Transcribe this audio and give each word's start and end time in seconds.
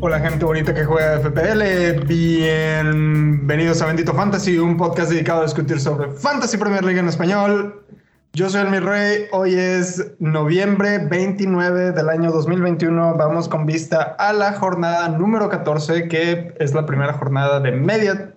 Hola 0.00 0.20
gente 0.20 0.44
bonita 0.44 0.72
que 0.72 0.84
juega 0.84 1.18
FPL, 1.18 2.04
bienvenidos 2.06 3.82
a 3.82 3.86
Bendito 3.86 4.14
Fantasy, 4.14 4.56
un 4.56 4.76
podcast 4.76 5.10
dedicado 5.10 5.40
a 5.40 5.44
discutir 5.44 5.80
sobre 5.80 6.10
Fantasy 6.10 6.58
Premier 6.58 6.84
League 6.84 7.00
en 7.00 7.08
español. 7.08 7.84
Yo 8.32 8.48
soy 8.50 8.60
el 8.60 8.84
Rey, 8.84 9.24
hoy 9.32 9.54
es 9.54 10.12
noviembre 10.18 10.98
29 10.98 11.92
del 11.92 12.08
año 12.08 12.30
2021, 12.30 13.14
vamos 13.14 13.48
con 13.48 13.64
vista 13.64 14.14
a 14.18 14.32
la 14.32 14.52
jornada 14.52 15.08
número 15.08 15.48
14, 15.48 16.06
que 16.06 16.54
es 16.60 16.74
la 16.74 16.86
primera 16.86 17.14
jornada 17.14 17.58
de 17.60 17.72
media, 17.72 18.35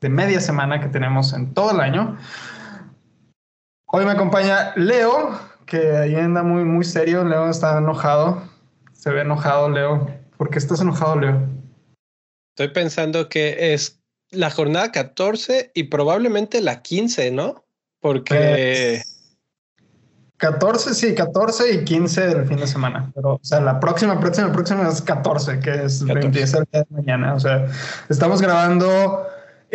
de 0.00 0.08
media 0.08 0.40
semana 0.40 0.80
que 0.80 0.88
tenemos 0.88 1.32
en 1.32 1.54
todo 1.54 1.70
el 1.72 1.80
año. 1.80 2.18
Hoy 3.86 4.04
me 4.04 4.10
acompaña 4.10 4.72
Leo, 4.76 5.38
que 5.64 5.96
ahí 5.96 6.14
anda 6.16 6.42
muy, 6.42 6.64
muy 6.64 6.84
serio, 6.84 7.24
Leo 7.24 7.48
está 7.48 7.78
enojado, 7.78 8.42
se 8.92 9.10
ve 9.10 9.22
enojado 9.22 9.70
Leo. 9.70 10.10
¿Por 10.36 10.50
qué 10.50 10.58
estás 10.58 10.80
enojado, 10.80 11.18
Leo? 11.18 11.40
Estoy 12.54 12.68
pensando 12.68 13.28
que 13.28 13.72
es 13.74 14.00
la 14.30 14.50
jornada 14.50 14.92
14 14.92 15.72
y 15.74 15.84
probablemente 15.84 16.60
la 16.60 16.82
15, 16.82 17.30
¿no? 17.30 17.64
Porque... 18.00 19.02
14, 20.38 20.94
sí, 20.94 21.14
14 21.14 21.72
y 21.72 21.84
15 21.84 22.20
del 22.26 22.46
fin 22.46 22.58
de 22.58 22.66
semana. 22.66 23.10
Pero, 23.14 23.34
o 23.34 23.40
sea, 23.42 23.58
la 23.60 23.80
próxima, 23.80 24.20
próxima, 24.20 24.52
próxima 24.52 24.86
es 24.86 25.00
14, 25.00 25.60
que 25.60 25.84
es 25.84 26.00
14. 26.04 26.26
empieza 26.26 26.58
el 26.58 26.64
día 26.70 26.82
de 26.82 26.94
mañana. 26.94 27.34
O 27.34 27.40
sea, 27.40 27.66
estamos 28.10 28.42
grabando 28.42 29.26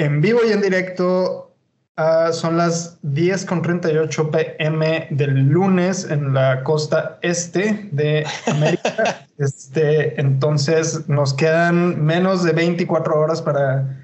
en 0.03 0.21
vivo 0.21 0.39
y 0.47 0.51
en 0.51 0.61
directo 0.61 1.51
Uh, 1.97 2.31
son 2.31 2.55
las 2.55 2.97
10 3.01 3.45
con 3.45 3.61
38 3.61 4.31
pm 4.31 5.07
del 5.11 5.49
lunes 5.49 6.09
en 6.09 6.33
la 6.33 6.63
costa 6.63 7.19
este 7.21 7.89
de 7.91 8.25
América. 8.47 9.27
este, 9.38 10.19
entonces 10.19 11.09
nos 11.09 11.33
quedan 11.33 12.03
menos 12.03 12.43
de 12.43 12.53
24 12.53 13.19
horas 13.19 13.41
para 13.41 13.99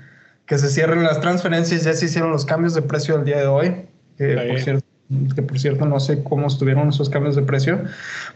que 0.46 0.58
se 0.58 0.68
cierren 0.68 1.04
las 1.04 1.22
transferencias. 1.22 1.86
Ya 1.86 1.94
se 1.94 2.06
hicieron 2.06 2.32
los 2.32 2.46
cambios 2.46 2.74
de 2.74 2.82
precio 2.82 3.16
el 3.16 3.24
día 3.24 3.40
de 3.40 3.48
hoy. 3.48 3.86
Que 4.18 4.36
por, 4.36 4.60
cierto, 4.60 4.86
que 5.36 5.42
por 5.42 5.60
cierto 5.60 5.86
no 5.86 6.00
sé 6.02 6.24
cómo 6.24 6.48
estuvieron 6.48 6.90
esos 6.90 7.10
cambios 7.10 7.38
de 7.38 7.44
precio, 7.44 7.84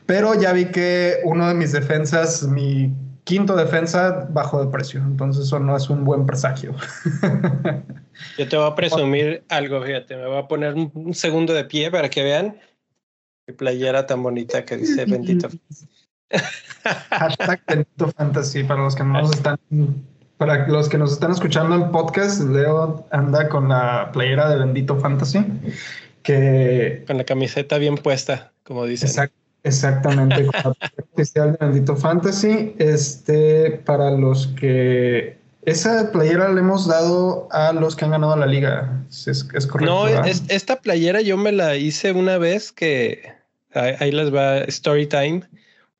pero 0.05 0.39
ya 0.39 0.53
vi 0.53 0.65
que 0.65 1.17
uno 1.25 1.47
de 1.47 1.55
mis 1.55 1.73
defensas, 1.73 2.43
mi 2.43 2.93
quinto 3.31 3.55
defensa 3.55 4.27
bajo 4.29 4.61
de 4.61 4.69
precio. 4.69 4.99
Entonces 4.99 5.45
eso 5.45 5.57
no 5.57 5.77
es 5.77 5.89
un 5.89 6.03
buen 6.03 6.25
presagio. 6.25 6.75
Yo 8.37 8.49
te 8.49 8.57
voy 8.57 8.69
a 8.69 8.75
presumir 8.75 9.45
algo, 9.47 9.81
fíjate, 9.81 10.17
me 10.17 10.27
voy 10.27 10.37
a 10.37 10.49
poner 10.49 10.73
un 10.73 11.13
segundo 11.13 11.53
de 11.53 11.63
pie 11.63 11.89
para 11.89 12.09
que 12.09 12.23
vean 12.23 12.57
mi 13.47 13.53
playera 13.53 14.05
tan 14.05 14.21
bonita 14.21 14.65
que 14.65 14.75
dice 14.75 15.05
bendito. 15.05 15.47
Hashtag 17.09 17.61
bendito 17.65 18.09
fantasy 18.09 18.65
para 18.65 18.83
los 18.83 18.97
que 18.97 19.03
no 19.05 19.21
nos 19.21 19.31
están 19.31 19.57
para 20.35 20.67
los 20.67 20.89
que 20.89 20.97
nos 20.97 21.13
están 21.13 21.31
escuchando 21.31 21.75
en 21.75 21.89
podcast, 21.89 22.41
Leo 22.41 23.07
anda 23.11 23.47
con 23.47 23.69
la 23.69 24.09
playera 24.11 24.49
de 24.49 24.57
Bendito 24.57 24.99
Fantasy, 24.99 25.45
que... 26.23 27.03
Con 27.05 27.17
la 27.17 27.23
camiseta 27.23 27.77
bien 27.77 27.95
puesta, 27.95 28.51
como 28.63 28.85
dice. 28.85 29.05
Exacto. 29.05 29.40
Exactamente, 29.63 30.47
oficial 31.13 31.51
de 31.51 31.65
Bendito 31.65 31.95
Fantasy. 31.95 32.75
Este, 32.77 33.71
para 33.85 34.11
los 34.11 34.47
que 34.47 35.37
esa 35.63 36.11
playera 36.11 36.51
le 36.51 36.61
hemos 36.61 36.87
dado 36.87 37.47
a 37.51 37.71
los 37.71 37.95
que 37.95 38.05
han 38.05 38.11
ganado 38.11 38.35
la 38.35 38.47
liga. 38.47 39.03
Es, 39.09 39.43
correcto. 39.43 39.85
No, 39.85 40.07
esta 40.07 40.81
playera 40.81 41.21
yo 41.21 41.37
me 41.37 41.51
la 41.51 41.75
hice 41.75 42.11
una 42.13 42.37
vez 42.37 42.71
que 42.71 43.33
ahí 43.73 44.11
les 44.11 44.33
va 44.33 44.59
story 44.59 45.05
time. 45.07 45.43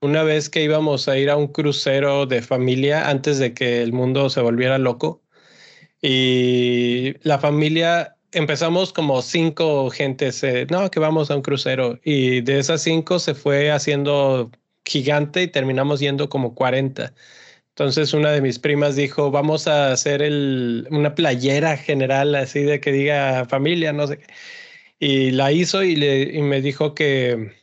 Una 0.02 0.24
vez 0.24 0.50
que 0.50 0.64
íbamos 0.64 1.08
a 1.08 1.18
ir 1.18 1.30
a 1.30 1.38
un 1.38 1.48
crucero 1.48 2.26
de 2.26 2.42
familia 2.42 3.08
antes 3.08 3.38
de 3.38 3.54
que 3.54 3.84
el 3.84 3.94
mundo 3.94 4.32
se 4.32 4.42
volviera 4.42 4.80
loco. 4.80 5.22
Y 6.02 7.14
la 7.22 7.38
familia 7.38 8.16
empezamos 8.32 8.94
como 8.94 9.22
cinco 9.22 9.90
gentes, 9.90 10.44
eh, 10.44 10.68
no, 10.70 10.90
que 10.92 11.00
vamos 11.00 11.32
a 11.32 11.36
un 11.36 11.42
crucero 11.42 12.00
y 12.04 12.42
de 12.42 12.60
esas 12.60 12.82
cinco 12.82 13.20
se 13.20 13.36
fue 13.36 13.72
haciendo 13.72 14.52
gigante 14.86 15.44
y 15.44 15.48
terminamos 15.48 16.00
yendo 16.00 16.30
como 16.30 16.56
40. 16.56 17.14
Entonces 17.70 18.14
una 18.14 18.32
de 18.32 18.42
mis 18.42 18.60
primas 18.60 18.96
dijo, 18.96 19.32
vamos 19.32 19.68
a 19.68 19.92
hacer 19.92 20.22
el, 20.22 20.88
una 20.92 21.16
playera 21.16 21.78
general 21.78 22.36
así 22.36 22.62
de 22.62 22.80
que 22.80 22.92
diga 22.92 23.46
familia, 23.46 23.94
no 23.94 24.08
sé. 24.08 24.20
Y 25.00 25.32
la 25.32 25.52
hizo 25.52 25.84
y, 25.84 25.96
le, 25.96 26.24
y 26.24 26.42
me 26.42 26.62
dijo 26.62 26.94
que 26.96 27.54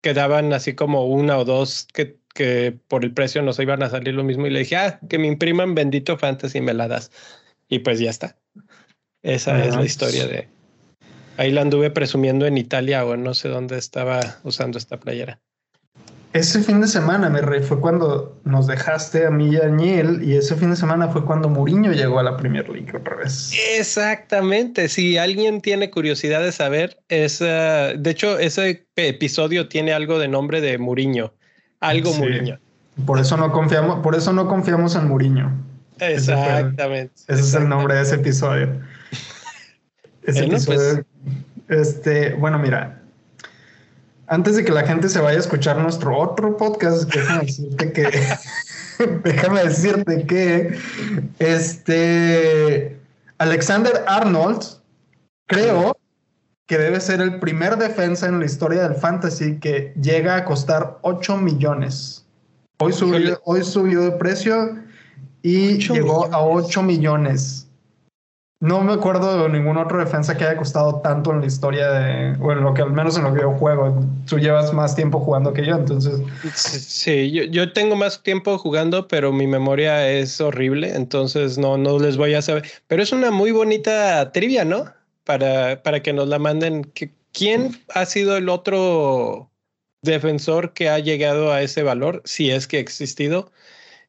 quedaban 0.00 0.52
así 0.52 0.74
como 0.74 1.06
una 1.06 1.38
o 1.38 1.44
dos 1.44 1.86
que, 1.94 2.18
que 2.34 2.76
por 2.88 3.04
el 3.04 3.14
precio 3.14 3.42
nos 3.42 3.58
iban 3.60 3.82
a 3.82 3.90
salir 3.90 4.14
lo 4.14 4.24
mismo. 4.24 4.46
Y 4.46 4.50
le 4.50 4.60
dije, 4.60 4.76
ah, 4.76 5.00
que 5.08 5.18
me 5.18 5.28
impriman 5.28 5.74
bendito 5.74 6.16
fantasy 6.18 6.58
y 6.58 6.62
me 6.62 6.74
la 6.74 6.88
das. 6.88 7.10
Y 7.68 7.80
pues 7.80 8.00
ya 8.00 8.10
está. 8.10 8.38
Esa 9.22 9.64
es 9.64 9.74
la 9.74 9.84
historia 9.84 10.26
de... 10.26 10.48
Ahí 11.36 11.52
la 11.52 11.60
anduve 11.60 11.90
presumiendo 11.90 12.46
en 12.46 12.58
Italia 12.58 13.04
o 13.04 13.16
no 13.16 13.32
sé 13.34 13.48
dónde 13.48 13.78
estaba 13.78 14.38
usando 14.42 14.76
esta 14.76 14.98
playera. 14.98 15.38
Ese 16.34 16.62
fin 16.62 16.80
de 16.80 16.88
semana, 16.88 17.30
mi 17.30 17.40
rey, 17.40 17.62
fue 17.62 17.80
cuando 17.80 18.38
nos 18.44 18.66
dejaste 18.66 19.26
a 19.26 19.30
mí 19.30 19.54
y 19.54 19.56
a 19.56 19.68
Niel, 19.68 20.22
y 20.22 20.34
ese 20.34 20.56
fin 20.56 20.70
de 20.70 20.76
semana 20.76 21.08
fue 21.08 21.24
cuando 21.24 21.48
Mourinho 21.48 21.92
llegó 21.92 22.18
a 22.18 22.22
la 22.22 22.36
Premier 22.36 22.68
League 22.68 22.92
otra 22.94 23.16
vez. 23.16 23.52
Exactamente. 23.78 24.88
Si 24.88 25.16
alguien 25.16 25.62
tiene 25.62 25.90
curiosidad 25.90 26.42
de 26.42 26.52
saber, 26.52 26.98
es, 27.08 27.38
de 27.38 28.10
hecho, 28.10 28.38
ese 28.38 28.86
episodio 28.96 29.68
tiene 29.68 29.94
algo 29.94 30.18
de 30.18 30.28
nombre 30.28 30.60
de 30.60 30.76
Mourinho. 30.76 31.32
Algo 31.80 32.12
Mourinho. 32.12 32.58
Por 33.06 33.20
eso 33.20 33.36
no 33.36 33.50
confiamos, 33.50 34.00
por 34.00 34.14
eso 34.14 34.32
no 34.32 34.48
confiamos 34.48 34.96
en 34.96 35.08
Mourinho. 35.08 35.50
Exactamente. 35.98 37.14
Ese, 37.26 37.40
es 37.40 37.54
el 37.54 37.68
nombre 37.68 37.94
de 37.94 38.02
ese 38.02 38.16
episodio. 38.16 38.68
Ese 40.28 40.46
pues, 40.46 40.68
episodio. 40.68 41.04
Este, 41.68 42.34
bueno, 42.34 42.58
mira. 42.58 43.00
Antes 44.26 44.56
de 44.56 44.64
que 44.64 44.72
la 44.72 44.86
gente 44.86 45.08
se 45.08 45.20
vaya 45.20 45.38
a 45.38 45.40
escuchar 45.40 45.78
nuestro 45.78 46.18
otro 46.18 46.54
podcast, 46.58 47.10
déjame 47.10 47.46
decirte 47.46 47.92
que. 47.92 48.10
déjame 49.24 49.64
decirte 49.64 50.26
que. 50.26 50.78
Este. 51.38 52.98
Alexander 53.38 54.04
Arnold, 54.06 54.64
creo 55.46 55.96
que 56.66 56.76
debe 56.76 57.00
ser 57.00 57.22
el 57.22 57.38
primer 57.38 57.78
defensa 57.78 58.26
en 58.26 58.40
la 58.40 58.44
historia 58.44 58.86
del 58.86 58.96
fantasy 58.96 59.58
que 59.58 59.94
llega 59.98 60.36
a 60.36 60.44
costar 60.44 60.98
8 61.02 61.38
millones. 61.38 62.26
Hoy 62.80 62.92
subió, 62.92 63.40
hoy 63.44 63.64
subió 63.64 64.02
de 64.02 64.10
precio 64.12 64.76
y 65.40 65.78
llegó 65.78 66.26
a 66.26 66.42
8 66.42 66.82
millones. 66.82 67.67
No 68.60 68.82
me 68.82 68.92
acuerdo 68.92 69.44
de 69.44 69.48
ningún 69.50 69.76
otro 69.76 69.98
defensa 69.98 70.36
que 70.36 70.44
haya 70.44 70.56
costado 70.56 71.00
tanto 71.00 71.30
en 71.30 71.40
la 71.40 71.46
historia 71.46 71.90
de, 71.92 72.36
o 72.40 72.50
en 72.50 72.62
lo 72.62 72.74
que 72.74 72.82
al 72.82 72.92
menos 72.92 73.16
en 73.16 73.22
lo 73.22 73.32
que 73.32 73.42
yo 73.42 73.52
juego. 73.52 74.04
Tú 74.28 74.40
llevas 74.40 74.72
más 74.72 74.96
tiempo 74.96 75.20
jugando 75.20 75.52
que 75.52 75.64
yo, 75.64 75.76
entonces. 75.76 76.20
Sí, 76.54 77.30
yo, 77.30 77.44
yo 77.44 77.72
tengo 77.72 77.94
más 77.94 78.20
tiempo 78.24 78.58
jugando, 78.58 79.06
pero 79.06 79.32
mi 79.32 79.46
memoria 79.46 80.10
es 80.10 80.40
horrible, 80.40 80.92
entonces 80.96 81.56
no, 81.56 81.78
no 81.78 82.00
les 82.00 82.16
voy 82.16 82.34
a 82.34 82.42
saber. 82.42 82.64
Pero 82.88 83.00
es 83.00 83.12
una 83.12 83.30
muy 83.30 83.52
bonita 83.52 84.32
trivia, 84.32 84.64
¿no? 84.64 84.86
Para, 85.22 85.80
para 85.84 86.02
que 86.02 86.12
nos 86.12 86.26
la 86.26 86.40
manden. 86.40 86.90
¿Quién 87.32 87.80
ha 87.94 88.06
sido 88.06 88.36
el 88.36 88.48
otro 88.48 89.52
defensor 90.02 90.72
que 90.72 90.88
ha 90.88 90.98
llegado 90.98 91.52
a 91.52 91.62
ese 91.62 91.84
valor, 91.84 92.22
si 92.24 92.50
es 92.50 92.66
que 92.66 92.78
ha 92.78 92.80
existido? 92.80 93.52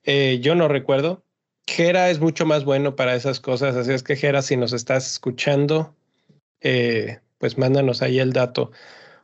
Eh, 0.05 0.39
yo 0.41 0.55
no 0.55 0.67
recuerdo. 0.67 1.23
Jera 1.69 2.09
es 2.09 2.19
mucho 2.19 2.45
más 2.45 2.65
bueno 2.65 2.95
para 2.95 3.15
esas 3.15 3.39
cosas, 3.39 3.75
así 3.75 3.93
es 3.93 4.03
que 4.03 4.15
Jera, 4.15 4.41
si 4.41 4.57
nos 4.57 4.73
estás 4.73 5.09
escuchando, 5.09 5.95
eh, 6.61 7.19
pues 7.37 7.57
mándanos 7.57 8.01
ahí 8.01 8.19
el 8.19 8.33
dato. 8.33 8.71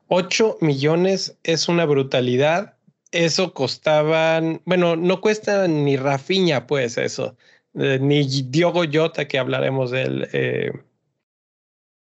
8 0.07 0.57
millones 0.61 1.37
es 1.43 1.67
una 1.67 1.85
brutalidad. 1.85 2.77
Eso 3.11 3.53
costaban, 3.53 4.61
bueno, 4.65 4.95
no 4.95 5.21
cuesta 5.21 5.67
ni 5.67 5.97
Rafiña, 5.97 6.67
pues 6.67 6.97
eso, 6.97 7.35
eh, 7.73 7.97
ni 7.99 8.23
Diogo 8.23 8.83
Jota, 8.91 9.27
que 9.27 9.39
hablaremos 9.39 9.91
de 9.91 10.01
él. 10.03 10.29
Eh, 10.33 10.71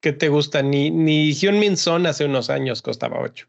¿Qué 0.00 0.12
te 0.12 0.28
gusta? 0.28 0.62
Ni, 0.62 0.90
ni 0.90 1.32
Hyun 1.32 1.58
Min 1.58 1.76
Son 1.76 2.06
hace 2.06 2.24
unos 2.24 2.50
años 2.50 2.82
costaba 2.82 3.20
8. 3.20 3.48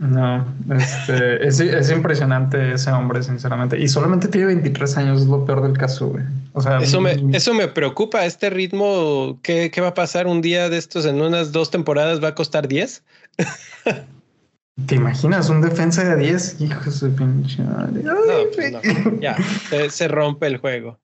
No, 0.00 0.46
este, 0.74 1.46
es, 1.46 1.90
impresionante 1.90 2.72
ese 2.72 2.90
hombre, 2.90 3.22
sinceramente. 3.22 3.78
Y 3.78 3.86
solamente 3.86 4.28
tiene 4.28 4.46
23 4.46 4.96
años, 4.96 5.20
es 5.20 5.26
lo 5.28 5.44
peor 5.44 5.62
del 5.62 5.76
caso, 5.76 6.08
güey. 6.08 6.24
O 6.54 6.60
sea, 6.62 6.78
eso 6.78 7.02
me, 7.02 7.22
eso 7.36 7.52
me 7.52 7.68
preocupa. 7.68 8.24
Este 8.24 8.48
ritmo, 8.48 9.38
¿qué, 9.42 9.70
¿qué, 9.70 9.80
va 9.82 9.88
a 9.88 9.94
pasar 9.94 10.26
un 10.26 10.40
día 10.40 10.70
de 10.70 10.78
estos 10.78 11.04
en 11.04 11.20
unas 11.20 11.52
dos 11.52 11.70
temporadas? 11.70 12.24
¿Va 12.24 12.28
a 12.28 12.34
costar 12.34 12.66
10? 12.66 13.04
¿Te 14.86 14.94
imaginas 14.94 15.50
un 15.50 15.60
defensa 15.60 16.02
de 16.02 16.16
10? 16.16 16.62
Hijos 16.62 17.00
de 17.02 17.10
pinche. 17.10 17.62
No, 17.62 18.14
pues 18.54 18.72
Ya, 19.20 19.36
se, 19.68 19.90
se 19.90 20.08
rompe 20.08 20.46
el 20.46 20.56
juego. 20.56 20.98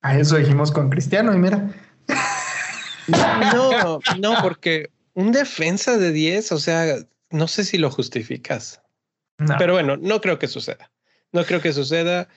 A 0.00 0.16
eso 0.16 0.36
dijimos 0.36 0.70
con 0.70 0.90
Cristiano, 0.90 1.34
y 1.34 1.38
mira. 1.38 1.68
No, 3.52 3.98
no, 4.20 4.34
porque 4.42 4.90
un 5.14 5.32
defensa 5.32 5.96
de 5.96 6.12
10, 6.12 6.52
o 6.52 6.58
sea, 6.58 6.98
no 7.30 7.48
sé 7.48 7.64
si 7.64 7.78
lo 7.78 7.90
justificas. 7.90 8.80
Pero 9.58 9.74
bueno, 9.74 9.96
no 9.96 10.20
creo 10.20 10.38
que 10.38 10.48
suceda. 10.48 10.90
No 11.32 11.44
creo 11.44 11.60
que 11.60 11.72
suceda. 11.72 12.28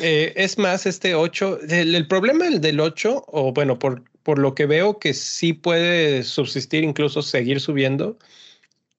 Eh, 0.00 0.32
es 0.36 0.58
más, 0.58 0.86
este 0.86 1.14
8, 1.14 1.60
el, 1.68 2.06
problema 2.06 2.48
del 2.48 2.78
8, 2.78 3.24
o 3.26 3.52
bueno, 3.52 3.78
por, 3.78 4.04
por 4.22 4.38
lo 4.38 4.54
que 4.54 4.66
veo 4.66 4.98
que 4.98 5.12
sí 5.14 5.52
puede 5.52 6.22
subsistir, 6.22 6.84
incluso 6.84 7.22
seguir 7.22 7.60
subiendo, 7.60 8.18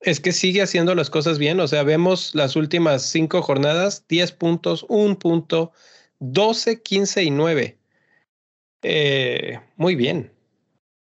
es 0.00 0.20
que 0.20 0.32
sigue 0.32 0.62
haciendo 0.62 0.94
las 0.94 1.10
cosas 1.10 1.38
bien. 1.38 1.60
O 1.60 1.68
sea, 1.68 1.82
vemos 1.84 2.34
las 2.34 2.56
últimas 2.56 3.02
cinco 3.02 3.42
jornadas, 3.42 4.04
10 4.08 4.32
puntos, 4.32 4.84
un 4.88 5.16
punto, 5.16 5.72
12, 6.18 6.82
15 6.82 7.22
y 7.24 7.30
9. 7.30 7.78
Eh, 8.82 9.60
muy 9.76 9.94
bien. 9.94 10.32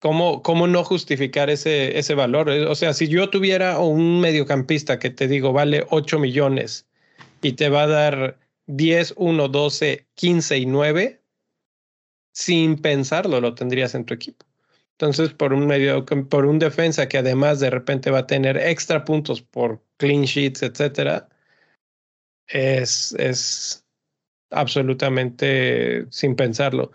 ¿Cómo, 0.03 0.41
¿Cómo 0.43 0.67
no 0.67 0.83
justificar 0.83 1.49
ese, 1.49 1.97
ese 1.97 2.13
valor? 2.13 2.49
O 2.49 2.75
sea, 2.75 2.91
si 2.91 3.07
yo 3.07 3.29
tuviera 3.29 3.79
un 3.79 4.19
mediocampista 4.19 4.99
que 4.99 5.09
te 5.09 5.29
digo 5.29 5.53
vale 5.53 5.87
8 5.91 6.19
millones 6.19 6.85
y 7.41 7.53
te 7.53 7.69
va 7.69 7.83
a 7.83 7.87
dar 7.87 8.37
10, 8.65 9.13
1, 9.15 9.47
12, 9.47 10.05
15 10.15 10.57
y 10.57 10.65
9, 10.65 11.21
sin 12.33 12.75
pensarlo 12.81 13.39
lo 13.39 13.55
tendrías 13.55 13.95
en 13.95 14.03
tu 14.03 14.13
equipo. 14.13 14.45
Entonces, 14.91 15.33
por 15.33 15.53
un 15.53 15.69
por 16.29 16.47
un 16.47 16.59
defensa 16.59 17.07
que 17.07 17.19
además 17.19 17.61
de 17.61 17.69
repente 17.69 18.11
va 18.11 18.19
a 18.19 18.27
tener 18.27 18.57
extra 18.57 19.05
puntos 19.05 19.41
por 19.41 19.81
clean 19.95 20.23
sheets, 20.23 20.63
etcétera, 20.63 21.29
es, 22.47 23.15
es 23.17 23.85
absolutamente 24.51 26.07
sin 26.09 26.35
pensarlo. 26.35 26.91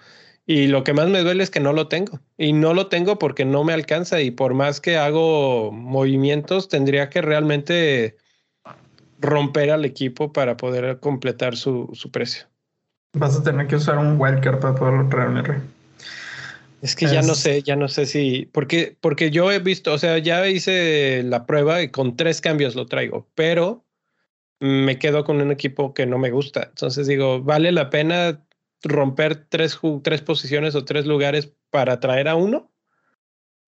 Y 0.50 0.68
lo 0.68 0.82
que 0.82 0.94
más 0.94 1.08
me 1.08 1.20
duele 1.20 1.42
es 1.42 1.50
que 1.50 1.60
no 1.60 1.74
lo 1.74 1.88
tengo. 1.88 2.20
Y 2.38 2.54
no 2.54 2.72
lo 2.72 2.86
tengo 2.86 3.18
porque 3.18 3.44
no 3.44 3.64
me 3.64 3.74
alcanza. 3.74 4.22
Y 4.22 4.30
por 4.30 4.54
más 4.54 4.80
que 4.80 4.96
hago 4.96 5.70
movimientos, 5.72 6.70
tendría 6.70 7.10
que 7.10 7.20
realmente 7.20 8.16
romper 9.20 9.70
al 9.70 9.84
equipo 9.84 10.32
para 10.32 10.56
poder 10.56 11.00
completar 11.00 11.54
su, 11.54 11.90
su 11.92 12.10
precio. 12.10 12.46
Vas 13.12 13.36
a 13.36 13.42
tener 13.42 13.66
que 13.66 13.76
usar 13.76 13.98
un 13.98 14.18
wildcard 14.18 14.58
para 14.58 14.74
poderlo 14.74 15.06
traer, 15.10 15.28
mi 15.28 15.42
rey. 15.42 15.58
Es 16.80 16.96
que 16.96 17.08
ya 17.08 17.20
no 17.20 17.34
sé, 17.34 17.62
ya 17.62 17.76
no 17.76 17.88
sé 17.88 18.06
si, 18.06 18.48
porque, 18.50 18.96
porque 19.02 19.30
yo 19.30 19.52
he 19.52 19.58
visto, 19.58 19.92
o 19.92 19.98
sea, 19.98 20.16
ya 20.16 20.48
hice 20.48 21.24
la 21.24 21.44
prueba 21.44 21.82
y 21.82 21.90
con 21.90 22.16
tres 22.16 22.40
cambios 22.40 22.74
lo 22.74 22.86
traigo, 22.86 23.28
pero 23.34 23.84
me 24.60 24.98
quedo 24.98 25.24
con 25.24 25.42
un 25.42 25.50
equipo 25.50 25.92
que 25.92 26.06
no 26.06 26.16
me 26.16 26.30
gusta. 26.30 26.68
Entonces 26.70 27.06
digo, 27.06 27.42
¿vale 27.42 27.70
la 27.70 27.90
pena 27.90 28.40
romper 28.82 29.46
tres, 29.48 29.78
tres 30.02 30.22
posiciones 30.22 30.74
o 30.74 30.84
tres 30.84 31.06
lugares 31.06 31.52
para 31.70 32.00
traer 32.00 32.28
a 32.28 32.34
uno? 32.34 32.70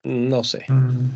No 0.02 0.44
sé. 0.44 0.64
Mm. 0.68 1.10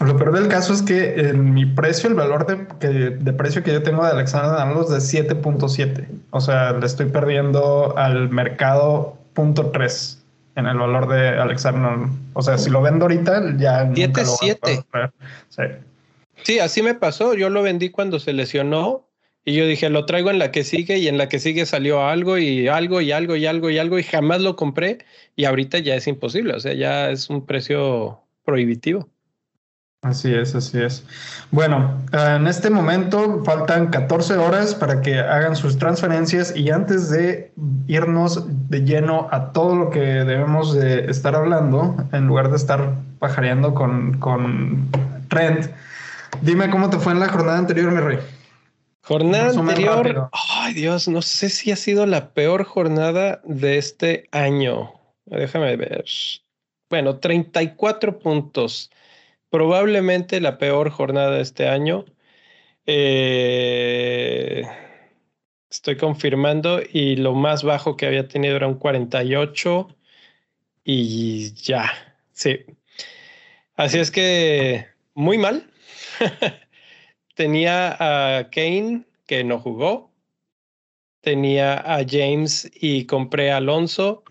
Lo 0.00 0.16
peor 0.16 0.32
del 0.32 0.48
caso 0.48 0.72
es 0.72 0.82
que 0.82 1.28
en 1.28 1.52
mi 1.52 1.66
precio, 1.66 2.08
el 2.08 2.14
valor 2.14 2.46
de, 2.46 2.66
que, 2.78 2.88
de 2.88 3.32
precio 3.32 3.62
que 3.62 3.72
yo 3.72 3.82
tengo 3.82 4.04
de 4.04 4.10
Alexander 4.10 4.58
Arnold 4.58 4.96
es 4.96 5.12
de 5.12 5.28
7.7. 5.28 6.08
O 6.30 6.40
sea, 6.40 6.72
le 6.72 6.86
estoy 6.86 7.06
perdiendo 7.06 7.96
al 7.96 8.30
mercado 8.30 9.18
punto 9.34 9.70
3 9.70 10.24
en 10.56 10.66
el 10.66 10.78
valor 10.78 11.08
de 11.08 11.28
Alexander. 11.28 12.08
O 12.32 12.42
sea, 12.42 12.56
si 12.56 12.70
lo 12.70 12.80
vendo 12.80 13.04
ahorita, 13.04 13.56
ya. 13.58 13.84
7.7. 13.84 15.12
Sí. 15.50 15.62
sí, 16.42 16.58
así 16.58 16.82
me 16.82 16.94
pasó. 16.94 17.34
Yo 17.34 17.50
lo 17.50 17.62
vendí 17.62 17.90
cuando 17.90 18.18
se 18.18 18.32
lesionó 18.32 19.06
y 19.48 19.54
yo 19.54 19.64
dije, 19.64 19.88
lo 19.90 20.06
traigo 20.06 20.30
en 20.30 20.40
la 20.40 20.50
que 20.50 20.64
sigue 20.64 20.98
y 20.98 21.06
en 21.06 21.18
la 21.18 21.28
que 21.28 21.38
sigue 21.38 21.66
salió 21.66 22.04
algo 22.04 22.36
y 22.36 22.66
algo 22.66 23.00
y 23.00 23.12
algo 23.12 23.36
y 23.36 23.46
algo 23.46 23.70
y 23.70 23.78
algo 23.78 23.96
y 23.96 24.02
jamás 24.02 24.40
lo 24.40 24.56
compré 24.56 24.98
y 25.36 25.44
ahorita 25.44 25.78
ya 25.78 25.94
es 25.94 26.08
imposible. 26.08 26.52
O 26.52 26.58
sea, 26.58 26.74
ya 26.74 27.10
es 27.10 27.30
un 27.30 27.46
precio 27.46 28.20
prohibitivo. 28.44 29.08
Así 30.02 30.34
es, 30.34 30.56
así 30.56 30.82
es. 30.82 31.04
Bueno, 31.52 31.96
en 32.12 32.48
este 32.48 32.70
momento 32.70 33.44
faltan 33.44 33.86
14 33.86 34.34
horas 34.34 34.74
para 34.74 35.00
que 35.00 35.20
hagan 35.20 35.54
sus 35.54 35.78
transferencias 35.78 36.54
y 36.56 36.70
antes 36.70 37.08
de 37.10 37.52
irnos 37.86 38.46
de 38.68 38.80
lleno 38.84 39.28
a 39.30 39.52
todo 39.52 39.76
lo 39.76 39.90
que 39.90 40.00
debemos 40.00 40.74
de 40.74 41.08
estar 41.08 41.36
hablando, 41.36 41.94
en 42.12 42.26
lugar 42.26 42.50
de 42.50 42.56
estar 42.56 42.96
pajareando 43.20 43.74
con, 43.74 44.18
con 44.18 44.88
Trent, 45.28 45.66
dime 46.42 46.68
cómo 46.68 46.90
te 46.90 46.98
fue 46.98 47.12
en 47.12 47.20
la 47.20 47.28
jornada 47.28 47.58
anterior, 47.58 47.92
mi 47.92 48.00
rey. 48.00 48.18
Jornada 49.06 49.50
anterior, 49.56 50.30
ay 50.32 50.74
Dios, 50.74 51.06
no 51.06 51.22
sé 51.22 51.48
si 51.48 51.70
ha 51.70 51.76
sido 51.76 52.06
la 52.06 52.34
peor 52.34 52.64
jornada 52.64 53.40
de 53.44 53.78
este 53.78 54.28
año. 54.32 54.94
Déjame 55.26 55.76
ver. 55.76 56.04
Bueno, 56.90 57.20
34 57.20 58.18
puntos 58.18 58.90
probablemente 59.48 60.40
la 60.40 60.58
peor 60.58 60.90
jornada 60.90 61.30
de 61.36 61.42
este 61.42 61.68
año. 61.68 62.04
Eh, 62.84 64.64
estoy 65.70 65.96
confirmando 65.96 66.80
y 66.92 67.14
lo 67.14 67.32
más 67.32 67.62
bajo 67.62 67.96
que 67.96 68.06
había 68.06 68.26
tenido 68.26 68.56
era 68.56 68.66
un 68.66 68.74
48 68.74 69.88
y 70.82 71.52
ya, 71.54 71.92
sí. 72.32 72.58
Así 73.76 74.00
es 74.00 74.10
que 74.10 74.88
muy 75.14 75.38
mal. 75.38 75.70
Tenía 77.36 78.38
a 78.38 78.48
Kane 78.48 79.04
que 79.26 79.44
no 79.44 79.60
jugó. 79.60 80.10
Tenía 81.20 81.74
a 81.74 82.02
James 82.08 82.70
y 82.72 83.04
compré 83.04 83.50
a 83.50 83.58
Alonso 83.58 84.24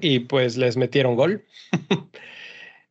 y 0.00 0.20
pues 0.20 0.56
les 0.56 0.76
metieron 0.76 1.16
gol. 1.16 1.44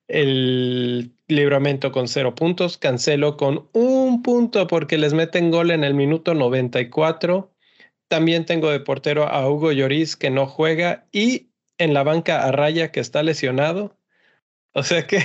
El 0.10 1.14
Libramento 1.30 1.94
con 1.94 2.10
cero 2.10 2.36
puntos, 2.36 2.78
Cancelo 2.78 3.38
con 3.38 3.70
un 3.72 4.22
punto 4.24 4.68
porque 4.68 4.98
les 4.98 5.14
meten 5.14 5.52
gol 5.52 5.72
en 5.72 5.86
el 5.86 5.94
minuto 5.94 6.34
94. 6.34 7.50
También 8.10 8.46
tengo 8.46 8.70
de 8.72 8.82
portero 8.82 9.30
a 9.30 9.50
Hugo 9.50 9.72
Lloris 9.72 10.18
que 10.18 10.32
no 10.32 10.48
juega 10.48 11.08
y 11.14 11.48
en 11.78 11.94
la 11.94 12.04
banca 12.04 12.46
a 12.46 12.52
Raya 12.52 12.92
que 12.92 13.00
está 13.00 13.24
lesionado. 13.24 13.98
O 14.74 14.84
sea 14.84 15.08
que... 15.08 15.24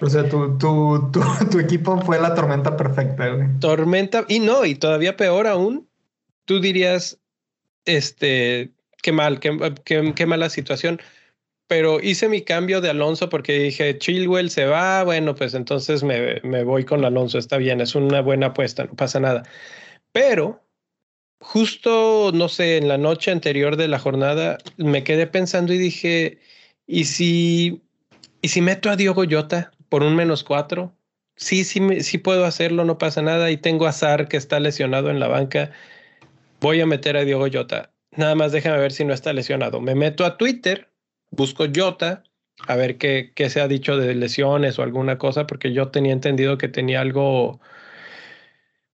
O 0.00 0.06
sea, 0.06 0.28
tu, 0.28 0.56
tu, 0.58 1.10
tu, 1.50 1.58
equipo 1.58 2.00
fue 2.00 2.20
la 2.20 2.34
tormenta 2.34 2.76
perfecta. 2.76 3.26
Tormenta, 3.60 4.24
y 4.28 4.40
no, 4.40 4.64
y 4.64 4.74
todavía 4.74 5.16
peor 5.16 5.46
aún, 5.46 5.88
tú 6.44 6.60
dirías, 6.60 7.18
este, 7.84 8.72
qué 9.02 9.12
mal, 9.12 9.40
qué, 9.40 9.74
qué, 9.84 10.12
qué 10.14 10.26
mala 10.26 10.48
situación 10.48 11.00
pero 11.66 12.00
hice 12.00 12.28
mi 12.28 12.42
cambio 12.42 12.80
de 12.80 12.90
Alonso 12.90 13.28
porque 13.28 13.54
dije, 13.58 13.98
Chilwell 13.98 14.50
se 14.50 14.66
va, 14.66 15.02
bueno, 15.02 15.34
pues 15.34 15.54
entonces 15.54 16.02
me, 16.02 16.40
me, 16.42 16.62
voy 16.62 16.84
con 16.84 17.04
Alonso, 17.04 17.38
está 17.38 17.56
bien, 17.56 17.80
es 17.80 17.94
una 17.94 18.20
buena 18.20 18.48
apuesta, 18.48 18.84
no 18.84 18.94
pasa 18.94 19.20
nada. 19.20 19.44
Pero 20.12 20.62
justo, 21.40 22.32
no 22.34 22.48
sé, 22.48 22.78
en 22.78 22.88
la 22.88 22.98
noche 22.98 23.30
anterior 23.30 23.76
de 23.76 23.88
la 23.88 23.98
jornada 23.98 24.58
me 24.76 25.04
quedé 25.04 25.26
pensando 25.26 25.72
y 25.72 25.78
dije, 25.78 26.38
¿y 26.86 27.04
si, 27.06 27.82
y 28.44 28.48
si 28.48 28.60
meto 28.60 28.90
a 28.90 28.96
Diogo 28.96 29.24
Jota 29.26 29.72
por 29.88 30.02
un 30.02 30.14
menos 30.16 30.44
cuatro? 30.44 30.94
Sí, 31.34 31.64
sí, 31.64 32.02
sí 32.02 32.18
puedo 32.18 32.44
hacerlo, 32.44 32.84
no 32.84 32.98
pasa 32.98 33.22
nada. 33.22 33.50
Y 33.50 33.56
tengo 33.56 33.86
a 33.86 34.26
que 34.28 34.36
está 34.36 34.60
lesionado 34.60 35.08
en 35.08 35.18
la 35.18 35.28
banca. 35.28 35.70
Voy 36.60 36.78
a 36.82 36.84
meter 36.84 37.16
a 37.16 37.24
Diogo 37.24 37.46
Jota. 37.50 37.94
Nada 38.10 38.34
más 38.34 38.52
déjame 38.52 38.76
ver 38.76 38.92
si 38.92 39.02
no 39.06 39.14
está 39.14 39.32
lesionado. 39.32 39.80
Me 39.80 39.94
meto 39.94 40.26
a 40.26 40.36
Twitter 40.36 40.90
busco 41.30 41.64
Jota 41.74 42.22
a 42.68 42.76
ver 42.76 42.98
qué, 42.98 43.32
qué, 43.34 43.48
se 43.48 43.62
ha 43.62 43.66
dicho 43.66 43.96
de 43.96 44.14
lesiones 44.14 44.78
o 44.78 44.82
alguna 44.82 45.16
cosa, 45.16 45.46
porque 45.46 45.72
yo 45.72 45.88
tenía 45.88 46.12
entendido 46.12 46.58
que 46.58 46.68
tenía 46.68 47.00
algo, 47.00 47.62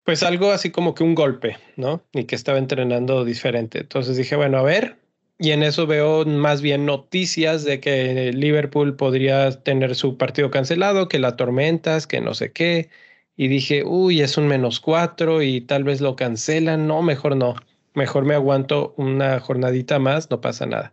pues 0.05 0.23
algo 0.23 0.53
así 0.53 0.71
como 0.71 0.95
que 0.95 1.03
un 1.03 1.17
golpe, 1.17 1.59
¿no? 1.75 2.05
Y 2.13 2.23
que 2.23 2.37
estaba 2.37 2.59
entrenando 2.59 3.25
diferente. 3.25 3.81
Entonces 3.81 4.17
dije, 4.17 4.37
bueno, 4.37 4.59
a 4.59 4.63
ver, 4.63 5.00
y 5.41 5.51
en 5.51 5.65
eso 5.65 5.87
veo 5.87 6.25
más 6.25 6.63
bien 6.63 6.87
noticias 6.87 7.65
de 7.65 7.81
que 7.81 8.33
Liverpool 8.33 8.95
podría 8.95 9.51
tener 9.63 9.97
su 9.97 10.17
partido 10.17 10.51
cancelado, 10.51 11.09
que 11.09 11.19
la 11.19 11.37
tormentas, 11.37 12.07
que 12.07 12.21
no 12.21 12.35
sé 12.35 12.53
qué. 12.53 12.91
Y 13.37 13.49
dije, 13.49 13.83
uy, 13.85 14.21
es 14.21 14.37
un 14.37 14.47
menos 14.47 14.79
cuatro 14.79 15.43
y 15.43 15.63
tal 15.63 15.83
vez 15.83 16.01
lo 16.01 16.15
cancelan. 16.15 16.87
No, 16.87 17.03
mejor 17.03 17.37
no. 17.37 17.57
Mejor 17.95 18.25
me 18.25 18.35
aguanto 18.35 18.95
una 18.97 19.41
jornadita 19.41 19.99
más, 19.99 20.31
no 20.31 20.41
pasa 20.41 20.67
nada 20.67 20.93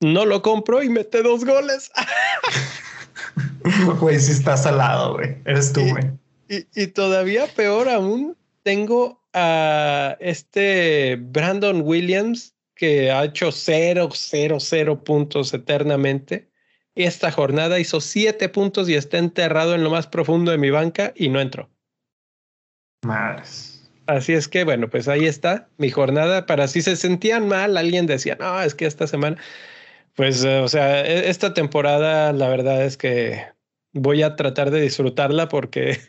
no 0.00 0.24
lo 0.24 0.42
compro 0.42 0.82
y 0.82 0.88
mete 0.88 1.22
dos 1.22 1.44
goles. 1.44 1.90
Güey, 4.00 4.18
si 4.18 4.32
estás 4.32 4.64
al 4.64 4.78
lado, 4.78 5.14
güey. 5.14 5.36
Eres 5.44 5.72
tú, 5.72 5.82
güey. 5.82 6.04
Y, 6.48 6.86
todavía 6.88 7.46
peor 7.54 7.88
aún, 7.88 8.36
tengo 8.62 9.22
a 9.34 10.16
este 10.18 11.16
Brandon 11.20 11.82
Williams 11.82 12.54
que 12.80 13.10
ha 13.10 13.24
hecho 13.24 13.52
cero, 13.52 14.08
cero, 14.10 14.56
cero 14.58 15.04
puntos 15.04 15.52
eternamente. 15.52 16.48
Esta 16.94 17.30
jornada 17.30 17.78
hizo 17.78 18.00
siete 18.00 18.48
puntos 18.48 18.88
y 18.88 18.94
está 18.94 19.18
enterrado 19.18 19.74
en 19.74 19.84
lo 19.84 19.90
más 19.90 20.06
profundo 20.06 20.50
de 20.50 20.56
mi 20.56 20.70
banca 20.70 21.12
y 21.14 21.28
no 21.28 21.42
entró. 21.42 21.68
Madres. 23.04 23.90
Así 24.06 24.32
es 24.32 24.48
que, 24.48 24.64
bueno, 24.64 24.88
pues 24.88 25.08
ahí 25.08 25.26
está 25.26 25.68
mi 25.76 25.90
jornada. 25.90 26.46
Para 26.46 26.68
si 26.68 26.80
se 26.80 26.96
sentían 26.96 27.48
mal, 27.48 27.76
alguien 27.76 28.06
decía, 28.06 28.38
no, 28.40 28.62
es 28.62 28.74
que 28.74 28.86
esta 28.86 29.06
semana 29.06 29.36
Pues, 30.14 30.42
o 30.42 30.68
sea, 30.68 31.04
e, 31.04 31.28
esta 31.28 31.52
temporada 31.52 32.32
la 32.32 32.48
verdad 32.48 32.82
es 32.82 32.96
que 32.96 33.44
voy 33.92 34.22
a 34.22 34.36
tratar 34.36 34.70
de 34.70 34.80
disfrutarla 34.80 35.48
porque 35.48 36.00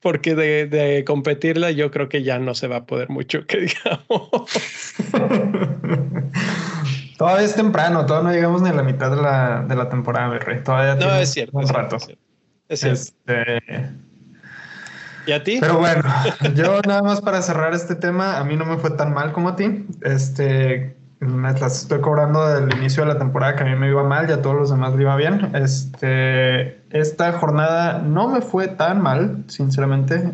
porque 0.00 0.34
de, 0.34 0.66
de, 0.66 1.04
competirla 1.04 1.70
yo 1.70 1.90
creo 1.90 2.08
que 2.08 2.22
ya 2.22 2.38
no 2.38 2.54
se 2.54 2.68
va 2.68 2.76
a 2.76 2.84
poder 2.86 3.10
mucho, 3.10 3.46
que 3.46 3.60
digamos. 3.66 4.30
todavía 7.18 7.44
es 7.44 7.54
temprano, 7.54 8.06
todavía 8.06 8.30
no 8.30 8.34
llegamos 8.34 8.62
ni 8.62 8.70
a 8.70 8.72
la 8.72 8.82
mitad 8.82 9.10
de 9.10 9.20
la, 9.20 9.62
de 9.68 9.76
la 9.76 9.88
temporada, 9.88 10.38
Rey. 10.38 10.62
Todavía 10.64 10.94
no, 10.94 11.14
es 11.16 11.30
cierto. 11.30 11.58
Un 11.58 11.68
rato. 11.68 11.96
Es 12.68 12.80
cierto. 12.80 13.00
Este... 13.00 13.60
¿Y 15.26 15.32
a 15.32 15.44
ti? 15.44 15.58
Pero 15.60 15.78
bueno, 15.78 16.02
yo 16.54 16.80
nada 16.82 17.02
más 17.02 17.20
para 17.20 17.42
cerrar 17.42 17.74
este 17.74 17.94
tema, 17.94 18.38
a 18.38 18.44
mí 18.44 18.56
no 18.56 18.64
me 18.64 18.78
fue 18.78 18.90
tan 18.92 19.12
mal 19.12 19.32
como 19.32 19.50
a 19.50 19.56
ti. 19.56 19.86
Este, 20.02 20.96
las 21.20 21.82
estoy 21.82 22.00
cobrando 22.00 22.46
del 22.46 22.74
inicio 22.78 23.04
de 23.04 23.12
la 23.12 23.18
temporada 23.18 23.54
que 23.54 23.62
a 23.62 23.66
mí 23.66 23.74
me 23.76 23.88
iba 23.88 24.02
mal 24.02 24.28
y 24.28 24.32
a 24.32 24.40
todos 24.40 24.56
los 24.56 24.70
demás 24.70 24.94
le 24.94 25.02
iba 25.02 25.16
bien. 25.16 25.50
Este, 25.54 26.80
esta 26.90 27.32
jornada 27.34 27.98
no 27.98 28.28
me 28.28 28.40
fue 28.40 28.68
tan 28.68 29.02
mal, 29.02 29.44
sinceramente. 29.48 30.32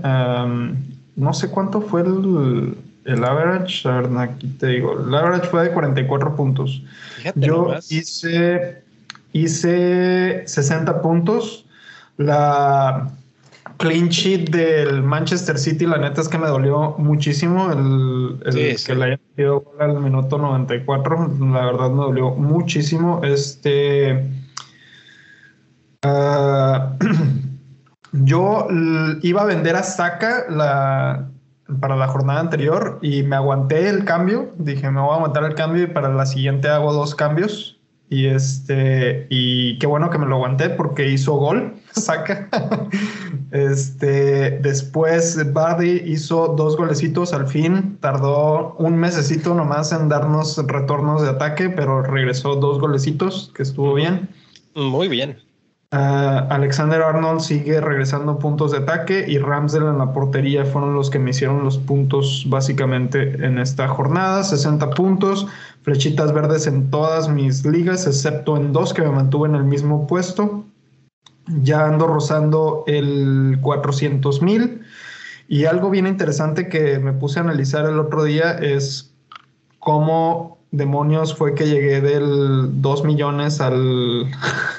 no 1.17 1.33
sé 1.33 1.51
cuánto 1.51 1.81
fue 1.81 2.03
el, 2.03 2.77
el, 3.05 3.25
average. 3.25 3.89
A 3.89 4.01
ver, 4.01 4.19
aquí 4.19 4.47
te 4.47 4.69
digo. 4.69 5.01
El 5.01 5.13
average 5.13 5.49
fue 5.49 5.65
de 5.65 5.71
44 5.73 6.37
puntos. 6.37 6.83
Yo 7.35 7.75
hice, 7.91 8.83
hice 9.33 10.45
60 10.47 11.03
puntos. 11.03 11.67
La 12.17 13.11
clean 13.79 14.09
sheet 14.09 14.51
del 14.51 15.03
Manchester 15.03 15.59
City, 15.59 15.87
la 15.87 15.99
neta 15.99 16.21
es 16.21 16.29
que 16.29 16.39
me 16.39 16.47
dolió 16.47 16.95
muchísimo 16.99 17.71
el, 17.73 18.39
que 18.85 18.95
le 18.95 19.05
haya 19.05 19.21
metido 19.31 19.73
al 19.79 20.01
minuto 20.01 20.39
94. 20.39 21.31
La 21.53 21.67
verdad 21.67 21.91
me 21.91 22.03
dolió 22.03 22.31
muchísimo. 22.31 23.21
Este. 23.25 24.31
Ah, 26.03 26.97
yo 28.13 28.69
iba 29.23 29.43
a 29.43 29.45
vender 29.45 29.77
a 29.77 29.83
Saka 29.83 30.47
la, 30.49 31.29
para 31.81 31.97
la 31.97 32.09
jornada 32.09 32.41
anterior 32.41 32.99
y 33.03 33.23
me 33.23 33.37
aguanté 33.37 33.89
el 33.89 34.05
cambio. 34.05 34.53
Dije, 34.59 34.91
me 34.91 35.01
voy 35.01 35.11
a 35.11 35.15
aguantar 35.17 35.45
el 35.45 35.55
cambio 35.55 35.85
y 35.85 35.87
para 35.89 36.09
la 36.09 36.27
siguiente 36.27 36.69
hago 36.69 36.93
dos 36.93 37.15
cambios. 37.15 37.79
Y 38.09 38.27
este, 38.27 39.27
y 39.31 39.79
qué 39.79 39.87
bueno 39.87 40.11
que 40.11 40.19
me 40.19 40.27
lo 40.27 40.37
aguanté 40.37 40.71
porque 40.71 41.11
hizo 41.11 41.35
gol, 41.35 41.75
saca. 42.01 42.49
Este, 43.53 44.59
después 44.59 45.53
Bardi 45.53 46.03
hizo 46.05 46.49
dos 46.49 46.77
golecitos 46.77 47.33
al 47.33 47.47
fin, 47.47 47.97
tardó 48.01 48.75
un 48.79 48.97
mesecito 48.97 49.55
nomás 49.55 49.93
en 49.93 50.09
darnos 50.09 50.59
retornos 50.67 51.23
de 51.23 51.31
ataque, 51.31 51.71
pero 51.71 52.03
regresó 52.03 52.57
dos 52.57 52.81
golecitos, 52.81 53.53
que 53.55 53.63
estuvo 53.63 53.95
bien. 53.95 54.29
Muy 54.75 55.09
bien. 55.09 55.39
Ah, 55.93 56.47
Alexander 56.51 57.01
Arnold 57.01 57.41
sigue 57.41 57.81
regresando 57.81 58.39
puntos 58.39 58.73
de 58.73 58.79
ataque 58.79 59.25
y 59.27 59.39
Ramsdale 59.39 59.89
en 59.89 59.99
la 59.99 60.13
portería 60.13 60.65
fueron 60.65 60.95
los 60.95 61.09
que 61.09 61.21
me 61.21 61.31
hicieron 61.31 61.63
los 61.63 61.79
puntos 61.79 62.45
básicamente 62.49 63.47
en 63.47 63.59
esta 63.59 63.87
jornada, 63.87 64.43
60 64.43 64.91
puntos 64.91 65.47
flechitas 65.87 66.35
verdes 66.35 66.67
en 66.67 66.91
todas 66.91 67.29
mis 67.29 67.65
ligas, 67.65 68.09
excepto 68.09 68.57
en 68.57 68.73
dos 68.73 68.93
que 68.93 69.03
me 69.03 69.11
mantuve 69.11 69.49
en 69.49 69.55
el 69.55 69.65
mismo 69.65 70.09
puesto. 70.09 70.66
Ya 71.47 71.87
ando 71.87 72.07
rozando 72.07 72.85
el 72.87 73.59
400 73.61 74.43
mil. 74.43 74.83
Y 75.49 75.65
algo 75.67 75.91
bien 75.91 76.07
interesante 76.07 76.69
que 76.69 76.99
me 76.99 77.13
puse 77.13 77.39
a 77.39 77.43
analizar 77.43 77.87
el 77.87 77.99
otro 78.01 78.25
día 78.25 78.53
es 78.53 79.15
cómo 79.79 80.59
demonios 80.73 81.37
fue 81.37 81.55
que 81.55 81.67
llegué 81.67 82.01
del 82.01 82.81
2 82.83 83.05
millones 83.05 83.61
al... 83.61 84.27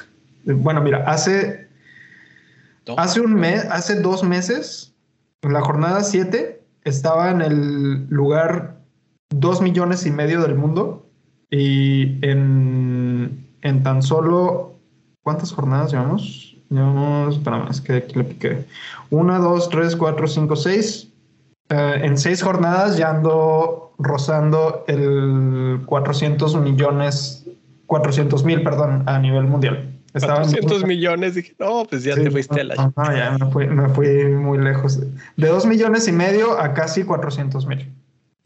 bueno, 0.45 0.81
mira, 0.81 1.03
hace, 1.07 1.69
hace 2.97 3.21
un 3.21 3.33
mes, 3.33 3.65
hace 3.71 4.01
dos 4.01 4.23
meses, 4.23 4.93
en 5.41 5.53
la 5.53 5.61
jornada 5.61 6.03
7, 6.03 6.61
estaba 6.83 7.31
en 7.31 7.41
el 7.41 8.07
lugar 8.09 8.77
dos 9.29 9.61
millones 9.61 10.05
y 10.05 10.11
medio 10.11 10.41
del 10.41 10.55
mundo 10.55 11.05
y 11.49 12.25
en, 12.25 13.47
en 13.61 13.83
tan 13.83 14.01
solo, 14.01 14.75
¿cuántas 15.21 15.51
jornadas 15.51 15.91
llevamos? 15.91 16.56
Llevamos, 16.69 17.35
espérame, 17.35 17.69
es 17.69 17.81
que 17.81 17.93
aquí 17.93 18.15
le 18.15 18.23
piqué. 18.23 18.65
Una, 19.09 19.39
dos, 19.39 19.69
tres, 19.69 19.95
cuatro, 19.95 20.27
cinco, 20.27 20.55
seis. 20.55 21.09
Eh, 21.69 22.01
en 22.03 22.17
seis 22.17 22.41
jornadas 22.41 22.97
ya 22.97 23.09
ando 23.09 23.93
rozando 23.97 24.85
el 24.87 25.81
400 25.85 26.55
millones, 26.57 27.45
400 27.87 28.43
mil, 28.43 28.63
perdón, 28.63 29.03
a 29.05 29.19
nivel 29.19 29.45
mundial. 29.45 29.93
Estaba 30.13 30.41
400 30.41 30.85
millones, 30.85 31.35
dije, 31.35 31.53
no, 31.59 31.85
pues 31.85 32.03
ya 32.03 32.15
te 32.15 32.31
fuiste 32.31 32.61
a 32.61 32.63
la... 32.63 32.75
No, 32.95 33.15
ya 33.15 33.37
me 33.39 33.51
fui, 33.51 33.67
me 33.67 33.89
fui 33.89 34.25
muy 34.29 34.57
lejos. 34.57 34.99
De 35.35 35.47
dos 35.47 35.65
millones 35.65 36.07
y 36.07 36.11
medio 36.11 36.59
a 36.59 36.73
casi 36.73 37.03
400 37.03 37.65
mil. 37.67 37.91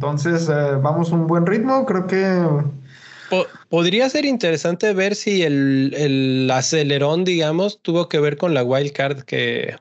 Entonces, 0.01 0.49
eh, 0.49 0.77
vamos 0.81 1.11
un 1.11 1.27
buen 1.27 1.45
ritmo. 1.45 1.85
Creo 1.85 2.07
que. 2.07 2.47
Podría 3.69 4.09
ser 4.09 4.25
interesante 4.25 4.93
ver 4.93 5.15
si 5.15 5.43
el, 5.43 5.93
el, 5.97 6.51
acelerón, 6.51 7.23
digamos, 7.23 7.81
tuvo 7.81 8.09
que 8.09 8.19
ver 8.19 8.37
con 8.37 8.53
la 8.53 8.63
wild 8.63 8.91
card, 8.93 9.21
que 9.21 9.75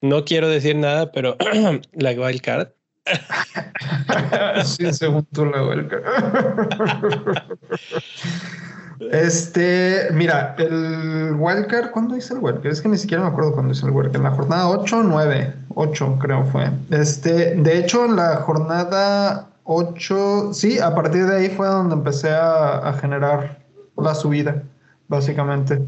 no 0.00 0.24
quiero 0.24 0.48
decir 0.48 0.76
nada, 0.76 1.12
pero 1.12 1.36
la 1.92 2.10
wild 2.10 2.40
card. 2.40 2.68
sí, 4.64 4.92
según 4.92 5.24
tú, 5.32 5.46
la 5.46 5.66
wild 5.66 5.88
card. 5.88 6.04
Este, 9.10 10.08
mira, 10.12 10.54
el 10.58 11.34
wildcard, 11.36 11.90
¿cuándo 11.90 12.16
hice 12.16 12.34
el 12.34 12.40
wildcard? 12.40 12.72
Es 12.72 12.80
que 12.80 12.88
ni 12.88 12.98
siquiera 12.98 13.22
me 13.22 13.30
acuerdo 13.30 13.52
cuándo 13.52 13.72
hice 13.72 13.86
el 13.86 13.92
wildcard. 13.92 14.16
En 14.16 14.22
la 14.22 14.30
jornada 14.30 14.68
8 14.68 14.98
o 14.98 15.02
9, 15.02 15.54
8 15.74 16.18
creo 16.20 16.44
fue. 16.46 16.70
Este, 16.90 17.56
de 17.56 17.78
hecho, 17.78 18.04
en 18.04 18.16
la 18.16 18.36
jornada 18.36 19.48
8, 19.64 20.52
sí, 20.52 20.78
a 20.78 20.94
partir 20.94 21.26
de 21.26 21.36
ahí 21.36 21.48
fue 21.48 21.66
donde 21.66 21.94
empecé 21.94 22.30
a, 22.30 22.96
generar 23.00 23.64
la 23.96 24.14
subida, 24.14 24.62
básicamente. 25.08 25.80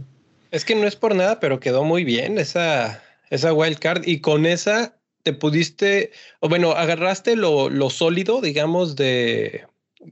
Es 0.51 0.65
que 0.65 0.75
no 0.75 0.87
es 0.87 0.97
por 0.97 1.15
nada, 1.15 1.41
pero 1.41 1.61
quedó 1.61 1.85
muy 1.85 2.05
bien 2.05 2.39
esa, 2.39 3.03
esa 3.31 3.53
wildcard 3.53 4.07
y 4.07 4.21
con 4.21 4.47
esa 4.47 4.97
te 5.23 5.33
pudiste, 5.33 6.13
o 6.41 6.49
bueno, 6.49 6.73
agarraste 6.73 7.35
lo, 7.35 7.71
lo 7.71 7.91
sólido, 7.91 8.41
digamos, 8.41 8.95
de 8.95 9.67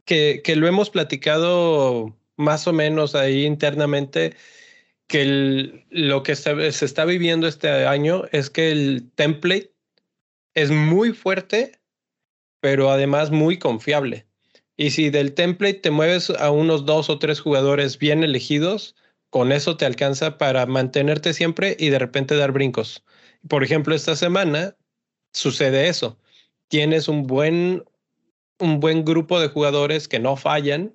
que, 0.05 0.41
que 0.43 0.57
lo 0.57 0.67
hemos 0.67 0.91
platicado 0.91 2.17
más 2.37 2.67
o 2.67 2.73
menos 2.73 3.15
ahí 3.15 3.45
internamente 3.45 4.35
que 5.13 5.85
lo 5.91 6.23
que 6.23 6.37
se, 6.37 6.69
está 6.69 7.05
viviendo 7.05 7.47
este 7.47 7.69
año 7.87 8.25
es 8.33 8.49
que 8.49 8.73
el 8.73 9.11
template 9.15 9.75
es 10.55 10.71
muy 10.71 11.13
fuerte, 11.13 11.81
pero 12.63 12.93
además 12.93 13.33
muy 13.33 13.59
confiable. 13.59 14.25
Y 14.77 14.91
si 14.93 15.11
del 15.11 15.35
template 15.35 15.81
te 15.81 15.91
mueves 15.91 16.31
a 16.31 16.53
unos 16.53 16.87
dos 16.87 17.11
o 17.11 17.19
tres 17.19 17.41
jugadores 17.41 17.99
bien 17.99 18.23
elegidos, 18.23 18.95
con 19.31 19.51
eso 19.51 19.77
te 19.77 19.85
alcanza 19.85 20.39
para 20.39 20.65
mantenerte 20.67 21.35
siempre 21.35 21.77
y 21.77 21.89
de 21.89 21.99
repente 21.99 22.37
dar 22.37 22.53
brincos. 22.53 23.05
Por 23.49 23.65
ejemplo, 23.65 23.97
esta 23.97 24.15
semana 24.15 24.77
sucede 25.33 25.89
eso. 25.89 26.21
Tienes 26.69 27.09
un 27.09 27.27
buen, 27.27 27.83
un 28.61 28.79
buen 28.79 29.05
grupo 29.05 29.41
de 29.41 29.49
jugadores 29.49 30.07
que 30.07 30.21
no 30.21 30.37
fallan 30.37 30.95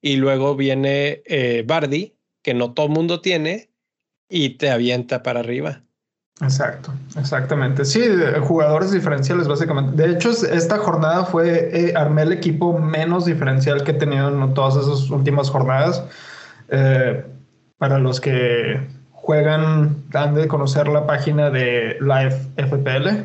y 0.00 0.16
luego 0.16 0.54
viene 0.54 1.22
eh, 1.26 1.64
Bardi, 1.66 2.14
que 2.42 2.54
no 2.54 2.74
todo 2.74 2.88
mundo 2.88 3.20
tiene, 3.20 3.70
y 4.28 4.50
te 4.50 4.70
avienta 4.70 5.24
para 5.24 5.40
arriba. 5.40 5.84
Exacto, 6.42 6.92
exactamente. 7.16 7.84
Sí, 7.84 8.02
jugadores 8.40 8.90
diferenciales 8.90 9.46
básicamente. 9.46 10.02
De 10.02 10.12
hecho, 10.12 10.30
esta 10.30 10.78
jornada 10.78 11.24
fue, 11.24 11.70
eh, 11.72 11.92
armé 11.96 12.22
el 12.22 12.32
equipo 12.32 12.78
menos 12.78 13.26
diferencial 13.26 13.84
que 13.84 13.92
he 13.92 13.94
tenido 13.94 14.28
en 14.28 14.54
todas 14.54 14.76
esas 14.76 15.08
últimas 15.10 15.50
jornadas. 15.50 16.02
Eh, 16.68 17.24
para 17.78 17.98
los 17.98 18.20
que 18.20 18.80
juegan, 19.12 19.96
han 20.14 20.34
de 20.34 20.48
conocer 20.48 20.88
la 20.88 21.06
página 21.06 21.50
de 21.50 21.96
Live 22.00 22.36
FPL. 22.56 23.24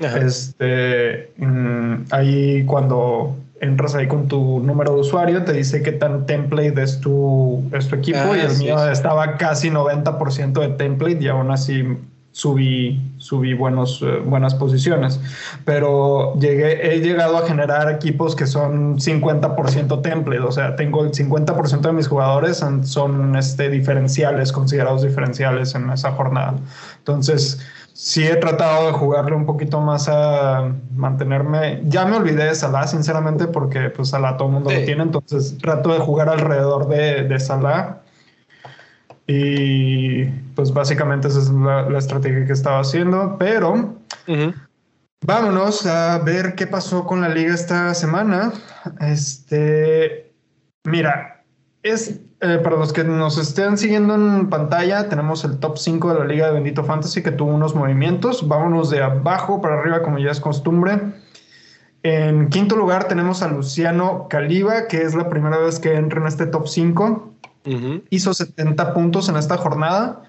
Este, 0.00 1.32
mm, 1.36 2.04
ahí 2.12 2.64
cuando 2.64 3.36
entras 3.60 3.94
ahí 3.94 4.06
con 4.06 4.28
tu 4.28 4.60
número 4.60 4.94
de 4.94 5.00
usuario, 5.00 5.44
te 5.44 5.52
dice 5.52 5.82
qué 5.82 5.92
tan 5.92 6.26
template 6.26 6.82
es 6.82 7.00
tu, 7.00 7.62
es 7.72 7.88
tu 7.88 7.96
equipo 7.96 8.36
y 8.36 8.40
ah, 8.40 8.44
el 8.44 8.58
mío 8.58 8.90
estaba 8.90 9.36
casi 9.36 9.70
90% 9.70 10.60
de 10.60 10.68
template 10.68 11.18
y 11.20 11.28
aún 11.28 11.50
así 11.50 11.84
subí, 12.34 13.00
subí 13.18 13.54
buenos, 13.54 14.02
eh, 14.02 14.18
buenas 14.24 14.56
posiciones. 14.56 15.20
Pero 15.64 16.34
llegué, 16.34 16.92
he 16.92 17.00
llegado 17.00 17.38
a 17.38 17.46
generar 17.46 17.88
equipos 17.88 18.34
que 18.34 18.48
son 18.48 18.98
50% 18.98 20.02
template, 20.02 20.42
o 20.42 20.50
sea, 20.50 20.74
tengo 20.74 21.04
el 21.04 21.12
50% 21.12 21.80
de 21.80 21.92
mis 21.92 22.08
jugadores 22.08 22.56
son, 22.56 22.84
son 22.84 23.36
este, 23.36 23.70
diferenciales, 23.70 24.50
considerados 24.50 25.02
diferenciales 25.02 25.76
en 25.76 25.88
esa 25.90 26.10
jornada. 26.10 26.56
Entonces, 26.98 27.60
sí 27.92 28.26
he 28.26 28.34
tratado 28.34 28.88
de 28.88 28.92
jugarle 28.94 29.36
un 29.36 29.46
poquito 29.46 29.80
más 29.80 30.08
a 30.08 30.72
mantenerme. 30.92 31.82
Ya 31.84 32.04
me 32.04 32.16
olvidé 32.16 32.46
de 32.46 32.54
Salah, 32.56 32.88
sinceramente, 32.88 33.46
porque 33.46 33.90
pues 33.90 34.08
Salah 34.08 34.36
todo 34.36 34.48
el 34.48 34.54
mundo 34.54 34.72
lo 34.72 34.84
tiene, 34.84 35.04
entonces 35.04 35.56
trato 35.58 35.92
de 35.92 36.00
jugar 36.00 36.28
alrededor 36.28 36.88
de, 36.88 37.22
de 37.22 37.38
Salah 37.38 38.00
y 39.26 40.24
pues 40.54 40.72
básicamente 40.72 41.28
esa 41.28 41.38
es 41.38 41.50
la, 41.50 41.98
estrategia 41.98 42.44
que 42.46 42.52
estaba 42.52 42.80
haciendo, 42.80 43.36
pero 43.38 43.96
vámonos 45.24 45.86
a 45.86 46.18
ver 46.18 46.54
qué 46.54 46.66
pasó 46.66 47.04
con 47.06 47.20
la 47.20 47.28
liga 47.28 47.54
esta 47.54 47.94
semana. 47.94 48.52
Este, 49.00 50.32
mira, 50.84 51.42
es, 51.82 52.20
eh, 52.40 52.58
para 52.62 52.76
los 52.76 52.92
que 52.92 53.04
nos 53.04 53.38
estén 53.38 53.78
siguiendo 53.78 54.14
en 54.14 54.48
pantalla, 54.48 55.08
tenemos 55.08 55.44
el 55.44 55.58
top 55.58 55.78
5 55.78 56.12
de 56.12 56.18
la 56.18 56.24
liga 56.26 56.46
de 56.46 56.52
Bendito 56.52 56.84
Fantasy 56.84 57.22
que 57.22 57.30
tuvo 57.30 57.52
unos 57.52 57.74
movimientos. 57.74 58.46
Vámonos 58.46 58.90
de 58.90 59.02
abajo 59.02 59.60
para 59.60 59.78
arriba 59.80 60.02
como 60.02 60.18
ya 60.18 60.30
es 60.30 60.40
costumbre. 60.40 61.00
En 62.02 62.50
quinto 62.50 62.76
lugar 62.76 63.08
tenemos 63.08 63.42
a 63.42 63.48
Luciano 63.48 64.28
Caliba, 64.28 64.88
que 64.88 65.02
es 65.02 65.14
la 65.14 65.30
primera 65.30 65.56
vez 65.56 65.78
que 65.78 65.94
entra 65.94 66.20
en 66.20 66.26
este 66.26 66.44
top 66.44 66.68
5. 66.68 67.34
Hizo 68.10 68.34
70 68.34 68.92
puntos 68.92 69.28
en 69.28 69.36
esta 69.36 69.56
jornada 69.56 70.22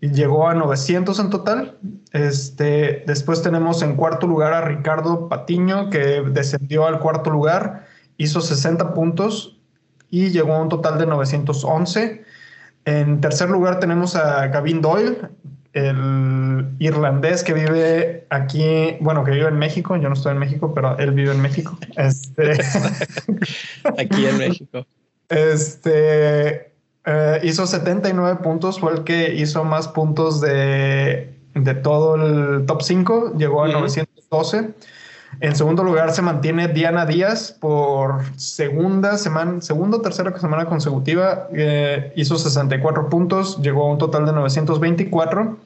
y 0.00 0.10
llegó 0.10 0.48
a 0.48 0.54
900 0.54 1.18
en 1.20 1.30
total. 1.30 1.78
Este, 2.12 3.04
después 3.06 3.42
tenemos 3.42 3.82
en 3.82 3.96
cuarto 3.96 4.26
lugar 4.26 4.52
a 4.52 4.60
Ricardo 4.60 5.28
Patiño, 5.28 5.90
que 5.90 6.22
descendió 6.22 6.86
al 6.86 6.98
cuarto 6.98 7.30
lugar, 7.30 7.86
hizo 8.16 8.40
60 8.40 8.94
puntos 8.94 9.58
y 10.10 10.30
llegó 10.30 10.54
a 10.54 10.62
un 10.62 10.68
total 10.68 10.98
de 10.98 11.06
911. 11.06 12.24
En 12.84 13.20
tercer 13.20 13.48
lugar 13.48 13.78
tenemos 13.78 14.16
a 14.16 14.48
Gavin 14.48 14.80
Doyle, 14.80 15.18
el 15.72 16.68
irlandés 16.80 17.42
que 17.44 17.54
vive 17.54 18.26
aquí, 18.28 18.96
bueno, 19.00 19.24
que 19.24 19.30
vive 19.30 19.48
en 19.48 19.58
México, 19.58 19.96
yo 19.96 20.08
no 20.08 20.14
estoy 20.14 20.32
en 20.32 20.38
México, 20.38 20.74
pero 20.74 20.98
él 20.98 21.12
vive 21.12 21.32
en 21.32 21.40
México. 21.40 21.78
Este... 21.96 22.58
aquí 23.98 24.26
en 24.26 24.38
México. 24.38 24.84
Este 25.32 26.72
eh, 27.06 27.40
hizo 27.42 27.66
79 27.66 28.40
puntos, 28.42 28.78
fue 28.78 28.92
el 28.92 29.04
que 29.04 29.34
hizo 29.34 29.64
más 29.64 29.88
puntos 29.88 30.42
de, 30.42 31.34
todo 31.82 32.16
el 32.16 32.66
top 32.66 32.82
5, 32.82 33.32
llegó 33.38 33.64
a 33.64 33.68
912. 33.68 34.74
En 35.40 35.56
segundo 35.56 35.82
lugar 35.82 36.12
se 36.12 36.20
mantiene 36.20 36.68
Diana 36.68 37.06
Díaz 37.06 37.56
por 37.58 38.20
segunda 38.36 39.16
semana, 39.16 39.62
segunda 39.62 39.96
o 39.96 40.00
tercera 40.02 40.38
semana 40.38 40.66
consecutiva, 40.66 41.48
eh, 41.54 42.12
hizo 42.14 42.36
64 42.36 43.08
puntos, 43.08 43.58
llegó 43.62 43.84
a 43.84 43.90
un 43.90 43.96
total 43.96 44.26
de 44.26 44.32
924. 44.32 45.56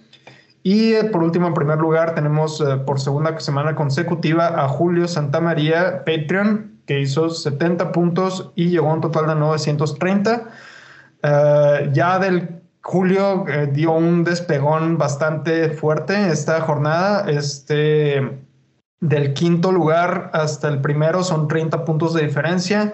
Y 0.62 0.92
eh, 0.92 1.04
por 1.04 1.24
último, 1.24 1.48
en 1.48 1.54
primer 1.54 1.78
lugar, 1.78 2.14
tenemos 2.14 2.62
por 2.86 3.00
segunda 3.00 3.38
semana 3.40 3.74
consecutiva 3.74 4.64
a 4.64 4.68
Julio 4.68 5.08
Santamaría, 5.08 6.04
Patreon, 6.04 6.75
que 6.86 7.00
hizo 7.00 7.30
70 7.30 7.92
puntos 7.92 8.52
y 8.54 8.70
llegó 8.70 8.90
a 8.90 8.94
un 8.94 9.00
total 9.00 9.26
de 9.26 9.34
930. 9.34 10.48
Eh, 11.22 11.90
ya 11.92 12.18
del 12.18 12.60
julio 12.80 13.44
eh, 13.48 13.68
dio 13.72 13.92
un 13.92 14.22
despegón 14.22 14.96
bastante 14.96 15.70
fuerte 15.70 16.30
esta 16.30 16.60
jornada. 16.60 17.28
Este, 17.28 18.40
del 19.00 19.34
quinto 19.34 19.72
lugar 19.72 20.30
hasta 20.32 20.68
el 20.68 20.80
primero 20.80 21.22
son 21.22 21.48
30 21.48 21.84
puntos 21.84 22.14
de 22.14 22.22
diferencia. 22.22 22.92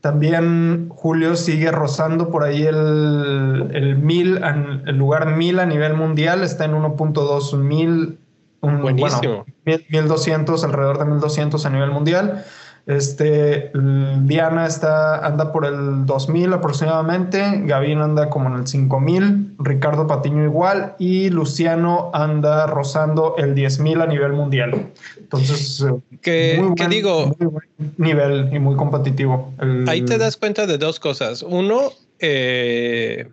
También 0.00 0.90
Julio 0.90 1.34
sigue 1.34 1.70
rozando 1.70 2.28
por 2.30 2.44
ahí 2.44 2.62
el, 2.64 3.70
el, 3.72 3.96
mil, 3.96 4.38
el 4.86 4.96
lugar 4.98 5.34
mil 5.34 5.58
a 5.58 5.64
nivel 5.64 5.94
mundial, 5.94 6.42
está 6.42 6.66
en 6.66 6.72
1.2 6.72 7.56
mil. 7.56 8.18
Buenísimo. 8.60 9.46
1200, 9.64 10.62
alrededor 10.62 10.98
de 10.98 11.04
1200 11.06 11.64
a 11.64 11.70
nivel 11.70 11.90
mundial. 11.90 12.44
Este, 12.86 13.72
Diana 13.72 14.66
está, 14.66 15.24
anda 15.24 15.52
por 15.52 15.64
el 15.64 16.04
2000 16.04 16.52
aproximadamente, 16.52 17.62
Gavín 17.64 18.00
anda 18.00 18.28
como 18.28 18.50
en 18.50 18.56
el 18.56 18.66
5000, 18.66 19.54
Ricardo 19.58 20.06
Patiño 20.06 20.44
igual 20.44 20.94
y 20.98 21.30
Luciano 21.30 22.10
anda 22.12 22.66
rozando 22.66 23.36
el 23.38 23.54
10000 23.54 24.02
a 24.02 24.06
nivel 24.06 24.34
mundial. 24.34 24.92
Entonces, 25.16 25.82
¿Qué, 26.20 26.62
digo? 26.90 27.34
Muy 27.38 27.46
buen 27.46 27.94
nivel 27.96 28.50
y 28.52 28.58
muy 28.58 28.76
competitivo. 28.76 29.54
Ahí 29.86 30.02
te 30.02 30.18
das 30.18 30.36
cuenta 30.36 30.66
de 30.66 30.76
dos 30.76 31.00
cosas. 31.00 31.40
Uno, 31.42 31.90
eh, 32.18 33.30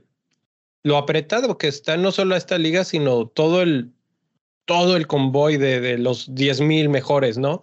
lo 0.83 0.95
apretado 0.95 1.57
que 1.57 1.67
está 1.67 1.97
no 1.97 2.13
solo 2.13 2.37
esta 2.37 2.57
liga, 2.57 2.85
sino 2.85 3.25
todo 3.25 3.61
el, 3.61 3.91
todo 4.63 4.95
el 4.95 5.07
convoy 5.07 5.57
de, 5.57 5.81
de 5.81 5.97
los 5.97 6.33
10.000 6.33 6.87
mejores, 6.87 7.37
¿no? 7.37 7.59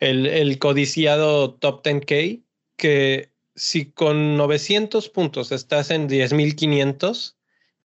El, 0.00 0.58
codiciado 0.58 1.54
top 1.54 1.84
10K, 1.84 2.42
que 2.76 3.30
si 3.54 3.86
con 3.86 4.36
900 4.36 5.08
puntos 5.08 5.52
estás 5.52 5.90
en 5.90 6.08
10.500 6.08 7.36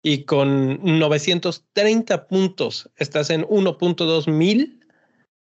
y 0.01 0.23
con 0.23 0.99
930 0.99 2.27
puntos 2.27 2.89
estás 2.95 3.29
en 3.29 3.43
1.2 3.43 4.31
mil, 4.31 4.85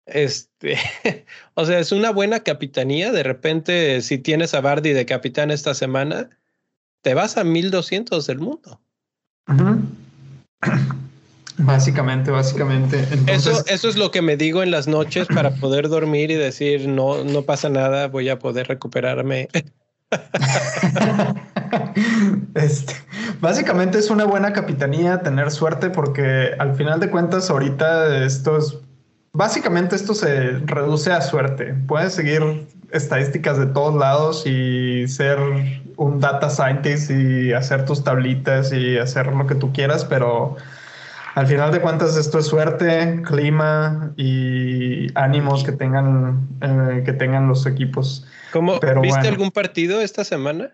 este, 0.06 0.76
o 1.54 1.64
sea, 1.64 1.78
es 1.78 1.92
una 1.92 2.10
buena 2.10 2.40
capitanía. 2.40 3.12
De 3.12 3.22
repente, 3.22 4.00
si 4.02 4.18
tienes 4.18 4.54
a 4.54 4.60
Bardi 4.60 4.92
de 4.92 5.06
capitán 5.06 5.50
esta 5.50 5.74
semana, 5.74 6.30
te 7.02 7.14
vas 7.14 7.36
a 7.36 7.44
1200 7.44 8.26
del 8.26 8.38
mundo. 8.38 8.80
Básicamente, 11.58 12.30
básicamente. 12.30 13.06
eso, 13.26 13.62
eso 13.66 13.88
es 13.88 13.96
lo 13.96 14.10
que 14.10 14.22
me 14.22 14.36
digo 14.36 14.62
en 14.62 14.70
las 14.70 14.88
noches 14.88 15.28
para 15.28 15.50
poder 15.56 15.88
dormir 15.88 16.30
y 16.30 16.34
decir, 16.34 16.88
no, 16.88 17.24
no 17.24 17.42
pasa 17.42 17.68
nada, 17.68 18.08
voy 18.08 18.28
a 18.28 18.38
poder 18.38 18.68
recuperarme. 18.68 19.48
este, 22.54 22.94
básicamente 23.40 23.98
es 23.98 24.10
una 24.10 24.24
buena 24.24 24.52
capitanía 24.52 25.22
tener 25.22 25.50
suerte 25.50 25.90
porque 25.90 26.50
al 26.58 26.74
final 26.74 27.00
de 27.00 27.10
cuentas 27.10 27.48
ahorita 27.48 28.24
esto 28.24 28.58
es, 28.58 28.76
básicamente 29.32 29.96
esto 29.96 30.14
se 30.14 30.58
reduce 30.66 31.12
a 31.12 31.20
suerte. 31.20 31.74
Puedes 31.86 32.14
seguir 32.14 32.66
estadísticas 32.92 33.58
de 33.58 33.66
todos 33.66 33.94
lados 33.94 34.46
y 34.46 35.08
ser 35.08 35.38
un 35.96 36.20
data 36.20 36.50
scientist 36.50 37.10
y 37.10 37.52
hacer 37.52 37.84
tus 37.84 38.04
tablitas 38.04 38.72
y 38.72 38.98
hacer 38.98 39.28
lo 39.28 39.46
que 39.46 39.54
tú 39.54 39.72
quieras, 39.72 40.04
pero 40.04 40.56
al 41.34 41.46
final 41.46 41.72
de 41.72 41.80
cuentas 41.80 42.16
esto 42.16 42.38
es 42.38 42.46
suerte, 42.46 43.22
clima 43.24 44.12
y 44.16 45.06
ánimos 45.14 45.64
que 45.64 45.72
tengan, 45.72 46.48
eh, 46.60 47.02
que 47.04 47.12
tengan 47.12 47.48
los 47.48 47.66
equipos. 47.66 48.26
¿Cómo, 48.52 48.78
¿Viste 49.00 49.28
algún 49.28 49.50
partido 49.50 50.00
esta 50.00 50.24
semana? 50.24 50.70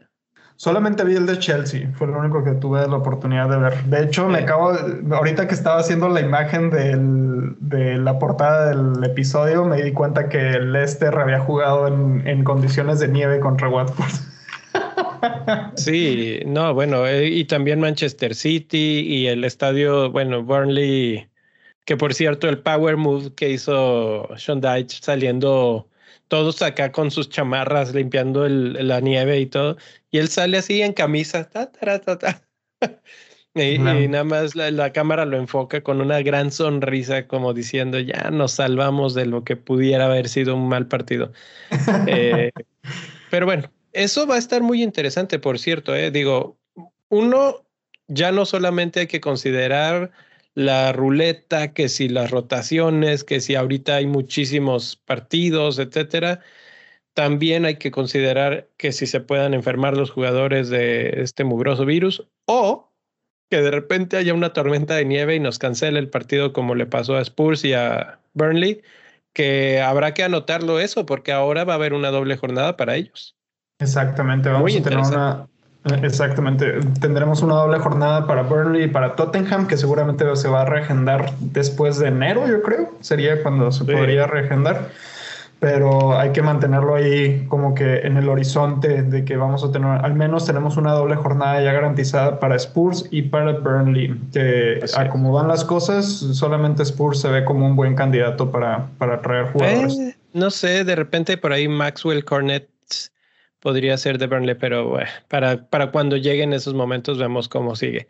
Solamente 0.56 1.04
vi 1.04 1.14
el 1.14 1.26
de 1.26 1.38
Chelsea, 1.38 1.88
fue 1.94 2.08
lo 2.08 2.18
único 2.18 2.42
que 2.42 2.50
tuve 2.50 2.84
la 2.88 2.96
oportunidad 2.96 3.48
de 3.48 3.58
ver. 3.58 3.84
De 3.84 4.02
hecho, 4.02 4.28
me 4.28 4.38
acabo, 4.38 4.72
ahorita 5.12 5.46
que 5.46 5.54
estaba 5.54 5.78
haciendo 5.78 6.08
la 6.08 6.20
imagen 6.20 6.70
de 6.70 7.96
la 7.98 8.18
portada 8.18 8.70
del 8.70 9.04
episodio, 9.04 9.64
me 9.64 9.80
di 9.80 9.92
cuenta 9.92 10.28
que 10.28 10.50
el 10.50 10.72
Leicester 10.72 11.16
había 11.16 11.38
jugado 11.38 11.86
en, 11.86 12.26
en 12.26 12.42
condiciones 12.42 12.98
de 12.98 13.06
nieve 13.06 13.38
contra 13.38 13.68
Watford. 13.68 14.10
Sí, 15.76 16.40
no, 16.46 16.74
bueno, 16.74 17.06
eh, 17.06 17.28
y 17.28 17.44
también 17.44 17.80
Manchester 17.80 18.34
City 18.34 19.04
y 19.06 19.26
el 19.26 19.44
estadio, 19.44 20.10
bueno, 20.10 20.42
Burnley, 20.42 21.28
que 21.84 21.96
por 21.96 22.14
cierto, 22.14 22.48
el 22.48 22.58
power 22.58 22.96
move 22.96 23.34
que 23.34 23.50
hizo 23.50 24.28
Sean 24.36 24.60
Dyche 24.60 24.98
saliendo 25.02 25.88
todos 26.28 26.60
acá 26.62 26.92
con 26.92 27.10
sus 27.10 27.28
chamarras 27.30 27.94
limpiando 27.94 28.44
el, 28.44 28.86
la 28.86 29.00
nieve 29.00 29.40
y 29.40 29.46
todo, 29.46 29.76
y 30.10 30.18
él 30.18 30.28
sale 30.28 30.58
así 30.58 30.82
en 30.82 30.92
camisa, 30.92 31.48
y, 33.54 33.78
nada 33.78 34.24
más 34.24 34.54
la, 34.54 34.92
cámara 34.92 35.24
lo 35.24 35.36
enfoca 35.36 35.82
con 35.82 36.00
una 36.00 36.20
gran 36.22 36.52
sonrisa, 36.52 37.26
como 37.26 37.54
diciendo, 37.54 37.98
ya 37.98 38.30
nos 38.30 38.52
salvamos 38.52 39.14
de 39.14 39.26
lo 39.26 39.42
que 39.44 39.56
pudiera 39.56 40.04
haber 40.04 40.28
sido 40.28 40.54
un 40.54 40.68
mal 40.68 40.86
partido. 40.86 41.32
Eh, 42.06 42.50
pero 43.30 43.44
bueno, 43.44 43.70
eso 43.98 44.26
va 44.26 44.36
a 44.36 44.38
estar 44.38 44.62
muy 44.62 44.82
interesante, 44.82 45.38
por 45.38 45.58
cierto. 45.58 45.94
¿eh? 45.94 46.10
Digo, 46.10 46.58
uno, 47.08 47.66
ya 48.08 48.32
no 48.32 48.46
solamente 48.46 49.00
hay 49.00 49.06
que 49.06 49.20
considerar 49.20 50.12
la 50.54 50.92
ruleta, 50.92 51.72
que 51.72 51.88
si 51.88 52.08
las 52.08 52.30
rotaciones, 52.30 53.24
que 53.24 53.40
si 53.40 53.54
ahorita 53.54 53.96
hay 53.96 54.06
muchísimos 54.06 54.96
partidos, 54.96 55.78
etcétera. 55.78 56.40
También 57.14 57.64
hay 57.64 57.76
que 57.76 57.90
considerar 57.90 58.68
que 58.76 58.92
si 58.92 59.06
se 59.06 59.20
puedan 59.20 59.54
enfermar 59.54 59.96
los 59.96 60.10
jugadores 60.10 60.68
de 60.68 61.22
este 61.22 61.44
mugroso 61.44 61.84
virus 61.84 62.26
o 62.46 62.92
que 63.50 63.62
de 63.62 63.70
repente 63.70 64.16
haya 64.16 64.34
una 64.34 64.52
tormenta 64.52 64.94
de 64.96 65.04
nieve 65.04 65.34
y 65.36 65.40
nos 65.40 65.58
cancele 65.58 65.98
el 65.98 66.10
partido 66.10 66.52
como 66.52 66.74
le 66.74 66.86
pasó 66.86 67.16
a 67.16 67.22
Spurs 67.22 67.64
y 67.64 67.72
a 67.72 68.20
Burnley, 68.34 68.82
que 69.32 69.80
habrá 69.80 70.14
que 70.14 70.24
anotarlo 70.24 70.80
eso 70.80 71.06
porque 71.06 71.32
ahora 71.32 71.64
va 71.64 71.74
a 71.74 71.76
haber 71.76 71.94
una 71.94 72.10
doble 72.10 72.36
jornada 72.36 72.76
para 72.76 72.96
ellos. 72.96 73.37
Exactamente, 73.78 74.48
vamos 74.48 74.74
a 74.74 74.82
tener 74.82 74.98
una 74.98 75.46
exactamente, 76.02 76.80
tendremos 77.00 77.40
una 77.40 77.54
doble 77.54 77.78
jornada 77.78 78.26
para 78.26 78.42
Burnley 78.42 78.84
y 78.84 78.88
para 78.88 79.16
Tottenham 79.16 79.66
que 79.66 79.76
seguramente 79.76 80.24
se 80.36 80.48
va 80.48 80.62
a 80.62 80.64
reagendar 80.66 81.32
después 81.40 81.98
de 81.98 82.08
enero, 82.08 82.46
yo 82.46 82.60
creo, 82.62 82.92
sería 83.00 83.42
cuando 83.42 83.72
se 83.72 83.84
podría 83.84 84.26
reagendar 84.26 84.90
pero 85.60 86.16
hay 86.16 86.30
que 86.30 86.40
mantenerlo 86.40 86.94
ahí 86.94 87.44
como 87.48 87.74
que 87.74 87.98
en 87.98 88.16
el 88.16 88.28
horizonte 88.28 89.02
de 89.02 89.24
que 89.24 89.36
vamos 89.36 89.64
a 89.64 89.72
tener, 89.72 90.04
al 90.04 90.14
menos 90.14 90.46
tenemos 90.46 90.76
una 90.76 90.92
doble 90.92 91.16
jornada 91.16 91.60
ya 91.60 91.72
garantizada 91.72 92.38
para 92.38 92.54
Spurs 92.56 93.06
y 93.10 93.22
para 93.22 93.52
Burnley, 93.58 94.16
que 94.32 94.80
como 95.10 95.32
van 95.32 95.48
las 95.48 95.64
cosas, 95.64 96.06
solamente 96.06 96.84
Spurs 96.84 97.20
se 97.20 97.28
ve 97.28 97.44
como 97.44 97.66
un 97.66 97.74
buen 97.74 97.96
candidato 97.96 98.52
para, 98.52 98.86
para 98.98 99.20
traer 99.20 99.46
jugadores. 99.46 99.98
Eh, 99.98 100.16
no 100.32 100.50
sé, 100.50 100.84
de 100.84 100.94
repente 100.94 101.36
por 101.36 101.52
ahí 101.52 101.66
Maxwell 101.66 102.24
Cornet 102.24 102.68
podría 103.60 103.96
ser 103.96 104.18
de 104.18 104.26
Burnley, 104.26 104.54
pero 104.54 104.88
bueno, 104.88 105.10
para, 105.28 105.68
para 105.68 105.90
cuando 105.90 106.16
lleguen 106.16 106.52
esos 106.52 106.74
momentos 106.74 107.18
vemos 107.18 107.48
cómo 107.48 107.76
sigue. 107.76 108.08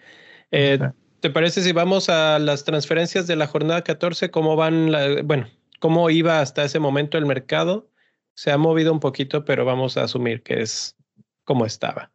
Eh, 0.50 0.78
¿Te 1.20 1.30
parece 1.30 1.62
si 1.62 1.72
vamos 1.72 2.08
a 2.08 2.38
las 2.38 2.64
transferencias 2.64 3.26
de 3.26 3.36
la 3.36 3.46
jornada 3.46 3.82
14? 3.82 4.30
¿Cómo 4.30 4.56
van? 4.56 4.92
La, 4.92 5.22
bueno, 5.22 5.48
cómo 5.80 6.10
iba 6.10 6.40
hasta 6.40 6.64
ese 6.64 6.78
momento 6.78 7.18
el 7.18 7.26
mercado. 7.26 7.90
Se 8.34 8.52
ha 8.52 8.58
movido 8.58 8.92
un 8.92 9.00
poquito, 9.00 9.44
pero 9.44 9.64
vamos 9.64 9.96
a 9.96 10.04
asumir 10.04 10.42
que 10.42 10.62
es 10.62 10.96
como 11.44 11.66
estaba. 11.66 12.12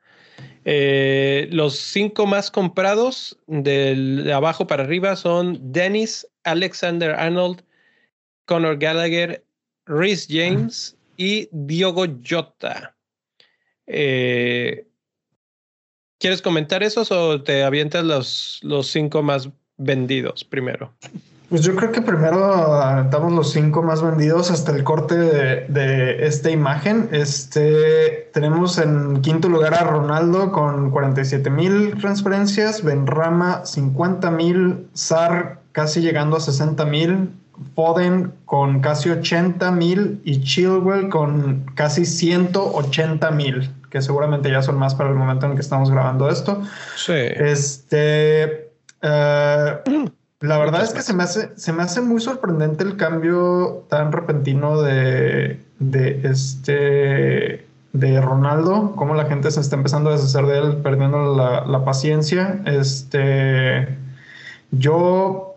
Eh, 0.66 1.50
los 1.52 1.78
cinco 1.78 2.26
más 2.26 2.50
comprados 2.50 3.38
de 3.48 4.32
abajo 4.34 4.68
para 4.68 4.84
arriba 4.84 5.16
son 5.16 5.60
Dennis, 5.74 6.26
Alexander 6.46 7.12
Arnold, 7.12 7.64
Conor 8.46 8.78
Gallagher, 8.78 9.44
Rhys 9.86 10.28
James 10.30 10.98
y 11.18 11.50
Diogo 11.52 12.06
Jota. 12.26 12.93
Eh, 13.88 14.88
¿Quieres 16.20 16.42
comentar 16.42 16.84
esos 16.84 17.12
o 17.12 17.42
te 17.44 17.64
avientas 17.64 18.04
los, 18.04 18.60
los 18.64 18.88
cinco 18.88 19.24
más 19.24 19.50
vendidos 19.78 20.44
primero? 20.44 20.94
Pues 21.54 21.62
yo 21.62 21.76
creo 21.76 21.92
que 21.92 22.02
primero 22.02 22.44
aventamos 22.46 23.32
los 23.32 23.52
cinco 23.52 23.84
más 23.84 24.02
vendidos 24.02 24.50
hasta 24.50 24.72
el 24.72 24.84
corte 24.84 25.16
de, 25.16 26.26
esta 26.26 26.50
imagen. 26.50 27.10
Este 27.12 28.32
tenemos 28.34 28.80
en 28.80 29.22
quinto 29.22 29.50
lugar 29.50 29.76
a 29.76 29.84
Ronaldo 29.84 30.52
con 30.52 30.90
47 30.90 31.52
mil 31.52 31.96
transferencias, 32.02 32.84
Benrama 32.84 33.68
50 33.68 34.32
mil, 34.32 34.88
Sar 34.94 35.60
casi 35.74 36.02
llegando 36.02 36.38
a 36.38 36.40
60 36.40 36.86
mil, 36.86 37.30
Foden 37.76 38.34
con 38.46 38.82
casi 38.82 39.10
80 39.10 39.72
mil 39.72 40.22
y 40.24 40.42
Chilwell 40.44 41.10
con 41.10 41.66
casi 41.76 42.06
180 42.06 43.32
mil, 43.32 43.72
que 43.90 44.02
seguramente 44.02 44.50
ya 44.50 44.62
son 44.62 44.78
más 44.78 44.96
para 44.96 45.10
el 45.10 45.16
momento 45.16 45.46
en 45.46 45.56
que 45.56 45.62
estamos 45.62 45.92
grabando 45.92 46.30
esto. 46.30 46.62
Sí. 46.96 47.14
Este. 47.14 48.72
Eh, 49.02 50.10
la 50.40 50.58
verdad 50.58 50.84
es 50.84 50.94
que 50.94 51.02
se 51.02 51.14
me, 51.14 51.24
hace, 51.24 51.52
se 51.56 51.72
me 51.72 51.84
hace 51.84 52.02
muy 52.02 52.20
sorprendente 52.20 52.84
el 52.84 52.98
cambio 52.98 53.86
tan 53.90 54.12
repentino 54.12 54.82
de, 54.82 55.60
de 55.80 56.22
este 56.24 57.66
de 57.94 58.20
Ronaldo, 58.20 58.94
cómo 58.96 59.14
la 59.14 59.26
gente 59.26 59.52
se 59.52 59.62
está 59.62 59.76
empezando 59.76 60.10
a 60.10 60.14
deshacer 60.14 60.46
de 60.48 60.58
él, 60.58 60.78
perdiendo 60.78 61.36
la, 61.36 61.86
paciencia. 61.86 62.60
Este, 62.66 63.88
yo, 64.72 65.53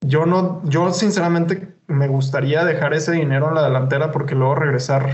yo 0.00 0.26
no, 0.26 0.62
yo 0.64 0.92
sinceramente 0.92 1.74
me 1.86 2.08
gustaría 2.08 2.64
dejar 2.64 2.94
ese 2.94 3.12
dinero 3.12 3.48
en 3.48 3.54
la 3.54 3.64
delantera 3.64 4.12
porque 4.12 4.34
luego 4.34 4.54
regresar 4.54 5.10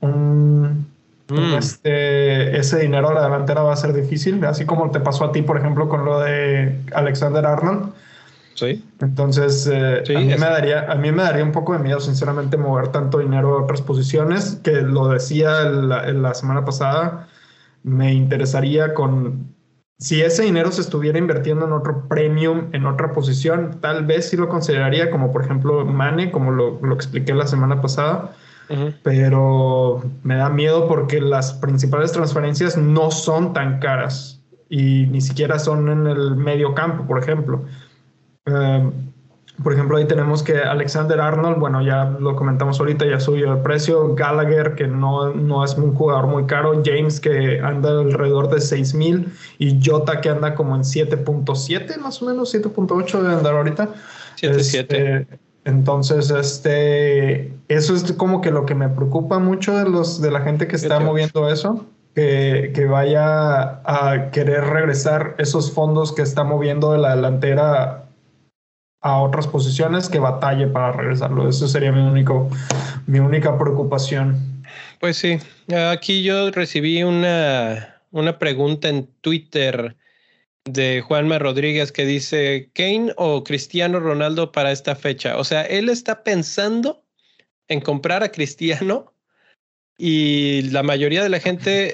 un, 0.00 0.86
mm. 1.28 1.54
este, 1.58 2.56
ese 2.56 2.80
dinero 2.80 3.08
a 3.08 3.14
la 3.14 3.22
delantera 3.22 3.62
va 3.62 3.72
a 3.72 3.76
ser 3.76 3.92
difícil, 3.92 4.44
así 4.44 4.64
como 4.64 4.90
te 4.90 5.00
pasó 5.00 5.24
a 5.24 5.32
ti, 5.32 5.42
por 5.42 5.58
ejemplo, 5.58 5.88
con 5.88 6.04
lo 6.04 6.20
de 6.20 6.80
Alexander 6.92 7.44
Arnold. 7.44 7.92
Entonces, 9.00 9.68
eh, 9.72 10.02
a, 10.16 10.18
mí 10.18 10.26
me 10.26 10.36
daría, 10.36 10.90
a 10.90 10.96
mí 10.96 11.12
me 11.12 11.22
daría 11.22 11.44
un 11.44 11.52
poco 11.52 11.74
de 11.74 11.78
miedo, 11.78 12.00
sinceramente, 12.00 12.56
mover 12.56 12.88
tanto 12.88 13.18
dinero 13.18 13.56
a 13.56 13.62
otras 13.62 13.82
posiciones, 13.82 14.58
que 14.64 14.80
lo 14.82 15.08
decía 15.08 15.60
la, 15.60 16.10
la 16.12 16.34
semana 16.34 16.64
pasada, 16.64 17.28
me 17.84 18.12
interesaría 18.12 18.94
con... 18.94 19.54
Si 20.00 20.22
ese 20.22 20.44
dinero 20.44 20.70
se 20.70 20.80
estuviera 20.80 21.18
invirtiendo 21.18 21.66
en 21.66 21.72
otro 21.72 22.06
premium, 22.06 22.68
en 22.72 22.86
otra 22.86 23.12
posición, 23.12 23.78
tal 23.80 24.06
vez 24.06 24.30
sí 24.30 24.36
lo 24.36 24.48
consideraría, 24.48 25.10
como 25.10 25.32
por 25.32 25.44
ejemplo 25.44 25.84
Mane, 25.84 26.30
como 26.30 26.52
lo, 26.52 26.78
lo 26.80 26.94
expliqué 26.94 27.34
la 27.34 27.48
semana 27.48 27.80
pasada, 27.80 28.32
pero 29.02 30.02
me 30.22 30.36
da 30.36 30.50
miedo 30.50 30.86
porque 30.86 31.20
las 31.20 31.54
principales 31.54 32.12
transferencias 32.12 32.76
no 32.76 33.10
son 33.10 33.52
tan 33.52 33.80
caras 33.80 34.40
y 34.68 35.06
ni 35.06 35.20
siquiera 35.20 35.58
son 35.58 35.88
en 35.88 36.06
el 36.06 36.36
medio 36.36 36.74
campo, 36.74 37.04
por 37.04 37.18
ejemplo. 37.18 37.64
Em, 38.44 38.92
por 39.62 39.72
ejemplo, 39.72 39.96
ahí 39.96 40.04
tenemos 40.06 40.44
que 40.44 40.56
Alexander 40.56 41.20
Arnold, 41.20 41.58
bueno, 41.58 41.82
ya 41.82 42.04
lo 42.04 42.36
comentamos 42.36 42.78
ahorita, 42.78 43.04
ya 43.06 43.18
subió 43.18 43.52
el 43.52 43.60
precio. 43.60 44.14
Gallagher, 44.14 44.76
que 44.76 44.86
no, 44.86 45.34
no 45.34 45.64
es 45.64 45.74
un 45.74 45.94
jugador 45.94 46.28
muy 46.28 46.44
caro. 46.44 46.80
James, 46.84 47.18
que 47.18 47.60
anda 47.60 47.90
alrededor 47.90 48.50
de 48.50 48.60
6 48.60 48.94
mil. 48.94 49.32
Y 49.58 49.80
Jota, 49.84 50.20
que 50.20 50.28
anda 50.28 50.54
como 50.54 50.76
en 50.76 50.82
7.7, 50.82 51.98
más 51.98 52.22
o 52.22 52.26
menos, 52.26 52.54
7.8 52.54 53.20
de 53.20 53.34
andar 53.34 53.54
ahorita. 53.54 53.88
7.7. 54.40 54.56
Este, 54.58 55.26
entonces, 55.64 56.30
este, 56.30 57.52
eso 57.66 57.94
es 57.96 58.12
como 58.12 58.40
que 58.40 58.52
lo 58.52 58.64
que 58.64 58.76
me 58.76 58.88
preocupa 58.88 59.40
mucho 59.40 59.76
de, 59.76 59.90
los, 59.90 60.20
de 60.22 60.30
la 60.30 60.40
gente 60.42 60.68
que 60.68 60.76
está 60.76 61.00
moviendo 61.00 61.50
eso. 61.50 61.84
Que, 62.14 62.72
que, 62.74 62.86
vaya 62.86 63.80
a 63.84 64.30
querer 64.32 64.64
regresar 64.64 65.36
esos 65.38 65.70
fondos 65.70 66.12
que 66.12 66.22
está 66.22 66.42
moviendo 66.42 66.90
de 66.90 66.98
la 66.98 67.14
delantera 67.14 68.07
a 69.00 69.20
otras 69.20 69.46
posiciones 69.46 70.08
que 70.08 70.18
batalle 70.18 70.66
para 70.66 70.92
regresarlo. 70.92 71.48
Eso 71.48 71.68
sería 71.68 71.92
mi, 71.92 72.00
único, 72.00 72.50
mi 73.06 73.18
única 73.20 73.56
preocupación. 73.58 74.64
Pues 75.00 75.16
sí, 75.16 75.38
aquí 75.90 76.22
yo 76.22 76.50
recibí 76.50 77.02
una, 77.02 78.02
una 78.10 78.38
pregunta 78.38 78.88
en 78.88 79.08
Twitter 79.20 79.96
de 80.64 81.00
Juanma 81.00 81.38
Rodríguez 81.38 81.92
que 81.92 82.04
dice, 82.04 82.70
¿Kane 82.74 83.12
o 83.16 83.44
Cristiano 83.44 84.00
Ronaldo 84.00 84.52
para 84.52 84.72
esta 84.72 84.96
fecha? 84.96 85.38
O 85.38 85.44
sea, 85.44 85.62
él 85.62 85.88
está 85.88 86.22
pensando 86.24 87.04
en 87.68 87.80
comprar 87.80 88.22
a 88.22 88.32
Cristiano 88.32 89.12
y 90.00 90.62
la 90.70 90.84
mayoría 90.84 91.24
de 91.24 91.28
la 91.28 91.40
gente, 91.40 91.90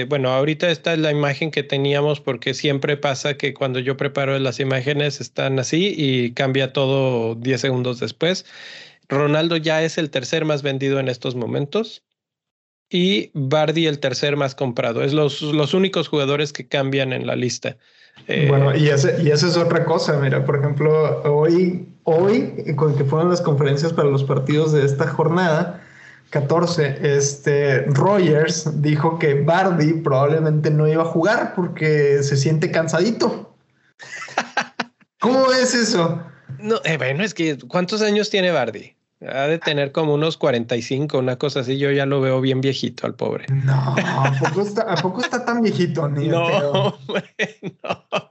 eh, 0.00 0.04
bueno, 0.04 0.30
ahorita 0.30 0.70
esta 0.70 0.92
es 0.92 1.00
la 1.00 1.10
imagen 1.10 1.50
que 1.50 1.64
teníamos 1.64 2.20
porque 2.20 2.54
siempre 2.54 2.96
pasa 2.96 3.36
que 3.36 3.52
cuando 3.52 3.80
yo 3.80 3.96
preparo 3.96 4.38
las 4.38 4.60
imágenes 4.60 5.20
están 5.20 5.58
así 5.58 5.92
y 5.96 6.34
cambia 6.34 6.72
todo 6.72 7.34
10 7.34 7.60
segundos 7.60 7.98
después. 7.98 8.46
Ronaldo 9.08 9.56
ya 9.56 9.82
es 9.82 9.98
el 9.98 10.10
tercer 10.10 10.44
más 10.44 10.62
vendido 10.62 11.00
en 11.00 11.08
estos 11.08 11.34
momentos 11.34 12.04
y 12.90 13.32
Bardi 13.34 13.88
el 13.88 13.98
tercer 13.98 14.36
más 14.36 14.54
comprado. 14.54 15.02
Es 15.02 15.12
los, 15.12 15.42
los 15.42 15.74
únicos 15.74 16.06
jugadores 16.06 16.52
que 16.52 16.68
cambian 16.68 17.12
en 17.12 17.26
la 17.26 17.34
lista. 17.34 17.76
Eh, 18.28 18.46
bueno, 18.48 18.76
y, 18.76 18.88
ese, 18.88 19.20
y 19.20 19.30
esa 19.30 19.48
es 19.48 19.56
otra 19.56 19.84
cosa. 19.84 20.16
Mira, 20.20 20.44
por 20.44 20.58
ejemplo, 20.58 21.22
hoy, 21.24 21.88
hoy, 22.04 22.74
con 22.76 22.96
que 22.96 23.04
fueron 23.04 23.30
las 23.30 23.40
conferencias 23.40 23.92
para 23.92 24.08
los 24.08 24.22
partidos 24.22 24.72
de 24.72 24.84
esta 24.84 25.08
jornada, 25.08 25.82
14, 26.30 26.98
este, 27.16 27.82
Rogers 27.86 28.82
dijo 28.82 29.18
que 29.18 29.34
Bardi 29.34 29.94
probablemente 29.94 30.70
no 30.70 30.86
iba 30.86 31.02
a 31.02 31.06
jugar 31.06 31.54
porque 31.54 32.22
se 32.22 32.36
siente 32.36 32.70
cansadito. 32.70 33.54
¿Cómo 35.20 35.50
es 35.52 35.74
eso? 35.74 36.22
No, 36.58 36.76
eh, 36.84 36.98
bueno, 36.98 37.24
es 37.24 37.32
que 37.32 37.56
¿cuántos 37.58 38.02
años 38.02 38.28
tiene 38.30 38.50
Bardi? 38.50 38.94
Ha 39.26 39.48
de 39.48 39.58
tener 39.58 39.90
como 39.90 40.14
unos 40.14 40.36
45, 40.36 41.18
una 41.18 41.36
cosa 41.36 41.60
así. 41.60 41.76
Yo 41.76 41.90
ya 41.90 42.06
lo 42.06 42.20
veo 42.20 42.40
bien 42.40 42.60
viejito 42.60 43.06
al 43.06 43.14
pobre. 43.14 43.46
No, 43.48 43.96
¿a 43.96 44.32
poco 44.38 44.60
está, 44.60 44.82
¿a 44.82 44.96
poco 44.96 45.22
está 45.22 45.44
tan 45.44 45.62
viejito? 45.62 46.08
Ni 46.08 46.28
no, 46.28 46.48
no. 46.60 48.30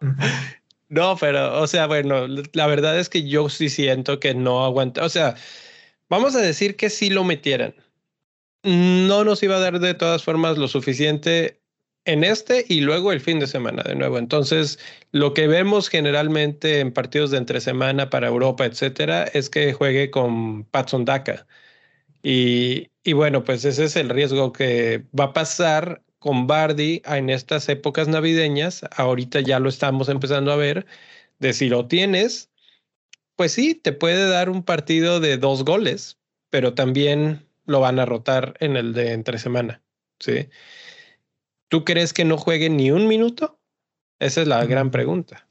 no, 0.87 1.17
pero, 1.17 1.59
o 1.59 1.67
sea, 1.67 1.87
bueno, 1.87 2.27
la 2.53 2.67
verdad 2.67 2.97
es 2.97 3.09
que 3.09 3.27
yo 3.27 3.49
sí 3.49 3.69
siento 3.69 4.21
que 4.21 4.33
no 4.33 4.63
aguanta. 4.63 5.03
O 5.03 5.09
sea, 5.09 5.35
vamos 6.09 6.35
a 6.35 6.39
decir 6.39 6.77
que 6.77 6.89
sí 6.89 7.09
lo 7.09 7.25
metieran 7.25 7.75
no 8.63 9.23
nos 9.23 9.43
iba 9.43 9.57
a 9.57 9.59
dar 9.59 9.79
de 9.79 9.93
todas 9.93 10.23
formas 10.23 10.57
lo 10.57 10.67
suficiente 10.67 11.61
en 12.05 12.23
este 12.23 12.65
y 12.69 12.81
luego 12.81 13.11
el 13.11 13.21
fin 13.21 13.39
de 13.39 13.47
semana 13.47 13.83
de 13.83 13.95
nuevo. 13.95 14.17
Entonces, 14.17 14.79
lo 15.11 15.33
que 15.33 15.47
vemos 15.47 15.89
generalmente 15.89 16.79
en 16.79 16.93
partidos 16.93 17.31
de 17.31 17.37
entre 17.37 17.61
semana 17.61 18.09
para 18.09 18.27
Europa, 18.27 18.65
etcétera, 18.65 19.25
es 19.25 19.49
que 19.49 19.73
juegue 19.73 20.09
con 20.11 20.63
Patson 20.65 21.05
Daka. 21.05 21.47
Y, 22.23 22.91
y, 23.03 23.13
bueno, 23.13 23.43
pues 23.43 23.65
ese 23.65 23.85
es 23.85 23.95
el 23.95 24.09
riesgo 24.09 24.51
que 24.53 25.05
va 25.17 25.25
a 25.25 25.33
pasar 25.33 26.03
con 26.19 26.47
Bardi 26.47 27.01
en 27.05 27.29
estas 27.29 27.69
épocas 27.69 28.07
navideñas, 28.07 28.83
ahorita 28.95 29.41
ya 29.41 29.59
lo 29.59 29.69
estamos 29.69 30.09
empezando 30.09 30.51
a 30.51 30.55
ver, 30.55 30.85
de 31.39 31.53
si 31.53 31.69
lo 31.69 31.87
tienes, 31.87 32.51
pues 33.35 33.53
sí, 33.53 33.75
te 33.75 33.93
puede 33.93 34.27
dar 34.29 34.49
un 34.49 34.63
partido 34.63 35.19
de 35.19 35.37
dos 35.37 35.63
goles, 35.63 36.19
pero 36.49 36.73
también 36.73 37.46
lo 37.67 37.79
van 37.79 37.99
a 37.99 38.05
rotar 38.05 38.55
en 38.59 38.75
el 38.75 38.93
de 38.93 39.13
entre 39.13 39.37
semana. 39.37 39.83
¿sí? 40.19 40.49
¿Tú 41.69 41.83
crees 41.83 42.13
que 42.13 42.25
no 42.25 42.37
juegue 42.37 42.69
ni 42.69 42.91
un 42.91 43.07
minuto? 43.07 43.59
Esa 44.19 44.41
es 44.41 44.47
la 44.47 44.65
gran 44.65 44.89
pregunta. 44.89 45.47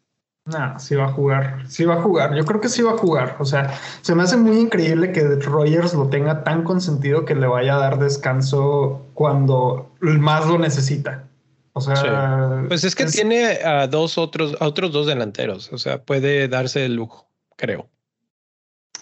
No, 0.47 0.79
sí 0.79 0.95
va 0.95 1.07
a 1.07 1.13
jugar, 1.13 1.65
sí 1.69 1.85
va 1.85 1.95
a 1.95 2.03
jugar. 2.03 2.35
Yo 2.37 2.45
creo 2.45 2.61
que 2.61 2.69
sí 2.69 2.81
va 2.81 2.93
a 2.93 2.97
jugar. 2.97 3.37
O 3.41 3.45
sea, 3.45 3.79
se 4.01 4.15
me 4.15 4.23
hace 4.23 4.37
muy 4.37 4.59
increíble 4.59 5.11
que 5.11 5.23
Rogers 5.23 5.93
lo 5.95 6.09
tenga 6.09 6.45
tan 6.45 6.63
consentido 6.63 7.25
que 7.25 7.35
le 7.35 7.49
vaya 7.49 7.75
a 7.75 7.79
dar 7.79 7.99
descanso 7.99 9.05
cuando 9.15 9.93
más 10.01 10.47
lo 10.47 10.59
necesita. 10.59 11.25
O 11.73 11.81
sea, 11.81 12.65
pues 12.69 12.85
es 12.85 12.95
que 12.95 13.05
tiene 13.07 13.59
a 13.65 13.87
dos 13.87 14.19
otros, 14.19 14.57
a 14.61 14.67
otros 14.67 14.93
dos 14.93 15.07
delanteros. 15.07 15.73
O 15.73 15.79
sea, 15.79 16.03
puede 16.03 16.49
darse 16.49 16.87
el 16.87 16.95
lujo, 16.95 17.29
creo. 17.57 17.91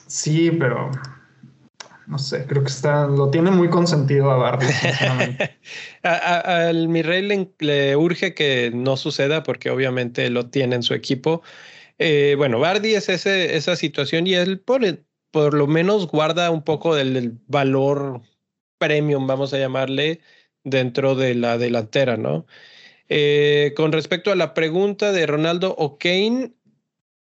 Sí, 0.07 0.51
pero 0.51 0.91
no 2.07 2.19
sé, 2.19 2.45
creo 2.47 2.63
que 2.63 2.69
está, 2.69 3.07
lo 3.07 3.31
tiene 3.31 3.51
muy 3.51 3.71
consentido 3.71 4.31
a 4.31 4.37
Bardi. 4.37 4.67
Al 6.03 6.89
mi 6.89 7.03
rey 7.03 7.49
le, 7.59 7.97
urge 7.97 8.35
que 8.35 8.71
no 8.75 8.97
suceda 8.97 9.43
porque 9.43 9.71
obviamente 9.71 10.29
lo 10.31 10.51
tiene 10.51 10.77
en 10.77 10.83
su 10.83 10.95
equipo. 10.95 11.43
Eh, 11.99 12.35
bueno, 12.37 12.59
Bardi 12.59 12.95
es 12.95 13.09
ese, 13.09 13.57
esa 13.57 13.77
situación 13.77 14.27
y 14.27 14.35
él 14.35 14.61
por, 14.61 14.83
por 15.31 15.55
lo 15.55 15.67
menos 15.67 16.07
guarda 16.09 16.51
un 16.51 16.63
poco 16.63 16.95
del, 16.95 17.39
valor 17.47 18.21
premium, 18.79 19.27
vamos 19.27 19.55
a 19.55 19.59
llamarle, 19.59 20.21
dentro 20.63 21.15
de 21.15 21.35
la 21.35 21.57
delantera, 21.57 22.17
¿no? 22.17 22.47
Eh, 23.09 23.73
con 23.77 23.93
respecto 23.93 24.31
a 24.31 24.35
la 24.35 24.53
pregunta 24.55 25.13
de 25.13 25.27
Ronaldo 25.27 25.75
o 25.79 25.99
Kane, 25.99 26.53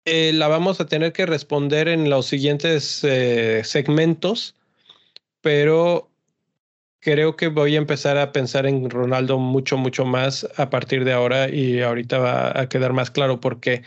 eh, 0.06 0.32
la 0.34 0.48
vamos 0.50 0.82
a 0.82 0.88
tener 0.88 1.14
que 1.14 1.26
responder 1.26 1.88
en 1.88 2.10
los 2.10 2.26
siguientes 2.26 3.06
segmentos 3.64 4.56
pero 5.44 6.10
creo 7.02 7.36
que 7.36 7.50
voy 7.50 7.76
a 7.76 7.80
empezar 7.80 8.18
a 8.18 8.32
pensar 8.32 8.66
en 8.66 8.90
Ronaldo 8.90 9.38
mucho, 9.40 9.78
mucho 9.78 10.06
más 10.06 10.48
a 10.58 10.70
partir 10.70 11.06
de 11.06 11.14
ahora 11.14 11.50
y 11.50 11.82
ahorita 11.82 12.20
va 12.20 12.60
a 12.60 12.70
quedar 12.70 12.94
más 12.94 13.12
claro 13.12 13.42
por 13.42 13.60
qué. 13.60 13.84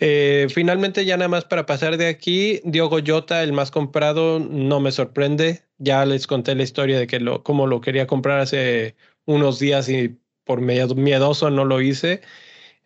Eh, 0.00 0.48
finalmente, 0.50 1.04
ya 1.06 1.16
nada 1.16 1.28
más 1.28 1.44
para 1.46 1.66
pasar 1.66 1.96
de 1.98 2.08
aquí, 2.08 2.60
Diogo 2.64 2.98
Jota, 3.06 3.42
el 3.42 3.52
más 3.54 3.70
comprado, 3.70 4.40
no 4.40 4.80
me 4.80 4.92
sorprende. 4.92 5.62
Ya 5.78 6.04
les 6.06 6.26
conté 6.26 6.54
la 6.54 6.64
historia 6.64 6.98
de 6.98 7.06
que 7.06 7.20
lo, 7.20 7.42
cómo 7.44 7.66
lo 7.66 7.80
quería 7.80 8.06
comprar 8.06 8.40
hace 8.40 8.96
unos 9.26 9.58
días 9.58 9.88
y 9.88 10.18
por 10.44 10.60
miedoso 10.62 11.50
no 11.50 11.64
lo 11.64 11.80
hice. 11.82 12.22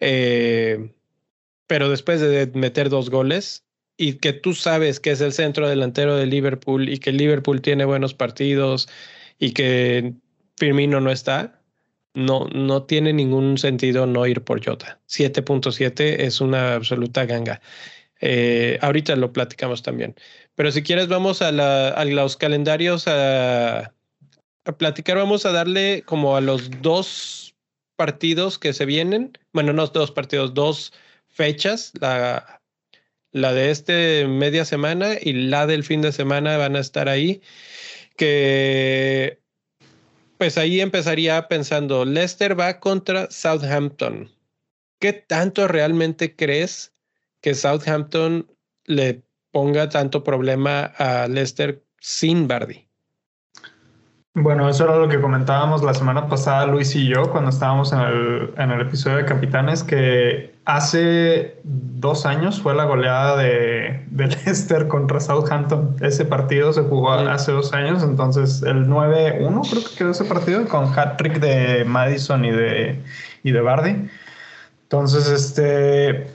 Eh, 0.01 0.93
pero 1.67 1.91
después 1.91 2.21
de 2.21 2.47
meter 2.55 2.91
dos 2.91 3.11
goles, 3.11 3.64
y 3.97 4.15
que 4.15 4.33
tú 4.33 4.55
sabes 4.55 5.01
que 5.01 5.13
es 5.13 5.21
el 5.21 5.33
centro 5.33 5.69
delantero 5.69 6.17
de 6.17 6.27
Liverpool 6.27 6.89
y 6.89 6.99
que 6.99 7.13
Liverpool 7.13 7.61
tiene 7.61 7.85
buenos 7.85 8.15
partidos 8.15 8.89
y 9.39 9.53
que 9.53 10.15
Firmino 10.57 11.01
no 11.01 11.11
está, 11.11 11.61
no, 12.15 12.47
no 12.53 12.85
tiene 12.85 13.13
ningún 13.13 13.59
sentido 13.59 14.07
no 14.07 14.27
ir 14.27 14.43
por 14.43 14.65
Jota. 14.65 15.01
7.7 15.09 16.21
es 16.21 16.41
una 16.41 16.75
absoluta 16.75 17.27
ganga. 17.27 17.61
Eh, 18.21 18.79
ahorita 18.81 19.17
lo 19.17 19.33
platicamos 19.33 19.83
también. 19.83 20.15
Pero 20.55 20.71
si 20.71 20.83
quieres, 20.83 21.09
vamos 21.09 21.43
a, 21.43 21.53
los 21.53 22.37
calendarios 22.37 23.09
a, 23.09 23.93
a, 24.65 24.79
platicar. 24.79 25.17
Vamos 25.17 25.45
a 25.47 25.53
darle 25.53 26.03
como 26.07 26.37
a 26.37 26.41
los 26.41 26.71
dos 26.81 27.57
partidos 27.97 28.59
que 28.59 28.73
se 28.73 28.87
vienen. 28.87 29.33
Bueno, 29.53 29.73
no 29.73 29.87
dos 29.89 30.13
partidos, 30.13 30.55
dos 30.55 30.93
fechas. 31.29 31.93
La 32.01 32.63
la 33.35 33.53
de 33.53 33.73
este 33.73 34.29
media 34.29 34.65
semana 34.65 35.15
y 35.21 35.33
la 35.33 35.67
del 35.67 35.83
fin 35.83 36.01
de 36.01 36.13
semana 36.13 36.57
van 36.57 36.77
a 36.77 36.79
estar 36.79 37.09
ahí. 37.09 37.43
Que 38.17 39.41
pues 40.39 40.57
ahí 40.57 40.81
empezaría 40.81 41.49
pensando, 41.49 42.05
Leicester 42.05 42.59
va 42.59 42.79
contra 42.79 43.29
Southampton. 43.31 44.31
¿Qué 45.01 45.13
tanto 45.13 45.67
realmente 45.67 46.37
crees 46.37 46.93
que 47.41 47.55
Southampton 47.55 48.47
le 48.85 49.23
ponga 49.51 49.89
tanto 49.89 50.23
problema 50.23 50.85
a 50.97 51.27
Leicester 51.27 51.83
sin 52.01 52.47
Bardi? 52.47 52.87
Bueno, 54.35 54.69
eso 54.69 54.85
era 54.85 54.97
lo 54.97 55.09
que 55.09 55.21
comentábamos 55.21 55.83
la 55.83 55.95
semana 55.95 56.29
pasada 56.29 56.67
Luis 56.67 56.95
y 56.95 57.09
yo 57.09 57.31
cuando 57.33 57.51
estábamos 57.51 57.93
en 57.93 58.01
el, 58.01 58.55
en 58.59 58.71
el 58.71 58.81
episodio 58.81 59.17
de 59.17 59.25
Capitanes, 59.25 59.83
que 59.83 60.54
hace 60.65 61.59
dos 61.63 62.27
años 62.27 62.61
fue 62.61 62.75
la 62.75 62.85
goleada 62.85 63.37
de, 63.37 64.05
de 64.11 64.27
Leicester 64.29 64.89
contra 64.89 65.21
Southampton. 65.21 65.97
Ese 66.01 66.25
partido 66.25 66.73
se 66.73 66.83
jugó 66.83 67.13
hace 67.13 67.53
dos 67.53 67.73
años, 67.73 68.03
entonces 68.03 68.63
el 68.63 68.87
9-1 68.87 69.71
creo 69.71 69.85
que 69.85 69.97
quedó 69.97 70.11
ese 70.11 70.25
partido 70.25 70.67
con 70.69 70.87
hat-trick 70.99 71.39
de 71.41 71.85
Madison 71.85 72.45
y 72.45 72.51
de, 72.51 73.01
y 73.43 73.53
de 73.53 73.61
Bardi. 73.61 74.09
Entonces, 74.85 75.29
este, 75.29 76.29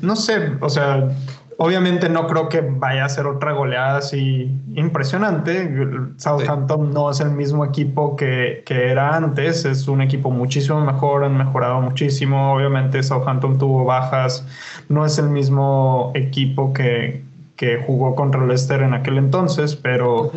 no 0.00 0.16
sé, 0.16 0.52
o 0.60 0.68
sea, 0.68 1.08
Obviamente 1.58 2.08
no 2.08 2.26
creo 2.26 2.48
que 2.48 2.60
vaya 2.60 3.04
a 3.04 3.08
ser 3.08 3.26
otra 3.26 3.52
goleada 3.52 3.98
así 3.98 4.50
impresionante. 4.74 5.70
Southampton 6.16 6.92
no 6.92 7.10
es 7.10 7.20
el 7.20 7.30
mismo 7.30 7.64
equipo 7.64 8.16
que, 8.16 8.62
que, 8.66 8.90
era 8.90 9.16
antes, 9.16 9.64
es 9.64 9.88
un 9.88 10.02
equipo 10.02 10.30
muchísimo 10.30 10.80
mejor, 10.80 11.24
han 11.24 11.36
mejorado 11.36 11.80
muchísimo. 11.80 12.54
Obviamente 12.54 13.02
Southampton 13.02 13.58
tuvo 13.58 13.84
bajas, 13.84 14.46
no 14.88 15.04
es 15.04 15.18
el 15.18 15.28
mismo 15.28 16.12
equipo 16.14 16.72
que, 16.72 17.22
que 17.56 17.82
jugó 17.86 18.14
contra 18.14 18.44
Leicester 18.44 18.82
en 18.82 18.94
aquel 18.94 19.18
entonces, 19.18 19.76
pero 19.76 20.32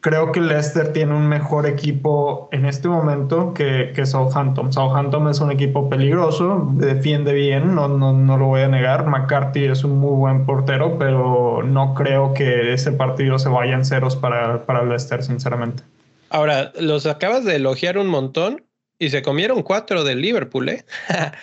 creo 0.00 0.32
que 0.32 0.40
Leicester 0.40 0.92
tiene 0.92 1.14
un 1.14 1.28
mejor 1.28 1.66
equipo 1.66 2.48
en 2.52 2.66
este 2.66 2.88
momento 2.88 3.54
que, 3.54 3.92
que, 3.94 4.06
Southampton. 4.06 4.72
Southampton 4.72 5.28
es 5.28 5.40
un 5.40 5.50
equipo 5.50 5.88
peligroso, 5.88 6.68
defiende 6.74 7.32
bien, 7.32 7.74
no, 7.74 7.88
no, 7.88 8.12
no, 8.12 8.36
lo 8.36 8.46
voy 8.46 8.62
a 8.62 8.68
negar. 8.68 9.06
McCarthy 9.06 9.64
es 9.64 9.84
un 9.84 9.98
muy 9.98 10.16
buen 10.16 10.46
portero, 10.46 10.98
pero 10.98 11.62
no 11.62 11.94
creo 11.94 12.34
que 12.34 12.72
ese 12.72 12.92
partido 12.92 13.38
se 13.38 13.48
vaya 13.48 13.74
en 13.74 13.84
ceros 13.84 14.16
para, 14.16 14.64
para 14.66 14.84
Leicester, 14.84 15.22
sinceramente. 15.22 15.82
Ahora, 16.30 16.72
los 16.78 17.06
acabas 17.06 17.44
de 17.44 17.56
elogiar 17.56 17.98
un 17.98 18.06
montón 18.06 18.62
y 19.00 19.08
se 19.08 19.22
comieron 19.22 19.62
cuatro 19.62 20.04
del 20.04 20.20
Liverpool, 20.20 20.68
¿eh? 20.68 20.84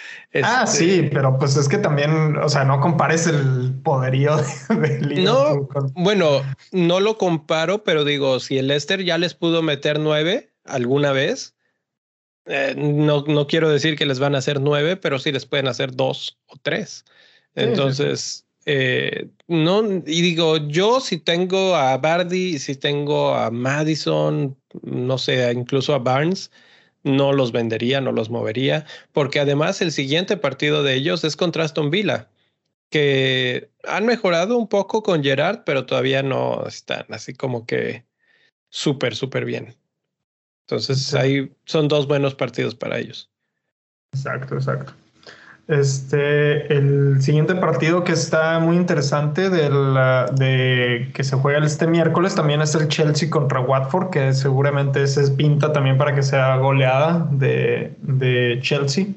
Ah, 0.43 0.65
este, 0.65 0.77
sí, 0.77 1.09
pero 1.11 1.39
pues 1.39 1.57
es 1.57 1.67
que 1.67 1.79
también, 1.79 2.37
o 2.37 2.47
sea, 2.47 2.63
no 2.63 2.79
compares 2.79 3.25
el 3.25 3.73
poderío 3.83 4.37
de, 4.37 4.99
Liverpool. 4.99 5.23
No, 5.23 5.67
bueno, 5.95 6.43
no 6.71 6.99
lo 6.99 7.17
comparo, 7.17 7.83
pero 7.83 8.05
digo, 8.05 8.39
si 8.39 8.59
el 8.59 8.67
Leicester 8.67 9.03
ya 9.03 9.17
les 9.17 9.33
pudo 9.33 9.63
meter 9.63 9.99
nueve 9.99 10.51
alguna 10.63 11.11
vez, 11.11 11.55
eh, 12.45 12.75
no, 12.77 13.23
no 13.25 13.47
quiero 13.47 13.69
decir 13.69 13.95
que 13.97 14.05
les 14.05 14.19
van 14.19 14.35
a 14.35 14.37
hacer 14.37 14.61
nueve, 14.61 14.95
pero 14.95 15.17
sí 15.17 15.31
les 15.31 15.47
pueden 15.47 15.67
hacer 15.67 15.95
dos 15.95 16.37
o 16.45 16.57
tres. 16.61 17.03
Entonces, 17.55 18.45
eh, 18.65 19.29
no, 19.47 19.81
y 20.05 20.21
digo, 20.21 20.57
yo 20.67 20.99
si 20.99 21.17
tengo 21.17 21.75
a 21.75 21.97
Bardi, 21.97 22.59
si 22.59 22.75
tengo 22.75 23.33
a 23.33 23.49
Madison, 23.49 24.55
no 24.83 25.17
sé, 25.17 25.51
incluso 25.51 25.95
a 25.95 25.99
Barnes, 25.99 26.51
no 27.03 27.33
los 27.33 27.51
vendería, 27.51 28.01
no 28.01 28.11
los 28.11 28.29
movería, 28.29 28.85
porque 29.13 29.39
además 29.39 29.81
el 29.81 29.91
siguiente 29.91 30.37
partido 30.37 30.83
de 30.83 30.95
ellos 30.95 31.23
es 31.23 31.35
contra 31.35 31.63
Aston 31.63 31.89
Villa, 31.89 32.29
que 32.89 33.69
han 33.83 34.05
mejorado 34.05 34.57
un 34.57 34.67
poco 34.67 35.03
con 35.03 35.23
Gerard, 35.23 35.63
pero 35.65 35.85
todavía 35.85 36.23
no 36.23 36.65
están 36.67 37.05
así 37.09 37.33
como 37.33 37.65
que 37.65 38.05
súper, 38.69 39.15
súper 39.15 39.45
bien. 39.45 39.75
Entonces 40.65 41.13
ahí 41.13 41.55
son 41.65 41.87
dos 41.87 42.07
buenos 42.07 42.35
partidos 42.35 42.75
para 42.75 42.99
ellos. 42.99 43.29
Exacto, 44.13 44.55
exacto. 44.55 44.93
Este, 45.67 46.73
el 46.73 47.21
siguiente 47.21 47.53
partido 47.55 48.05
que 48.05 48.13
está 48.13 48.57
muy 48.59 48.77
interesante 48.77 49.49
de, 49.49 49.69
de 50.33 51.11
que 51.13 51.23
se 51.25 51.35
juega 51.35 51.65
este 51.65 51.87
miércoles 51.87 52.35
también 52.35 52.61
es 52.61 52.73
el 52.75 52.87
Chelsea 52.87 53.29
contra 53.29 53.59
Watford, 53.59 54.09
que 54.09 54.33
seguramente 54.33 55.03
ese 55.03 55.23
es 55.23 55.29
pinta 55.29 55.73
también 55.73 55.97
para 55.97 56.15
que 56.15 56.23
sea 56.23 56.55
goleada 56.55 57.27
de, 57.31 57.91
de 58.01 58.59
Chelsea. 58.61 59.07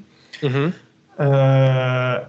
Eh, 0.42 2.20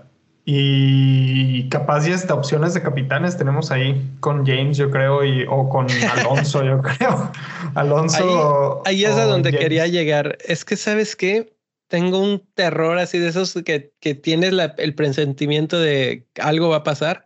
y 0.46 1.70
capaz 1.70 2.08
y 2.08 2.12
hasta 2.12 2.34
opciones 2.34 2.74
de 2.76 2.82
capitanes 2.82 3.38
tenemos 3.38 3.72
ahí 3.72 4.08
con 4.20 4.46
James, 4.46 4.78
yo 4.78 4.92
creo, 4.92 5.24
y, 5.24 5.46
o 5.50 5.68
con 5.68 5.88
Alonso, 5.90 6.64
yo 6.64 6.80
creo. 6.84 7.32
Alonso. 7.74 8.84
Ahí, 8.86 9.04
es 9.04 9.16
a 9.16 9.26
donde 9.26 9.52
quería 9.52 9.88
llegar. 9.88 10.38
Es 10.46 10.64
que, 10.64 10.78
¿sabes 10.78 11.16
qué? 11.16 11.54
Tengo 11.92 12.20
un 12.20 12.48
terror 12.54 12.98
así 12.98 13.20
de 13.20 13.28
esos 13.28 13.54
que, 13.66 13.92
que 14.00 14.16
tienes 14.16 14.54
el 14.78 14.96
presentimiento 14.96 15.78
de 15.78 16.26
algo 16.40 16.70
va 16.70 16.78
a 16.78 16.84
pasar, 16.84 17.26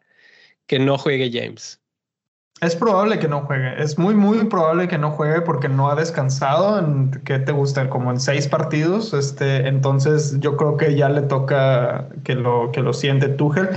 que 0.66 0.80
no 0.80 0.98
juegue 0.98 1.30
James. 1.32 1.80
Es 2.62 2.76
probable 2.76 3.20
que 3.20 3.28
no 3.28 3.42
juegue, 3.42 3.80
es 3.80 4.00
muy, 4.00 4.16
muy 4.16 4.46
probable 4.46 4.88
que 4.88 4.98
no 4.98 5.12
juegue 5.12 5.42
porque 5.42 5.70
no 5.70 5.92
ha 5.92 5.96
descansado 5.96 6.80
en, 6.80 7.12
¿qué 7.26 7.38
te 7.38 7.52
gusta? 7.52 7.90
Como 7.90 8.10
en 8.10 8.20
seis 8.20 8.48
partidos, 8.48 9.14
este, 9.14 9.68
entonces 9.68 10.40
yo 10.40 10.58
creo 10.58 10.78
que 10.78 10.96
ya 10.96 11.10
le 11.10 11.22
toca 11.22 12.10
que 12.24 12.34
lo, 12.34 12.72
que 12.72 12.82
lo 12.82 12.94
siente 12.94 13.28
Tuchel 13.28 13.70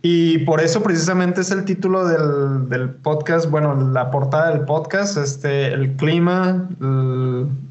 y 0.00 0.38
por 0.38 0.60
eso 0.60 0.82
precisamente 0.82 1.40
es 1.40 1.50
el 1.50 1.64
título 1.64 2.06
del, 2.06 2.68
del, 2.68 2.90
podcast, 2.90 3.50
bueno, 3.50 3.74
la 3.74 4.12
portada 4.12 4.50
del 4.50 4.60
podcast, 4.60 5.16
este, 5.16 5.72
el 5.72 5.96
clima, 5.96 6.68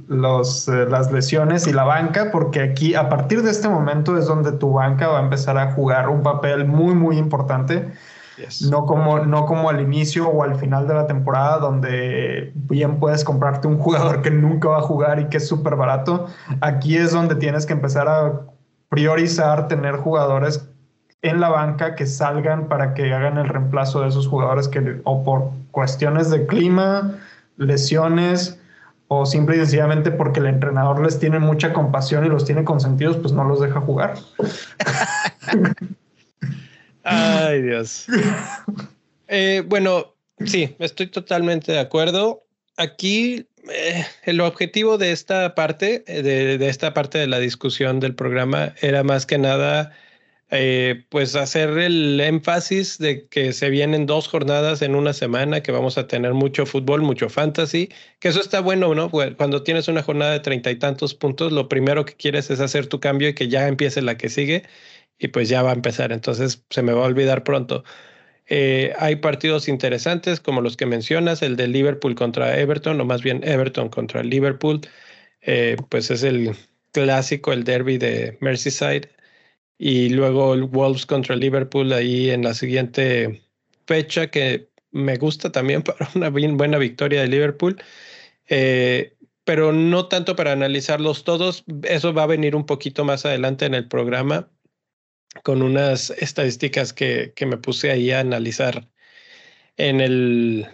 los, 0.09 0.67
eh, 0.67 0.85
las 0.89 1.09
lesiones 1.11 1.67
y 1.67 1.73
la 1.73 1.85
banca, 1.85 2.29
porque 2.31 2.61
aquí 2.61 2.95
a 2.95 3.07
partir 3.07 3.43
de 3.43 3.51
este 3.51 3.69
momento 3.69 4.17
es 4.17 4.25
donde 4.25 4.51
tu 4.51 4.73
banca 4.73 5.07
va 5.07 5.19
a 5.19 5.23
empezar 5.23 5.57
a 5.57 5.71
jugar 5.71 6.09
un 6.09 6.21
papel 6.21 6.65
muy, 6.65 6.93
muy 6.93 7.17
importante. 7.17 7.93
No, 8.69 8.85
como, 8.85 9.19
no 9.19 9.47
como 9.47 9.69
al 9.69 9.81
inicio 9.81 10.27
o 10.27 10.43
al 10.43 10.55
final 10.57 10.87
de 10.87 10.93
la 10.93 11.07
temporada, 11.07 11.57
donde 11.57 12.51
bien 12.53 12.99
puedes 12.99 13.23
comprarte 13.23 13.67
un 13.67 13.79
jugador 13.79 14.21
que 14.21 14.29
nunca 14.29 14.69
va 14.69 14.77
a 14.77 14.81
jugar 14.81 15.19
y 15.19 15.25
que 15.29 15.37
es 15.37 15.47
súper 15.47 15.75
barato. 15.75 16.27
Aquí 16.61 16.97
es 16.97 17.13
donde 17.13 17.33
tienes 17.35 17.65
que 17.65 17.73
empezar 17.73 18.07
a 18.07 18.41
priorizar 18.89 19.67
tener 19.67 19.95
jugadores 19.95 20.69
en 21.21 21.39
la 21.39 21.49
banca 21.49 21.95
que 21.95 22.05
salgan 22.05 22.67
para 22.67 22.93
que 22.93 23.13
hagan 23.13 23.37
el 23.37 23.47
reemplazo 23.47 24.01
de 24.01 24.09
esos 24.09 24.27
jugadores 24.27 24.67
que 24.67 25.01
o 25.03 25.23
por 25.23 25.51
cuestiones 25.71 26.29
de 26.29 26.45
clima, 26.45 27.19
lesiones 27.57 28.59
o 29.07 29.25
simple 29.25 29.55
y 29.55 29.59
sencillamente 29.59 30.11
porque 30.11 30.39
el 30.39 30.47
entrenador 30.47 31.01
les 31.03 31.17
tiene 31.19 31.39
mucha 31.39 31.73
compasión 31.73 32.25
y 32.25 32.29
los 32.29 32.45
tiene 32.45 32.63
consentidos, 32.63 33.17
pues 33.17 33.33
no 33.33 33.43
los 33.45 33.61
deja 33.61 33.79
jugar. 33.81 34.15
Ay, 37.03 37.61
Dios. 37.61 38.05
Eh, 39.27 39.63
bueno, 39.65 40.13
sí, 40.45 40.75
estoy 40.79 41.07
totalmente 41.07 41.71
de 41.71 41.79
acuerdo. 41.79 42.43
Aquí 42.75 43.47
eh, 43.71 44.05
el 44.23 44.41
objetivo 44.41 44.97
de 44.97 45.13
esta 45.13 45.55
parte, 45.55 46.03
de, 46.05 46.57
de, 46.57 46.69
esta 46.69 46.93
parte 46.93 47.17
de 47.17 47.27
la 47.27 47.39
discusión 47.39 48.01
del 48.01 48.13
programa, 48.13 48.73
era 48.81 49.03
más 49.03 49.25
que 49.25 49.37
nada 49.37 49.93
eh, 50.49 51.05
pues 51.09 51.35
hacer 51.35 51.77
el 51.77 52.19
énfasis 52.21 52.97
de 52.99 53.27
que 53.27 53.51
se 53.51 53.69
vienen 53.69 54.05
dos 54.05 54.29
jornadas 54.29 54.81
en 54.81 54.95
una 54.95 55.13
semana, 55.13 55.61
que 55.61 55.71
vamos 55.73 55.97
a 55.97 56.07
tener 56.07 56.33
mucho 56.33 56.65
fútbol, 56.65 57.01
mucho 57.01 57.29
fantasy, 57.29 57.89
que 58.19 58.29
eso 58.29 58.39
está 58.39 58.61
bueno, 58.61 58.95
¿no? 58.95 59.09
Cuando 59.09 59.63
tienes 59.63 59.87
una 59.89 60.03
jornada 60.03 60.31
de 60.31 60.39
treinta 60.39 60.71
y 60.71 60.77
tantos 60.77 61.13
puntos, 61.15 61.51
lo 61.51 61.67
primero 61.67 62.05
que 62.05 62.15
quieres 62.15 62.49
es 62.49 62.61
hacer 62.61 62.87
tu 62.87 62.99
cambio 63.01 63.29
y 63.29 63.33
que 63.35 63.49
ya 63.49 63.67
empiece 63.67 64.01
la 64.01 64.17
que 64.17 64.29
sigue 64.29 64.63
y 65.19 65.29
pues 65.29 65.49
ya 65.49 65.63
va 65.63 65.71
a 65.71 65.73
empezar, 65.73 66.11
entonces 66.11 66.63
se 66.69 66.81
me 66.83 66.93
va 66.93 67.03
a 67.03 67.07
olvidar 67.07 67.43
pronto. 67.43 67.83
Eh, 68.47 68.93
hay 68.99 69.17
partidos 69.17 69.67
interesantes 69.67 70.39
como 70.39 70.61
los 70.61 70.77
que 70.77 70.85
mencionas, 70.85 71.41
el 71.41 71.57
de 71.57 71.67
Liverpool 71.67 72.15
contra 72.15 72.57
Everton, 72.59 73.01
o 73.01 73.05
más 73.05 73.21
bien 73.23 73.41
Everton 73.43 73.89
contra 73.89 74.23
Liverpool, 74.23 74.81
eh, 75.41 75.77
pues 75.89 76.11
es 76.11 76.23
el 76.23 76.55
clásico, 76.93 77.53
el 77.53 77.63
derby 77.63 77.97
de 77.97 78.37
Merseyside 78.41 79.09
y 79.77 80.09
luego 80.09 80.53
el 80.53 80.63
Wolves 80.63 81.05
contra 81.05 81.35
Liverpool 81.35 81.93
ahí 81.93 82.29
en 82.29 82.43
la 82.43 82.53
siguiente 82.53 83.43
fecha 83.85 84.27
que 84.27 84.69
me 84.91 85.17
gusta 85.17 85.51
también 85.51 85.81
para 85.83 86.09
una 86.15 86.29
buena 86.29 86.77
victoria 86.77 87.21
de 87.21 87.27
Liverpool. 87.27 87.81
Eh, 88.49 89.13
pero 89.43 89.71
no 89.71 90.07
tanto 90.07 90.35
para 90.35 90.51
analizarlos 90.51 91.23
todos, 91.23 91.63
eso 91.83 92.13
va 92.13 92.23
a 92.23 92.27
venir 92.27 92.55
un 92.55 92.65
poquito 92.65 93.05
más 93.05 93.25
adelante 93.25 93.65
en 93.65 93.75
el 93.75 93.87
programa 93.87 94.49
con 95.43 95.61
unas 95.61 96.09
estadísticas 96.09 96.91
que, 96.93 97.33
que 97.35 97.45
me 97.45 97.57
puse 97.57 97.91
ahí 97.91 98.11
a 98.11 98.19
analizar 98.19 98.89
en 99.77 100.01
el, 100.01 100.67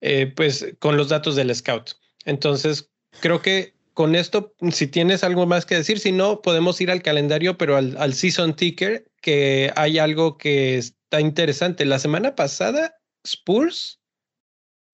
eh, 0.00 0.32
pues 0.34 0.74
con 0.80 0.96
los 0.96 1.10
datos 1.10 1.36
del 1.36 1.54
scout. 1.54 1.92
Entonces, 2.24 2.90
creo 3.20 3.40
que 3.40 3.71
con 3.94 4.14
esto, 4.14 4.54
si 4.70 4.86
tienes 4.86 5.24
algo 5.24 5.46
más 5.46 5.66
que 5.66 5.76
decir, 5.76 5.98
si 5.98 6.12
no, 6.12 6.40
podemos 6.40 6.80
ir 6.80 6.90
al 6.90 7.02
calendario, 7.02 7.58
pero 7.58 7.76
al, 7.76 8.14
season 8.14 8.54
ticker, 8.54 9.06
que 9.20 9.72
hay 9.76 9.98
algo 9.98 10.38
que 10.38 10.78
está 10.78 11.20
interesante. 11.20 11.84
La 11.84 11.98
semana 11.98 12.34
pasada, 12.34 12.94
Spurs 13.24 14.00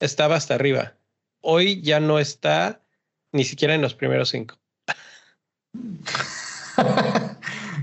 estaba 0.01 0.37
hasta 0.37 0.55
arriba. 0.55 0.95
Hoy 1.41 1.81
ya 1.83 2.01
no 2.01 2.19
está 2.19 2.83
ni 3.33 3.45
siquiera 3.45 3.75
en 3.75 3.83
los 3.83 3.95
primeros 3.95 4.31
cinco. 4.31 4.59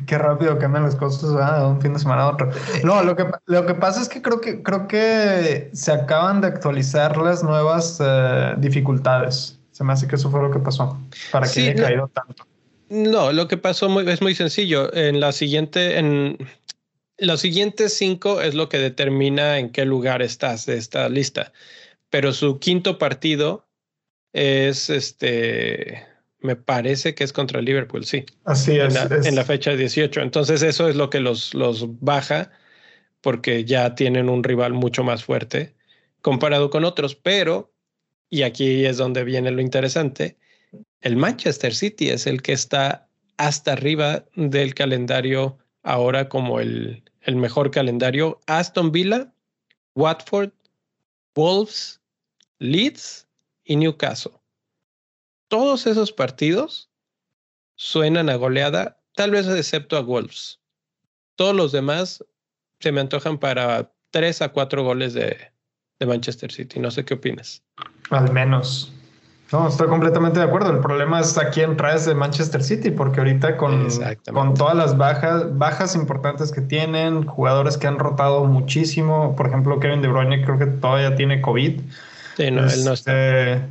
Qué 0.08 0.17
rápido 0.17 0.60
cambian 0.60 0.84
las 0.84 0.95
cosas 0.95 1.32
de 1.32 1.65
un 1.65 1.82
fin 1.82 1.93
de 1.93 1.99
semana 1.99 2.23
a 2.23 2.30
otro. 2.30 2.51
No, 2.84 3.04
lo 3.04 3.15
que, 3.15 3.25
lo 3.45 3.65
que 3.65 3.73
pasa 3.73 4.01
es 4.01 4.10
que 4.10 4.21
creo 4.21 4.39
que 4.39 4.62
creo 4.62 4.88
que 4.88 5.71
se 5.73 5.91
acaban 5.91 6.41
de 6.41 6.47
actualizar 6.47 7.17
las 7.17 7.43
nuevas 7.43 7.99
eh, 8.04 8.54
dificultades. 8.58 9.60
Se 9.75 9.83
me 9.83 9.91
hace 9.91 10.07
que 10.07 10.15
eso 10.15 10.31
fue 10.31 10.41
lo 10.41 10.51
que 10.51 10.59
pasó, 10.59 10.97
para 11.33 11.51
que 11.51 11.59
haya 11.59 11.75
caído 11.75 12.07
tanto. 12.07 12.47
No, 12.88 13.33
lo 13.33 13.49
que 13.49 13.57
pasó 13.57 13.99
es 13.99 14.21
muy 14.21 14.33
sencillo. 14.33 14.93
En 14.93 15.19
la 15.19 15.33
siguiente, 15.33 15.99
en 15.99 16.38
los 17.17 17.41
siguientes 17.41 17.93
cinco 17.93 18.39
es 18.39 18.55
lo 18.55 18.69
que 18.69 18.77
determina 18.77 19.59
en 19.59 19.73
qué 19.73 19.83
lugar 19.83 20.21
estás 20.21 20.65
de 20.65 20.77
esta 20.77 21.09
lista. 21.09 21.51
Pero 22.09 22.31
su 22.31 22.57
quinto 22.57 22.97
partido 22.97 23.67
es 24.31 24.89
este, 24.89 26.05
me 26.39 26.55
parece 26.55 27.13
que 27.13 27.25
es 27.25 27.33
contra 27.33 27.59
Liverpool, 27.59 28.05
sí. 28.05 28.25
Así 28.45 28.79
es. 28.79 28.95
En 28.95 29.09
la, 29.09 29.27
en 29.27 29.35
la 29.35 29.43
fecha 29.43 29.71
18. 29.71 30.21
Entonces, 30.21 30.61
eso 30.61 30.88
es 30.88 30.95
lo 30.95 31.09
que 31.09 31.19
los, 31.19 31.53
los 31.53 31.99
baja, 31.99 32.49
porque 33.19 33.65
ya 33.65 33.93
tienen 33.93 34.29
un 34.29 34.41
rival 34.41 34.71
mucho 34.71 35.03
más 35.03 35.25
fuerte 35.25 35.75
comparado 36.21 36.69
con 36.69 36.85
otros. 36.85 37.13
Pero 37.15 37.74
y 38.29 38.43
aquí 38.43 38.85
es 38.85 38.97
donde 38.97 39.23
viene 39.23 39.51
lo 39.51 39.61
interesante, 39.61 40.38
el 41.01 41.15
Manchester 41.15 41.73
City 41.73 42.09
es 42.09 42.27
el 42.27 42.41
que 42.41 42.53
está 42.53 43.07
hasta 43.38 43.73
arriba 43.73 44.25
del 44.35 44.73
calendario 44.73 45.57
ahora 45.83 46.29
como 46.29 46.59
el, 46.59 47.03
el 47.21 47.35
mejor 47.35 47.71
calendario. 47.71 48.39
Aston 48.47 48.91
Villa, 48.91 49.33
Watford, 49.95 50.51
Wolves, 51.35 52.01
Leeds 52.59 53.27
y 53.63 53.75
Newcastle. 53.75 54.33
Todos 55.47 55.85
esos 55.85 56.11
partidos 56.11 56.89
suenan 57.75 58.29
a 58.29 58.35
goleada, 58.35 59.01
tal 59.13 59.31
vez 59.31 59.47
excepto 59.47 59.97
a 59.97 60.01
Wolves. 60.01 60.59
Todos 61.35 61.55
los 61.55 61.71
demás 61.71 62.23
se 62.79 62.91
me 62.91 63.01
antojan 63.01 63.38
para 63.38 63.93
tres 64.11 64.41
a 64.41 64.49
cuatro 64.51 64.83
goles 64.83 65.13
de, 65.13 65.51
de 65.99 66.05
Manchester 66.05 66.51
City. 66.51 66.79
No 66.79 66.91
sé 66.91 67.05
qué 67.05 67.15
opinas. 67.15 67.63
Al 68.10 68.31
menos. 68.31 68.91
No, 69.51 69.67
estoy 69.67 69.88
completamente 69.88 70.39
de 70.39 70.45
acuerdo. 70.45 70.71
El 70.71 70.79
problema 70.79 71.19
es 71.19 71.38
a 71.38 71.49
quién 71.49 71.77
traes 71.77 72.05
de 72.05 72.15
Manchester 72.15 72.63
City, 72.63 72.89
porque 72.89 73.19
ahorita 73.19 73.58
con, 73.58 73.88
con 74.34 74.53
todas 74.55 74.75
las 74.75 74.97
bajas, 74.97 75.55
bajas 75.58 75.95
importantes 75.95 76.51
que 76.51 76.62
tienen, 76.62 77.25
jugadores 77.25 77.77
que 77.77 77.86
han 77.86 77.99
rotado 77.99 78.45
muchísimo, 78.45 79.36
por 79.36 79.47
ejemplo, 79.47 79.79
Kevin 79.79 80.01
De 80.01 80.08
Bruyne 80.08 80.43
creo 80.43 80.58
que 80.58 80.65
todavía 80.65 81.15
tiene 81.15 81.41
COVID. 81.41 81.79
Sí, 82.38 82.51
no, 82.51 82.67
él 82.67 82.86
no 82.86 82.93
está. 82.93 83.67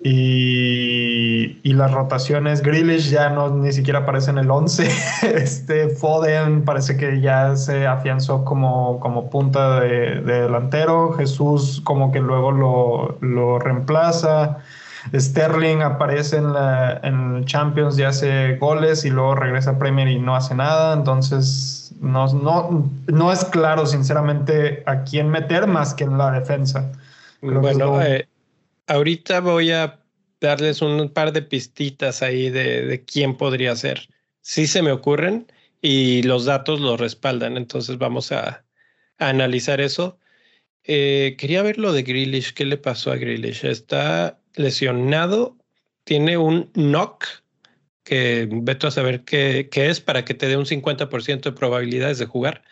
Y, 0.00 1.58
y, 1.64 1.72
las 1.72 1.90
rotaciones, 1.90 2.62
Grealish 2.62 3.10
ya 3.10 3.30
no 3.30 3.50
ni 3.50 3.72
siquiera 3.72 4.00
aparece 4.00 4.30
en 4.30 4.38
el 4.38 4.50
11. 4.50 4.88
Este 5.34 5.88
Foden 5.88 6.64
parece 6.64 6.96
que 6.96 7.20
ya 7.20 7.56
se 7.56 7.86
afianzó 7.86 8.44
como, 8.44 9.00
como 9.00 9.28
punta 9.28 9.80
de, 9.80 10.20
delantero. 10.20 11.14
Jesús 11.14 11.80
como 11.82 12.12
que 12.12 12.20
luego 12.20 12.52
lo, 12.52 13.18
lo 13.20 13.58
reemplaza. 13.58 14.58
Sterling 15.14 15.82
aparece 15.82 16.36
en, 16.36 16.52
la, 16.52 17.00
en 17.02 17.44
Champions 17.44 17.98
y 17.98 18.04
hace 18.04 18.56
goles 18.56 19.04
y 19.04 19.10
luego 19.10 19.34
regresa 19.34 19.72
a 19.72 19.78
Premier 19.78 20.08
y 20.08 20.20
no 20.20 20.36
hace 20.36 20.54
nada. 20.54 20.94
Entonces 20.94 21.92
no, 22.00 22.32
no, 22.32 22.88
no 23.06 23.32
es 23.32 23.44
claro 23.46 23.86
sinceramente 23.86 24.82
a 24.86 25.02
quién 25.02 25.28
meter 25.28 25.66
más 25.66 25.94
que 25.94 26.04
en 26.04 26.18
la 26.18 26.30
defensa. 26.30 26.92
bueno, 27.40 28.00
eh, 28.02 28.28
ahorita 28.88 29.40
voy 29.40 29.70
a 29.70 30.00
darles 30.40 30.82
un 30.82 31.08
par 31.10 31.32
de 31.32 31.42
pistitas 31.42 32.22
ahí 32.22 32.50
de, 32.50 33.04
quién 33.06 33.36
podría 33.36 33.76
ser. 33.76 34.08
Sí 34.40 34.66
se 34.66 34.82
me 34.82 34.92
ocurren 34.92 35.46
y 35.80 36.22
los 36.22 36.46
datos 36.46 36.80
lo 36.80 36.96
respaldan, 36.96 37.56
entonces 37.56 37.98
vamos 37.98 38.32
a, 38.32 38.64
analizar 39.18 39.80
eso. 39.80 40.18
Eh, 40.84 41.36
quería 41.38 41.62
ver 41.62 41.78
lo 41.78 41.92
de 41.92 42.02
Grealish, 42.02 42.54
¿qué 42.54 42.64
le 42.64 42.76
pasó 42.76 43.10
a 43.10 43.16
Grealish? 43.16 43.64
Está 43.64 44.40
lesionado, 44.54 45.58
tiene 46.04 46.38
un 46.38 46.70
knock 46.72 47.24
que 48.04 48.48
veto 48.50 48.86
a 48.86 48.90
saber 48.92 49.24
qué, 49.24 49.68
qué 49.70 49.90
es 49.90 50.00
para 50.00 50.24
que 50.24 50.34
te 50.34 50.46
dé 50.46 50.56
un 50.56 50.66
50% 50.66 51.40
de 51.50 51.52
probabilidades 51.52 52.18
de 52.18 52.26
jugar. 52.26 52.62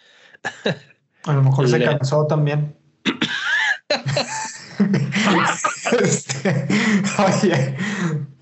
A 1.24 1.32
lo 1.32 1.42
mejor 1.42 1.68
se 1.68 1.82
cansó 1.82 2.26
también. 2.26 2.76
este, 6.02 6.66
oye, 7.18 7.76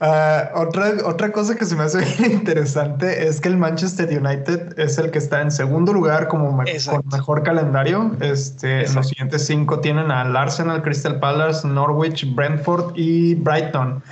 Ah, 0.06 0.50
otra, 0.56 0.96
otra 1.06 1.32
cosa 1.32 1.56
que 1.56 1.64
se 1.64 1.74
me 1.76 1.84
hace 1.84 1.98
bien 2.18 2.32
interesante 2.32 3.26
es 3.26 3.40
que 3.40 3.48
el 3.48 3.56
Manchester 3.56 4.06
United 4.08 4.78
es 4.78 4.98
el 4.98 5.10
que 5.10 5.16
está 5.16 5.40
en 5.40 5.50
segundo 5.50 5.94
lugar 5.94 6.28
como 6.28 6.50
con 6.54 7.08
mejor 7.10 7.42
calendario. 7.42 8.14
Este, 8.20 8.86
los 8.92 9.08
siguientes 9.08 9.46
cinco 9.46 9.80
tienen 9.80 10.10
al 10.10 10.36
Arsenal, 10.36 10.82
Crystal 10.82 11.18
Palace, 11.20 11.66
Norwich, 11.66 12.34
Brentford 12.34 12.92
y 12.96 13.36
Brighton. 13.36 14.02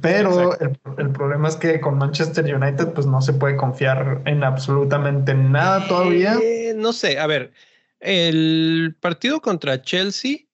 Pero 0.00 0.56
el, 0.60 0.78
el, 0.98 1.10
problema 1.10 1.48
es 1.48 1.56
que 1.56 1.80
con 1.80 1.98
Manchester 1.98 2.44
United 2.54 2.92
pues 2.92 3.06
no 3.06 3.20
se 3.20 3.32
puede 3.32 3.56
confiar 3.56 4.22
en 4.26 4.44
absolutamente 4.44 5.34
nada 5.34 5.88
todavía. 5.88 6.36
Eh, 6.40 6.74
no 6.76 6.92
sé, 6.92 7.18
a 7.18 7.26
ver, 7.26 7.50
el 7.98 8.94
partido 9.00 9.40
contra 9.40 9.82
Chelsea 9.82 10.49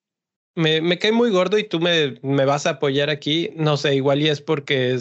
me, 0.57 0.81
me, 0.81 0.99
cae 0.99 1.13
muy 1.13 1.31
gordo 1.31 1.59
y 1.59 1.65
tú 1.65 1.81
me, 1.81 2.19
me, 2.23 2.45
vas 2.45 2.67
a 2.67 2.71
apoyar 2.71 3.11
aquí. 3.11 3.51
No 3.57 3.77
sé, 3.77 3.95
igual 3.95 4.23
y 4.23 4.29
es 4.29 4.41
porque 4.41 4.99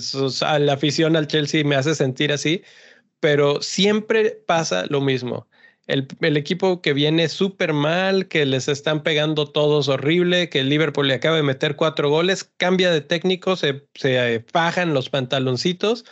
la 0.59 0.73
afición 0.73 1.15
al 1.15 1.27
Chelsea 1.27 1.63
me 1.63 1.75
hace 1.75 1.95
sentir 1.95 2.31
así, 2.31 2.63
pero 3.19 3.61
siempre 3.61 4.31
pasa 4.47 4.85
lo 4.89 5.01
mismo. 5.01 5.47
El, 5.87 6.07
el 6.21 6.37
equipo 6.37 6.81
que 6.81 6.93
viene 6.93 7.29
súper 7.29 7.73
mal, 7.73 8.27
que 8.27 8.45
les 8.45 8.67
están 8.67 9.03
pegando 9.03 9.51
todos 9.51 9.87
horrible, 9.87 10.49
que 10.49 10.59
el 10.61 10.69
Liverpool 10.69 11.07
le 11.07 11.15
acaba 11.15 11.37
de 11.37 11.43
meter 11.43 11.75
cuatro 11.75 12.09
goles, 12.09 12.43
cambia 12.57 12.91
de 12.91 13.01
técnico, 13.01 13.55
se, 13.55 13.87
se 13.95 14.43
fajan 14.51 14.93
los 14.93 15.09
pantaloncitos 15.09 16.05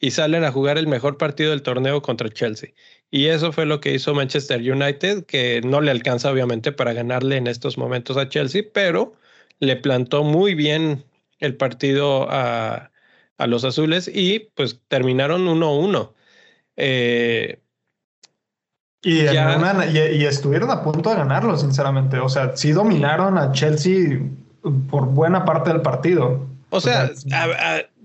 y 0.00 0.12
salen 0.12 0.44
a 0.44 0.52
jugar 0.52 0.78
el 0.78 0.88
mejor 0.88 1.18
partido 1.18 1.50
del 1.50 1.62
torneo 1.62 2.02
contra 2.02 2.30
Chelsea. 2.30 2.72
Y 3.10 3.26
eso 3.26 3.52
fue 3.52 3.66
lo 3.66 3.80
que 3.80 3.92
hizo 3.92 4.14
Manchester 4.14 4.60
United, 4.60 5.24
que 5.26 5.60
no 5.64 5.80
le 5.80 5.90
alcanza 5.90 6.30
obviamente 6.30 6.70
para 6.70 6.92
ganarle 6.92 7.36
en 7.36 7.48
estos 7.48 7.76
momentos 7.76 8.16
a 8.16 8.28
Chelsea, 8.28 8.62
pero 8.72 9.14
le 9.58 9.76
plantó 9.76 10.22
muy 10.22 10.54
bien 10.54 11.04
el 11.40 11.56
partido 11.56 12.28
a, 12.30 12.90
los 13.38 13.64
azules 13.64 14.08
y 14.12 14.50
pues 14.54 14.80
terminaron 14.88 15.46
1-1. 15.46 16.12
Eh, 16.76 17.58
y, 19.02 19.22
y, 19.22 20.24
estuvieron 20.26 20.70
a 20.70 20.82
punto 20.82 21.08
de 21.08 21.16
ganarlo, 21.16 21.56
sinceramente. 21.56 22.18
O 22.18 22.28
sea, 22.28 22.54
sí 22.54 22.72
dominaron 22.72 23.38
a 23.38 23.50
Chelsea 23.52 24.20
por 24.90 25.06
buena 25.06 25.46
parte 25.46 25.70
del 25.70 25.80
partido. 25.80 26.46
O 26.68 26.80
sea, 26.80 27.10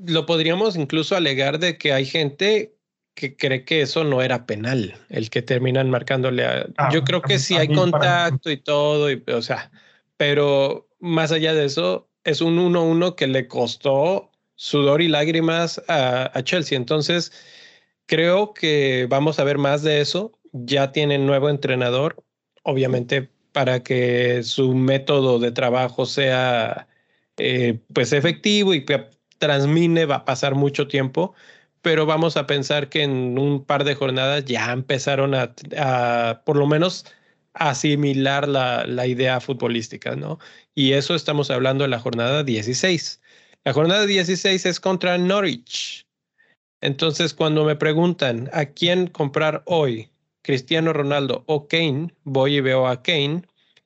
lo 0.05 0.25
podríamos 0.25 0.77
incluso 0.77 1.17
alegar 1.17 1.59
de 1.59 1.77
que 1.77 1.91
hay 1.91 2.05
gente 2.05 2.74
que 3.15 3.35
cree 3.35 3.65
que 3.65 3.81
eso 3.81 4.03
no 4.03 4.21
era 4.21 4.45
penal, 4.45 4.95
el 5.09 5.29
que 5.29 5.41
terminan 5.41 5.89
marcándole 5.89 6.45
a... 6.45 6.67
Ah, 6.77 6.89
yo 6.91 7.03
creo 7.03 7.21
que 7.21 7.39
sí 7.39 7.55
hay 7.55 7.73
contacto 7.73 8.51
y 8.51 8.57
todo, 8.57 9.09
y, 9.09 9.23
o 9.27 9.41
sea, 9.41 9.71
pero 10.17 10.87
más 10.99 11.31
allá 11.31 11.53
de 11.53 11.65
eso, 11.65 12.07
es 12.23 12.41
un 12.41 12.57
1-1 12.57 13.15
que 13.15 13.27
le 13.27 13.47
costó 13.47 14.31
sudor 14.55 15.01
y 15.01 15.07
lágrimas 15.07 15.81
a, 15.87 16.37
a, 16.37 16.43
Chelsea. 16.43 16.77
Entonces, 16.77 17.31
creo 18.05 18.53
que 18.53 19.07
vamos 19.09 19.39
a 19.39 19.43
ver 19.43 19.57
más 19.57 19.81
de 19.81 20.01
eso. 20.01 20.31
Ya 20.51 20.91
tienen 20.91 21.25
nuevo 21.25 21.49
entrenador, 21.49 22.23
obviamente 22.63 23.29
para 23.55 23.83
que 23.83 24.43
su 24.43 24.73
método 24.75 25.39
de 25.39 25.49
trabajo 25.53 26.05
sea 26.05 26.89
eh, 27.37 27.79
pues 27.93 28.11
efectivo 28.11 28.73
y 28.73 28.83
que 28.83 29.05
transmine 29.37 30.05
va 30.05 30.15
a 30.15 30.25
pasar 30.25 30.55
mucho 30.55 30.89
tiempo 30.89 31.33
pero 31.85 32.07
vamos 32.07 32.35
a 32.35 32.47
pensar 32.47 32.89
que 32.89 33.03
en 33.03 33.37
un 33.37 33.63
par 33.63 33.83
de 33.83 33.93
jornadas 33.93 34.43
ya 34.45 34.71
empezaron 34.71 35.35
a, 35.35 36.41
por 36.43 36.57
lo 36.57 36.65
menos, 36.65 37.05
asimilar 37.53 38.47
la, 38.47 38.87
la, 38.87 39.05
idea 39.05 39.39
futbolística, 39.39 40.15
¿no? 40.15 40.39
Y 40.73 40.93
eso 40.93 41.13
estamos 41.13 41.51
hablando 41.51 41.83
de 41.83 41.91
la 41.91 41.99
jornada 41.99 42.43
16. 42.43 43.21
La 43.65 43.73
jornada 43.73 44.07
16 44.07 44.65
es 44.65 44.79
contra 44.79 45.19
Norwich. 45.19 46.07
Entonces, 46.81 47.35
cuando 47.35 47.63
me 47.63 47.75
preguntan 47.75 48.49
a 48.51 48.65
quién 48.65 49.05
comprar 49.05 49.61
hoy, 49.67 50.09
Cristiano 50.41 50.91
Ronaldo 50.91 51.43
o 51.45 51.67
Kane, 51.67 52.15
voy 52.23 52.55
y 52.55 52.61
veo 52.61 52.87
a 52.87 53.03
Kane. 53.03 53.43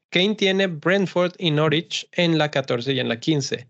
Kane 0.09 0.35
tiene 0.35 0.67
Brentford 0.67 1.33
y 1.37 1.51
Norwich 1.51 2.07
en 2.13 2.37
la 2.37 2.49
14 2.49 2.93
y 2.93 3.01
en 3.01 3.09
la 3.09 3.19
15. 3.19 3.67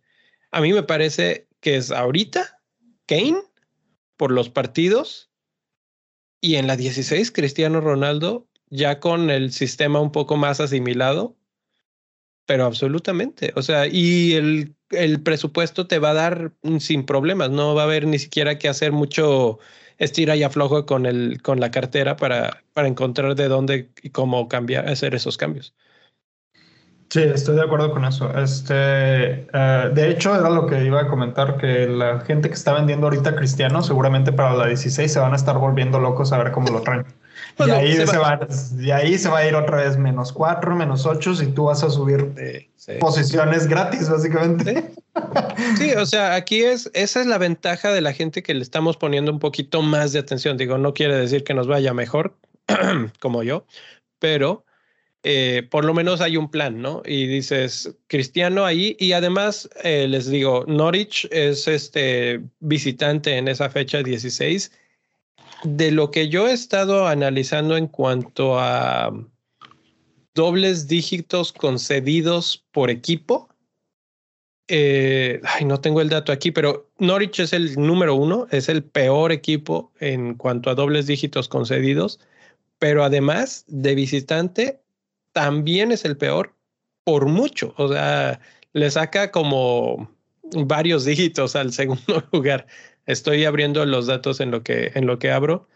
A 0.51 0.61
mí 0.61 0.71
me 0.71 0.83
parece 0.83 1.47
que 1.61 1.77
es 1.77 1.89
ahorita 1.89 2.59
Kane 3.07 3.48
por 4.19 4.31
los 4.31 4.49
partidos. 4.49 5.31
Y 6.41 6.55
en 6.55 6.67
la 6.67 6.75
16, 6.75 7.31
Cristiano 7.31 7.79
Ronaldo, 7.79 8.49
ya 8.69 8.99
con 8.99 9.29
el 9.29 9.53
sistema 9.53 10.01
un 10.01 10.11
poco 10.11 10.35
más 10.35 10.59
asimilado, 10.59 11.37
pero 12.45 12.65
absolutamente. 12.65 13.53
O 13.55 13.61
sea, 13.61 13.87
y 13.87 14.33
el, 14.33 14.75
el 14.89 15.23
presupuesto 15.23 15.87
te 15.87 15.99
va 15.99 16.09
a 16.09 16.15
dar 16.15 16.53
sin 16.79 17.05
problemas, 17.05 17.49
no 17.49 17.75
va 17.75 17.83
a 17.83 17.85
haber 17.85 18.07
ni 18.07 18.19
siquiera 18.19 18.59
que 18.59 18.67
hacer 18.67 18.91
mucho 18.91 19.59
estira 19.97 20.35
y 20.35 20.43
aflojo 20.43 20.85
con, 20.85 21.05
el, 21.05 21.41
con 21.41 21.61
la 21.61 21.71
cartera 21.71 22.17
para, 22.17 22.63
para 22.73 22.89
encontrar 22.89 23.35
de 23.35 23.47
dónde 23.47 23.89
y 24.03 24.09
cómo 24.09 24.49
cambiar, 24.49 24.89
hacer 24.89 25.15
esos 25.15 25.37
cambios. 25.37 25.73
Sí, 27.09 27.23
estoy 27.23 27.55
de 27.55 27.63
acuerdo 27.63 27.91
con 27.91 28.05
eso. 28.05 28.31
Este, 28.37 29.47
eh, 29.51 29.91
de 29.93 30.09
hecho, 30.11 30.35
era 30.35 30.49
lo 30.49 30.67
que 30.67 30.83
iba 30.83 31.01
a 31.01 31.07
comentar, 31.07 31.57
que 31.57 31.87
la 31.87 32.19
gente 32.21 32.49
que 32.49 32.53
está 32.53 32.73
vendiendo 32.73 33.07
ahorita 33.07 33.35
Cristiano, 33.35 33.81
seguramente 33.81 34.31
para 34.31 34.53
la 34.53 34.67
16 34.67 35.11
se 35.11 35.19
van 35.19 35.33
a 35.33 35.35
estar 35.35 35.57
volviendo 35.57 35.99
locos 35.99 36.31
a 36.31 36.37
ver 36.37 36.51
cómo 36.51 36.69
lo 36.69 36.81
traen. 36.81 37.05
y, 37.57 37.69
ahí 37.71 37.93
se 37.93 38.17
va, 38.17 38.39
y 38.77 38.91
ahí 38.91 39.17
se 39.17 39.27
va 39.27 39.39
a 39.39 39.47
ir 39.47 39.55
otra 39.55 39.77
vez 39.77 39.97
menos 39.97 40.31
4, 40.31 40.75
menos 40.75 41.07
8 41.07 41.33
y 41.41 41.47
tú 41.47 41.65
vas 41.65 41.83
a 41.83 41.89
subir 41.89 42.69
posiciones 42.99 43.67
gratis, 43.67 44.07
básicamente. 44.07 44.91
Sí, 45.77 45.91
o 45.93 46.05
sea, 46.05 46.35
aquí 46.35 46.61
es, 46.61 46.91
esa 46.93 47.21
es 47.21 47.25
la 47.25 47.39
ventaja 47.39 47.91
de 47.91 48.01
la 48.01 48.13
gente 48.13 48.43
que 48.43 48.53
le 48.53 48.61
estamos 48.61 48.97
poniendo 48.97 49.31
un 49.31 49.39
poquito 49.39 49.81
más 49.81 50.13
de 50.13 50.19
atención. 50.19 50.57
Digo, 50.57 50.77
no 50.77 50.93
quiere 50.93 51.15
decir 51.15 51.43
que 51.43 51.55
nos 51.55 51.67
vaya 51.67 51.91
mejor, 51.93 52.35
como 53.19 53.41
yo, 53.41 53.65
pero 54.19 54.63
eh, 55.23 55.67
por 55.69 55.83
lo 55.83 55.93
menos 55.93 56.21
hay 56.21 56.37
un 56.37 56.49
plan, 56.49 56.81
¿no? 56.81 57.01
Y 57.05 57.27
dices, 57.27 57.93
Cristiano 58.07 58.65
ahí, 58.65 58.95
y 58.99 59.11
además 59.11 59.69
eh, 59.83 60.07
les 60.07 60.29
digo, 60.29 60.63
Norwich 60.67 61.27
es 61.31 61.67
este 61.67 62.41
visitante 62.59 63.35
en 63.37 63.49
esa 63.49 63.69
fecha 63.69 64.01
16. 64.01 64.71
De 65.63 65.91
lo 65.91 66.09
que 66.09 66.29
yo 66.29 66.47
he 66.47 66.53
estado 66.53 67.07
analizando 67.07 67.75
en 67.75 67.87
cuanto 67.87 68.59
a 68.59 69.11
dobles 70.33 70.87
dígitos 70.87 71.51
concedidos 71.51 72.65
por 72.71 72.89
equipo, 72.89 73.49
eh, 74.69 75.41
ay, 75.43 75.65
no 75.65 75.81
tengo 75.81 75.99
el 75.99 76.07
dato 76.07 76.31
aquí, 76.31 76.51
pero 76.51 76.89
Norwich 76.97 77.41
es 77.41 77.51
el 77.51 77.75
número 77.75 78.15
uno, 78.15 78.47
es 78.51 78.69
el 78.69 78.83
peor 78.83 79.33
equipo 79.33 79.91
en 79.99 80.35
cuanto 80.35 80.69
a 80.69 80.75
dobles 80.75 81.07
dígitos 81.07 81.49
concedidos, 81.49 82.21
pero 82.77 83.03
además 83.03 83.65
de 83.67 83.95
visitante 83.95 84.79
también 85.39 85.93
es 85.93 86.03
el 86.03 86.17
peor 86.17 86.53
por 87.05 87.27
mucho. 87.27 87.73
O 87.77 87.87
sea, 87.87 88.41
le 88.73 88.91
saca 88.91 89.31
como 89.31 90.13
varios 90.51 91.05
dígitos 91.05 91.55
al 91.55 91.71
segundo 91.79 92.27
lugar. 92.33 92.67
Estoy 93.05 93.45
abriendo 93.45 93.85
los 93.85 94.07
datos 94.07 94.41
en 94.41 94.51
lo 94.51 94.63
que, 94.63 94.91
en 94.95 95.07
lo 95.07 95.17
que 95.17 95.31
abro, 95.31 95.69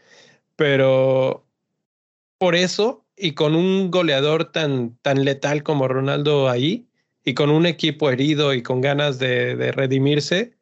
pero 0.57 1.47
por 2.38 2.55
eso 2.55 3.05
y 3.16 3.36
con 3.36 3.55
un 3.55 3.89
goleador 3.89 4.51
tan, 4.51 4.97
tan 5.01 5.24
letal 5.24 5.64
como 5.64 5.88
Ronaldo 5.88 6.49
ahí 6.49 6.86
y 7.24 7.34
con 7.34 7.49
un 7.49 7.66
equipo 7.66 8.09
herido 8.09 8.53
y 8.53 8.64
con 8.64 8.82
ganas 8.82 9.18
de, 9.18 9.55
de 9.55 9.72
redimirse, 9.72 10.57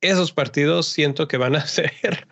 esos 0.00 0.32
partidos 0.32 0.86
siento 0.86 1.28
que 1.28 1.36
van 1.36 1.56
a 1.56 1.66
ser, 1.66 2.26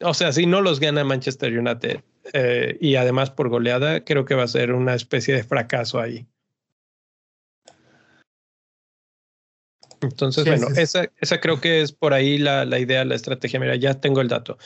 o 0.00 0.12
sea, 0.12 0.32
si 0.32 0.46
no 0.46 0.60
los 0.60 0.80
gana 0.80 1.04
Manchester 1.04 1.56
United, 1.56 2.02
eh, 2.32 2.76
y 2.80 2.96
además 2.96 3.30
por 3.30 3.48
goleada, 3.48 4.04
creo 4.04 4.24
que 4.24 4.34
va 4.34 4.44
a 4.44 4.48
ser 4.48 4.72
una 4.72 4.94
especie 4.94 5.34
de 5.34 5.44
fracaso 5.44 6.00
ahí. 6.00 6.26
Entonces, 10.02 10.46
bueno, 10.46 10.68
Esa, 10.76 11.10
esa, 11.20 11.40
creo 11.40 11.60
que 11.60 11.82
es 11.82 11.92
por 11.92 12.14
ahí 12.14 12.38
la, 12.38 12.64
la, 12.64 12.78
idea, 12.78 13.04
la 13.04 13.14
estrategia. 13.14 13.60
Mira, 13.60 13.76
ya 13.76 14.00
tengo 14.00 14.22
el 14.22 14.28
dato. 14.28 14.56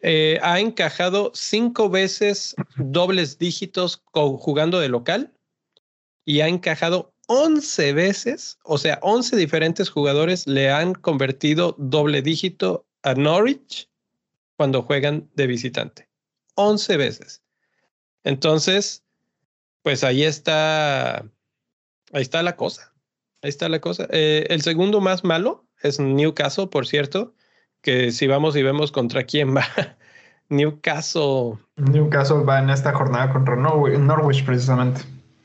Eh, 0.00 0.40
ha 0.42 0.58
encajado 0.58 1.30
cinco 1.32 1.88
veces 1.88 2.56
dobles 2.76 3.38
dígitos 3.38 4.02
jugando 4.12 4.80
de 4.80 4.88
local 4.88 5.32
y 6.24 6.40
ha 6.40 6.48
encajado 6.48 7.14
11 7.28 7.92
veces, 7.92 8.58
o 8.64 8.78
sea, 8.78 8.98
11 9.02 9.36
diferentes 9.36 9.88
jugadores 9.88 10.48
le 10.48 10.70
han 10.70 10.94
convertido 10.94 11.76
doble 11.78 12.20
dígito 12.20 12.84
a 13.02 13.14
Norwich 13.14 13.88
cuando 14.56 14.82
juegan 14.82 15.30
de 15.34 15.46
visitante. 15.46 16.08
11 16.54 16.96
veces. 16.96 17.42
Entonces, 18.24 19.02
pues 19.82 20.04
ahí 20.04 20.24
está, 20.24 21.18
ahí 22.12 22.22
está 22.22 22.42
la 22.42 22.56
cosa. 22.56 22.92
Ahí 23.42 23.50
está 23.50 23.68
la 23.68 23.80
cosa. 23.80 24.06
Eh, 24.10 24.46
el 24.50 24.62
segundo 24.62 25.00
más 25.00 25.24
malo 25.24 25.66
es 25.82 25.98
Newcastle, 25.98 26.68
por 26.68 26.86
cierto, 26.86 27.34
que 27.80 28.12
si 28.12 28.26
vamos 28.26 28.54
y 28.56 28.62
vemos 28.62 28.92
contra 28.92 29.24
quién 29.24 29.56
va, 29.56 29.66
Newcastle. 30.48 31.58
Newcastle 31.76 32.44
va 32.44 32.60
en 32.60 32.70
esta 32.70 32.92
jornada 32.92 33.32
contra 33.32 33.56
Norwich, 33.56 34.44
precisamente. 34.44 35.00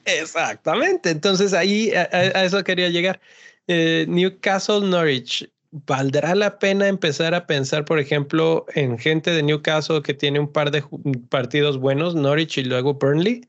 Exactamente. 0.05 1.09
Entonces 1.09 1.53
ahí 1.53 1.91
a, 1.93 2.43
eso 2.43 2.63
quería 2.63 2.89
llegar. 2.89 3.19
Eh, 3.67 4.05
Newcastle 4.07 4.81
Norwich. 4.81 5.49
¿Valdrá 5.71 6.35
la 6.35 6.59
pena 6.59 6.87
empezar 6.87 7.33
a 7.35 7.45
pensar, 7.45 7.85
por 7.85 7.99
ejemplo, 7.99 8.65
en 8.73 8.97
gente 8.97 9.31
de 9.31 9.43
Newcastle 9.43 10.01
que 10.01 10.13
tiene 10.13 10.39
un 10.39 10.51
par 10.51 10.71
de 10.71 10.83
partidos 11.29 11.77
buenos, 11.77 12.15
Norwich 12.15 12.57
y 12.57 12.63
luego 12.63 12.95
Burnley? 12.95 13.47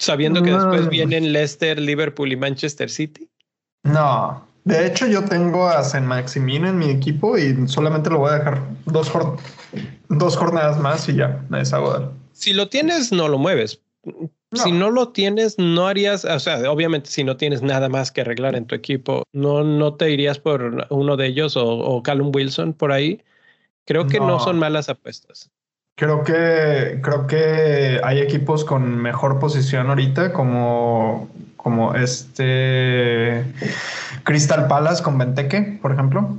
Sabiendo 0.00 0.42
que 0.42 0.52
después 0.52 0.88
vienen 0.88 1.32
Leicester, 1.32 1.78
Liverpool 1.78 2.32
y 2.32 2.36
Manchester 2.36 2.88
City. 2.88 3.28
No, 3.82 4.46
de 4.64 4.86
hecho 4.86 5.06
yo 5.06 5.24
tengo 5.24 5.68
a 5.68 5.82
San 5.82 6.06
Maximino 6.06 6.68
en 6.68 6.78
mi 6.78 6.90
equipo 6.90 7.36
y 7.36 7.66
solamente 7.66 8.10
lo 8.10 8.18
voy 8.18 8.30
a 8.30 8.38
dejar 8.38 8.62
dos, 8.84 9.10
dos 10.08 10.36
jornadas 10.36 10.78
más 10.78 11.08
y 11.08 11.16
ya, 11.16 11.44
me 11.48 11.58
deshago 11.58 12.12
Si 12.32 12.52
lo 12.52 12.68
tienes, 12.68 13.10
no 13.10 13.28
lo 13.28 13.38
mueves. 13.38 13.80
Si 14.52 14.72
no 14.72 14.90
lo 14.90 15.08
tienes, 15.10 15.58
no 15.58 15.86
harías, 15.86 16.24
o 16.24 16.38
sea, 16.38 16.70
obviamente 16.70 17.10
si 17.10 17.22
no 17.22 17.36
tienes 17.36 17.60
nada 17.60 17.88
más 17.90 18.10
que 18.10 18.22
arreglar 18.22 18.56
en 18.56 18.66
tu 18.66 18.74
equipo, 18.74 19.24
no, 19.32 19.62
no 19.62 19.94
te 19.94 20.10
irías 20.10 20.38
por 20.38 20.86
uno 20.88 21.16
de 21.18 21.26
ellos 21.26 21.56
o, 21.56 21.66
o 21.66 22.02
Callum 22.02 22.30
Wilson 22.34 22.72
por 22.72 22.92
ahí. 22.92 23.22
Creo 23.84 24.06
que 24.06 24.20
no. 24.20 24.38
son 24.40 24.58
malas 24.58 24.88
apuestas. 24.88 25.50
Creo 25.96 26.22
que, 26.22 27.00
creo 27.02 27.26
que 27.26 28.00
hay 28.04 28.20
equipos 28.20 28.64
con 28.64 28.96
mejor 28.98 29.38
posición 29.40 29.88
ahorita, 29.88 30.32
como, 30.32 31.28
como 31.56 31.94
este 31.94 33.44
Crystal 34.24 34.68
Palace 34.68 35.02
con 35.02 35.18
Venteque, 35.18 35.78
por 35.82 35.92
ejemplo. 35.92 36.38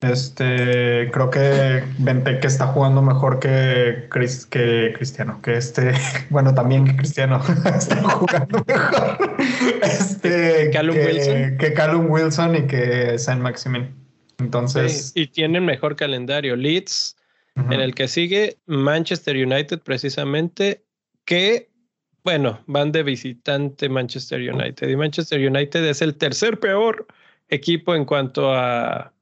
Este, 0.00 1.10
creo 1.10 1.28
que 1.28 1.82
Benteke 1.98 2.46
está 2.46 2.68
jugando 2.68 3.02
mejor 3.02 3.40
que, 3.40 4.08
que 4.48 4.92
Cristiano, 4.94 5.40
que 5.42 5.56
este, 5.56 5.92
bueno, 6.30 6.54
también 6.54 6.84
que 6.84 6.96
Cristiano 6.96 7.42
está 7.64 7.96
jugando 8.02 8.64
mejor. 8.64 9.36
Este, 9.82 10.70
Callum 10.72 10.94
que, 10.94 11.04
Wilson. 11.04 11.58
Que 11.58 11.72
Callum 11.72 12.10
Wilson 12.10 12.56
y 12.56 12.66
que 12.68 13.18
San 13.18 13.40
Maximin. 13.40 13.92
Entonces. 14.38 15.10
y 15.16 15.26
tienen 15.26 15.64
mejor 15.64 15.96
calendario. 15.96 16.54
Leeds, 16.54 17.16
en 17.56 17.80
el 17.80 17.92
que 17.92 18.06
sigue 18.06 18.58
Manchester 18.66 19.34
United, 19.34 19.80
precisamente, 19.80 20.84
que, 21.24 21.70
bueno, 22.22 22.62
van 22.68 22.92
de 22.92 23.02
visitante 23.02 23.88
Manchester 23.88 24.40
United. 24.40 24.88
Y 24.88 24.94
Manchester 24.94 25.44
United 25.44 25.84
es 25.84 26.02
el 26.02 26.14
tercer 26.14 26.60
peor 26.60 27.08
equipo 27.48 27.96
en 27.96 28.04
cuanto 28.04 28.54
a 28.54 29.12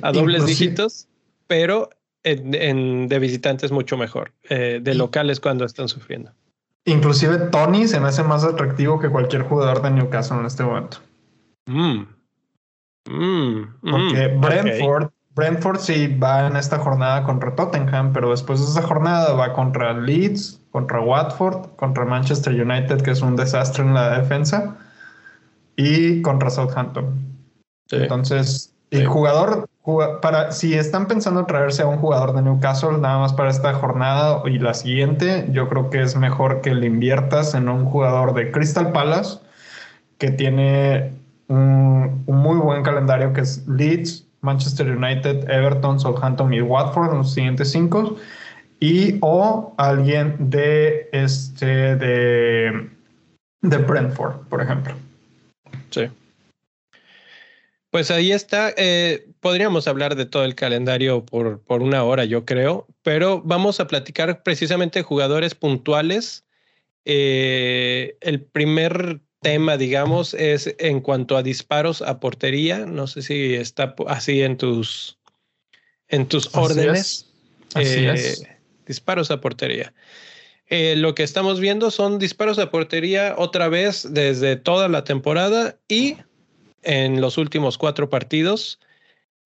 a 0.00 0.12
dobles 0.12 0.46
dígitos, 0.46 1.08
pero 1.46 1.90
en, 2.24 3.08
de 3.08 3.18
visitantes 3.18 3.72
mucho 3.72 3.96
mejor. 3.96 4.32
Eh, 4.48 4.80
de 4.82 4.94
locales 4.94 5.40
cuando 5.40 5.64
están 5.64 5.88
sufriendo. 5.88 6.32
Inclusive 6.84 7.38
Tony 7.50 7.86
se 7.86 8.00
me 8.00 8.08
hace 8.08 8.22
más 8.22 8.44
atractivo 8.44 8.98
que 8.98 9.08
cualquier 9.08 9.42
jugador 9.42 9.82
de 9.82 9.90
Newcastle 9.90 10.38
en 10.38 10.46
este 10.46 10.64
momento. 10.64 10.98
Mm. 11.66 12.06
Mm, 13.08 13.62
Porque 13.82 14.28
mm, 14.28 14.40
Brentford, 14.40 15.10
Brentford 15.34 15.78
sí 15.78 16.06
va 16.06 16.46
en 16.46 16.56
esta 16.56 16.78
jornada 16.78 17.24
contra 17.24 17.54
Tottenham, 17.54 18.12
pero 18.12 18.30
después 18.30 18.60
de 18.60 18.66
esa 18.66 18.82
jornada 18.82 19.32
va 19.34 19.52
contra 19.52 19.92
Leeds, 19.92 20.60
contra 20.70 21.00
Watford, 21.00 21.76
contra 21.76 22.04
Manchester 22.04 22.52
United, 22.52 23.02
que 23.02 23.12
es 23.12 23.22
un 23.22 23.36
desastre 23.36 23.84
en 23.84 23.94
la 23.94 24.18
defensa, 24.18 24.76
y 25.76 26.22
contra 26.22 26.50
Southampton. 26.50 27.32
Entonces, 27.90 28.71
el 28.92 29.06
jugador 29.06 29.68
para, 30.20 30.52
si 30.52 30.74
están 30.74 31.08
pensando 31.08 31.44
traerse 31.44 31.82
a 31.82 31.86
un 31.86 31.96
jugador 31.96 32.34
de 32.34 32.42
Newcastle 32.42 32.98
nada 32.98 33.18
más 33.18 33.32
para 33.32 33.50
esta 33.50 33.74
jornada 33.74 34.42
y 34.46 34.58
la 34.58 34.74
siguiente, 34.74 35.48
yo 35.50 35.68
creo 35.68 35.90
que 35.90 36.02
es 36.02 36.14
mejor 36.14 36.60
que 36.60 36.74
le 36.74 36.86
inviertas 36.86 37.54
en 37.54 37.68
un 37.68 37.86
jugador 37.86 38.34
de 38.34 38.52
Crystal 38.52 38.92
Palace 38.92 39.38
que 40.18 40.30
tiene 40.30 41.12
un, 41.48 42.22
muy 42.26 42.58
buen 42.58 42.84
calendario 42.84 43.32
que 43.32 43.40
es 43.40 43.66
Leeds, 43.66 44.24
Manchester 44.40 44.88
United, 44.96 45.50
Everton, 45.50 45.98
Southampton 45.98 46.54
y 46.54 46.60
Watford 46.60 47.10
en 47.10 47.18
los 47.18 47.32
siguientes 47.32 47.72
cinco 47.72 48.16
y 48.78 49.18
o 49.20 49.74
alguien 49.78 50.36
de 50.38 51.08
este 51.12 51.96
de 51.96 52.88
de 53.62 53.76
Brentford, 53.78 54.36
por 54.48 54.60
ejemplo. 54.60 54.94
Sí. 55.90 56.08
Pues 57.92 58.10
ahí 58.10 58.32
está. 58.32 58.72
Eh, 58.78 59.26
podríamos 59.40 59.86
hablar 59.86 60.16
de 60.16 60.24
todo 60.24 60.46
el 60.46 60.54
calendario 60.54 61.26
por, 61.26 61.60
por 61.60 61.82
una 61.82 62.02
hora, 62.04 62.24
yo 62.24 62.46
creo, 62.46 62.86
pero 63.02 63.42
vamos 63.44 63.80
a 63.80 63.86
platicar 63.86 64.42
precisamente 64.42 65.00
de 65.00 65.02
jugadores 65.02 65.54
puntuales. 65.54 66.46
Eh, 67.04 68.16
el 68.22 68.40
primer 68.40 69.20
tema, 69.42 69.76
digamos, 69.76 70.32
es 70.32 70.74
en 70.78 71.02
cuanto 71.02 71.36
a 71.36 71.42
disparos 71.42 72.00
a 72.00 72.18
portería. 72.18 72.86
No 72.86 73.06
sé 73.06 73.20
si 73.20 73.52
está 73.52 73.94
así 74.06 74.40
en 74.40 74.56
tus, 74.56 75.18
en 76.08 76.24
tus 76.26 76.48
órdenes. 76.54 77.26
Así 77.74 78.06
es. 78.06 78.40
Eh, 78.40 78.58
disparos 78.86 79.30
a 79.30 79.42
portería. 79.42 79.92
lo 80.70 81.14
que 81.14 81.24
estamos 81.24 81.60
viendo 81.60 81.90
son 81.90 82.18
disparos 82.18 82.58
a 82.58 82.70
portería 82.70 83.34
otra 83.36 83.68
vez 83.68 84.08
desde 84.14 84.56
toda 84.56 84.88
la 84.88 85.04
temporada 85.04 85.78
y 85.88 86.16
en 86.82 87.20
los 87.20 87.38
últimos 87.38 87.78
cuatro 87.78 88.10
partidos. 88.10 88.80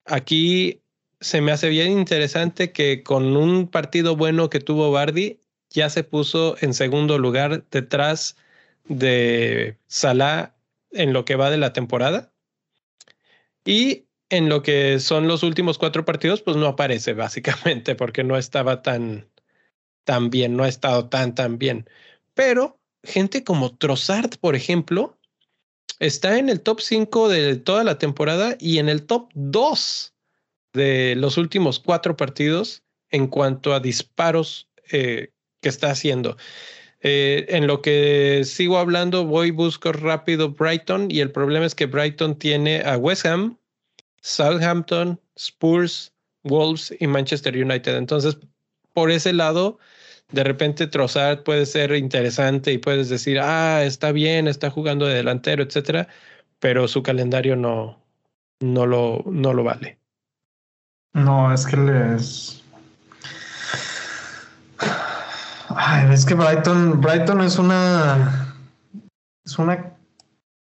Aquí 0.04 0.82
se 1.20 1.40
me 1.40 1.52
hace 1.52 1.68
bien 1.68 1.92
interesante 1.92 2.72
que 2.72 3.02
con 3.02 3.36
un 3.36 3.68
partido 3.68 4.16
bueno 4.16 4.50
que 4.50 4.60
tuvo 4.60 4.90
Bardi, 4.90 5.40
ya 5.70 5.90
se 5.90 6.04
puso 6.04 6.56
en 6.60 6.74
segundo 6.74 7.18
lugar 7.18 7.64
detrás 7.70 8.36
de 8.84 9.78
Salah 9.86 10.54
en 10.92 11.12
lo 11.12 11.24
que 11.24 11.36
va 11.36 11.50
de 11.50 11.58
la 11.58 11.72
temporada. 11.72 12.32
Y 13.64 14.06
en 14.30 14.48
lo 14.48 14.62
que 14.62 15.00
son 15.00 15.28
los 15.28 15.42
últimos 15.42 15.78
cuatro 15.78 16.04
partidos, 16.04 16.42
pues 16.42 16.56
no 16.56 16.66
aparece 16.66 17.12
básicamente 17.14 17.94
porque 17.94 18.24
no 18.24 18.36
estaba 18.36 18.82
tan, 18.82 19.28
bien, 20.30 20.56
no 20.56 20.64
ha 20.64 20.68
estado 20.68 21.08
tan, 21.08 21.34
tan 21.34 21.58
bien. 21.58 21.88
Pero 22.34 22.78
gente 23.02 23.44
como 23.44 23.76
Trossard, 23.76 24.38
por 24.40 24.56
ejemplo, 24.56 25.15
está 25.98 26.38
en 26.38 26.48
el 26.48 26.60
top 26.60 26.80
5 26.80 27.28
de 27.28 27.56
toda 27.56 27.84
la 27.84 27.98
temporada 27.98 28.56
y 28.58 28.78
en 28.78 28.88
el 28.88 29.06
top 29.06 29.30
2 29.34 30.14
de 30.72 31.14
los 31.16 31.38
últimos 31.38 31.80
cuatro 31.80 32.16
partidos 32.16 32.82
en 33.10 33.28
cuanto 33.28 33.74
a 33.74 33.80
disparos 33.80 34.68
eh, 34.90 35.30
que 35.60 35.68
está 35.68 35.90
haciendo. 35.90 36.36
Eh, 37.00 37.46
en 37.50 37.66
lo 37.66 37.82
que 37.82 38.42
sigo 38.44 38.78
hablando, 38.78 39.24
voy 39.24 39.50
busco 39.50 39.92
rápido 39.92 40.50
Brighton 40.50 41.10
y 41.10 41.20
el 41.20 41.30
problema 41.30 41.66
es 41.66 41.74
que 41.74 41.86
Brighton 41.86 42.38
tiene 42.38 42.82
a 42.82 42.96
West 42.96 43.26
Ham, 43.26 43.58
Southampton, 44.20 45.20
Spurs, 45.36 46.12
Wolves 46.42 46.94
y 46.98 47.06
Manchester 47.06 47.56
United. 47.56 47.96
Entonces, 47.96 48.38
por 48.92 49.10
ese 49.10 49.32
lado, 49.32 49.78
de 50.30 50.44
repente 50.44 50.86
Trossard 50.86 51.42
puede 51.42 51.66
ser 51.66 51.94
interesante 51.94 52.72
y 52.72 52.78
puedes 52.78 53.08
decir, 53.08 53.38
ah, 53.40 53.82
está 53.84 54.12
bien, 54.12 54.48
está 54.48 54.70
jugando 54.70 55.06
de 55.06 55.14
delantero, 55.14 55.62
etcétera, 55.62 56.08
pero 56.58 56.88
su 56.88 57.02
calendario 57.02 57.56
no, 57.56 57.98
no, 58.60 58.86
lo, 58.86 59.22
no 59.26 59.54
lo 59.54 59.64
vale. 59.64 59.98
No, 61.14 61.52
es 61.52 61.66
que 61.66 61.76
les. 61.76 62.62
Ay, 65.68 66.12
es 66.12 66.26
que 66.26 66.34
Brighton, 66.34 67.00
Brighton 67.00 67.40
es 67.40 67.58
una. 67.58 68.54
Es 69.44 69.58
una. 69.58 69.92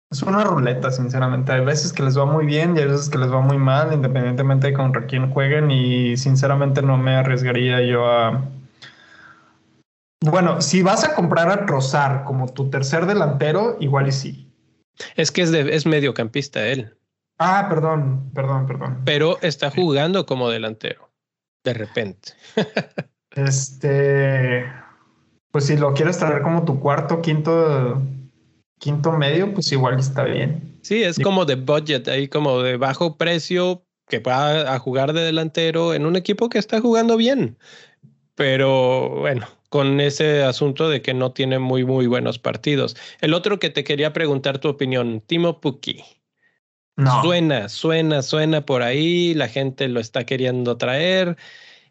Es 0.09 0.23
una 0.23 0.45
ruleta, 0.45 0.93
sinceramente. 0.93 1.51
Hay 1.51 1.65
veces 1.65 1.93
que 1.93 2.05
les 2.05 2.17
va 2.17 2.27
muy 2.27 2.47
bien 2.47 2.77
y 2.77 2.81
hay 2.81 2.87
veces 2.87 3.09
que 3.09 3.19
les 3.19 3.31
va 3.31 3.41
muy 3.41 3.59
mal, 3.59 3.93
independientemente 3.93 4.69
de 4.69 4.73
contra 4.73 5.07
quién 5.07 5.33
jueguen. 5.33 5.73
Y 5.73 6.17
sinceramente 6.17 6.81
no 6.81 6.97
me 6.97 7.17
arriesgaría 7.17 7.83
yo 7.83 8.07
a, 8.07 8.45
bueno, 10.21 10.61
si 10.61 10.83
vas 10.83 11.05
a 11.05 11.15
comprar 11.15 11.51
a 11.51 11.67
Trozar 11.67 12.25
como 12.25 12.47
tu 12.49 12.71
tercer 12.71 13.07
delantero, 13.07 13.77
igual 13.81 14.09
y 14.09 14.13
sí. 14.13 14.53
Es 15.15 15.31
que 15.31 15.43
es, 15.43 15.53
de, 15.53 15.75
es 15.75 15.87
mediocampista 15.87 16.67
él. 16.67 16.97
Ah, 17.39 17.67
perdón, 17.69 18.31
perdón, 18.35 18.67
perdón. 18.67 19.03
Pero 19.05 19.39
está 19.43 19.71
jugando 19.71 20.25
como 20.25 20.49
delantero, 20.49 21.11
de 21.65 21.75
repente. 21.75 22.33
este, 23.33 24.65
pues 25.51 25.67
si 25.67 25.77
lo 25.77 25.93
quieres 25.93 26.19
traer 26.19 26.43
como 26.43 26.65
tu 26.65 26.81
cuarto, 26.81 27.21
quinto, 27.21 28.03
quinto 28.79 29.13
medio, 29.13 29.53
pues 29.53 29.71
igual 29.73 29.99
está 29.99 30.25
bien. 30.25 30.79
Sí, 30.83 31.03
es 31.03 31.19
como 31.19 31.45
de 31.45 31.57
budget, 31.57 32.09
ahí 32.09 32.29
como 32.29 32.63
de 32.63 32.77
bajo 32.77 33.19
precio, 33.19 33.85
que 34.09 34.21
va 34.21 34.73
a 34.73 34.79
jugar 34.79 35.13
de 35.13 35.21
delantero 35.21 35.95
en 35.95 36.07
un 36.07 36.17
equipo 36.17 36.49
que 36.49 36.59
está 36.59 36.81
jugando 36.81 37.17
bien. 37.17 37.59
Pero 38.35 39.11
bueno, 39.19 39.47
con 39.69 40.01
ese 40.01 40.43
asunto 40.43 40.89
de 40.89 41.03
que 41.03 41.15
no 41.15 41.33
tiene 41.33 41.59
muy, 41.59 41.85
muy 41.85 42.07
buenos 42.07 42.39
partidos. 42.39 42.97
El 43.21 43.35
otro 43.35 43.59
que 43.59 43.71
te 43.71 43.85
quería 43.85 44.13
preguntar 44.13 44.59
tu 44.59 44.69
opinión, 44.69 45.23
Timo 45.27 45.61
Pukki. 45.61 46.05
No. 46.97 47.23
Suena, 47.23 47.69
suena, 47.69 48.23
suena 48.23 48.65
por 48.65 48.83
ahí, 48.83 49.35
la 49.35 49.49
gente 49.49 49.89
lo 49.89 50.01
está 50.01 50.25
queriendo 50.25 50.79
traer, 50.79 51.37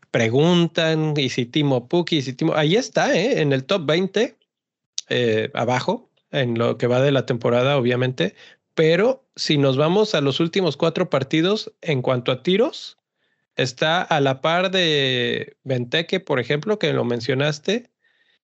preguntan, 0.10 1.14
y 1.16 1.30
si 1.30 1.46
Timo 1.46 1.88
Pukki, 1.88 2.18
y 2.18 2.22
si 2.24 2.34
Timo, 2.34 2.56
ahí 2.56 2.76
está, 2.76 3.16
¿eh? 3.16 3.42
en 3.42 3.54
el 3.54 3.66
top 3.66 3.86
20, 3.86 4.36
eh, 5.10 5.52
abajo, 5.54 6.10
en 6.32 6.58
lo 6.58 6.78
que 6.78 6.88
va 6.88 7.02
de 7.02 7.12
la 7.12 7.28
temporada, 7.28 7.78
obviamente, 7.78 8.36
pero 8.74 9.26
si 9.36 9.58
nos 9.58 9.78
vamos 9.78 10.16
a 10.16 10.22
los 10.22 10.40
últimos 10.40 10.76
cuatro 10.76 11.10
partidos 11.10 11.72
en 11.82 12.02
cuanto 12.02 12.32
a 12.32 12.42
tiros, 12.42 12.98
está 13.56 14.02
a 14.02 14.20
la 14.22 14.42
par 14.42 14.72
de 14.72 15.58
Benteke, 15.64 16.20
por 16.20 16.40
ejemplo, 16.40 16.80
que 16.80 16.94
lo 16.94 17.04
mencionaste, 17.06 17.90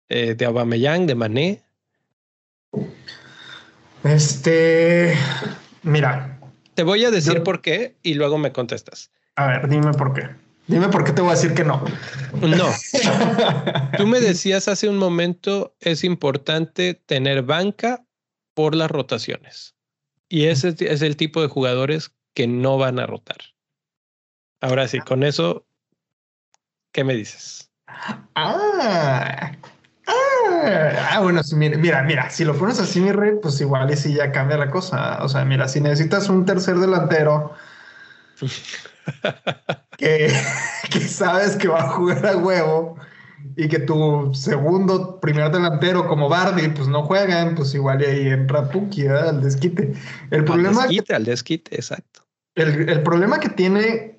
eh, 0.08 0.34
de 0.34 0.46
Abameyang, 0.46 1.06
de 1.06 1.14
Mané. 1.14 1.62
Este, 4.04 5.14
mira. 5.82 6.38
Te 6.74 6.82
voy 6.82 7.04
a 7.04 7.10
decir 7.10 7.42
por 7.42 7.62
qué 7.62 7.96
y 8.02 8.14
luego 8.14 8.38
me 8.38 8.52
contestas. 8.52 9.10
A 9.36 9.46
ver, 9.46 9.68
dime 9.68 9.92
por 9.92 10.12
qué. 10.12 10.28
Dime 10.66 10.88
por 10.88 11.04
qué 11.04 11.12
te 11.12 11.22
voy 11.22 11.30
a 11.30 11.34
decir 11.34 11.54
que 11.54 11.64
no. 11.64 11.82
No. 12.40 12.68
Tú 13.96 14.06
me 14.06 14.20
decías 14.20 14.68
hace 14.68 14.88
un 14.88 14.98
momento, 14.98 15.74
es 15.80 16.04
importante 16.04 16.94
tener 16.94 17.42
banca 17.42 18.04
por 18.54 18.74
las 18.74 18.90
rotaciones. 18.90 19.74
Y 20.28 20.46
ese 20.46 20.74
es 20.80 21.02
el 21.02 21.16
tipo 21.16 21.40
de 21.40 21.48
jugadores 21.48 22.12
que 22.34 22.46
no 22.46 22.78
van 22.78 22.98
a 22.98 23.06
rotar. 23.06 23.38
Ahora 24.60 24.88
sí, 24.88 25.00
con 25.00 25.22
eso, 25.22 25.66
¿qué 26.92 27.04
me 27.04 27.14
dices? 27.14 27.70
Ah, 28.34 29.52
ah, 30.06 31.10
ah 31.10 31.20
bueno, 31.20 31.42
mira, 31.54 32.02
mira, 32.02 32.30
si 32.30 32.44
lo 32.44 32.56
pones 32.56 32.80
así, 32.80 33.00
mi 33.00 33.12
rey, 33.12 33.32
pues 33.40 33.60
igual 33.60 33.90
y 33.90 33.96
si 33.96 34.14
ya 34.14 34.32
cambia 34.32 34.56
la 34.56 34.70
cosa. 34.70 35.22
O 35.22 35.28
sea, 35.28 35.44
mira, 35.44 35.68
si 35.68 35.80
necesitas 35.80 36.28
un 36.28 36.44
tercer 36.44 36.76
delantero 36.76 37.52
que, 39.98 40.32
que 40.90 41.00
sabes 41.00 41.56
que 41.56 41.68
va 41.68 41.82
a 41.82 41.88
jugar 41.90 42.26
a 42.26 42.36
huevo 42.36 42.96
y 43.56 43.68
que 43.68 43.78
tu 43.78 44.32
segundo, 44.34 45.20
primer 45.20 45.50
delantero 45.50 46.08
como 46.08 46.28
Bardi, 46.28 46.68
pues 46.68 46.88
no 46.88 47.04
juegan, 47.04 47.54
pues 47.54 47.74
igual 47.74 48.02
y 48.02 48.04
ahí 48.06 48.28
entra 48.28 48.70
Puki, 48.70 49.06
al 49.06 49.42
desquite. 49.42 49.92
El 50.30 50.44
problema 50.44 50.82
al 50.82 50.88
desquite, 50.88 51.14
al 51.14 51.24
desquite, 51.24 51.76
exacto. 51.76 52.26
El, 52.54 52.88
el 52.88 53.02
problema 53.02 53.38
que 53.38 53.50
tiene 53.50 54.15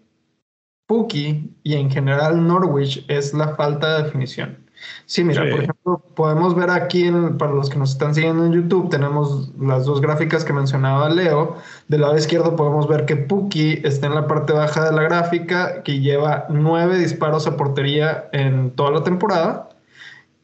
Puki 0.88 1.54
y 1.64 1.76
en 1.76 1.92
general 1.92 2.48
Norwich 2.48 3.06
es 3.08 3.34
la 3.34 3.56
falta 3.56 3.98
de 3.98 4.04
definición. 4.04 4.58
Sí, 5.06 5.24
mira, 5.24 5.42
por 5.42 5.64
ejemplo, 5.64 6.04
podemos 6.16 6.56
ver 6.56 6.70
aquí, 6.70 7.10
para 7.38 7.52
los 7.52 7.70
que 7.70 7.78
nos 7.78 7.92
están 7.92 8.14
siguiendo 8.14 8.46
en 8.46 8.54
YouTube, 8.54 8.90
tenemos 8.90 9.52
las 9.60 9.86
dos 9.86 10.02
gráficas 10.02 10.46
que 10.46 10.54
mencionaba 10.54 11.10
Leo. 11.10 11.58
Del 11.88 12.02
lado 12.02 12.18
izquierdo 12.18 12.56
podemos 12.56 12.88
ver 12.88 13.06
que 13.06 13.16
Puki 13.16 13.82
está 13.84 14.08
en 14.08 14.16
la 14.16 14.28
parte 14.28 14.54
baja 14.54 14.86
de 14.86 14.96
la 14.96 15.02
gráfica, 15.04 15.82
que 15.84 16.00
lleva 16.00 16.46
nueve 16.50 16.98
disparos 17.00 17.48
a 17.48 17.58
portería 17.58 18.30
en 18.34 18.72
toda 18.72 18.92
la 18.92 19.04
temporada. 19.04 19.70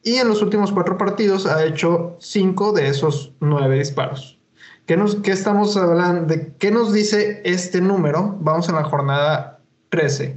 Y 0.04 0.16
en 0.16 0.28
los 0.28 0.42
últimos 0.42 0.72
cuatro 0.72 0.98
partidos 0.98 1.46
ha 1.46 1.64
hecho 1.64 2.18
cinco 2.20 2.74
de 2.74 2.88
esos 2.88 3.34
nueve 3.40 3.78
disparos. 3.78 4.40
¿Qué, 4.86 4.98
nos, 4.98 5.16
qué 5.16 5.32
estamos 5.32 5.78
hablando? 5.78 6.26
¿De 6.26 6.54
qué 6.58 6.72
nos 6.72 6.92
dice 6.92 7.42
este 7.46 7.80
número? 7.80 8.36
Vamos 8.42 8.68
en 8.68 8.76
la 8.76 8.84
jornada 8.84 9.53
13. 9.94 10.36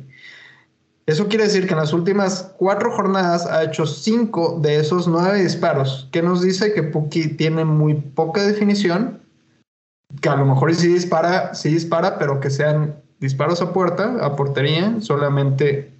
Eso 1.07 1.29
quiere 1.29 1.45
decir 1.45 1.67
que 1.67 1.73
en 1.73 1.81
las 1.81 1.95
últimas 1.95 2.53
cuatro 2.59 2.91
jornadas 2.91 3.47
ha 3.47 3.65
hecho 3.65 3.87
cinco 3.87 4.59
de 4.61 4.81
esos 4.81 5.09
nueve 5.09 5.43
disparos, 5.43 6.09
que 6.13 6.21
nos 6.21 6.43
dice 6.43 6.75
que 6.75 6.83
Puki 6.83 7.29
tiene 7.29 7.65
muy 7.65 7.95
poca 7.95 8.43
definición, 8.43 9.23
que 10.21 10.29
a 10.29 10.37
lo 10.37 10.45
mejor 10.45 10.75
sí 10.75 10.89
dispara, 10.89 11.55
sí 11.55 11.71
dispara, 11.71 12.19
pero 12.19 12.39
que 12.39 12.51
sean 12.51 12.97
disparos 13.19 13.63
a 13.63 13.73
puerta, 13.73 14.19
a 14.21 14.37
portería, 14.37 15.01
solamente 15.01 15.91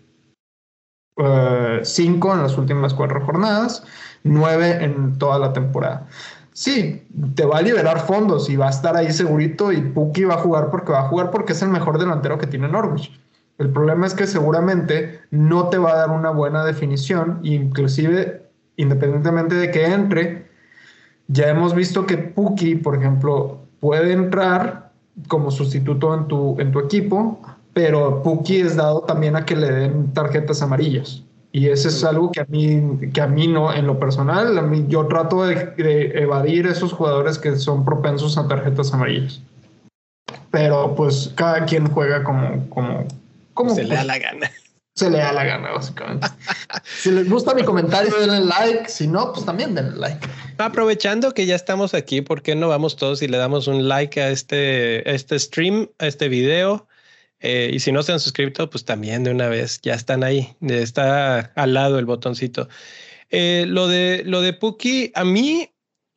eh, 1.17 1.81
cinco 1.83 2.35
en 2.35 2.43
las 2.43 2.59
últimas 2.59 2.93
cuatro 2.93 3.25
jornadas, 3.25 3.85
nueve 4.23 4.85
en 4.85 5.17
toda 5.17 5.39
la 5.39 5.55
temporada. 5.55 6.07
Sí, 6.53 7.07
te 7.35 7.47
va 7.47 7.59
a 7.59 7.63
liberar 7.63 8.01
fondos 8.01 8.51
y 8.51 8.57
va 8.57 8.67
a 8.67 8.71
estar 8.71 8.97
ahí 8.97 9.13
segurito 9.13 9.73
y 9.73 9.81
Puki 9.81 10.25
va 10.25 10.35
a 10.35 10.39
jugar 10.39 10.71
porque 10.71 10.93
va 10.93 11.07
a 11.07 11.09
jugar 11.09 11.31
porque 11.31 11.55
es 11.55 11.63
el 11.63 11.71
mejor 11.71 11.99
delantero 11.99 12.37
que 12.37 12.47
tiene 12.47 12.69
Norwich 12.69 13.19
el 13.59 13.71
problema 13.71 14.07
es 14.07 14.15
que 14.15 14.27
seguramente 14.27 15.21
no 15.31 15.69
te 15.69 15.79
va 15.79 15.93
a 15.93 15.97
dar 15.97 16.11
una 16.11 16.31
buena 16.31 16.65
definición, 16.65 17.41
inclusive 17.43 18.43
independientemente 18.77 19.55
de 19.55 19.71
que 19.71 19.87
entre, 19.87 20.47
ya 21.29 21.49
hemos 21.49 21.75
visto 21.75 22.07
que 22.07 22.19
Puki, 22.19 22.77
por 22.77 22.97
ejemplo, 22.97 23.61
puede 23.81 24.13
entrar 24.13 24.93
como 25.29 25.51
sustituto 25.51 26.15
en 26.15 26.29
tu, 26.29 26.61
en 26.61 26.73
tu 26.73 26.81
equipo, 26.81 27.41
pero 27.73 28.23
Puki 28.23 28.61
es 28.61 28.77
dado 28.77 29.01
también 29.03 29.37
a 29.37 29.45
que 29.45 29.57
le 29.57 29.71
den 29.71 30.13
tarjetas 30.13 30.63
amarillas. 30.63 31.23
Y 31.53 31.69
eso 31.69 31.89
es 31.89 32.05
algo 32.05 32.31
que 32.33 32.41
a 32.41 32.47
mí, 32.49 33.11
que 33.15 33.21
a 33.23 33.27
mí 33.27 33.49
no, 33.49 33.73
en 33.73 33.87
lo 33.87 33.99
personal, 33.99 34.59
a 34.59 34.63
mí, 34.63 34.85
yo 34.89 35.07
trato 35.07 35.47
de, 35.47 35.73
evadir 36.15 36.67
esos 36.67 36.93
jugadores 36.93 37.39
que 37.39 37.57
son 37.57 37.85
propensos 37.85 38.37
a 38.37 38.47
tarjetas 38.47 38.93
amarillas. 38.93 39.41
Pero 40.51 40.95
pues 40.95 41.33
cada 41.35 41.65
quien 41.65 41.89
juega 41.89 42.23
como, 42.25 42.67
se 43.75 43.85
le 43.85 43.95
da 43.95 44.05
la 44.05 44.19
gana. 44.19 44.51
Se 44.97 45.11
le 45.11 45.19
da 45.19 45.31
la 45.31 45.45
gana, 45.45 45.73
básicamente. 45.73 46.27
si 47.03 47.11
les 47.11 47.29
gusta 47.29 47.53
mi 47.53 47.63
comentario, 47.63 48.19
denle 48.19 48.41
like. 48.41 48.89
Si 48.89 49.07
no, 49.07 49.31
pues 49.31 49.45
también 49.45 49.75
denle 49.75 49.95
like. 49.99 50.27
Aprovechando 50.57 51.35
que 51.35 51.45
ya 51.45 51.55
estamos 51.55 51.93
aquí, 51.93 52.23
¿por 52.23 52.41
qué 52.41 52.55
no 52.55 52.69
vamos 52.69 52.97
todos 52.97 53.21
y 53.21 53.29
le 53.29 53.37
damos 53.37 53.67
un 53.67 53.89
like 53.89 54.19
a 54.19 54.31
este, 54.31 55.15
este 55.15 55.39
stream, 55.39 55.91
a 55.99 56.07
este 56.07 56.31
video? 56.31 56.89
Eh, 57.41 57.71
y 57.75 57.81
si 57.81 57.93
no 57.93 58.03
se 58.03 58.13
han 58.13 58.21
suscrito, 58.21 58.71
pues 58.71 58.87
también 58.87 59.23
de 59.23 59.33
una 59.33 59.49
vez 59.49 59.81
ya 59.83 59.93
están 59.93 60.25
ahí. 60.25 60.57
Está 60.63 61.53
al 61.55 61.75
lado 61.75 61.99
el 61.99 62.07
botoncito. 62.07 62.71
Eh, 63.29 63.67
lo 63.69 63.89
de 63.89 64.23
lo 64.25 64.41
de 64.41 64.55
Puki, 64.55 65.13
a 65.15 65.25
mí, 65.25 65.71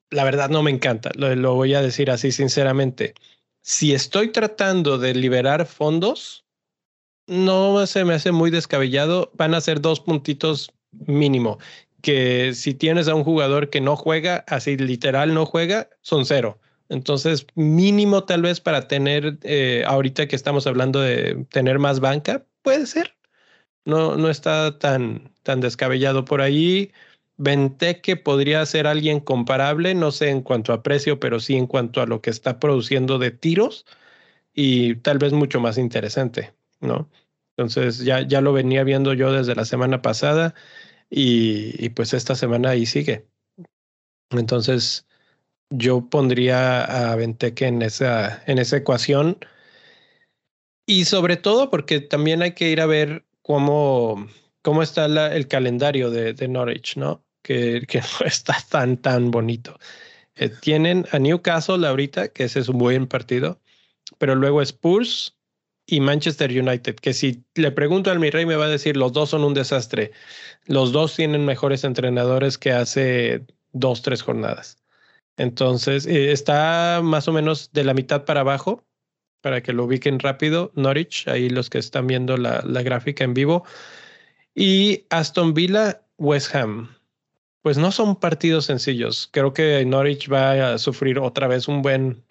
la 0.10 0.24
verdad, 0.24 0.50
no 0.50 0.64
me 0.64 0.72
encanta. 0.72 1.12
Lo, 1.16 1.36
lo 1.36 1.54
voy 1.54 1.74
a 1.74 1.82
decir 1.82 2.10
así 2.12 2.32
sinceramente. 2.32 3.14
Si 3.62 3.94
estoy 3.94 4.32
tratando 4.32 4.98
de 4.98 5.14
liberar 5.16 5.66
fondos, 5.66 6.46
no 7.30 7.86
se 7.88 8.06
me 8.06 8.16
hace 8.16 8.32
muy 8.32 8.52
descabellado. 8.52 9.32
Van 9.36 9.54
a 9.54 9.62
ser 9.62 9.82
dos 9.82 10.00
puntitos 10.00 10.72
mínimo. 10.92 11.60
Que 12.02 12.54
si 12.54 12.74
tienes 12.74 13.08
a 13.08 13.16
un 13.16 13.24
jugador 13.24 13.70
que 13.70 13.82
no 13.82 13.96
juega, 13.96 14.46
así 14.48 14.78
literal 14.78 15.34
no 15.34 15.46
juega, 15.46 15.90
son 16.02 16.26
cero. 16.26 16.60
Entonces, 16.90 17.46
mínimo 17.56 18.24
tal 18.26 18.42
vez 18.42 18.60
para 18.62 18.88
tener, 18.88 19.38
eh, 19.44 19.84
ahorita 19.88 20.28
que 20.28 20.36
estamos 20.36 20.66
hablando 20.68 21.00
de 21.02 21.46
tener 21.52 21.80
más 21.80 22.00
banca, 22.00 22.46
puede 22.64 22.88
ser. 22.88 23.16
No, 23.86 24.18
no 24.18 24.30
está 24.30 24.80
tan, 24.80 25.34
tan 25.44 25.62
descabellado 25.62 26.26
por 26.26 26.42
ahí. 26.42 26.92
que 28.04 28.16
podría 28.18 28.66
ser 28.66 28.88
alguien 28.88 29.20
comparable, 29.20 29.96
no 29.96 30.12
sé 30.12 30.30
en 30.30 30.42
cuanto 30.42 30.74
a 30.74 30.84
precio, 30.84 31.20
pero 31.20 31.40
sí 31.40 31.56
en 31.56 31.68
cuanto 31.68 32.02
a 32.02 32.06
lo 32.06 32.22
que 32.22 32.30
está 32.30 32.60
produciendo 32.60 33.20
de 33.20 33.32
tiros 33.32 33.86
y 34.54 34.96
tal 34.98 35.20
vez 35.20 35.34
mucho 35.34 35.60
más 35.62 35.78
interesante. 35.78 36.54
¿No? 36.82 37.10
Entonces 37.58 38.00
ya, 38.00 38.22
ya 38.22 38.42
lo 38.42 38.54
venía 38.54 38.84
viendo 38.84 39.14
yo 39.14 39.32
desde 39.34 39.56
la 39.56 39.66
semana 39.66 40.02
pasada 40.02 40.56
y, 41.10 41.90
pues 41.90 42.14
esta 42.14 42.36
semana 42.36 42.70
ahí 42.72 42.86
sigue. 42.86 43.28
Entonces 44.32 45.08
yo 45.70 46.10
pondría 46.10 47.12
a 47.12 47.16
Venteque 47.16 47.68
en 47.68 47.82
esa, 47.82 48.44
en 48.46 48.60
esa 48.60 48.78
ecuación 48.78 49.38
y 50.88 51.06
sobre 51.06 51.38
todo 51.38 51.70
porque 51.70 52.00
también 52.00 52.42
hay 52.42 52.54
que 52.54 52.70
ir 52.70 52.82
a 52.82 52.86
ver 52.86 53.26
cómo, 53.42 54.28
cómo 54.62 54.82
está 54.82 55.06
el 55.06 55.48
calendario 55.48 56.10
de, 56.12 56.34
de, 56.34 56.48
Norwich, 56.48 56.98
¿no? 56.98 57.26
Que, 57.44 57.84
que 57.88 58.00
no 58.20 58.26
está 58.26 58.58
tan, 58.70 58.98
tan 58.98 59.32
bonito. 59.32 59.78
Eh, 60.36 60.50
tienen 60.50 61.06
a 61.12 61.20
Newcastle 61.20 61.86
ahorita, 61.86 62.30
que 62.30 62.46
ese 62.46 62.62
es 62.62 62.70
un 62.70 62.78
buen 62.78 63.08
partido, 63.08 63.60
pero 64.18 64.36
luego 64.36 64.62
Spurs, 64.62 65.38
y 65.90 66.00
Manchester 66.00 66.52
United, 66.52 66.96
que 66.96 67.14
si 67.14 67.44
le 67.56 67.72
pregunto 67.72 68.12
al 68.12 68.20
mi 68.20 68.30
rey 68.30 68.46
me 68.46 68.56
va 68.56 68.66
a 68.66 68.70
decir 68.70 68.96
los 68.98 69.14
dos 69.14 69.30
son 69.32 69.44
un 69.44 69.54
desastre. 69.54 70.12
Los 70.66 70.92
dos 70.92 71.16
tienen 71.16 71.46
mejores 71.46 71.84
entrenadores 71.84 72.58
que 72.58 72.72
hace 72.72 73.46
dos, 73.74 74.02
tres 74.02 74.22
jornadas. 74.22 74.78
Entonces, 75.38 76.06
eh, 76.06 76.32
está 76.32 77.02
más 77.04 77.28
o 77.28 77.34
menos 77.34 77.72
de 77.72 77.84
la 77.84 77.94
mitad 77.94 78.26
para 78.26 78.42
abajo, 78.42 78.86
para 79.42 79.64
que 79.64 79.74
lo 79.74 79.86
ubiquen 79.86 80.20
rápido. 80.20 80.72
Norwich, 80.76 81.28
ahí 81.28 81.50
los 81.50 81.70
que 81.70 81.80
están 81.80 82.08
viendo 82.08 82.38
la, 82.38 82.62
la 82.66 82.82
gráfica 82.84 83.24
en 83.24 83.34
vivo. 83.34 83.66
Y 84.54 85.06
Aston 85.10 85.54
Villa, 85.54 86.02
West 86.18 86.54
Ham. 86.56 86.96
Pues 87.62 87.78
no 87.78 87.92
son 87.92 88.20
partidos 88.20 88.66
sencillos. 88.66 89.30
Creo 89.32 89.54
que 89.54 89.86
Norwich 89.86 90.32
va 90.32 90.74
a 90.74 90.78
sufrir 90.78 91.20
otra 91.20 91.48
vez 91.48 91.68
un 91.68 91.82
buen 91.82 92.24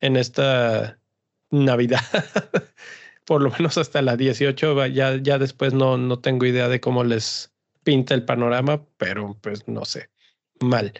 en 0.00 0.16
esta 0.16 0.97
Navidad. 1.50 2.00
por 3.28 3.42
lo 3.42 3.50
menos 3.50 3.76
hasta 3.76 4.00
la 4.00 4.16
18, 4.16 4.86
ya, 4.86 5.16
ya 5.16 5.38
después 5.38 5.74
no, 5.74 5.98
no 5.98 6.18
tengo 6.18 6.46
idea 6.46 6.66
de 6.68 6.80
cómo 6.80 7.04
les 7.04 7.52
pinta 7.84 8.14
el 8.14 8.24
panorama, 8.24 8.86
pero 8.96 9.36
pues 9.42 9.68
no 9.68 9.84
sé, 9.84 10.08
mal. 10.60 10.94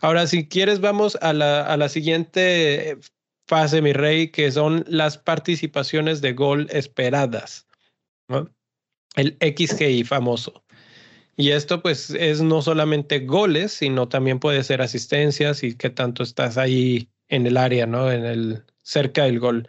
Ahora, 0.00 0.26
si 0.26 0.48
quieres, 0.48 0.80
vamos 0.80 1.18
a 1.20 1.34
la, 1.34 1.60
a 1.60 1.76
la 1.76 1.90
siguiente 1.90 2.98
fase, 3.46 3.82
mi 3.82 3.92
rey, 3.92 4.28
que 4.28 4.50
son 4.50 4.86
las 4.88 5.18
participaciones 5.18 6.22
de 6.22 6.32
gol 6.32 6.68
esperadas. 6.70 7.66
El 9.14 9.36
XGI 9.40 10.04
famoso. 10.04 10.64
Y 11.36 11.50
esto 11.50 11.82
pues 11.82 12.10
es 12.10 12.40
no 12.40 12.62
solamente 12.62 13.20
goles, 13.20 13.72
sino 13.72 14.08
también 14.08 14.38
puede 14.38 14.64
ser 14.64 14.80
asistencias 14.80 15.62
y 15.62 15.74
qué 15.76 15.90
tanto 15.90 16.22
estás 16.22 16.56
ahí 16.56 17.10
en 17.28 17.46
el 17.46 17.58
área, 17.58 17.86
¿no? 17.86 18.10
En 18.10 18.24
el 18.24 18.64
cerca 18.84 19.24
del 19.24 19.40
gol. 19.40 19.68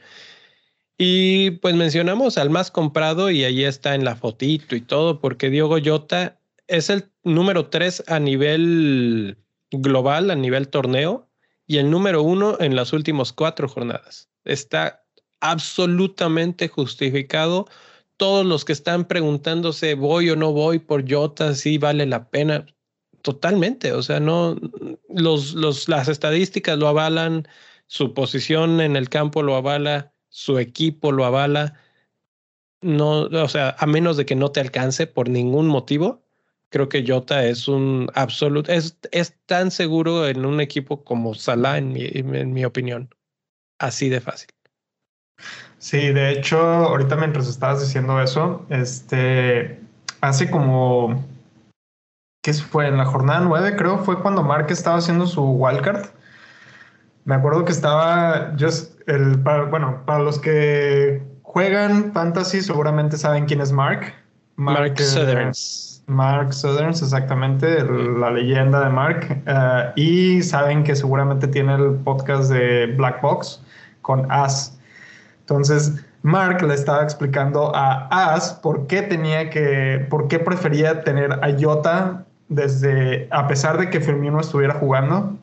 Y 0.98 1.52
pues 1.52 1.76
mencionamos 1.76 2.38
al 2.38 2.50
más 2.50 2.70
comprado 2.70 3.32
y 3.32 3.44
ahí 3.44 3.64
está 3.64 3.96
en 3.96 4.06
la 4.06 4.16
fotito 4.16 4.76
y 4.76 4.82
todo, 4.82 5.20
porque 5.20 5.50
Diogo 5.50 5.78
Jota 5.84 6.40
es 6.68 6.90
el 6.90 7.10
número 7.24 7.68
tres 7.68 8.04
a 8.08 8.20
nivel 8.20 9.38
global, 9.72 10.32
a 10.32 10.36
nivel 10.36 10.70
torneo, 10.70 11.28
y 11.68 11.78
el 11.78 11.90
número 11.90 12.22
uno 12.22 12.58
en 12.60 12.76
las 12.76 12.94
últimas 12.94 13.34
cuatro 13.34 13.68
jornadas. 13.68 14.30
Está 14.46 15.04
absolutamente 15.42 16.68
justificado. 16.68 17.68
Todos 18.18 18.46
los 18.46 18.64
que 18.64 18.74
están 18.74 19.06
preguntándose, 19.06 19.96
voy 19.96 20.30
o 20.30 20.36
no 20.36 20.54
voy 20.54 20.80
por 20.80 21.12
Jota, 21.12 21.56
si 21.56 21.78
vale 21.78 22.06
la 22.06 22.30
pena. 22.30 22.66
Totalmente. 23.22 23.92
O 23.92 24.04
sea, 24.04 24.20
no, 24.20 24.56
los, 25.10 25.54
los, 25.56 25.90
las 25.90 26.08
estadísticas 26.08 26.78
lo 26.78 26.88
avalan, 26.88 27.48
su 27.88 28.14
posición 28.14 28.82
en 28.82 28.96
el 28.96 29.10
campo 29.10 29.44
lo 29.44 29.56
avala, 29.56 30.14
su 30.30 30.60
equipo 30.60 31.12
lo 31.12 31.26
avala. 31.26 31.80
No, 32.82 33.22
o 33.22 33.50
sea, 33.50 33.76
a 33.80 33.86
menos 33.86 34.18
de 34.18 34.26
que 34.26 34.36
no 34.36 34.52
te 34.52 34.60
alcance 34.60 35.08
por 35.08 35.30
ningún 35.30 35.68
motivo, 35.68 36.24
creo 36.70 36.90
que 36.90 37.06
Jota 37.08 37.46
es 37.46 37.68
un 37.68 38.10
absoluto, 38.16 38.72
es, 38.72 38.98
es 39.12 39.36
tan 39.46 39.72
seguro 39.72 40.28
en 40.28 40.46
un 40.46 40.60
equipo 40.60 41.04
como 41.04 41.34
Salah, 41.34 41.78
en 41.78 41.94
mi, 41.94 42.06
en 42.06 42.54
mi 42.54 42.66
opinión. 42.66 43.10
Así 43.80 44.10
de 44.10 44.22
fácil. 44.22 44.50
Sí, 45.78 46.12
de 46.12 46.32
hecho, 46.32 46.60
ahorita 46.60 47.16
mientras 47.16 47.48
estabas 47.48 47.82
diciendo 47.82 48.20
eso, 48.22 48.66
este, 48.70 49.80
hace 50.22 50.50
como, 50.50 51.24
¿qué 52.42 52.54
fue? 52.54 52.88
En 52.88 52.98
la 52.98 53.06
jornada 53.06 53.42
9 53.42 53.76
creo, 53.76 54.00
fue 54.00 54.22
cuando 54.22 54.42
Mark 54.42 54.68
estaba 54.70 54.98
haciendo 54.98 55.28
su 55.28 55.44
wildcard. 55.44 56.10
Me 57.26 57.36
acuerdo 57.36 57.66
que 57.66 57.72
estaba, 57.72 58.54
just 58.60 59.00
el, 59.08 59.38
bueno, 59.38 60.04
para 60.06 60.20
los 60.20 60.40
que 60.40 61.24
juegan 61.42 62.14
fantasy 62.14 62.62
seguramente 62.62 63.18
saben 63.18 63.46
quién 63.46 63.62
es 63.62 63.72
Mark. 63.72 64.14
Mark, 64.56 64.96
Mark 64.98 65.56
Mark 66.08 66.54
Southerns, 66.54 67.02
exactamente, 67.02 67.84
la 67.84 68.30
leyenda 68.30 68.86
de 68.86 68.90
Mark. 68.90 69.42
Eh, 69.46 69.92
y 69.96 70.42
saben 70.44 70.84
que 70.84 70.96
seguramente 70.96 71.48
tiene 71.48 71.76
el 71.76 71.96
podcast 71.96 72.52
de 72.52 72.94
Black 72.96 73.22
Box 73.22 73.62
con 74.02 74.32
As. 74.32 74.78
Entonces, 75.42 76.06
Mark 76.22 76.62
le 76.62 76.74
estaba 76.74 77.04
explicando 77.04 77.76
a 77.76 78.08
As 78.34 78.54
por 78.54 78.88
qué 78.88 79.02
tenía 79.02 79.50
que, 79.50 80.06
por 80.10 80.28
qué 80.28 80.40
prefería 80.40 81.04
tener 81.04 81.34
a 81.34 81.50
Jota 81.60 82.26
desde, 82.50 83.28
a 83.32 83.48
pesar 83.48 83.78
de 83.78 83.90
que 83.90 84.00
Firmino 84.00 84.40
estuviera 84.40 84.76
jugando. 84.76 85.38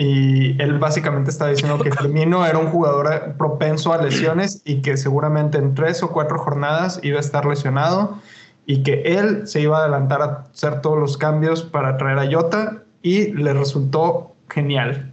Y 0.00 0.56
él 0.62 0.78
básicamente 0.78 1.28
estaba 1.28 1.50
diciendo 1.50 1.78
que 1.78 1.92
Firmino 1.92 2.46
era 2.46 2.56
un 2.56 2.68
jugador 2.68 3.34
propenso 3.36 3.92
a 3.92 4.00
lesiones 4.00 4.62
y 4.64 4.80
que 4.80 4.96
seguramente 4.96 5.58
en 5.58 5.74
tres 5.74 6.02
o 6.02 6.10
cuatro 6.10 6.38
jornadas 6.38 6.98
iba 7.02 7.18
a 7.18 7.20
estar 7.20 7.44
lesionado 7.44 8.18
y 8.64 8.82
que 8.82 9.02
él 9.02 9.46
se 9.46 9.60
iba 9.60 9.76
a 9.76 9.82
adelantar 9.82 10.22
a 10.22 10.46
hacer 10.50 10.80
todos 10.80 10.98
los 10.98 11.18
cambios 11.18 11.62
para 11.62 11.98
traer 11.98 12.18
a 12.18 12.32
Jota 12.32 12.82
y 13.02 13.32
le 13.32 13.52
resultó 13.52 14.34
genial. 14.48 15.12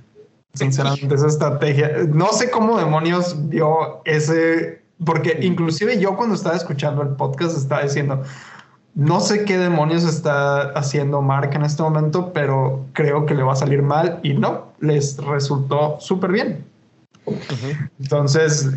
Sinceramente, 0.54 1.16
esa 1.16 1.28
estrategia. 1.28 1.92
No 2.08 2.32
sé 2.32 2.50
cómo 2.50 2.78
demonios 2.78 3.36
vio 3.50 4.02
ese, 4.06 4.84
porque 5.04 5.38
inclusive 5.42 6.00
yo 6.00 6.16
cuando 6.16 6.36
estaba 6.36 6.56
escuchando 6.56 7.02
el 7.02 7.10
podcast 7.10 7.58
estaba 7.58 7.84
diciendo, 7.84 8.24
no 8.98 9.20
sé 9.20 9.46
qué 9.46 9.60
demonios 9.60 10.04
está 10.04 10.72
haciendo 10.72 11.22
Mark 11.22 11.52
en 11.54 11.64
este 11.64 11.84
momento, 11.84 12.34
pero 12.34 12.84
creo 12.94 13.28
que 13.28 13.36
le 13.36 13.44
va 13.44 13.54
a 13.54 13.56
salir 13.56 13.84
mal 13.84 14.20
y 14.24 14.34
no, 14.34 14.74
les 14.80 15.18
resultó 15.18 15.98
súper 16.00 16.32
bien. 16.32 16.66
Entonces, 18.00 18.72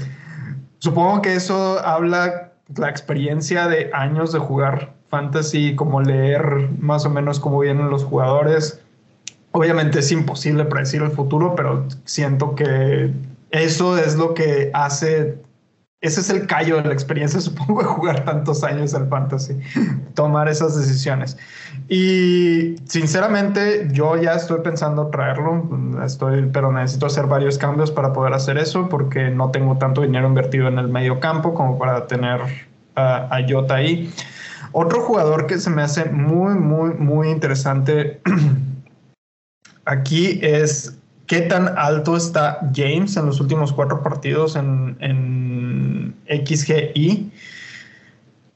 supongo 0.78 1.22
que 1.22 1.34
eso 1.34 1.80
habla 1.86 2.52
la 2.76 2.90
experiencia 2.90 3.66
de 3.66 3.90
años 3.94 4.32
de 4.32 4.40
jugar 4.40 4.92
fantasy, 5.08 5.74
como 5.74 6.02
leer 6.02 6.68
más 6.78 7.06
o 7.06 7.10
menos 7.10 7.40
cómo 7.40 7.60
vienen 7.60 7.88
los 7.88 8.04
jugadores. 8.04 8.78
Obviamente 9.52 10.00
es 10.00 10.12
imposible 10.12 10.66
predecir 10.66 11.00
el 11.00 11.12
futuro, 11.12 11.54
pero 11.54 11.86
siento 12.04 12.54
que 12.54 13.10
eso 13.52 13.96
es 13.96 14.16
lo 14.16 14.34
que 14.34 14.70
hace, 14.74 15.38
ese 16.00 16.20
es 16.20 16.30
el 16.30 16.46
callo 16.46 16.76
de 16.76 16.84
la 16.84 16.92
experiencia, 16.92 17.40
supongo, 17.40 17.82
de 17.82 17.88
jugar 17.88 18.24
tantos 18.24 18.64
años 18.64 18.94
al 18.94 19.08
fantasy, 19.08 19.58
tomar 20.14 20.48
esas 20.48 20.76
decisiones. 20.76 21.36
Y 21.88 22.76
sinceramente, 22.88 23.88
yo 23.92 24.16
ya 24.16 24.34
estoy 24.34 24.60
pensando 24.60 25.08
traerlo, 25.08 25.68
estoy, 26.04 26.48
pero 26.52 26.72
necesito 26.72 27.06
hacer 27.06 27.26
varios 27.26 27.58
cambios 27.58 27.90
para 27.90 28.12
poder 28.12 28.32
hacer 28.32 28.56
eso, 28.58 28.88
porque 28.88 29.30
no 29.30 29.50
tengo 29.50 29.76
tanto 29.78 30.02
dinero 30.02 30.26
invertido 30.26 30.68
en 30.68 30.78
el 30.78 30.88
medio 30.88 31.20
campo 31.20 31.54
como 31.54 31.78
para 31.78 32.06
tener 32.06 32.40
a, 32.94 33.36
a 33.36 33.46
Jota 33.48 33.74
ahí. 33.76 34.12
Otro 34.72 35.02
jugador 35.02 35.46
que 35.46 35.58
se 35.58 35.68
me 35.68 35.82
hace 35.82 36.06
muy, 36.06 36.54
muy, 36.54 36.94
muy 36.94 37.28
interesante 37.28 38.20
aquí 39.84 40.38
es 40.42 40.99
qué 41.30 41.42
tan 41.42 41.78
alto 41.78 42.16
está 42.16 42.58
James 42.74 43.16
en 43.16 43.26
los 43.26 43.40
últimos 43.40 43.72
cuatro 43.72 44.02
partidos 44.02 44.56
en, 44.56 46.16
XGI. 46.26 47.30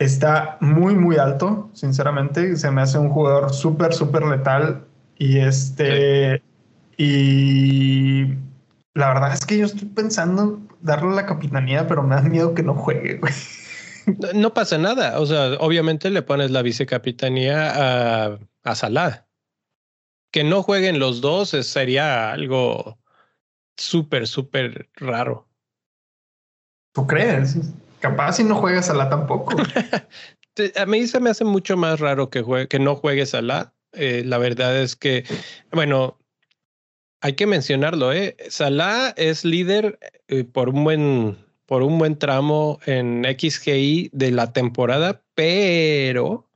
Está 0.01 0.59
muy, 0.59 0.97
muy 0.97 1.17
alto, 1.17 1.71
sinceramente. 1.73 2.57
Se 2.57 2.73
me 2.73 2.83
hace 2.83 2.99
un 2.99 3.11
jugador 3.11 3.55
súper, 3.55 3.95
súper 3.95 4.25
letal. 4.25 4.85
Y 5.19 5.39
este. 5.39 6.43
Y 6.97 8.25
la 8.95 9.15
verdad 9.15 9.33
es 9.35 9.47
que 9.47 9.59
yo 9.59 9.67
estoy 9.67 9.87
pensando 9.87 10.59
darle 10.81 11.15
la 11.15 11.27
capitanía, 11.27 11.87
pero 11.87 12.03
me 12.03 12.17
da 12.17 12.23
miedo 12.23 12.55
que 12.55 12.65
no 12.65 12.75
juegue, 12.75 13.21
No 14.35 14.53
pasa 14.53 14.79
nada. 14.79 15.21
O 15.21 15.27
sea, 15.27 15.55
obviamente 15.61 16.11
le 16.11 16.23
pones 16.23 16.51
la 16.51 16.63
vicecapitanía 16.63 18.33
a, 18.33 18.39
a. 18.65 18.75
Que 20.35 20.43
no 20.43 20.65
jueguen 20.65 20.99
los 20.99 21.21
dos 21.21 21.51
sería 21.51 22.33
algo 22.33 22.99
súper, 23.77 24.27
súper 24.27 24.91
raro. 24.97 25.47
¿Tú 26.93 27.07
crees? 27.07 27.57
Capaz 28.01 28.33
si 28.33 28.43
no 28.43 28.57
juegas 28.57 28.87
Salah 28.87 29.09
tampoco. 29.09 29.55
a 30.77 30.87
mí 30.87 31.07
se 31.07 31.21
me 31.21 31.31
hace 31.31 31.45
mucho 31.45 31.77
más 31.77 32.01
raro 32.01 32.31
que, 32.31 32.43
juegue, 32.43 32.67
que 32.67 32.81
no 32.81 32.97
juegues 32.97 33.31
Salah. 33.31 33.75
Eh, 33.93 34.25
la 34.27 34.39
verdad 34.39 34.77
es 34.77 34.97
que, 34.97 35.23
bueno, 35.71 36.19
hay 37.21 37.35
que 37.35 37.47
mencionarlo, 37.47 38.13
¿eh? 38.13 38.37
Salah 38.49 39.15
es 39.17 39.45
líder 39.45 40.01
eh, 40.27 40.43
por 40.43 40.71
un 40.71 40.83
buen 40.83 41.39
por 41.67 41.85
un 41.85 41.97
buen 41.97 42.19
tramo 42.19 42.81
en 42.87 43.23
XGI 43.23 44.11
de 44.13 44.33
la 44.33 44.53
temporada, 44.53 45.23
pero 45.37 46.51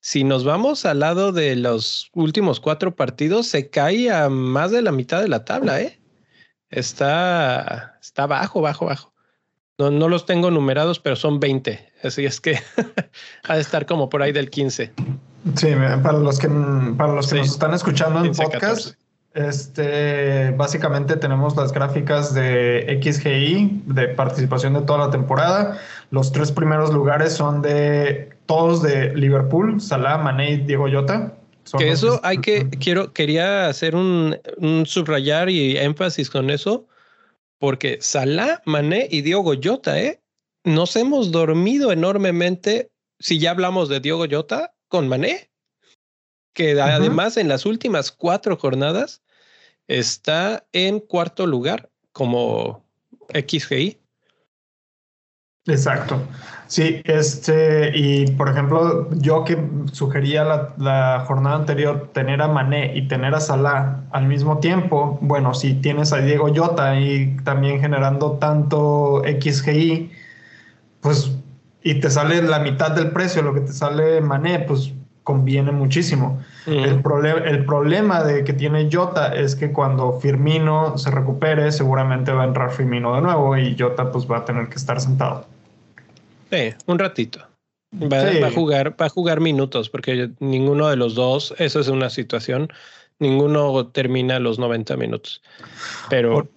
si 0.00 0.24
nos 0.24 0.44
vamos 0.44 0.86
al 0.86 1.00
lado 1.00 1.32
de 1.32 1.56
los 1.56 2.10
últimos 2.14 2.58
cuatro 2.60 2.96
partidos, 2.96 3.46
se 3.46 3.68
cae 3.68 4.10
a 4.10 4.28
más 4.28 4.70
de 4.70 4.82
la 4.82 4.92
mitad 4.92 5.20
de 5.20 5.28
la 5.28 5.44
tabla, 5.44 5.80
¿eh? 5.80 6.00
Está, 6.70 7.98
está 8.00 8.26
bajo, 8.26 8.60
bajo, 8.60 8.86
bajo. 8.86 9.12
No, 9.78 9.90
no 9.90 10.08
los 10.08 10.26
tengo 10.26 10.50
numerados, 10.50 11.00
pero 11.00 11.16
son 11.16 11.40
20. 11.40 11.92
Así 12.02 12.24
es 12.24 12.40
que 12.40 12.58
ha 13.44 13.54
de 13.54 13.60
estar 13.60 13.86
como 13.86 14.08
por 14.08 14.22
ahí 14.22 14.32
del 14.32 14.50
15. 14.50 14.92
Sí, 15.56 15.68
para 16.02 16.18
los 16.18 16.38
que, 16.38 16.48
para 16.96 17.14
los 17.14 17.28
que 17.28 17.38
nos 17.38 17.48
están 17.48 17.74
escuchando 17.74 18.24
en 18.24 18.32
podcast, 18.32 18.94
este, 19.34 20.50
básicamente 20.50 21.16
tenemos 21.16 21.56
las 21.56 21.72
gráficas 21.72 22.34
de 22.34 23.00
XGI 23.02 23.82
de 23.86 24.08
participación 24.08 24.74
de 24.74 24.82
toda 24.82 25.06
la 25.06 25.10
temporada. 25.10 25.78
Los 26.10 26.32
tres 26.32 26.50
primeros 26.50 26.92
lugares 26.92 27.34
son 27.34 27.62
de 27.62 28.30
todos 28.46 28.82
de 28.82 29.14
Liverpool, 29.14 29.80
Salah, 29.80 30.18
Mané 30.18 30.52
y 30.52 30.56
Diego 30.58 30.88
Llota. 30.88 31.34
que 31.78 31.90
eso 31.90 32.20
hay 32.24 32.38
que, 32.38 32.68
quiero, 32.70 33.12
quería 33.12 33.68
hacer 33.68 33.94
un, 33.94 34.36
un, 34.56 34.84
subrayar 34.86 35.48
y 35.48 35.76
énfasis 35.76 36.28
con 36.28 36.50
eso, 36.50 36.86
porque 37.58 37.98
Salah, 38.00 38.60
Mané 38.64 39.06
y 39.10 39.22
Diego 39.22 39.54
Llota, 39.54 40.00
¿eh? 40.00 40.20
Nos 40.64 40.96
hemos 40.96 41.30
dormido 41.30 41.92
enormemente, 41.92 42.90
si 43.20 43.38
ya 43.38 43.52
hablamos 43.52 43.88
de 43.88 44.00
Diego 44.00 44.26
Llota, 44.26 44.74
con 44.88 45.08
Mané 45.08 45.49
que 46.52 46.80
además 46.80 47.36
en 47.36 47.48
las 47.48 47.66
últimas 47.66 48.12
cuatro 48.12 48.56
jornadas 48.56 49.22
está 49.88 50.64
en 50.72 51.00
cuarto 51.00 51.46
lugar 51.46 51.90
como 52.12 52.84
XGI. 53.32 53.98
Exacto. 55.66 56.20
Sí, 56.66 57.02
este, 57.04 57.92
y 57.96 58.30
por 58.32 58.48
ejemplo, 58.48 59.08
yo 59.16 59.44
que 59.44 59.58
sugería 59.92 60.44
la, 60.44 60.74
la, 60.78 61.24
jornada 61.26 61.56
anterior 61.56 62.10
tener 62.12 62.40
a 62.40 62.48
Mané 62.48 62.96
y 62.96 63.08
tener 63.08 63.34
a 63.34 63.40
Salah 63.40 64.04
al 64.12 64.26
mismo 64.26 64.58
tiempo, 64.58 65.18
bueno, 65.20 65.52
si 65.52 65.74
tienes 65.74 66.12
a 66.12 66.18
Diego 66.18 66.48
Yota 66.48 66.98
y 66.98 67.36
también 67.44 67.80
generando 67.80 68.38
tanto 68.38 69.22
XGI, 69.24 70.10
pues, 71.00 71.32
y 71.82 71.94
te 72.00 72.10
sale 72.10 72.42
la 72.42 72.60
mitad 72.60 72.92
del 72.92 73.10
precio, 73.10 73.42
lo 73.42 73.52
que 73.52 73.62
te 73.62 73.72
sale 73.72 74.20
Mané, 74.20 74.60
pues 74.60 74.92
conviene 75.24 75.72
muchísimo. 75.72 76.42
el, 76.66 77.02
el 77.44 77.64
problema 77.64 78.22
de 78.22 78.44
que 78.44 78.52
tiene 78.52 78.88
Jota 78.90 79.34
es 79.34 79.54
que 79.54 79.72
cuando 79.72 80.18
Firmino 80.20 80.96
se 80.98 81.10
recupere, 81.10 81.70
seguramente 81.72 82.32
va 82.32 82.42
a 82.42 82.46
entrar 82.46 82.70
Firmino 82.70 83.14
de 83.14 83.22
nuevo 83.22 83.56
y 83.56 83.76
Jota 83.78 84.10
pues 84.10 84.30
va 84.30 84.38
a 84.38 84.44
tener 84.44 84.68
que 84.68 84.76
estar 84.76 85.00
sentado. 85.00 85.46
Sí, 86.50 86.74
un 86.86 86.98
ratito. 86.98 87.40
Va, 87.92 88.46
a 88.46 88.52
jugar, 88.52 88.94
va 89.00 89.06
a 89.06 89.08
jugar 89.08 89.40
minutos, 89.40 89.90
porque 89.90 90.30
ninguno 90.38 90.88
de 90.88 90.96
los 90.96 91.16
dos, 91.16 91.54
eso 91.58 91.80
es 91.80 91.88
una 91.88 92.08
situación, 92.08 92.68
ninguno 93.18 93.88
termina 93.88 94.38
los 94.38 94.60
90 94.60 94.96
minutos. 94.96 95.42
Pero 96.08 96.48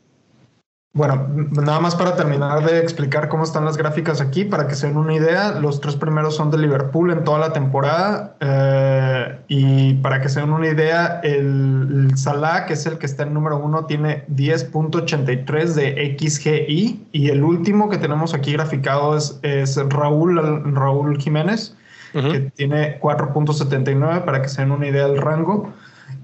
bueno, 0.95 1.27
nada 1.59 1.79
más 1.79 1.95
para 1.95 2.15
terminar 2.15 2.63
de 2.63 2.77
explicar 2.77 3.27
cómo 3.27 3.43
están 3.43 3.65
las 3.65 3.77
gráficas 3.77 4.21
aquí, 4.21 4.45
para 4.45 4.67
que 4.67 4.75
se 4.75 4.85
den 4.85 4.97
una 4.97 5.15
idea, 5.15 5.59
los 5.59 5.81
tres 5.81 5.95
primeros 5.95 6.35
son 6.35 6.51
de 6.51 6.59
Liverpool 6.59 7.09
en 7.09 7.23
toda 7.23 7.39
la 7.39 7.51
temporada 7.51 8.35
eh, 8.39 9.39
y 9.47 9.95
para 9.95 10.21
que 10.21 10.29
se 10.29 10.41
den 10.41 10.51
una 10.51 10.67
idea, 10.67 11.19
el, 11.23 12.11
Salah, 12.15 12.67
que 12.67 12.73
es 12.73 12.85
el 12.85 12.99
que 12.99 13.07
está 13.07 13.23
en 13.23 13.33
número 13.33 13.57
uno, 13.57 13.85
tiene 13.85 14.23
10.83 14.27 15.73
de 15.73 16.15
XGI 16.19 17.07
y 17.11 17.29
el 17.29 17.43
último 17.43 17.89
que 17.89 17.97
tenemos 17.97 18.35
aquí 18.35 18.53
graficado 18.53 19.17
es, 19.17 19.39
es 19.41 19.77
Raúl, 19.89 20.75
Raúl 20.75 21.19
Jiménez, 21.19 21.75
que 22.13 22.51
tiene 22.55 22.99
4.79 22.99 24.25
para 24.25 24.43
que 24.43 24.47
se 24.47 24.61
den 24.61 24.69
una 24.69 24.87
idea 24.87 25.07
del 25.07 25.17
rango. 25.17 25.73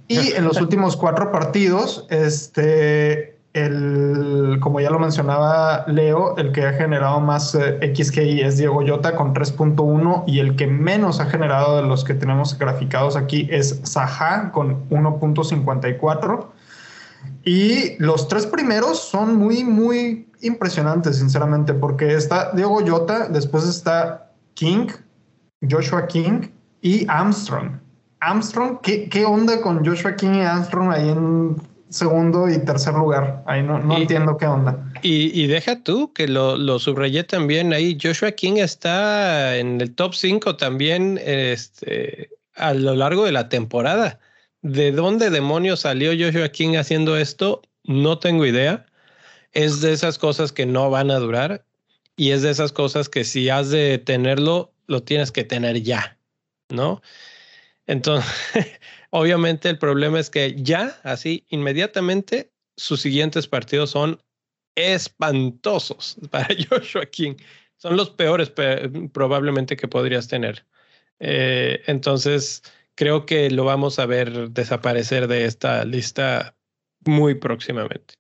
Y 0.08 0.34
en 0.34 0.44
los 0.44 0.62
últimos 0.62 0.96
cuatro 0.96 1.32
partidos, 1.32 2.06
este 2.12 3.39
el, 3.54 4.60
como 4.62 4.80
ya 4.80 4.92
lo 4.92 5.00
mencionaba 5.00 5.86
Leo, 5.88 6.38
el 6.38 6.52
que 6.52 6.66
ha 6.66 6.74
generado 6.74 7.20
más 7.20 7.56
eh, 7.56 7.80
es 7.82 8.58
Diego 8.58 8.84
Yota 8.84 9.16
con 9.16 9.34
3.1 9.34 10.24
y 10.28 10.40
el 10.40 10.56
que 10.56 10.68
menos 10.68 11.20
ha 11.20 11.26
generado 11.26 11.78
de 11.78 11.84
los 11.84 12.04
que 12.04 12.14
tenemos 12.14 12.58
graficados 12.58 13.16
aquí 13.16 13.48
es 13.52 13.80
Saha 13.84 14.52
con 14.52 14.88
1.54. 14.90 16.46
Y 17.44 17.98
los 17.98 18.28
tres 18.28 18.46
primeros 18.46 19.00
son 19.00 19.36
muy, 19.36 19.64
muy 19.64 20.28
impresionantes, 20.42 21.18
sinceramente, 21.18 21.74
porque 21.74 22.14
está 22.14 22.52
Diego 22.54 22.82
Yota, 22.82 23.28
después 23.28 23.68
está 23.68 24.32
King, 24.54 24.88
Joshua 25.70 26.08
King 26.08 26.50
y 26.82 27.06
Armstrong. 27.10 27.80
Armstrong, 28.22 28.80
¿qué, 28.82 29.10
qué 29.10 29.26
onda 29.26 29.60
con 29.62 29.86
Joshua 29.86 30.16
King 30.16 30.36
y 30.36 30.42
Armstrong 30.42 30.92
ahí 30.92 31.10
en 31.10 31.56
segundo 31.90 32.50
y 32.50 32.60
tercer 32.60 32.94
lugar. 32.94 33.44
Ahí 33.46 33.64
no, 33.64 33.80
no 33.80 33.98
entiendo 33.98 34.38
qué 34.38 34.46
onda. 34.46 34.92
Y, 35.02 35.48
deja 35.48 35.84
tú 35.84 36.14
que 36.14 36.28
lo, 36.28 36.58
lo, 36.58 36.80
subrayé 36.80 37.24
también 37.24 37.74
ahí. 37.74 37.98
Joshua 38.02 38.32
King 38.32 38.58
está 38.58 39.58
en 39.58 39.82
el 39.82 39.94
top 39.96 40.14
5 40.14 40.56
también 40.58 41.20
este, 41.24 42.30
a 42.56 42.74
lo 42.74 42.96
largo 42.96 43.26
de 43.26 43.32
la 43.32 43.50
temporada. 43.50 44.20
¿De 44.62 44.92
dónde 44.92 45.30
demonios 45.30 45.82
salió 45.82 46.12
Joshua 46.12 46.50
King 46.50 46.76
haciendo 46.76 47.18
esto? 47.18 47.62
No 47.84 48.20
tengo 48.20 48.46
idea. 48.46 48.86
Es 49.52 49.82
de 49.82 49.94
esas 49.94 50.18
cosas 50.18 50.52
que 50.52 50.66
no 50.66 50.90
van 50.90 51.12
a 51.12 51.18
durar 51.18 51.66
y 52.20 52.32
es 52.32 52.42
de 52.42 52.52
esas 52.52 52.74
cosas 52.74 53.08
que 53.08 53.24
si 53.24 53.50
has 53.50 53.70
de 53.70 53.98
tenerlo, 53.98 54.74
lo 54.88 55.02
tienes 55.02 55.32
que 55.32 55.46
tener 55.46 55.82
ya, 55.82 56.18
¿no? 56.68 57.02
Entonces, 57.88 58.28
Obviamente 59.12 59.70
el 59.70 59.78
problema 59.78 60.20
es 60.20 60.30
que 60.30 60.56
ya, 60.62 61.00
así, 61.04 61.46
inmediatamente, 61.50 62.52
sus 62.78 63.02
siguientes 63.02 63.48
partidos 63.48 63.92
son 63.92 64.22
espantosos 64.76 66.18
para 66.32 66.48
Joshua 66.70 67.06
King. 67.06 67.36
Son 67.78 67.96
los 67.96 68.10
peores 68.10 68.52
probablemente 69.14 69.78
que 69.78 69.88
podrías 69.88 70.28
tener. 70.28 70.66
Eh, 71.20 71.82
entonces, 71.88 72.62
creo 72.96 73.26
que 73.26 73.50
lo 73.50 73.64
vamos 73.64 74.00
a 74.00 74.06
ver 74.06 74.50
desaparecer 74.52 75.28
de 75.28 75.46
esta 75.46 75.86
lista 75.86 76.56
muy 77.06 77.36
próximamente. 77.36 78.16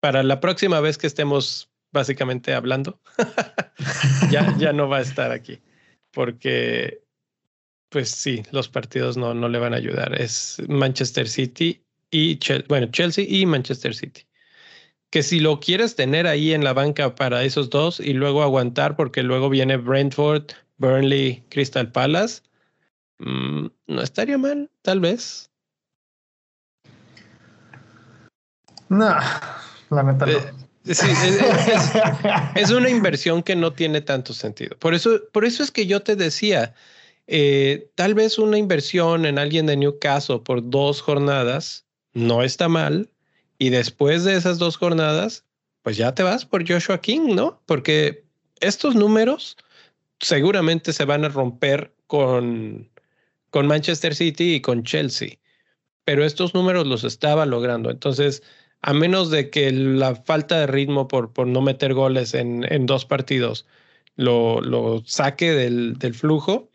Para 0.00 0.22
la 0.22 0.40
próxima 0.40 0.80
vez 0.80 0.98
que 0.98 1.06
estemos 1.06 1.70
básicamente 1.92 2.54
hablando, 2.54 3.00
ya, 4.30 4.54
ya 4.58 4.72
no 4.72 4.88
va 4.88 4.98
a 4.98 5.02
estar 5.02 5.30
aquí, 5.30 5.60
porque 6.12 7.02
pues 7.88 8.10
sí, 8.10 8.42
los 8.50 8.68
partidos 8.68 9.16
no, 9.16 9.34
no 9.34 9.48
le 9.48 9.58
van 9.58 9.74
a 9.74 9.78
ayudar. 9.78 10.20
Es 10.20 10.62
Manchester 10.68 11.28
City 11.28 11.82
y 12.10 12.38
bueno, 12.68 12.88
Chelsea 12.90 13.24
y 13.28 13.46
Manchester 13.46 13.94
City. 13.94 14.22
Que 15.10 15.22
si 15.22 15.40
lo 15.40 15.58
quieres 15.60 15.96
tener 15.96 16.26
ahí 16.26 16.52
en 16.52 16.64
la 16.64 16.74
banca 16.74 17.14
para 17.14 17.42
esos 17.44 17.70
dos 17.70 17.98
y 18.00 18.12
luego 18.12 18.42
aguantar, 18.42 18.96
porque 18.96 19.22
luego 19.22 19.48
viene 19.48 19.76
Brentford, 19.76 20.44
Burnley, 20.76 21.44
Crystal 21.48 21.90
Palace, 21.90 22.42
mm, 23.18 23.66
no 23.86 24.02
estaría 24.02 24.36
mal, 24.36 24.70
tal 24.82 25.00
vez. 25.00 25.50
No, 28.88 29.14
la 29.90 30.02
neta 30.02 30.26
no. 30.26 30.32
Eh, 30.32 30.94
sí, 30.94 31.06
es, 32.54 32.70
una 32.70 32.88
inversión 32.88 33.42
que 33.42 33.56
no 33.56 33.72
tiene 33.72 34.00
tanto 34.00 34.32
sentido. 34.32 34.76
Por 34.78 34.94
eso, 34.94 35.20
por 35.32 35.44
eso 35.44 35.62
es 35.62 35.70
que 35.70 35.86
yo 35.86 36.00
te 36.00 36.16
decía, 36.16 36.74
eh, 37.28 37.90
tal 37.94 38.14
vez 38.14 38.38
una 38.38 38.56
inversión 38.56 39.26
en 39.26 39.38
alguien 39.38 39.66
de 39.66 39.76
Newcastle 39.76 40.40
por 40.40 40.68
dos 40.68 41.02
jornadas 41.02 41.86
no 42.14 42.42
está 42.42 42.68
mal. 42.68 43.10
Y 43.58 43.70
después 43.70 44.24
de 44.24 44.34
esas 44.34 44.58
dos 44.58 44.76
jornadas, 44.76 45.44
pues 45.82 45.96
ya 45.96 46.14
te 46.14 46.22
vas 46.22 46.46
por 46.46 46.66
Joshua 46.66 47.00
King, 47.00 47.34
¿no? 47.34 47.60
Porque 47.66 48.24
estos 48.60 48.94
números 48.94 49.56
seguramente 50.20 50.92
se 50.92 51.04
van 51.04 51.24
a 51.24 51.28
romper 51.28 51.92
con, 52.06 52.88
con 53.50 53.66
Manchester 53.66 54.14
City 54.14 54.54
y 54.54 54.60
con 54.60 54.82
Chelsea. 54.84 55.38
Pero 56.04 56.24
estos 56.24 56.54
números 56.54 56.86
los 56.86 57.04
estaba 57.04 57.44
logrando. 57.44 57.90
Entonces, 57.90 58.42
a 58.80 58.94
menos 58.94 59.30
de 59.30 59.50
que 59.50 59.70
la 59.70 60.14
falta 60.14 60.60
de 60.60 60.66
ritmo 60.66 61.08
por, 61.08 61.32
por 61.32 61.46
no 61.46 61.60
meter 61.60 61.92
goles 61.92 62.32
en, 62.32 62.64
en 62.72 62.86
dos 62.86 63.04
partidos 63.04 63.66
lo, 64.16 64.60
lo 64.60 65.02
saque 65.04 65.52
del, 65.52 65.98
del 65.98 66.14
flujo, 66.14 66.67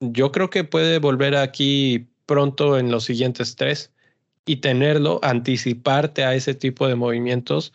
yo 0.00 0.32
creo 0.32 0.50
que 0.50 0.64
puede 0.64 0.98
volver 0.98 1.36
aquí 1.36 2.08
pronto 2.26 2.78
en 2.78 2.90
los 2.90 3.04
siguientes 3.04 3.56
tres 3.56 3.92
y 4.44 4.56
tenerlo, 4.56 5.20
anticiparte 5.22 6.24
a 6.24 6.34
ese 6.34 6.54
tipo 6.54 6.88
de 6.88 6.94
movimientos, 6.94 7.72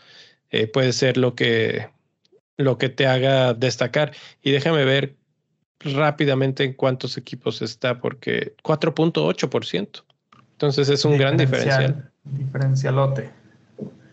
eh, 0.49 0.67
puede 0.67 0.93
ser 0.93 1.17
lo 1.17 1.35
que, 1.35 1.89
lo 2.57 2.77
que 2.77 2.89
te 2.89 3.07
haga 3.07 3.53
destacar. 3.53 4.13
Y 4.41 4.51
déjame 4.51 4.85
ver 4.85 5.15
rápidamente 5.79 6.63
en 6.63 6.73
cuántos 6.73 7.17
equipos 7.17 7.61
está, 7.61 7.99
porque 7.99 8.55
4.8%. 8.63 10.03
Entonces 10.51 10.89
es 10.89 11.05
un 11.05 11.17
gran 11.17 11.37
diferencial. 11.37 12.11
Diferencialote. 12.23 13.29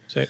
Sí. 0.06 0.22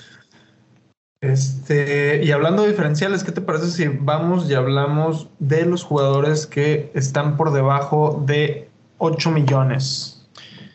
Este, 1.20 2.24
y 2.24 2.30
hablando 2.30 2.62
de 2.62 2.70
diferenciales, 2.70 3.24
¿qué 3.24 3.32
te 3.32 3.42
parece 3.42 3.70
si 3.70 3.88
vamos 3.88 4.48
y 4.50 4.54
hablamos 4.54 5.28
de 5.38 5.66
los 5.66 5.84
jugadores 5.84 6.46
que 6.46 6.90
están 6.94 7.36
por 7.36 7.52
debajo 7.52 8.22
de 8.26 8.70
8 8.96 9.30
millones? 9.30 10.26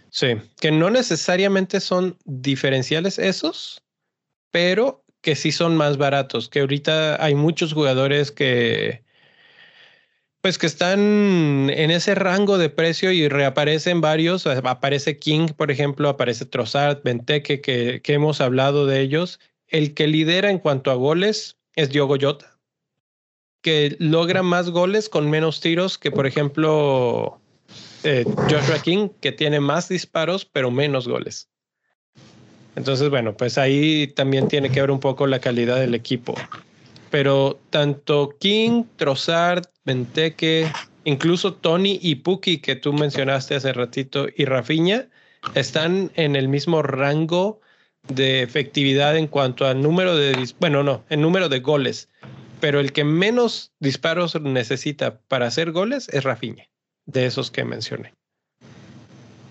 Sí, 0.09 0.37
que 0.61 0.71
no 0.71 0.91
necesariamente 0.91 1.79
son 1.79 2.17
diferenciales 2.25 3.17
esos, 3.17 3.81
pero 4.51 5.03
que 5.21 5.35
sí 5.35 5.51
son 5.51 5.75
más 5.75 5.97
baratos, 5.97 6.47
que 6.47 6.59
ahorita 6.59 7.23
hay 7.23 7.33
muchos 7.33 7.73
jugadores 7.73 8.31
que 8.31 9.03
pues 10.41 10.59
que 10.59 10.67
están 10.67 11.71
en 11.71 11.89
ese 11.89 12.13
rango 12.13 12.59
de 12.59 12.69
precio 12.69 13.11
y 13.11 13.27
reaparecen 13.27 13.99
varios, 13.99 14.45
aparece 14.45 15.17
King, 15.17 15.47
por 15.57 15.71
ejemplo, 15.71 16.07
aparece 16.07 16.45
Trossard, 16.45 17.01
Benteke, 17.03 17.61
que, 17.61 17.99
que 18.03 18.13
hemos 18.13 18.41
hablado 18.41 18.85
de 18.85 19.01
ellos, 19.01 19.39
el 19.67 19.93
que 19.93 20.07
lidera 20.07 20.49
en 20.49 20.59
cuanto 20.59 20.91
a 20.91 20.95
goles 20.95 21.57
es 21.75 21.89
Diogo 21.89 22.17
Jota, 22.19 22.57
que 23.61 23.95
logra 23.99 24.43
más 24.43 24.69
goles 24.69 25.09
con 25.09 25.29
menos 25.29 25.59
tiros 25.59 25.97
que, 25.97 26.11
por 26.11 26.27
ejemplo, 26.27 27.39
eh, 28.03 28.25
Joshua 28.49 28.79
King, 28.81 29.09
que 29.21 29.31
tiene 29.31 29.59
más 29.59 29.89
disparos 29.89 30.45
pero 30.45 30.71
menos 30.71 31.07
goles. 31.07 31.49
Entonces, 32.75 33.09
bueno, 33.09 33.35
pues 33.35 33.57
ahí 33.57 34.07
también 34.07 34.47
tiene 34.47 34.69
que 34.69 34.81
ver 34.81 34.91
un 34.91 34.99
poco 34.99 35.27
la 35.27 35.39
calidad 35.39 35.79
del 35.79 35.95
equipo. 35.95 36.35
Pero 37.09 37.59
tanto 37.69 38.35
King, 38.39 38.83
Trossard, 38.97 39.65
Benteke, 39.85 40.69
incluso 41.05 41.53
Tony 41.53 41.99
y 42.01 42.15
Puki, 42.15 42.57
que 42.57 42.75
tú 42.75 42.91
mencionaste 42.91 43.55
hace 43.55 43.71
ratito, 43.71 44.27
y 44.35 44.45
Rafinha, 44.45 45.07
están 45.53 46.11
en 46.15 46.35
el 46.35 46.49
mismo 46.49 46.81
rango 46.81 47.61
de 48.07 48.43
efectividad 48.43 49.17
en 49.17 49.27
cuanto 49.27 49.65
al 49.65 49.81
número 49.81 50.15
de, 50.15 50.47
bueno, 50.59 50.83
no, 50.83 51.03
el 51.09 51.21
número 51.21 51.49
de 51.49 51.59
goles, 51.59 52.09
pero 52.59 52.79
el 52.79 52.93
que 52.93 53.03
menos 53.03 53.71
disparos 53.79 54.39
necesita 54.39 55.19
para 55.27 55.47
hacer 55.47 55.71
goles 55.71 56.09
es 56.09 56.23
Rafinha, 56.23 56.65
de 57.05 57.25
esos 57.25 57.51
que 57.51 57.63
mencioné. 57.63 58.13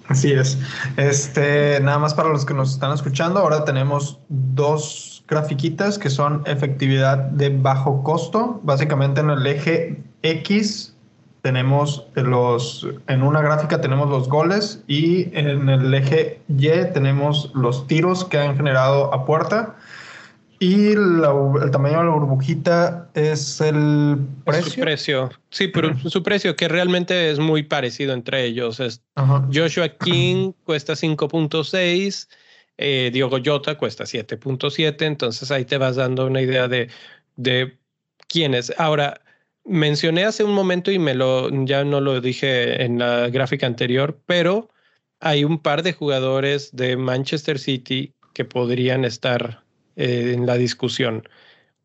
Así 0.07 0.33
es. 0.33 0.59
Este, 0.97 1.81
nada 1.81 1.99
más 1.99 2.15
para 2.15 2.29
los 2.29 2.45
que 2.45 2.55
nos 2.55 2.73
están 2.73 2.93
escuchando, 2.93 3.41
ahora 3.41 3.65
tenemos 3.65 4.19
dos 4.29 5.25
grafiquitas 5.27 5.99
que 5.99 6.11
son 6.11 6.43
efectividad 6.47 7.17
de 7.17 7.49
bajo 7.49 8.03
costo, 8.03 8.61
básicamente 8.63 9.21
en 9.21 9.31
el 9.31 9.47
eje 9.47 10.03
X 10.23 10.94
tenemos 11.45 12.07
los, 12.15 12.89
en 13.07 13.23
una 13.23 13.43
gráfica 13.43 13.79
tenemos 13.79 14.09
los 14.09 14.31
goles 14.31 14.83
y 14.87 15.29
en 15.39 15.69
el 15.69 15.93
eje 15.93 16.41
Y 16.49 16.69
tenemos 16.95 17.51
los 17.55 17.87
tiros 17.87 18.25
que 18.25 18.39
han 18.39 18.57
generado 18.57 19.13
a 19.13 19.27
puerta. 19.27 19.77
Y 20.59 20.93
el 20.93 21.21
tamaño 21.71 21.99
de 21.99 22.05
la 22.05 22.11
burbujita 22.13 23.11
es 23.13 23.61
el 23.61 24.17
precio. 24.47 24.73
Su 24.73 24.81
precio. 24.81 25.31
Sí, 25.51 25.69
pero 25.69 25.95
su 26.09 26.23
precio, 26.23 26.57
que 26.57 26.67
realmente 26.67 27.31
es 27.31 27.39
muy 27.39 27.63
parecido 27.63 28.15
entre 28.15 28.47
ellos. 28.47 28.81
Es 28.81 29.03
Joshua 29.53 29.91
King 29.91 30.53
cuesta 30.65 30.95
5.6, 30.95 32.27
eh, 32.79 33.11
Diogo 33.13 33.37
Jota 33.45 33.77
cuesta 33.77 34.05
7.7. 34.05 35.03
Entonces 35.03 35.51
ahí 35.51 35.67
te 35.67 35.77
vas 35.77 35.97
dando 35.97 36.27
una 36.27 36.41
idea 36.41 36.69
de, 36.69 36.89
de 37.37 37.77
quién 38.29 38.55
es. 38.55 38.73
Ahora, 38.79 39.21
mencioné 39.65 40.25
hace 40.25 40.45
un 40.45 40.53
momento 40.53 40.91
y 40.91 40.99
me 40.99 41.15
lo 41.15 41.51
ya 41.65 41.85
no 41.85 42.01
lo 42.01 42.21
dije 42.21 42.85
en 42.85 42.99
la 42.99 43.29
gráfica 43.31 43.67
anterior, 43.67 44.21
pero 44.27 44.71
hay 45.21 45.45
un 45.45 45.59
par 45.59 45.83
de 45.83 45.93
jugadores 45.93 46.75
de 46.75 46.97
Manchester 46.97 47.59
City 47.59 48.15
que 48.35 48.45
podrían 48.45 49.05
estar 49.05 49.65
eh, 49.97 50.33
en 50.35 50.47
la 50.47 50.57
discusión. 50.57 51.29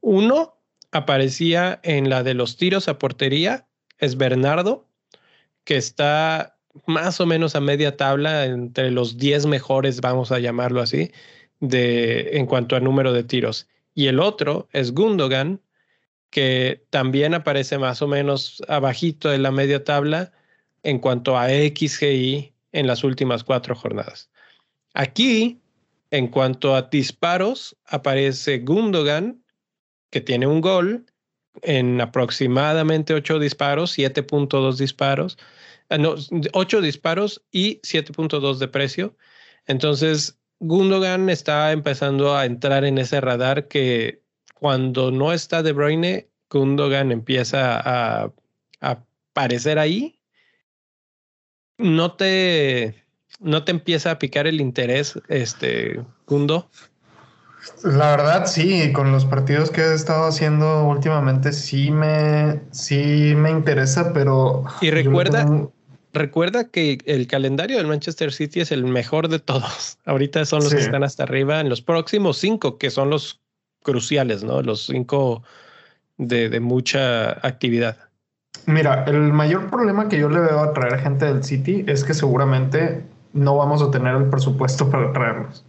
Uno 0.01 0.57
aparecía 0.91 1.80
en 1.84 2.09
la 2.09 2.23
de 2.23 2.34
los 2.34 2.57
tiros 2.57 2.88
a 2.88 2.99
portería, 2.99 3.67
es 3.99 4.17
Bernardo, 4.17 4.88
que 5.63 5.77
está 5.77 6.57
más 6.86 7.19
o 7.21 7.25
menos 7.25 7.55
a 7.55 7.61
media 7.61 7.97
tabla 7.97 8.45
entre 8.45 8.91
los 8.91 9.17
10 9.17 9.45
mejores, 9.45 10.01
vamos 10.01 10.32
a 10.32 10.39
llamarlo 10.39 10.82
así, 10.82 11.11
de, 11.59 12.38
en 12.38 12.45
cuanto 12.45 12.75
a 12.75 12.80
número 12.80 13.13
de 13.13 13.23
tiros. 13.23 13.67
Y 13.93 14.07
el 14.07 14.19
otro 14.19 14.67
es 14.71 14.93
Gundogan, 14.93 15.61
que 16.30 16.86
también 16.89 17.34
aparece 17.34 17.77
más 17.77 18.01
o 18.01 18.07
menos 18.07 18.61
abajito 18.67 19.30
de 19.30 19.39
la 19.39 19.51
media 19.51 19.84
tabla 19.84 20.32
en 20.84 20.99
cuanto 20.99 21.38
a 21.38 21.47
XGI 21.47 22.53
en 22.71 22.88
las 22.88 23.03
últimas 23.03 23.43
cuatro 23.43 23.75
jornadas. 23.75 24.30
Aquí, 24.93 25.59
en 26.11 26.27
cuanto 26.27 26.75
a 26.75 26.84
disparos, 26.84 27.75
aparece 27.86 28.59
Gundogan, 28.59 29.43
que 30.11 30.21
tiene 30.21 30.47
un 30.47 30.61
gol 30.61 31.05
en 31.61 32.01
aproximadamente 32.01 33.13
ocho 33.13 33.39
disparos, 33.39 33.97
7.2 33.97 34.77
disparos, 34.77 35.38
ah, 35.89 35.97
no, 35.97 36.15
8 36.53 36.82
disparos 36.82 37.43
y 37.51 37.80
7.2 37.82 38.57
de 38.57 38.67
precio. 38.67 39.17
Entonces, 39.65 40.39
Gundogan 40.59 41.30
está 41.30 41.71
empezando 41.71 42.36
a 42.36 42.45
entrar 42.45 42.86
en 42.86 42.97
ese 42.97 43.21
radar 43.21 43.67
que 43.67 44.21
cuando 44.60 45.12
no 45.12 45.32
está 45.32 45.64
De 45.64 45.72
Bruyne, 45.72 46.28
Gundogan 46.49 47.12
empieza 47.12 47.80
a, 47.80 48.32
aparecer 48.82 49.80
ahí. 49.80 50.20
No 51.78 52.14
te, 52.14 53.05
no 53.39 53.64
te 53.64 53.72
empieza 53.72 54.12
a 54.12 54.20
picar 54.20 54.47
el 54.47 54.60
interés, 54.60 55.18
este, 55.30 56.03
Gundo. 56.28 56.70
La 57.84 58.12
verdad, 58.12 58.45
sí, 58.47 58.91
con 58.91 59.12
los 59.12 59.26
partidos 59.26 59.70
que 59.70 59.82
he 59.82 59.93
estado 59.93 60.28
haciendo 60.28 60.86
últimamente, 60.86 61.53
sí 61.53 61.91
me, 61.91 62.62
sí 62.72 63.34
me 63.36 63.51
interesa, 63.51 64.12
pero. 64.14 64.64
Y 64.82 64.91
recuerda, 64.91 65.70
recuerda 66.14 66.70
que 66.70 66.97
el 67.05 67.28
calendario 67.28 67.78
del 67.78 67.88
Manchester 67.88 68.34
City 68.34 68.62
es 68.62 68.72
el 68.72 68.86
mejor 68.86 69.28
de 69.30 69.39
todos. 69.39 69.99
Ahorita 70.05 70.43
son 70.45 70.64
los 70.64 70.74
que 70.74 70.82
están 70.82 71.03
hasta 71.03 71.24
arriba. 71.24 71.60
En 71.60 71.70
los 71.70 71.82
próximos 71.82 72.38
cinco, 72.38 72.78
que 72.78 72.89
son 72.89 73.10
los 73.10 73.41
cruciales, 73.84 74.43
¿no? 74.43 74.61
Los 74.61 74.86
cinco 74.86 75.43
de, 76.17 76.59
mucha 76.59 77.32
actividad. 77.45 77.97
Mira, 78.65 79.05
el 79.05 79.34
mayor 79.34 79.69
problema 79.69 80.09
que 80.09 80.19
yo 80.19 80.30
le 80.30 80.39
veo 80.39 80.59
a 80.59 80.73
traer 80.73 80.99
gente 80.99 81.25
del 81.25 81.43
City 81.43 81.86
es 81.88 82.03
que 82.03 82.13
seguramente 82.13 83.03
no 83.34 83.57
vamos 83.57 83.82
a 83.82 83.89
tener 83.91 84.15
el 84.15 84.25
presupuesto 84.25 84.89
para 84.91 85.11
traerlos. 85.13 85.65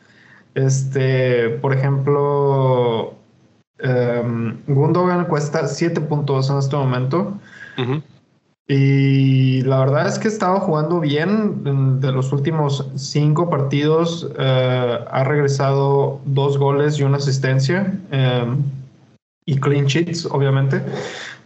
Este, 0.55 1.51
por 1.61 1.73
ejemplo, 1.73 3.15
um, 3.83 4.59
Gundogan 4.67 5.27
cuesta 5.27 5.67
7 5.67 6.01
puntos 6.03 6.51
en 6.51 6.59
este 6.59 6.77
momento. 6.77 7.39
Y 8.73 9.63
la 9.63 9.81
verdad 9.81 10.07
es 10.07 10.21
que 10.21 10.29
estaba 10.29 10.61
jugando 10.61 11.01
bien. 11.01 12.01
De 12.01 12.13
los 12.13 12.33
últimos 12.33 12.89
cinco 12.95 13.51
partidos 13.51 14.31
eh, 14.39 14.99
ha 15.11 15.25
regresado 15.25 16.21
dos 16.25 16.57
goles 16.57 16.97
y 16.97 17.03
una 17.03 17.17
asistencia. 17.17 17.93
Em, 18.13 18.63
y 19.45 19.57
clean 19.57 19.87
sheets, 19.87 20.25
obviamente. 20.27 20.83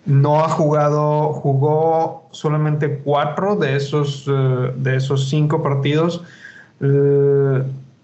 No 0.04 0.44
ha 0.44 0.50
jugado, 0.50 1.32
jugó 1.32 2.28
solamente 2.32 2.98
cuatro 2.98 3.56
de 3.56 3.76
esos, 3.76 4.26
eh, 4.28 4.72
de 4.76 4.96
esos 4.96 5.30
cinco 5.30 5.62
partidos. 5.62 6.22
Eh, 6.80 7.62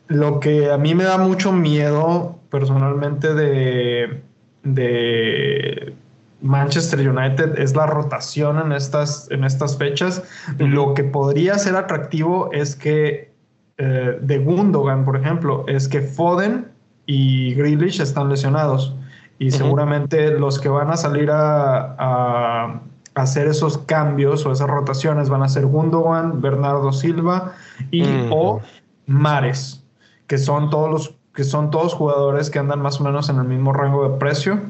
lo 0.09 0.41
que 0.41 0.71
a 0.71 0.79
mí 0.79 0.95
me 0.95 1.05
da 1.05 1.19
mucho 1.19 1.53
miedo 1.53 2.37
personalmente 2.49 3.35
de, 3.35 4.23
de 4.63 5.95
Manchester 6.43 7.09
United 7.09 7.59
es 7.59 7.77
la 7.77 7.87
rotación 7.87 8.59
en 8.59 8.73
estas, 8.73 9.31
en 9.31 9.45
estas 9.45 9.77
fechas. 9.77 10.23
Lo 10.59 10.95
que 10.95 11.05
podría 11.05 11.59
ser 11.59 11.77
atractivo 11.77 12.51
es 12.53 12.77
que 12.77 13.33
eh, 13.79 14.19
de 14.21 14.39
Gundogan, 14.39 15.05
por 15.05 15.17
ejemplo, 15.17 15.65
es 15.67 15.89
que 15.89 16.01
Foden 16.01 16.69
y 17.07 17.55
Grealish 17.55 18.01
están 18.01 18.29
lesionados. 18.29 18.95
Y 19.39 19.51
seguramente 19.53 20.39
los 20.39 20.61
que 20.61 20.69
van 20.69 20.91
a 20.91 20.97
salir 20.99 21.31
a, 21.33 22.81
hacer 23.15 23.49
esos 23.49 23.79
cambios 23.79 24.47
o 24.47 24.53
esas 24.53 24.69
rotaciones 24.69 25.29
van 25.29 25.43
a 25.43 25.49
ser 25.49 25.67
Gundogan, 25.67 26.41
Bernardo 26.41 26.93
Silva 26.93 27.55
y 27.91 28.05
o 28.31 28.61
Mares, 29.07 29.83
que 30.27 30.39
son 30.39 30.71
todos 30.71 30.91
los 30.91 31.15
que 31.35 31.45
son 31.45 31.71
todos 31.71 31.95
jugadores 31.95 32.51
que 32.51 32.59
andan 32.59 32.83
más 32.83 33.01
o 33.01 33.05
menos 33.05 33.29
en 33.31 33.39
el 33.39 33.45
mismo 33.45 33.73
rango 33.73 34.09
de 34.09 34.19
precio 34.19 34.61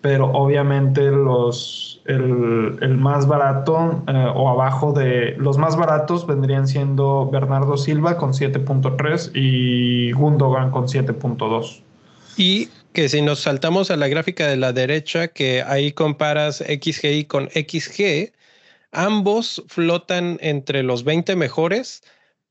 pero 0.00 0.30
obviamente 0.32 1.10
los, 1.10 2.00
el, 2.04 2.96
más 2.98 3.26
barato 3.26 4.02
eh, 4.06 4.32
o 4.34 4.48
abajo 4.48 4.92
de 4.92 5.34
los 5.38 5.58
más 5.58 5.76
baratos 5.76 6.26
vendrían 6.26 6.68
siendo 6.68 7.28
Bernardo 7.30 7.76
Silva 7.76 8.16
con 8.16 8.32
7.3 8.32 9.32
y 9.34 10.12
Gundogan 10.12 10.70
con 10.70 10.86
7.2. 10.86 11.82
Y 12.36 12.68
que 12.92 13.08
si 13.08 13.22
nos 13.22 13.40
saltamos 13.40 13.90
a 13.90 13.96
la 13.96 14.08
gráfica 14.08 14.46
de 14.46 14.56
la 14.56 14.72
derecha, 14.72 15.28
que 15.28 15.62
ahí 15.62 15.92
comparas 15.92 16.58
XGI 16.58 17.24
con 17.24 17.48
XG, 17.50 18.32
ambos 18.92 19.62
flotan 19.66 20.38
entre 20.40 20.84
los 20.84 21.02
20 21.02 21.34
mejores, 21.34 22.02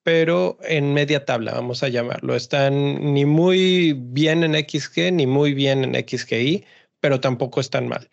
pero 0.04 0.58
en 0.64 0.94
media 0.94 1.26
tabla, 1.26 1.54
vamos 1.54 1.84
a 1.84 1.90
llamarlo. 1.90 2.36
Están 2.36 3.14
ni 3.14 3.26
muy 3.26 3.94
bien 3.94 4.44
en 4.44 4.54
XG 4.54 5.12
ni 5.14 5.26
muy 5.26 5.54
bien 5.54 5.84
en 5.84 6.08
XGI 6.08 6.66
pero 7.08 7.22
tampoco 7.22 7.62
es 7.62 7.70
tan 7.70 7.88
mal. 7.88 8.10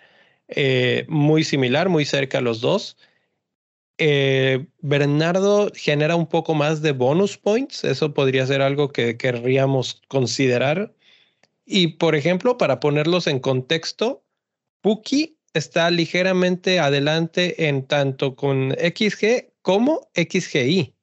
Eh, 0.46 1.04
muy 1.08 1.42
similar, 1.42 1.88
muy 1.88 2.04
cerca 2.04 2.40
los 2.40 2.60
dos. 2.60 2.96
Eh, 3.98 4.68
Bernardo 4.82 5.72
genera 5.74 6.14
un 6.14 6.28
poco 6.28 6.54
más 6.54 6.80
de 6.80 6.92
bonus 6.92 7.36
points, 7.36 7.82
eso 7.82 8.14
podría 8.14 8.46
ser 8.46 8.62
algo 8.62 8.92
que 8.92 9.16
querríamos 9.16 10.00
considerar. 10.06 10.94
Y 11.66 11.88
por 11.96 12.14
ejemplo, 12.14 12.56
para 12.56 12.78
ponerlos 12.78 13.26
en 13.26 13.40
contexto, 13.40 14.22
Puki 14.80 15.38
está 15.52 15.90
ligeramente 15.90 16.78
adelante 16.78 17.66
en 17.66 17.88
tanto 17.88 18.36
con 18.36 18.76
XG 18.78 19.54
como 19.60 20.08
XGI. 20.14 20.94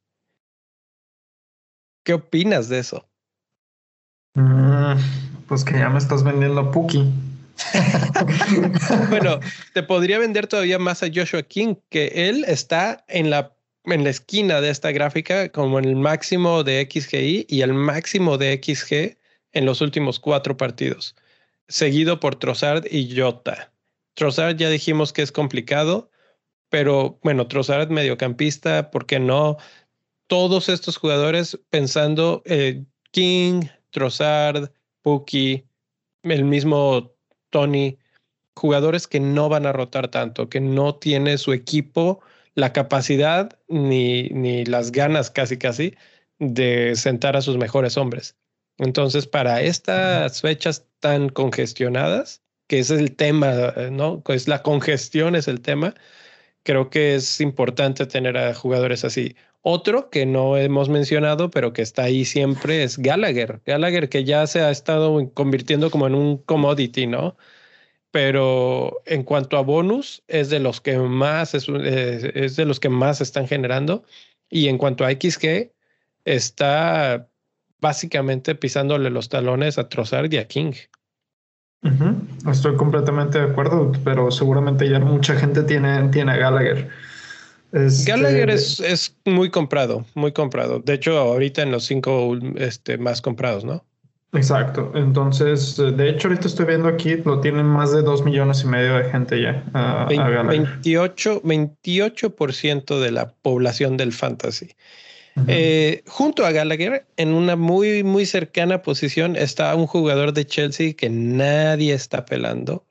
¿Qué 2.06 2.14
opinas 2.14 2.70
de 2.70 2.80
eso? 2.80 3.06
Mm, 4.36 4.94
pues 5.50 5.66
que 5.66 5.78
ya 5.78 5.90
me 5.90 5.98
estás 5.98 6.24
vendiendo 6.24 6.72
Puki. 6.72 7.31
bueno, 9.10 9.40
te 9.74 9.84
podría 9.84 10.20
vender 10.20 10.48
todavía 10.48 10.80
más 10.80 11.04
a 11.04 11.10
Joshua 11.14 11.44
King, 11.44 11.76
que 11.90 12.30
él 12.30 12.46
está 12.48 13.04
en 13.08 13.30
la, 13.30 13.54
en 13.86 14.04
la 14.04 14.10
esquina 14.10 14.62
de 14.62 14.70
esta 14.70 14.92
gráfica 14.92 15.50
como 15.50 15.80
en 15.80 15.86
el 15.86 15.96
máximo 15.96 16.64
de 16.64 16.88
XGI 16.90 17.46
y 17.50 17.62
el 17.62 17.74
máximo 17.74 18.38
de 18.38 18.60
XG 18.62 19.18
en 19.54 19.66
los 19.66 19.82
últimos 19.82 20.20
cuatro 20.20 20.58
partidos, 20.58 21.16
seguido 21.68 22.20
por 22.20 22.36
Trossard 22.36 22.86
y 22.90 23.16
Jota. 23.16 23.72
Trossard 24.14 24.58
ya 24.58 24.70
dijimos 24.70 25.14
que 25.14 25.22
es 25.22 25.32
complicado, 25.32 26.10
pero 26.70 27.20
bueno, 27.24 27.48
Trossard 27.48 27.90
mediocampista, 27.90 28.92
¿por 28.92 29.06
qué 29.06 29.20
no? 29.20 29.58
Todos 30.28 30.70
estos 30.70 30.98
jugadores 30.98 31.60
pensando 31.70 32.42
eh, 32.46 32.84
King, 33.12 33.64
Trossard, 33.90 34.72
Puki, 35.02 35.66
el 36.24 36.46
mismo 36.46 37.11
Tony, 37.52 38.00
jugadores 38.56 39.08
que 39.08 39.20
no 39.20 39.50
van 39.50 39.68
a 39.68 39.74
rotar 39.74 40.08
tanto, 40.10 40.50
que 40.50 40.60
no 40.60 40.96
tiene 40.96 41.38
su 41.38 41.54
equipo 41.54 42.22
la 42.56 42.74
capacidad 42.74 43.58
ni, 43.68 44.30
ni 44.30 44.66
las 44.66 44.92
ganas 44.92 45.32
casi 45.32 45.58
casi 45.58 45.96
de 46.40 46.96
sentar 46.96 47.38
a 47.38 47.42
sus 47.42 47.58
mejores 47.58 47.98
hombres. 47.98 48.36
Entonces, 48.78 49.28
para 49.28 49.62
estas 49.62 50.42
fechas 50.42 50.88
tan 51.00 51.30
congestionadas, 51.30 52.42
que 52.68 52.80
es 52.80 52.90
el 52.90 53.16
tema, 53.16 53.74
¿no? 53.92 54.22
Pues 54.22 54.48
la 54.48 54.64
congestión 54.64 55.36
es 55.36 55.48
el 55.48 55.62
tema, 55.62 55.94
creo 56.64 56.90
que 56.90 57.16
es 57.16 57.42
importante 57.42 58.06
tener 58.06 58.38
a 58.38 58.54
jugadores 58.54 59.04
así. 59.06 59.36
Otro 59.62 60.10
que 60.10 60.26
no 60.26 60.58
hemos 60.58 60.90
mencionado, 60.90 61.52
pero 61.52 61.74
que 61.74 61.82
está 61.84 62.04
ahí 62.04 62.26
siempre, 62.26 62.84
es 62.84 62.98
Gallagher. 62.98 63.62
Gallagher 63.66 64.10
que 64.10 64.24
ya 64.24 64.48
se 64.48 64.62
ha 64.62 64.72
estado 64.72 65.32
convirtiendo 65.34 65.92
como 65.92 66.08
en 66.08 66.16
un 66.16 66.38
commodity, 66.38 67.06
¿no? 67.08 67.38
Pero 68.12 69.02
en 69.06 69.24
cuanto 69.24 69.58
a 69.58 69.62
bonus, 69.62 70.24
es 70.28 70.50
de 70.50 70.60
los 70.60 70.82
que 70.82 70.98
más, 70.98 71.54
es, 71.54 71.68
de 71.68 72.66
los 72.66 72.80
que 72.80 72.90
más 72.90 73.22
están 73.22 73.48
generando. 73.48 74.04
Y 74.50 74.68
en 74.68 74.78
cuanto 74.78 75.06
a 75.06 75.12
XG, 75.12 75.72
está 76.26 77.30
básicamente 77.80 78.56
pisándole 78.56 79.10
los 79.10 79.30
talones 79.30 79.78
a 79.78 79.90
Trossard 79.90 80.32
y 80.34 80.38
a 80.38 80.48
King. 80.48 80.74
Estoy 82.50 82.76
completamente 82.76 83.40
de 83.40 83.46
acuerdo, 83.46 83.92
pero 84.04 84.30
seguramente 84.30 84.88
ya 84.88 85.00
mucha 85.00 85.36
gente 85.36 85.64
tiene, 85.64 86.10
tiene 86.10 86.34
a 86.34 86.38
Gallagher. 86.38 86.90
Este, 87.72 88.12
Gallagher 88.12 88.50
es, 88.52 88.80
es, 88.80 89.16
muy 89.26 89.50
comprado, 89.50 90.06
muy 90.14 90.32
comprado. 90.32 90.80
De 90.80 90.94
hecho, 90.94 91.18
ahorita 91.18 91.64
en 91.64 91.72
los 91.72 91.86
cinco 91.86 92.38
este, 92.56 92.98
más 92.98 93.22
comprados, 93.22 93.66
¿no? 93.66 93.84
Exacto. 94.34 94.92
Entonces, 94.96 95.76
de 95.76 96.10
hecho, 96.10 96.28
ahorita 96.28 96.48
estoy 96.48 96.66
viendo 96.66 96.88
aquí, 96.88 97.18
lo 97.18 97.42
tienen 97.42 97.66
más 97.66 97.92
de 97.92 98.02
dos 98.02 98.24
millones 98.24 98.64
y 98.64 98.68
medio 98.68 98.96
de 98.96 99.10
gente 99.10 99.42
ya. 99.42 99.64
A, 99.74 100.06
28, 100.08 101.42
28% 101.44 103.00
de 103.00 103.12
la 103.12 103.34
población 103.42 103.98
del 103.98 104.14
fantasy. 104.14 104.70
Eh, 105.48 106.04
junto 106.08 106.46
a 106.46 106.52
Gallagher, 106.52 107.06
en 107.18 107.34
una 107.34 107.56
muy, 107.56 108.04
muy 108.04 108.26
cercana 108.26 108.82
posición, 108.82 109.36
está 109.36 109.74
un 109.76 109.88
jugador 109.88 110.34
de 110.34 110.46
Chelsea 110.46 110.94
que 110.94 111.10
nadie 111.10 111.94
está 111.94 112.26
pelando 112.26 112.86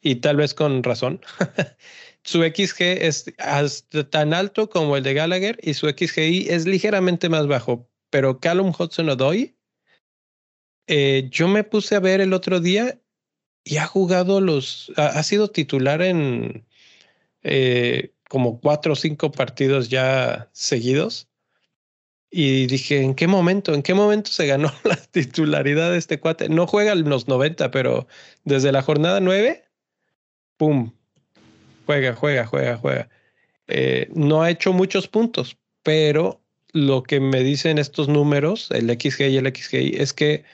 y 0.00 0.16
tal 0.16 0.36
vez 0.36 0.54
con 0.54 0.82
razón. 0.82 1.20
su 2.22 2.42
XG 2.42 2.80
es 2.80 3.24
tan 4.10 4.34
alto 4.34 4.68
como 4.68 4.96
el 4.96 5.02
de 5.02 5.14
Gallagher 5.14 5.58
y 5.62 5.74
su 5.74 5.88
XGI 5.88 6.48
es 6.50 6.66
ligeramente 6.66 7.28
más 7.28 7.46
bajo, 7.46 7.88
pero 8.10 8.40
Callum 8.40 8.72
Hudson 8.78 9.08
Odoi, 9.08 9.56
eh, 10.86 11.28
yo 11.30 11.48
me 11.48 11.64
puse 11.64 11.96
a 11.96 12.00
ver 12.00 12.20
el 12.20 12.32
otro 12.32 12.60
día 12.60 13.00
y 13.64 13.78
ha 13.78 13.86
jugado 13.86 14.40
los, 14.40 14.92
ha, 14.96 15.20
sido 15.24 15.48
titular 15.48 16.02
en 16.02 16.64
eh, 17.42 18.12
como 18.28 18.60
cuatro 18.60 18.92
o 18.92 18.96
cinco 18.96 19.32
partidos 19.32 19.88
ya 19.88 20.48
seguidos 20.52 21.28
y 22.30 22.66
dije, 22.66 23.02
¿en 23.02 23.14
qué 23.14 23.26
momento? 23.26 23.74
¿En 23.74 23.82
qué 23.82 23.94
momento 23.94 24.30
se 24.30 24.46
ganó 24.46 24.72
la 24.84 24.96
titularidad 24.96 25.90
de 25.92 25.98
este 25.98 26.20
cuate? 26.20 26.48
No 26.48 26.66
juega 26.66 26.92
en 26.92 27.08
los 27.08 27.28
90, 27.28 27.70
pero 27.70 28.06
desde 28.44 28.72
la 28.72 28.82
jornada 28.82 29.20
9, 29.20 29.64
¡pum! 30.56 30.92
Juega, 31.86 32.14
juega, 32.14 32.46
juega, 32.46 32.76
juega. 32.76 33.08
Eh, 33.68 34.08
no 34.14 34.42
ha 34.42 34.50
hecho 34.50 34.72
muchos 34.72 35.08
puntos, 35.08 35.56
pero 35.82 36.40
lo 36.72 37.02
que 37.02 37.20
me 37.20 37.42
dicen 37.42 37.78
estos 37.78 38.08
números, 38.08 38.70
el 38.70 38.90
XG 38.90 39.28
y 39.28 39.36
el 39.36 39.54
XGI, 39.54 39.96
es 39.96 40.12
que 40.12 40.44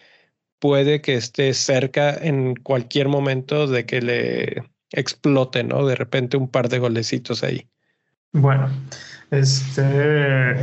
puede 0.58 1.00
que 1.00 1.14
esté 1.14 1.52
cerca 1.54 2.14
en 2.14 2.54
cualquier 2.54 3.08
momento 3.08 3.66
de 3.66 3.84
que 3.84 4.00
le 4.00 4.62
explote, 4.92 5.64
¿no? 5.64 5.86
De 5.86 5.96
repente 5.96 6.36
un 6.36 6.48
par 6.48 6.68
de 6.68 6.78
golecitos 6.78 7.42
ahí. 7.42 7.66
Bueno, 8.32 8.70
este 9.30 10.54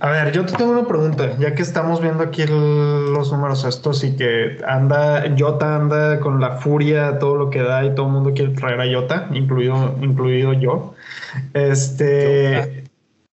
a 0.00 0.10
ver, 0.10 0.32
yo 0.32 0.44
te 0.46 0.52
tengo 0.52 0.72
una 0.72 0.86
pregunta, 0.86 1.36
ya 1.38 1.54
que 1.54 1.62
estamos 1.62 2.00
viendo 2.00 2.22
aquí 2.22 2.44
los 2.46 3.30
números 3.32 3.64
estos 3.64 4.02
y 4.04 4.16
que 4.16 4.58
anda, 4.66 5.24
Jota 5.38 5.76
anda 5.76 6.20
con 6.20 6.40
la 6.40 6.56
furia, 6.56 7.18
todo 7.18 7.36
lo 7.36 7.50
que 7.50 7.62
da 7.62 7.84
y 7.84 7.94
todo 7.94 8.06
el 8.06 8.12
mundo 8.12 8.32
quiere 8.34 8.54
traer 8.54 8.80
a 8.80 8.92
Jota, 8.92 9.28
incluido, 9.32 9.96
incluido 10.00 10.52
yo. 10.52 10.94
Este, 11.54 12.84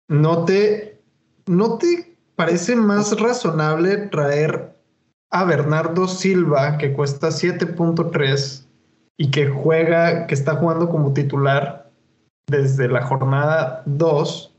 ¿no 0.08 0.44
te, 0.44 1.00
¿no 1.46 1.78
te 1.78 2.16
parece 2.36 2.76
más 2.76 3.18
razonable 3.20 3.96
traer 4.08 4.74
a 5.30 5.44
Bernardo 5.44 6.08
Silva, 6.08 6.78
que 6.78 6.92
cuesta 6.92 7.28
7.3 7.28 8.64
y 9.16 9.30
que 9.30 9.48
juega, 9.48 10.26
que 10.26 10.34
está 10.34 10.56
jugando 10.56 10.88
como 10.88 11.12
titular 11.12 11.90
desde 12.46 12.88
la 12.88 13.02
jornada 13.02 13.82
2? 13.86 14.54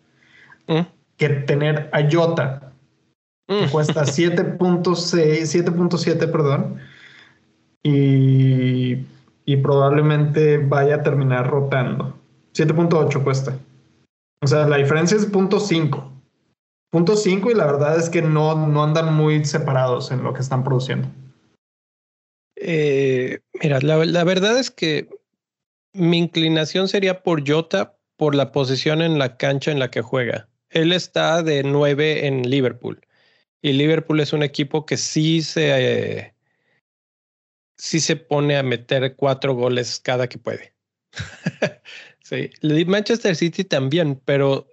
Que 1.18 1.30
tener 1.30 1.90
a 1.94 2.10
Jota, 2.10 2.72
que 3.48 3.68
mm. 3.68 3.70
cuesta 3.70 4.04
7.6, 4.06 4.84
7.7, 4.84 6.32
perdón, 6.32 6.78
y, 7.84 9.06
y 9.46 9.58
probablemente 9.58 10.58
vaya 10.58 10.96
a 10.96 11.04
terminar 11.04 11.50
rotando. 11.50 12.18
7.8 12.54 13.24
cuesta. 13.24 13.58
O 14.42 14.48
sea, 14.48 14.68
la 14.68 14.78
diferencia 14.78 15.18
es 15.18 15.32
.5. 15.32 16.12
Punto 16.92 17.16
5 17.16 17.52
y 17.52 17.54
la 17.54 17.66
verdad 17.66 18.00
es 18.00 18.10
que 18.10 18.22
no, 18.22 18.68
no 18.68 18.84
andan 18.84 19.14
muy 19.14 19.44
separados 19.44 20.12
en 20.12 20.24
lo 20.24 20.34
que 20.34 20.42
están 20.42 20.64
produciendo. 20.64 21.10
Eh, 22.56 23.40
mira, 23.62 23.80
la, 23.82 24.06
la, 24.06 24.24
verdad 24.24 24.58
es 24.58 24.72
que 24.72 25.10
mi 25.94 26.18
inclinación 26.18 26.88
sería 26.88 27.22
por 27.22 27.48
Jota 27.48 27.98
por 28.16 28.34
la 28.34 28.54
posición 28.54 29.02
en 29.02 29.20
la 29.20 29.36
cancha 29.36 29.72
en 29.72 29.80
la 29.80 29.92
que 29.92 30.02
juega 30.02 30.48
él 30.76 30.92
está 30.92 31.42
de 31.42 31.64
nueve 31.64 32.28
en 32.28 32.50
Liverpool. 32.50 33.00
Y 33.62 33.74
Liverpool 33.74 34.20
es 34.20 34.34
un 34.34 34.44
equipo 34.44 34.86
que 34.86 34.98
sí 34.98 35.42
se, 35.42 36.36
sí 37.78 38.00
se 38.02 38.18
pone 38.18 38.58
a 38.58 38.64
meter 38.64 39.16
cuatro 39.16 39.56
goles 39.56 40.00
cada 40.02 40.28
que 40.28 40.38
puede. 40.38 40.76
sí. 42.22 42.50
Manchester 42.86 43.36
City 43.38 43.64
también, 43.64 44.22
pero 44.26 44.68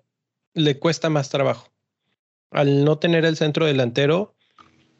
le 0.54 0.78
cuesta 0.78 1.08
más 1.08 1.30
trabajo. 1.30 1.72
Al 2.50 2.84
no 2.84 2.98
tener 2.98 3.24
el 3.24 3.36
centro 3.36 3.64
delantero, 3.64 4.34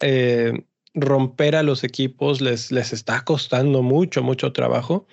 eh, 0.00 0.64
romper 0.94 1.57
a 1.57 1.64
los 1.64 1.82
equipos 1.82 2.40
les, 2.40 2.70
les 2.70 2.92
está 2.92 3.24
costando 3.24 3.82
mucho, 3.82 4.22
mucho 4.22 4.53
trabajo. 4.53 5.09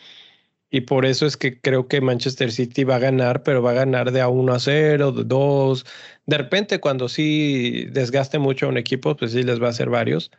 Y 0.72 0.82
por 0.82 1.06
eso 1.06 1.26
es 1.26 1.36
que 1.36 1.60
creo 1.60 1.88
que 1.88 2.02
Manchester 2.02 2.52
City 2.52 2.84
va 2.84 2.98
a 2.98 3.00
ganar, 3.00 3.44
pero 3.44 3.62
va 3.64 3.72
a 3.72 3.74
ganar 3.74 4.12
de 4.12 4.22
a 4.22 4.28
1 4.30 4.54
a 4.54 4.60
0, 4.60 5.12
de 5.12 5.24
2. 5.24 5.86
De 6.28 6.38
repente, 6.38 6.80
cuando 6.80 7.10
sí 7.10 7.86
desgaste 7.92 8.38
mucho 8.40 8.68
a 8.68 8.70
un 8.70 8.78
equipo, 8.78 9.16
pues 9.16 9.32
sí 9.32 9.44
les 9.44 9.62
va 9.62 9.68
a 9.68 9.70
hacer 9.72 9.90
varios. 9.90 10.32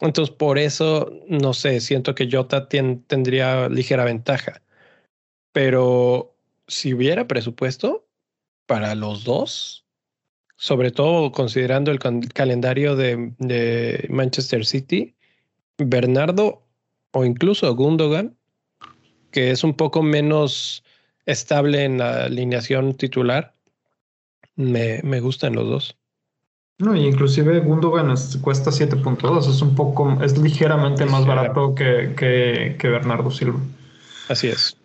Entonces, 0.00 0.34
por 0.34 0.58
eso, 0.58 1.10
no 1.28 1.54
sé, 1.54 1.80
siento 1.80 2.14
que 2.14 2.28
Jota 2.30 2.68
tendría 2.68 3.68
ligera 3.68 4.04
ventaja. 4.04 4.62
Pero 5.52 6.36
si 6.66 6.94
hubiera 6.94 7.26
presupuesto 7.28 8.06
para 8.66 8.94
los 8.94 9.24
dos, 9.24 9.86
sobre 10.56 10.90
todo 10.92 11.32
considerando 11.32 11.90
el 11.90 11.98
calendario 11.98 12.96
de, 12.96 13.32
de 13.38 14.06
Manchester 14.10 14.66
City, 14.66 15.14
Bernardo 15.78 16.66
o 17.12 17.24
incluso 17.24 17.74
Gundogan 17.74 18.36
que 19.32 19.50
es 19.50 19.64
un 19.64 19.74
poco 19.74 20.02
menos 20.02 20.84
estable 21.26 21.84
en 21.84 21.98
la 21.98 22.24
alineación 22.24 22.94
titular. 22.94 23.54
Me, 24.54 25.00
me 25.02 25.20
gustan 25.20 25.54
los 25.54 25.68
dos. 25.68 25.96
No, 26.78 26.96
y 26.96 27.06
inclusive 27.06 27.60
Gundogan 27.60 28.12
cuesta 28.40 28.70
7.2, 28.70 29.48
es 29.48 29.62
un 29.62 29.74
poco, 29.74 30.18
es 30.22 30.36
ligeramente 30.36 31.06
más 31.06 31.24
barato 31.26 31.74
que, 31.74 32.14
que, 32.16 32.76
que 32.78 32.88
Bernardo 32.88 33.30
Silva. 33.30 33.60
Así 34.28 34.48
es. 34.48 34.76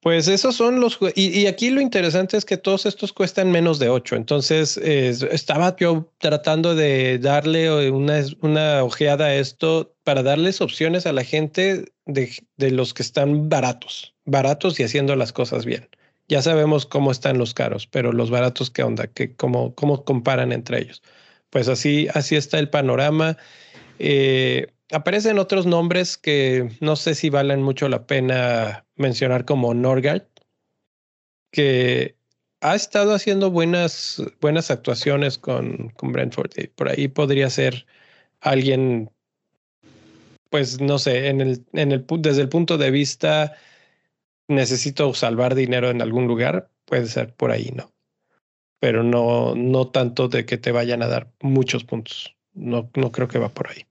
Pues 0.00 0.28
esos 0.28 0.54
son 0.54 0.80
los 0.80 0.98
y, 1.14 1.40
y, 1.40 1.46
aquí 1.46 1.70
lo 1.70 1.80
interesante 1.80 2.36
es 2.36 2.44
que 2.44 2.58
todos 2.58 2.84
estos 2.84 3.14
cuestan 3.14 3.50
menos 3.50 3.78
de 3.78 3.88
8. 3.88 4.16
Entonces 4.16 4.76
estaba 4.76 5.74
yo 5.76 6.12
tratando 6.18 6.74
de 6.74 7.18
darle 7.18 7.90
una, 7.90 8.22
una, 8.42 8.84
ojeada 8.84 9.26
a 9.26 9.34
esto 9.36 9.93
para 10.04 10.22
darles 10.22 10.60
opciones 10.60 11.06
a 11.06 11.12
la 11.12 11.24
gente 11.24 11.92
de, 12.06 12.30
de, 12.56 12.70
los 12.70 12.94
que 12.94 13.02
están 13.02 13.48
baratos, 13.48 14.14
baratos 14.24 14.78
y 14.78 14.84
haciendo 14.84 15.16
las 15.16 15.32
cosas 15.32 15.64
bien. 15.64 15.88
Ya 16.28 16.42
sabemos 16.42 16.86
cómo 16.86 17.10
están 17.10 17.38
los 17.38 17.54
caros, 17.54 17.86
pero 17.86 18.12
los 18.12 18.30
baratos, 18.30 18.70
¿qué 18.70 18.82
onda? 18.82 19.06
¿Qué, 19.08 19.34
cómo, 19.34 19.74
¿Cómo 19.74 20.04
comparan 20.04 20.52
entre 20.52 20.80
ellos? 20.80 21.02
Pues 21.50 21.68
así, 21.68 22.08
así 22.14 22.36
está 22.36 22.58
el 22.58 22.70
panorama. 22.70 23.36
Eh, 23.98 24.68
aparecen 24.92 25.38
otros 25.38 25.66
nombres 25.66 26.16
que 26.16 26.70
no 26.80 26.96
sé 26.96 27.14
si 27.14 27.30
valen 27.30 27.62
mucho 27.62 27.88
la 27.88 28.06
pena 28.06 28.86
mencionar 28.96 29.44
como 29.44 29.74
Norgard, 29.74 30.22
que 31.50 32.16
ha 32.60 32.74
estado 32.74 33.14
haciendo 33.14 33.50
buenas, 33.50 34.22
buenas 34.40 34.70
actuaciones 34.70 35.38
con, 35.38 35.90
con 35.90 36.12
Brentford. 36.12 36.50
Por 36.74 36.88
ahí 36.88 37.08
podría 37.08 37.50
ser 37.50 37.86
alguien, 38.40 39.10
pues 40.54 40.80
no 40.80 41.00
sé, 41.00 41.30
en 41.30 41.40
el, 41.40 41.64
en 41.72 41.90
el, 41.90 42.06
desde 42.20 42.40
el 42.40 42.48
punto 42.48 42.78
de 42.78 42.92
vista 42.92 43.54
necesito 44.46 45.12
salvar 45.12 45.56
dinero 45.56 45.90
en 45.90 46.00
algún 46.00 46.28
lugar, 46.28 46.70
puede 46.84 47.08
ser 47.08 47.34
por 47.34 47.50
ahí, 47.50 47.72
¿no? 47.74 47.90
Pero 48.78 49.02
no, 49.02 49.56
no 49.56 49.88
tanto 49.88 50.28
de 50.28 50.46
que 50.46 50.56
te 50.56 50.70
vayan 50.70 51.02
a 51.02 51.08
dar 51.08 51.28
muchos 51.40 51.82
puntos. 51.82 52.36
No, 52.52 52.88
no 52.94 53.10
creo 53.10 53.26
que 53.26 53.40
va 53.40 53.48
por 53.48 53.68
ahí. 53.68 53.84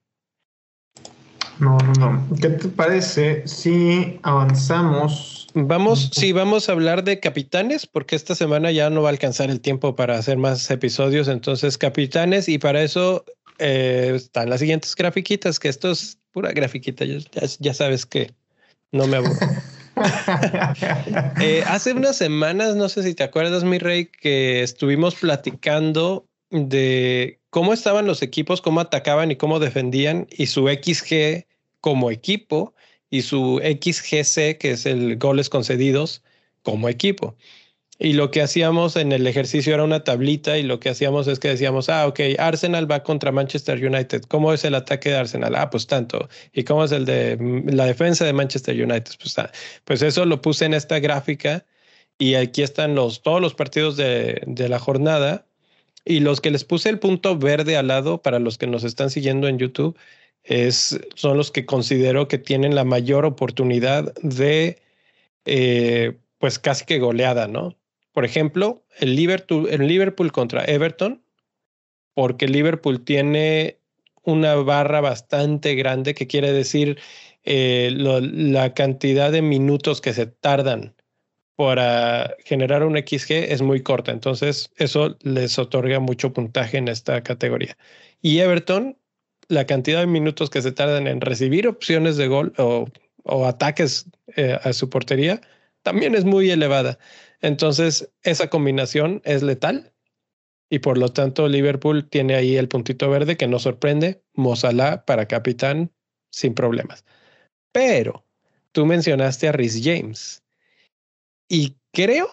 No, 1.60 1.78
no, 1.80 1.94
no. 2.00 2.28
¿Qué 2.40 2.48
te 2.48 2.70
parece 2.70 3.46
si 3.46 4.22
avanzamos? 4.24 5.50
Vamos, 5.56 6.12
sí, 6.14 6.32
vamos 6.32 6.70
a 6.70 6.72
hablar 6.72 7.04
de 7.04 7.20
capitanes, 7.20 7.88
porque 7.88 8.16
esta 8.16 8.36
semana 8.36 8.72
ya 8.72 8.90
no 8.90 9.02
va 9.02 9.10
a 9.10 9.12
alcanzar 9.12 9.50
el 9.50 9.60
tiempo 9.60 9.98
para 9.98 10.18
hacer 10.18 10.38
más 10.38 10.72
episodios. 10.72 11.28
Entonces, 11.28 11.78
capitanes, 11.78 12.48
y 12.48 12.58
para 12.58 12.84
eso 12.84 13.26
eh, 13.60 14.14
están 14.16 14.50
las 14.50 14.60
siguientes 14.60 14.96
grafiquitas, 14.96 15.60
que 15.60 15.70
esto 15.70 15.92
es 15.92 16.18
pura 16.32 16.52
grafiquita. 16.52 17.06
Ya, 17.06 17.18
ya 17.60 17.74
sabes 17.74 18.06
que 18.06 18.32
no 18.92 19.08
me 19.08 19.18
aburro. 19.18 19.36
Eh, 21.40 21.64
hace 21.68 21.94
unas 21.94 22.16
semanas, 22.16 22.76
no 22.76 22.90
sé 22.90 23.04
si 23.04 23.14
te 23.14 23.24
acuerdas, 23.24 23.64
mi 23.64 23.78
rey, 23.78 24.06
que 24.08 24.64
estuvimos 24.64 25.14
platicando 25.14 26.26
de 26.50 27.40
cómo 27.52 27.74
estaban 27.74 28.08
los 28.08 28.24
equipos, 28.24 28.60
cómo 28.60 28.80
atacaban 28.80 29.30
y 29.30 29.36
cómo 29.36 29.60
defendían, 29.60 30.28
y 30.32 30.48
su 30.48 30.68
XG 30.68 31.46
como 31.80 32.10
equipo 32.10 32.74
y 33.12 33.22
su 33.22 33.62
XGC, 33.64 34.58
que 34.58 34.72
es 34.72 34.88
el 34.88 35.18
goles 35.18 35.50
concedidos, 35.50 36.24
como 36.64 36.90
equipo. 36.90 37.36
Y 38.00 38.14
lo 38.14 38.32
que 38.32 38.42
hacíamos 38.42 38.96
en 38.96 39.12
el 39.12 39.28
ejercicio 39.28 39.74
era 39.74 39.84
una 39.84 40.04
tablita 40.04 40.58
y 40.58 40.64
lo 40.64 40.80
que 40.80 40.90
hacíamos 40.90 41.28
es 41.28 41.40
que 41.40 41.50
decíamos, 41.50 41.90
ah, 41.90 42.08
ok, 42.08 42.20
Arsenal 42.40 42.90
va 42.92 43.04
contra 43.04 43.32
Manchester 43.32 43.86
United. 43.86 44.24
¿Cómo 44.24 44.52
es 44.54 44.66
el 44.66 44.76
ataque 44.76 45.10
de 45.10 45.18
Arsenal? 45.18 45.56
Ah, 45.56 45.70
pues 45.70 45.88
tanto. 45.88 46.28
¿Y 46.52 46.64
cómo 46.64 46.84
es 46.84 46.92
el 46.92 47.06
de 47.06 47.38
mm, 47.38 47.70
la 47.70 47.86
defensa 47.86 48.26
de 48.26 48.34
Manchester 48.34 48.76
United? 48.82 49.14
Pues, 49.20 49.38
ah, 49.40 49.52
pues 49.86 50.02
eso 50.02 50.26
lo 50.26 50.42
puse 50.42 50.66
en 50.66 50.74
esta 50.74 51.00
gráfica 51.00 51.66
y 52.18 52.36
aquí 52.36 52.64
están 52.64 52.96
los, 52.96 53.22
todos 53.22 53.42
los 53.42 53.54
partidos 53.54 53.96
de, 53.98 54.42
de 54.48 54.70
la 54.70 54.80
jornada 54.80 55.46
y 56.06 56.20
los 56.20 56.42
que 56.42 56.52
les 56.52 56.64
puse 56.66 56.90
el 56.90 57.00
punto 57.00 57.38
verde 57.38 57.78
al 57.78 57.88
lado 57.88 58.22
para 58.22 58.40
los 58.40 58.58
que 58.58 58.68
nos 58.68 58.84
están 58.84 59.10
siguiendo 59.10 59.48
en 59.48 59.60
YouTube 59.60 59.98
es, 60.44 61.00
son 61.16 61.38
los 61.38 61.52
que 61.52 61.66
considero 61.66 62.28
que 62.28 62.38
tienen 62.38 62.76
la 62.76 62.84
mayor 62.84 63.26
oportunidad 63.26 64.14
de, 64.22 64.82
eh, 65.46 66.18
pues 66.40 66.60
casi 66.60 66.86
que 66.86 67.00
goleada, 67.00 67.48
¿no? 67.48 67.78
Por 68.14 68.26
ejemplo, 68.26 68.86
el 69.00 69.16
Liverpool, 69.16 70.32
contra 70.32 70.64
Everton, 70.66 71.24
porque 72.14 72.48
Liverpool 72.48 73.04
tiene 73.04 73.80
una 74.24 74.56
barra 74.56 75.02
bastante 75.02 75.76
grande, 75.76 76.14
que 76.14 76.28
quiere 76.28 76.54
decir 76.54 77.00
eh, 77.44 77.90
la 77.92 78.74
cantidad 78.74 79.32
de 79.32 79.42
minutos 79.42 80.00
que 80.00 80.14
se 80.14 80.28
tardan 80.28 80.96
para 81.56 82.36
generar 82.46 82.84
un 82.84 82.98
XG 82.98 83.32
es 83.32 83.62
muy 83.62 83.82
corta. 83.82 84.12
Entonces, 84.12 84.72
eso 84.78 85.18
les 85.22 85.58
otorga 85.58 86.00
mucho 86.00 86.34
puntaje 86.34 86.78
en 86.78 86.88
esta 86.88 87.22
categoría. 87.24 87.78
Y 88.22 88.40
Everton, 88.40 88.98
la 89.48 89.66
cantidad 89.66 90.02
de 90.02 90.08
minutos 90.08 90.50
que 90.50 90.62
se 90.62 90.72
tardan 90.72 91.08
en 91.08 91.20
recibir 91.20 91.68
opciones 91.68 92.16
de 92.18 92.28
gol 92.28 92.54
o, 92.58 92.88
ataques 93.46 94.06
eh, 94.36 94.58
a 94.64 94.74
su 94.74 94.90
portería 94.90 95.42
también 95.84 96.16
es 96.16 96.26
muy 96.26 96.50
elevada. 96.50 96.98
Entonces, 97.44 98.10
esa 98.24 98.50
combinación 98.50 99.22
es 99.26 99.44
letal 99.44 99.92
y 100.70 100.80
por 100.80 100.98
lo 100.98 101.10
tanto 101.10 101.50
Liverpool 101.50 102.10
tiene 102.10 102.36
ahí 102.36 102.56
el 102.56 102.70
puntito 102.70 103.10
verde 103.10 103.36
que 103.36 103.48
nos 103.48 103.64
sorprende. 103.64 104.24
Mozalá 104.34 105.06
para 105.06 105.28
capitán 105.28 105.92
sin 106.32 106.56
problemas. 106.56 107.04
Pero 107.74 108.26
tú 108.72 108.86
mencionaste 108.86 109.50
a 109.50 109.52
Rhys 109.52 109.82
James 109.84 110.42
y 111.50 111.76
creo 111.92 112.30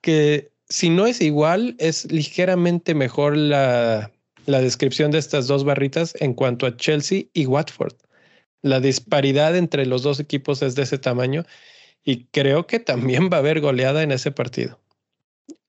que 0.00 0.52
si 0.68 0.88
no 0.88 1.08
es 1.08 1.20
igual, 1.20 1.74
es 1.80 2.10
ligeramente 2.12 2.94
mejor 2.94 3.36
la, 3.36 4.12
la 4.46 4.60
descripción 4.60 5.10
de 5.10 5.18
estas 5.18 5.48
dos 5.48 5.64
barritas 5.64 6.14
en 6.20 6.32
cuanto 6.32 6.66
a 6.66 6.76
Chelsea 6.76 7.24
y 7.32 7.46
Watford. 7.46 7.96
La 8.62 8.78
disparidad 8.78 9.56
entre 9.56 9.84
los 9.84 10.04
dos 10.04 10.20
equipos 10.20 10.62
es 10.62 10.76
de 10.76 10.84
ese 10.84 10.98
tamaño 10.98 11.44
y 12.04 12.26
creo 12.26 12.66
que 12.66 12.78
también 12.78 13.30
va 13.32 13.38
a 13.38 13.40
haber 13.40 13.60
goleada 13.60 14.02
en 14.02 14.12
ese 14.12 14.30
partido. 14.30 14.78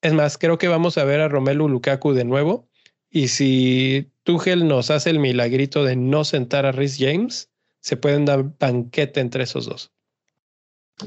Es 0.02 0.14
más, 0.14 0.38
creo 0.38 0.58
que 0.58 0.68
vamos 0.68 0.98
a 0.98 1.04
ver 1.06 1.22
a 1.22 1.30
Romelu 1.30 1.68
Lukaku 1.68 2.14
de 2.14 2.26
nuevo 2.26 2.68
y 3.10 3.30
si 3.30 4.12
Tuchel 4.24 4.68
nos 4.68 4.92
hace 4.92 5.10
el 5.10 5.20
milagrito 5.20 5.84
de 5.84 5.96
no 5.96 6.24
sentar 6.26 6.66
a 6.66 6.72
Rhys 6.72 6.98
James, 7.00 7.50
se 7.80 7.98
pueden 7.98 8.26
dar 8.26 8.44
banquete 8.60 9.22
entre 9.22 9.44
esos 9.44 9.66
dos. 9.66 9.92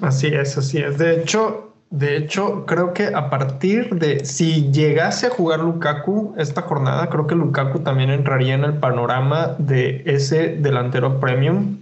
Así 0.00 0.28
es, 0.28 0.56
así 0.56 0.78
es. 0.78 0.98
De 0.98 1.20
hecho, 1.20 1.74
de 1.90 2.16
hecho, 2.16 2.66
creo 2.66 2.92
que 2.92 3.06
a 3.06 3.30
partir 3.30 3.94
de 3.94 4.24
si 4.24 4.70
llegase 4.70 5.26
a 5.26 5.30
jugar 5.30 5.60
Lukaku 5.60 6.34
esta 6.36 6.62
jornada, 6.62 7.08
creo 7.08 7.26
que 7.26 7.34
Lukaku 7.34 7.80
también 7.80 8.10
entraría 8.10 8.54
en 8.54 8.64
el 8.64 8.74
panorama 8.74 9.56
de 9.58 10.02
ese 10.04 10.56
delantero 10.56 11.18
premium. 11.18 11.78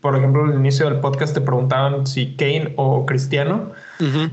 Por 0.00 0.16
ejemplo, 0.16 0.44
al 0.44 0.54
inicio 0.54 0.88
del 0.88 1.00
podcast 1.00 1.34
te 1.34 1.40
preguntaban 1.40 2.06
si 2.06 2.36
Kane 2.36 2.74
o 2.76 3.06
Cristiano. 3.06 3.72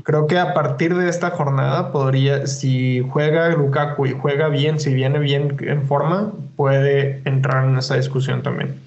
Creo 0.04 0.26
que 0.26 0.38
a 0.38 0.54
partir 0.54 0.94
de 0.94 1.08
esta 1.08 1.30
jornada 1.30 1.90
podría, 1.90 2.46
si 2.46 3.00
juega 3.10 3.48
Lukaku 3.48 4.06
y 4.06 4.12
juega 4.12 4.48
bien, 4.48 4.78
si 4.78 4.92
viene 4.92 5.18
bien 5.18 5.56
en 5.60 5.86
forma, 5.86 6.32
puede 6.56 7.22
entrar 7.24 7.64
en 7.64 7.78
esa 7.78 7.96
discusión 7.96 8.42
también. 8.42 8.78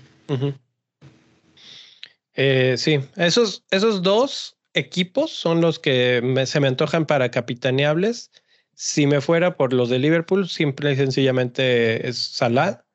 Eh, 2.35 2.75
sí, 2.77 2.99
esos, 3.15 3.63
esos 3.71 4.03
dos 4.03 4.55
equipos 4.75 5.31
son 5.31 5.59
los 5.59 5.79
que 5.79 6.21
se 6.45 6.59
me 6.59 6.67
antojan 6.67 7.05
para 7.05 7.31
capitaneables. 7.31 8.31
Si 8.75 9.07
me 9.07 9.21
fuera 9.21 9.57
por 9.57 9.73
los 9.73 9.89
de 9.89 9.97
Liverpool, 9.97 10.47
simple 10.47 10.91
y 10.91 10.95
sencillamente 10.95 12.07
es 12.07 12.17
Salah. 12.17 12.85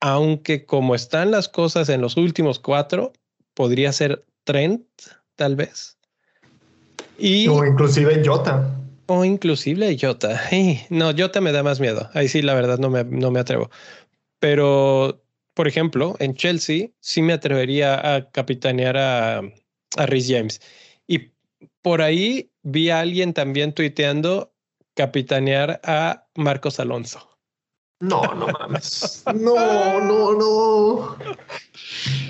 Aunque 0.00 0.66
como 0.66 0.94
están 0.94 1.30
las 1.30 1.48
cosas 1.48 1.88
en 1.88 2.00
los 2.00 2.16
últimos 2.16 2.58
cuatro, 2.58 3.12
podría 3.54 3.92
ser 3.92 4.24
Trent, 4.44 4.86
tal 5.34 5.56
vez. 5.56 5.98
Y, 7.18 7.48
o 7.48 7.64
inclusive 7.64 8.22
Jota. 8.24 8.76
O 9.06 9.24
inclusive 9.24 9.96
Jota. 9.98 10.40
no, 10.90 11.12
Jota 11.16 11.40
me 11.40 11.52
da 11.52 11.62
más 11.62 11.80
miedo. 11.80 12.08
Ahí 12.14 12.28
sí, 12.28 12.42
la 12.42 12.54
verdad, 12.54 12.78
no 12.78 12.90
me, 12.90 13.04
no 13.04 13.30
me 13.30 13.40
atrevo. 13.40 13.70
Pero, 14.38 15.22
por 15.54 15.66
ejemplo, 15.66 16.16
en 16.18 16.34
Chelsea 16.34 16.88
sí 17.00 17.22
me 17.22 17.32
atrevería 17.32 18.14
a 18.14 18.30
capitanear 18.30 18.96
a, 18.96 19.38
a 19.38 20.06
Rhys 20.06 20.28
James. 20.28 20.60
Y 21.06 21.30
por 21.82 22.02
ahí 22.02 22.50
vi 22.62 22.90
a 22.90 23.00
alguien 23.00 23.32
también 23.32 23.72
tuiteando 23.72 24.52
capitanear 24.94 25.80
a 25.84 26.26
Marcos 26.34 26.80
Alonso. 26.80 27.35
No, 28.00 28.22
no 28.34 28.48
mames. 28.48 29.22
No, 29.34 30.00
no, 30.00 30.34
no. 30.34 31.16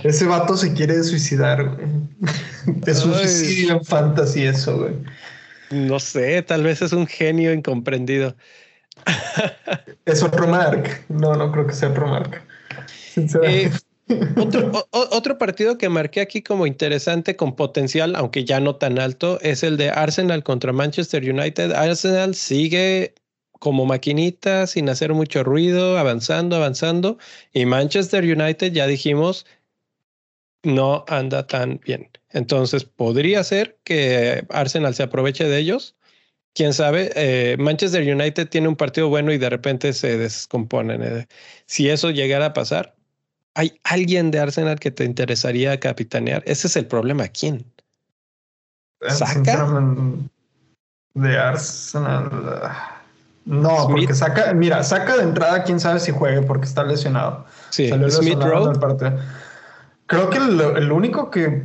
Ese 0.05 0.24
vato 0.24 0.56
se 0.56 0.72
quiere 0.72 1.02
suicidar, 1.02 1.68
güey. 1.68 1.88
Es 2.86 3.05
un 3.05 3.14
suicidio 3.14 3.74
en 3.74 3.84
fantasy 3.84 4.44
eso, 4.44 4.78
güey. 4.78 4.94
No 5.70 5.98
sé, 5.98 6.43
tal 6.43 6.62
vez 6.62 6.82
es 6.82 6.93
un 6.93 7.06
genio 7.06 7.52
incomprendido. 7.52 8.36
Es 10.05 10.22
otro 10.22 10.47
Mark. 10.47 11.05
No, 11.09 11.34
no 11.34 11.51
creo 11.51 11.66
que 11.66 11.72
sea 11.72 11.88
otro 11.90 12.06
Mark. 12.06 12.43
Eh, 13.43 13.70
otro, 14.36 14.88
otro, 14.90 15.38
partido 15.38 15.78
que 15.78 15.88
marqué 15.88 16.20
aquí 16.20 16.43
como 16.43 16.66
interesante 16.66 17.34
con 17.34 17.56
potencial, 17.56 18.14
aunque 18.14 18.44
ya 18.44 18.60
no 18.60 18.76
tan 18.76 19.01
alto, 19.01 19.40
es 19.40 19.64
el 19.64 19.76
de 19.76 19.90
Arsenal 19.90 20.44
contra 20.44 20.72
Manchester 20.72 21.28
United. 21.28 21.72
Arsenal 21.72 22.36
sigue 22.36 23.14
como 23.59 23.87
maquinita, 23.87 24.66
sin 24.66 24.89
hacer 24.89 25.12
mucho 25.12 25.45
ruido, 25.45 25.99
avanzando, 25.99 26.57
avanzando. 26.57 27.19
Y 27.53 27.66
Manchester 27.66 28.24
United, 28.24 28.73
ya 28.73 28.87
dijimos, 28.87 29.47
no 30.62 31.05
anda 31.09 31.47
tan 31.47 31.81
bien. 31.85 32.11
Entonces, 32.31 32.85
podría 32.85 33.43
ser 33.45 33.78
que 33.85 34.45
Arsenal 34.51 34.95
se 34.95 35.05
aproveche 35.05 35.45
de 35.45 35.59
ellos. 35.59 35.97
Quién 36.55 36.73
sabe, 36.73 37.12
eh, 37.15 37.57
Manchester 37.59 38.03
United 38.03 38.49
tiene 38.49 38.69
un 38.69 38.77
partido 38.77 39.09
bueno 39.09 39.33
y 39.33 39.39
de 39.39 39.51
repente 39.51 39.93
se 39.93 40.16
descomponen. 40.16 41.03
Eh. 41.03 41.27
Si 41.66 41.89
eso 41.91 42.11
llegara 42.11 42.47
a 42.47 42.53
pasar, 42.55 42.97
¿Hay 43.57 43.81
alguien 43.85 44.31
de 44.31 44.39
Arsenal 44.39 44.78
que 44.78 44.91
te 44.91 45.05
interesaría 45.05 45.81
capitanear? 45.81 46.43
Ese 46.45 46.66
es 46.66 46.77
el 46.77 46.87
problema. 46.87 47.27
¿Quién? 47.28 47.65
Eh, 49.01 49.11
¿Saca? 49.11 49.66
De 51.15 51.39
Arsenal. 51.39 52.31
No, 53.47 53.89
porque 53.89 54.12
saca, 54.12 54.52
mira, 54.52 54.82
saca 54.82 55.16
de 55.16 55.23
entrada, 55.23 55.62
quién 55.62 55.81
sabe 55.81 56.01
si 56.01 56.12
juegue 56.12 56.43
porque 56.43 56.66
está 56.66 56.82
lesionado. 56.82 57.47
Sí, 57.70 57.89
Smith 58.10 58.43
Rowe. 58.43 58.73
Creo 60.06 60.31
que 60.31 60.39
el, 60.39 60.93
único 60.93 61.31
que. 61.31 61.64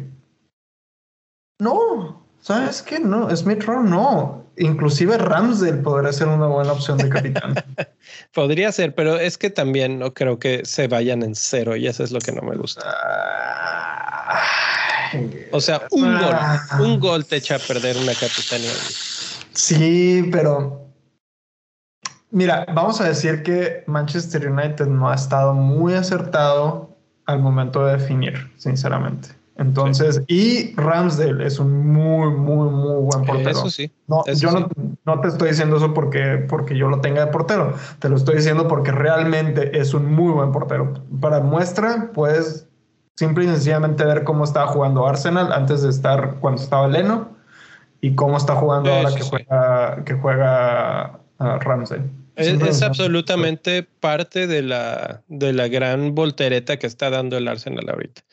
No, 1.60 2.24
¿sabes 2.40 2.82
qué? 2.82 3.00
No, 3.00 3.36
Smith 3.36 3.64
Rowe 3.64 3.84
no 3.84 4.42
inclusive 4.58 5.18
Ramsdale 5.18 5.78
podría 5.78 6.14
ser 6.14 6.28
una 6.28 6.48
buena 6.48 6.74
opción 6.74 6.98
de 6.98 7.10
capitán. 7.10 7.56
podría 8.34 8.72
ser, 8.72 8.94
pero 8.96 9.18
es 9.18 9.38
que 9.38 9.50
también 9.50 10.00
no 10.00 10.14
creo 10.14 10.40
que 10.40 10.62
se 10.66 10.88
vayan 10.88 11.24
en 11.24 11.36
cero 11.36 11.76
y 11.76 11.88
eso 11.88 12.04
es 12.04 12.12
lo 12.12 12.20
que 12.20 12.32
no 12.32 12.42
me 12.42 12.56
gusta. 12.56 12.82
o 15.52 15.62
sea, 15.62 15.82
un 15.92 16.14
gol, 16.14 16.34
ah. 16.34 16.80
un 16.80 17.00
gol 17.00 17.26
te 17.26 17.38
echa 17.38 17.56
a 17.56 17.60
perder 17.60 17.98
una 17.98 18.14
capitanía. 18.14 18.72
Sí, 19.54 20.30
pero 20.32 20.81
mira, 22.32 22.66
vamos 22.74 23.00
a 23.02 23.06
decir 23.06 23.44
que 23.44 23.84
Manchester 23.88 24.50
United 24.50 24.88
no 24.88 25.10
ha 25.10 25.16
estado 25.16 25.54
muy 25.54 25.94
acertado 25.94 26.90
al 27.26 27.40
momento 27.40 27.86
de 27.86 27.98
definir, 27.98 28.52
sinceramente. 28.58 29.30
Entonces, 29.58 30.24
y 30.28 30.74
Ramsdale 30.76 31.46
es 31.46 31.60
un 31.60 31.88
muy, 31.88 32.32
muy, 32.32 32.70
muy 32.70 33.04
buen 33.04 33.26
portero. 33.26 33.52
Eso 33.52 33.70
sí. 33.70 33.92
No, 34.08 34.24
yo 34.26 34.52
No, 34.52 34.70
no, 35.06 35.22
te 35.22 35.28
estoy 35.28 35.50
diciendo 35.50 35.78
eso 35.78 35.94
porque, 35.94 36.44
porque 36.50 36.76
yo 36.76 36.90
lo 36.90 37.00
tenga 37.00 37.26
de 37.26 37.32
portero. 37.32 37.76
Te 38.00 38.10
lo 38.10 38.16
estoy 38.16 38.38
diciendo 38.38 38.68
porque 38.68 38.92
realmente 38.92 39.80
es 39.80 39.94
un 39.94 40.12
muy 40.12 40.32
buen 40.32 40.52
portero. 40.52 40.94
Para 41.20 41.42
muestra, 41.42 42.12
puedes 42.12 42.68
simple 43.16 43.44
y 43.44 43.48
sencillamente 43.48 44.04
ver 44.04 44.24
cómo 44.24 44.46
estaba 44.46 44.68
jugando 44.68 45.06
Arsenal 45.06 45.52
antes 45.54 45.84
de 45.84 45.90
estar 45.90 46.38
cuando 46.40 46.60
estaba 46.60 46.88
Leno 46.88 47.30
y 48.00 48.16
cómo 48.16 48.38
está 48.38 48.56
jugando 48.56 48.92
ahora 48.92 49.14
que 49.14 49.22
juega, 49.22 50.04
que 50.06 50.14
juega 50.16 51.20
uh, 51.40 51.60
Ramsdale. 51.60 52.21
Es, 52.42 52.82
absolutamente 52.82 53.84
parte 53.84 54.48
de 54.48 54.62
la, 54.62 55.24
de 55.28 55.54
la 55.54 55.68
gran 55.68 56.16
voltereta 56.16 56.78
que 56.78 56.88
está 56.88 57.10
dando 57.10 57.38
el 57.38 57.48
Arsenal 57.48 57.90
ahorita. 57.90 58.24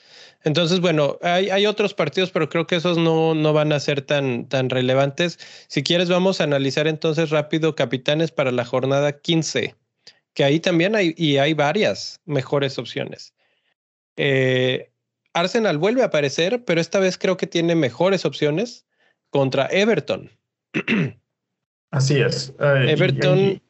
Entonces, 0.45 0.81
bueno, 0.81 1.19
hay, 1.23 1.51
hay, 1.51 1.67
otros 1.67 1.95
partidos, 1.95 2.31
pero 2.31 2.49
creo 2.49 2.67
que 2.67 2.77
esos 2.77 2.97
no, 2.97 3.35
no 3.35 3.53
van 3.53 3.73
a 3.73 3.81
ser 3.81 4.03
tan, 4.03 4.49
tan 4.49 4.71
relevantes. 4.71 5.39
Si 5.69 5.83
quieres, 5.83 6.09
vamos 6.09 6.41
a 6.41 6.45
analizar 6.45 6.87
entonces 6.87 7.31
rápido 7.31 7.75
capitanes 7.75 8.31
para 8.31 8.53
la 8.53 8.65
jornada 8.65 9.21
15, 9.21 9.75
que 10.35 10.45
ahí 10.45 10.61
también 10.61 10.95
hay, 10.95 11.15
y 11.17 11.39
hay 11.39 11.55
varias 11.55 12.21
mejores 12.25 12.79
opciones. 12.79 13.35
Eh, 14.17 14.91
Arsenal 15.33 15.79
vuelve 15.79 16.03
a 16.03 16.07
aparecer, 16.07 16.65
pero 16.65 16.81
esta 16.81 16.99
vez 16.99 17.19
creo 17.19 17.37
que 17.37 17.47
tiene 17.47 17.75
mejores 17.75 18.25
opciones 18.25 18.87
contra 19.31 19.67
Everton. 19.67 20.31
Así 21.91 22.21
es. 22.21 22.55
Everton, 22.59 23.61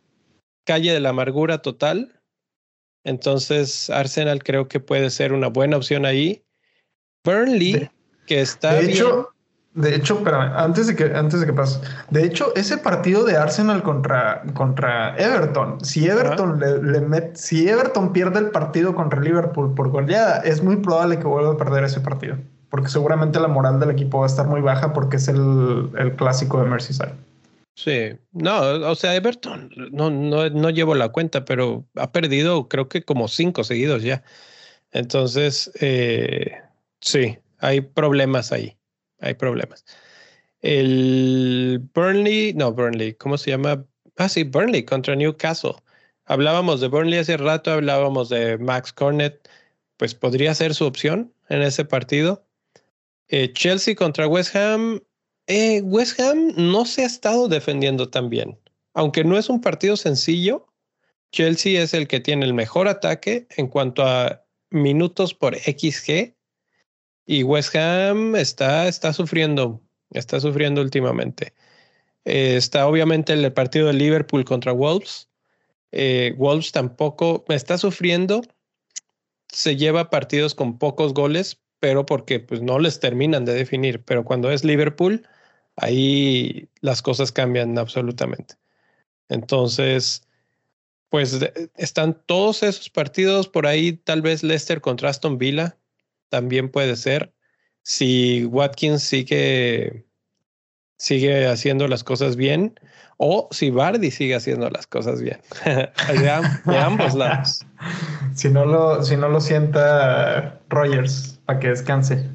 calle 0.69 0.93
de 0.93 1.01
la 1.01 1.09
amargura 1.09 1.59
total. 1.59 2.21
Entonces, 3.03 3.89
Arsenal 3.89 4.45
creo 4.45 4.69
que 4.69 4.81
puede 4.81 5.09
ser 5.09 5.33
una 5.33 5.49
buena 5.49 5.79
opción 5.79 6.05
ahí. 6.05 6.45
Burnley, 7.25 7.89
que 8.27 8.43
está. 8.43 8.75
De 8.75 8.91
hecho, 8.91 9.31
de 9.73 9.95
hecho, 9.95 10.23
antes 10.57 10.89
de 10.89 10.95
que, 10.95 11.05
antes 11.17 11.41
de 11.41 11.47
que 11.47 11.55
pase, 11.55 11.81
de 12.11 12.25
hecho, 12.25 12.55
ese 12.55 12.77
partido 12.77 13.25
de 13.25 13.39
Arsenal 13.39 13.83
contra, 13.83 14.43
contra 14.53 15.17
Everton, 15.17 15.83
si 15.83 16.07
Everton 16.07 16.59
le, 16.59 17.35
si 17.35 17.67
Everton 17.67 18.13
pierde 18.13 18.41
el 18.41 18.51
partido 18.51 18.95
contra 18.95 19.21
Liverpool 19.21 19.75
por 19.75 19.89
goleada, 19.89 20.41
es 20.41 20.63
muy 20.63 20.77
probable 20.77 21.19
que 21.19 21.27
vuelva 21.27 21.53
a 21.53 21.57
perder 21.57 21.85
ese 21.85 22.01
partido. 22.01 22.37
Porque 22.69 22.89
seguramente 22.89 23.41
la 23.41 23.49
moral 23.49 23.81
del 23.81 23.91
equipo 23.91 24.19
va 24.19 24.25
a 24.25 24.27
estar 24.27 24.47
muy 24.47 24.61
baja 24.61 24.93
porque 24.93 25.17
es 25.17 25.29
el, 25.29 25.91
el 25.97 26.15
clásico 26.17 26.61
de 26.61 26.69
Merseyside. 26.69 27.28
Sí, 27.79 28.11
no, 28.33 28.61
o 28.91 28.95
sea, 28.97 29.15
Everton, 29.15 29.71
no, 29.93 30.11
no, 30.11 30.51
no 30.51 30.71
llevo 30.71 30.97
la 30.97 31.11
cuenta, 31.11 31.45
pero 31.45 31.87
ha 31.95 32.11
perdido 32.11 32.69
creo 32.69 32.89
que 32.89 33.05
como 33.05 33.29
cinco 33.29 33.63
seguidos 33.63 34.03
ya. 34.03 34.25
Entonces, 34.93 35.71
eh, 35.81 36.53
Sí, 37.01 37.39
hay 37.59 37.81
problemas 37.83 38.53
ahí. 38.53 38.77
Hay 39.21 39.35
problemas. 39.35 39.85
El 40.63 41.81
Burnley, 41.95 42.55
no, 42.55 42.73
Burnley, 42.73 43.15
¿cómo 43.15 43.39
se 43.39 43.51
llama? 43.53 43.87
Ah, 44.17 44.29
sí, 44.29 44.45
Burnley 44.45 44.85
contra 44.85 45.17
Newcastle. 45.17 45.75
Hablábamos 46.27 46.81
de 46.81 46.89
Burnley 46.89 47.19
hace 47.21 47.37
rato, 47.37 47.73
hablábamos 47.73 48.29
de 48.31 48.59
Max 48.59 48.93
Cornet, 48.93 49.49
pues 49.97 50.15
podría 50.15 50.55
ser 50.55 50.75
su 50.75 50.87
opción 50.87 51.33
en 51.49 51.63
ese 51.63 51.85
partido. 51.85 52.47
Eh, 53.29 53.53
Chelsea 53.55 53.95
contra 53.97 54.29
West 54.29 54.57
Ham. 54.57 55.01
Eh, 55.51 55.81
West 55.81 56.21
Ham 56.21 56.53
no 56.57 56.85
se 56.85 57.03
ha 57.03 57.07
estado 57.07 57.49
defendiendo 57.49 58.11
tan 58.11 58.29
bien. 58.29 58.59
Aunque 58.93 59.25
no 59.25 59.39
es 59.39 59.49
un 59.49 59.63
partido 59.63 59.97
sencillo, 59.97 60.67
Chelsea 61.33 61.83
es 61.83 61.95
el 61.95 62.07
que 62.07 62.21
tiene 62.21 62.45
el 62.45 62.53
mejor 62.53 62.87
ataque 62.87 63.47
en 63.57 63.69
cuanto 63.69 64.05
a 64.05 64.45
minutos 64.71 65.33
por 65.33 65.57
XG 65.57 66.35
y 67.25 67.43
West 67.45 67.75
Ham 67.77 68.37
está, 68.37 68.89
está 68.89 69.15
sufriendo, 69.15 69.83
está 70.11 70.39
sufriendo 70.39 70.83
últimamente. 70.83 71.55
Eh, 72.27 72.57
está 72.57 72.87
obviamente 72.87 73.33
el 73.33 73.51
partido 73.55 73.87
de 73.87 73.95
Liverpool 73.95 74.45
contra 74.45 74.73
Wolves. 74.73 75.31
Eh, 75.93 76.35
Wolves 76.37 76.73
tampoco 76.73 77.47
está 77.49 77.79
sufriendo. 77.79 78.43
Se 79.51 79.77
lleva 79.77 80.11
partidos 80.11 80.55
con 80.55 80.79
pocos 80.79 81.15
goles, 81.15 81.59
pero 81.81 82.05
porque 82.05 82.39
pues, 82.39 82.61
no 82.61 82.79
les 82.79 83.01
terminan 83.01 83.47
de 83.47 83.55
definir. 83.55 84.05
Pero 84.05 84.25
cuando 84.25 84.51
es 84.51 84.63
Liverpool, 84.63 85.27
ahí 85.79 86.69
las 86.81 87.03
cosas 87.03 87.33
cambian 87.33 87.79
absolutamente. 87.79 88.55
Entonces, 89.29 90.23
pues 91.11 91.39
están 91.77 92.21
todos 92.27 92.63
esos 92.63 92.91
partidos 92.91 93.49
por 93.49 93.67
ahí, 93.67 93.93
tal 93.93 94.23
vez 94.23 94.43
Leicester 94.43 94.81
contra 94.81 95.11
Aston 95.11 95.39
Villa, 95.39 95.77
también 96.29 96.71
puede 96.71 96.97
ser. 96.97 97.33
Si 97.83 98.45
Watkins 98.47 99.03
sigue, 99.03 100.05
sigue 100.99 101.47
haciendo 101.47 101.89
las 101.89 102.05
cosas 102.05 102.37
bien 102.37 102.79
o 103.17 103.49
si 103.51 103.71
Bardi 103.71 104.11
sigue 104.11 104.35
haciendo 104.35 104.69
las 104.71 104.87
cosas 104.87 105.23
bien. 105.23 105.41
de, 105.65 106.31
ambos 106.79 107.15
lados. 107.15 107.65
Si 108.35 108.49
no 108.49 108.65
lo, 108.65 109.03
si 109.03 109.17
no 109.17 109.29
lo 109.29 109.41
sienta 109.41 110.61
Rogers 110.69 111.41
para 111.45 111.59
que 111.59 111.69
descanse. 111.71 112.29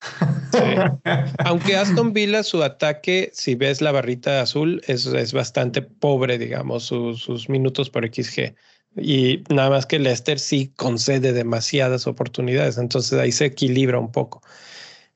Aunque 1.44 1.76
Aston 1.76 2.12
Villa, 2.12 2.42
su 2.42 2.62
ataque, 2.62 3.30
si 3.32 3.54
ves 3.54 3.80
la 3.80 3.92
barrita 3.92 4.40
azul, 4.40 4.82
es, 4.86 5.06
es 5.06 5.32
bastante 5.32 5.82
pobre, 5.82 6.38
digamos, 6.38 6.84
sus 6.84 7.48
minutos 7.48 7.90
por 7.90 8.04
XG. 8.04 8.54
Y 8.96 9.44
nada 9.50 9.70
más 9.70 9.86
que 9.86 9.98
Leicester 9.98 10.38
sí 10.38 10.72
concede 10.76 11.32
demasiadas 11.32 12.06
oportunidades, 12.06 12.78
entonces 12.78 13.18
ahí 13.18 13.32
se 13.32 13.46
equilibra 13.46 13.98
un 13.98 14.10
poco. 14.10 14.42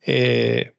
Eh, 0.02 0.74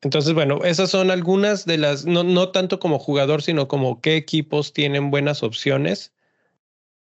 entonces, 0.00 0.34
bueno, 0.34 0.64
esas 0.64 0.90
son 0.90 1.12
algunas 1.12 1.64
de 1.64 1.78
las, 1.78 2.04
no, 2.04 2.24
no 2.24 2.50
tanto 2.50 2.80
como 2.80 2.98
jugador, 2.98 3.42
sino 3.42 3.68
como 3.68 4.00
qué 4.00 4.16
equipos 4.16 4.72
tienen 4.72 5.10
buenas 5.10 5.44
opciones 5.44 6.12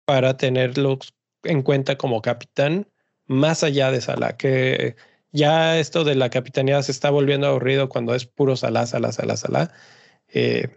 para 0.05 0.37
tenerlos 0.37 1.13
en 1.43 1.61
cuenta 1.61 1.97
como 1.97 2.23
capitán, 2.23 2.87
más 3.27 3.63
allá 3.63 3.91
de 3.91 4.01
Salah, 4.01 4.37
que 4.37 4.95
ya 5.31 5.77
esto 5.79 6.03
de 6.03 6.15
la 6.15 6.29
capitanía 6.29 6.81
se 6.83 6.91
está 6.91 7.09
volviendo 7.09 7.47
aburrido 7.47 7.89
cuando 7.89 8.15
es 8.15 8.25
puro 8.25 8.55
Salah, 8.55 8.85
Salah, 8.85 9.11
Salah, 9.11 9.37
Salah. 9.37 9.71
Eh, 10.29 10.69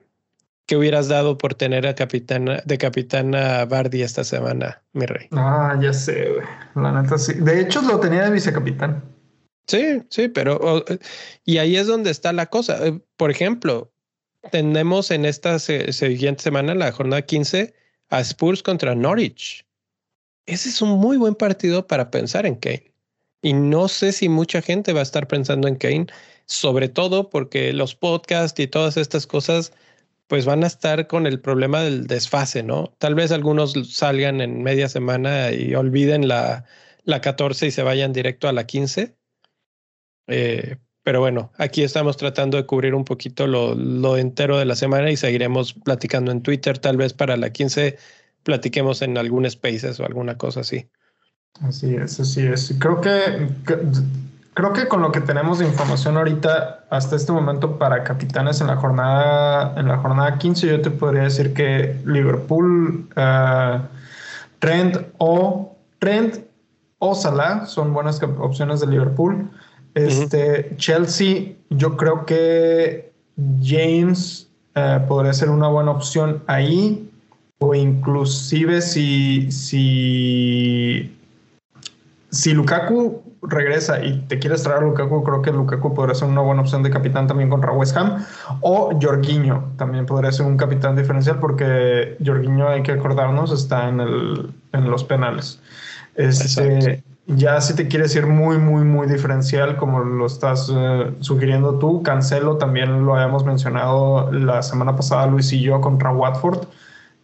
¿Qué 0.67 0.77
hubieras 0.77 1.09
dado 1.09 1.37
por 1.37 1.55
tener 1.55 1.87
a 1.87 1.97
capitana, 1.97 2.63
de 2.65 2.79
capitana 2.79 3.65
Bardi 3.65 4.03
esta 4.03 4.23
semana, 4.23 4.83
mi 4.93 5.07
rey? 5.07 5.27
Ah, 5.33 5.77
ya 5.81 5.93
sé, 5.93 6.31
güey. 6.31 6.47
La 6.77 7.03
neta 7.03 7.19
sí. 7.19 7.35
De 7.35 7.61
hecho, 7.61 7.83
lo 7.83 7.99
tenía 7.99 8.25
de 8.25 8.31
vicecapitán. 8.31 9.03
Sí, 9.67 10.03
sí, 10.09 10.29
pero 10.29 10.85
y 11.45 11.59
ahí 11.59 11.77
es 11.77 11.87
donde 11.87 12.11
está 12.11 12.33
la 12.33 12.47
cosa. 12.47 12.87
Eh, 12.87 13.01
por 13.17 13.31
ejemplo, 13.31 13.93
tenemos 14.51 15.11
en 15.11 15.25
esta 15.25 15.59
siguiente 15.59 16.43
semana, 16.43 16.75
la 16.75 16.93
jornada 16.93 17.23
15, 17.23 17.75
a 18.09 18.21
Spurs 18.21 18.63
contra 18.63 18.95
Norwich. 18.95 19.67
Ese 20.47 20.69
es 20.69 20.83
un 20.83 20.91
muy 20.91 21.17
buen 21.17 21.35
partido 21.35 21.87
para 21.87 22.11
pensar 22.11 22.47
en 22.47 22.57
Kane. 22.57 22.93
Y 23.43 23.55
no 23.55 23.89
sé 23.89 24.13
si 24.13 24.29
mucha 24.29 24.63
gente 24.63 24.93
va 24.93 25.01
a 25.01 25.03
estar 25.05 25.27
pensando 25.27 25.69
en 25.69 25.77
Kane, 25.77 26.07
sobre 26.47 26.89
todo 26.89 27.31
porque 27.31 27.73
los 27.73 27.95
podcasts 27.95 28.61
y 28.61 28.67
todas 28.67 28.97
estas 28.97 29.27
cosas 29.27 29.73
pues 30.27 30.47
van 30.47 30.63
a 30.63 30.69
estar 30.69 31.09
con 31.09 31.27
el 31.27 31.41
problema 31.41 31.83
del 31.83 32.07
desfase, 32.07 32.63
¿no? 32.63 32.95
Tal 32.99 33.17
vez 33.17 33.33
algunos 33.33 33.73
salgan 33.93 34.41
en 34.41 34.63
media 34.63 34.89
semana 34.89 35.51
y 35.51 35.75
olviden 35.75 36.29
la, 36.29 36.65
la 37.05 37.21
14 37.21 37.67
y 37.67 37.71
se 37.73 37.83
vayan 37.83 38.13
directo 38.13 38.49
a 38.49 38.53
la 38.53 38.65
15. 38.65 39.17
Eh, 40.29 40.77
pero 41.03 41.21
bueno, 41.21 41.53
aquí 41.57 41.83
estamos 41.83 42.17
tratando 42.17 42.57
de 42.57 42.67
cubrir 42.67 42.95
un 42.95 43.05
poquito 43.05 43.47
lo, 43.49 43.75
lo, 43.75 44.17
entero 44.17 44.59
de 44.59 44.67
la 44.67 44.77
semana 44.77 45.11
y 45.11 45.17
seguiremos 45.17 45.75
platicando 45.75 46.31
en 46.31 46.43
Twitter. 46.43 46.79
Tal 46.79 46.97
vez 46.97 47.13
para 47.13 47.37
la 47.37 47.51
15 47.51 47.99
platiquemos 48.45 49.03
en 49.03 49.19
algún 49.19 49.51
Spaces 49.51 49.99
o 49.99 50.07
alguna 50.07 50.39
cosa 50.39 50.61
así. 50.61 50.89
Así 51.63 51.95
es, 51.95 52.19
así 52.19 52.47
es. 52.47 52.75
Creo 52.79 53.01
que 53.01 53.49
creo 54.55 54.73
que 54.73 54.89
con 54.89 55.03
lo 55.03 55.13
que 55.13 55.21
tenemos 55.21 55.59
de 55.59 55.67
información 55.67 56.17
ahorita 56.17 56.85
hasta 56.91 57.17
este 57.17 57.33
momento 57.33 57.79
para 57.79 58.03
capitanes 58.03 58.61
en 58.61 58.67
la 58.67 58.77
jornada 58.77 59.75
en 59.79 59.89
la 59.89 59.99
jornada 59.99 60.39
15 60.39 60.67
yo 60.67 60.81
te 60.81 60.91
podría 60.91 61.23
decir 61.23 61.55
que 61.55 62.01
Liverpool 62.05 63.09
uh, 63.17 63.81
Trent 64.59 64.97
o 65.19 65.77
Trent 65.99 66.39
o 66.99 67.15
Salah 67.15 67.67
son 67.67 67.93
buenas 67.93 68.23
opciones 68.23 68.81
de 68.81 68.87
Liverpool. 68.87 69.51
Este 69.95 70.75
Chelsea 70.77 71.53
yo 71.71 71.97
creo 71.97 72.25
que 72.25 73.13
James 73.63 74.49
uh, 74.77 75.07
podría 75.07 75.33
ser 75.33 75.51
una 75.51 75.69
buena 75.69 75.91
opción 75.91 76.43
ahí. 76.47 77.07
O 77.63 77.75
inclusive 77.75 78.81
si 78.81 79.53
si 79.53 81.15
si 82.31 82.53
Lukaku 82.53 83.23
regresa 83.43 84.05
y 84.05 84.21
te 84.29 84.39
quieres 84.39 84.63
traer 84.63 84.83
a 84.83 84.87
Lukaku, 84.87 85.25
creo 85.25 85.43
que 85.43 85.51
Lukaku 85.51 85.95
podría 85.95 86.15
ser 86.15 86.29
una 86.29 86.41
buena 86.41 86.63
opción 86.63 86.83
de 86.83 86.91
capitán 86.91 87.27
también 87.27 87.49
contra 87.49 87.73
West 87.73 87.97
Ham. 87.97 88.25
O 88.61 88.91
Jorginho 89.01 89.71
también 89.77 90.07
podría 90.07 90.31
ser 90.31 90.47
un 90.47 90.57
capitán 90.57 90.97
diferencial 90.97 91.39
porque 91.41 92.17
Jorginho, 92.25 92.69
hay 92.69 92.83
que 92.83 92.93
acordarnos, 92.93 93.53
está 93.53 93.89
en, 93.89 94.01
el, 94.01 94.51
en 94.73 94.91
los 94.91 95.05
penales. 95.05 95.61
Este, 96.15 97.03
ya 97.27 97.61
si 97.61 97.75
te 97.75 97.89
quieres 97.89 98.15
ir 98.17 98.27
muy, 98.27 98.59
muy, 98.59 98.85
muy 98.85 99.07
diferencial, 99.07 99.77
como 99.77 100.01
lo 100.01 100.27
estás 100.27 100.71
eh, 100.75 101.13
sugiriendo 101.21 101.79
tú, 101.79 102.03
Cancelo 102.03 102.57
también 102.57 103.05
lo 103.05 103.15
habíamos 103.15 103.45
mencionado 103.45 104.31
la 104.33 104.63
semana 104.63 104.97
pasada, 104.97 105.27
Luis 105.27 105.53
y 105.53 105.61
yo, 105.61 105.81
contra 105.81 106.13
Watford. 106.13 106.67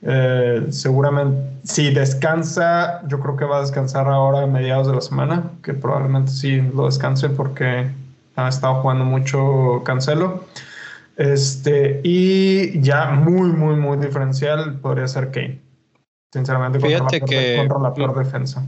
Eh, 0.03 0.67
seguramente, 0.71 1.37
si 1.65 1.93
descansa, 1.93 3.07
yo 3.09 3.19
creo 3.21 3.37
que 3.37 3.45
va 3.45 3.59
a 3.59 3.61
descansar 3.63 4.09
ahora 4.09 4.43
a 4.43 4.47
mediados 4.47 4.87
de 4.87 4.95
la 4.95 5.01
semana, 5.01 5.51
que 5.63 5.75
probablemente 5.75 6.31
sí 6.31 6.61
lo 6.75 6.87
descanse 6.87 7.29
porque 7.31 7.91
ha 8.37 8.49
estado 8.49 8.77
jugando 8.83 9.05
mucho 9.05 9.83
Cancelo. 9.85 10.45
Este, 11.17 12.01
y 12.05 12.81
ya 12.83 13.11
muy, 13.11 13.51
muy, 13.51 13.77
muy 13.77 13.97
diferencial 13.97 14.79
podría 14.81 15.09
ser 15.09 15.31
Kane. 15.31 15.61
Sinceramente, 16.33 16.79
contra, 16.79 17.19
la, 17.19 17.27
que 17.27 17.57
contra 17.57 17.79
la 17.79 17.95
peor 17.95 18.19
defensa. 18.19 18.67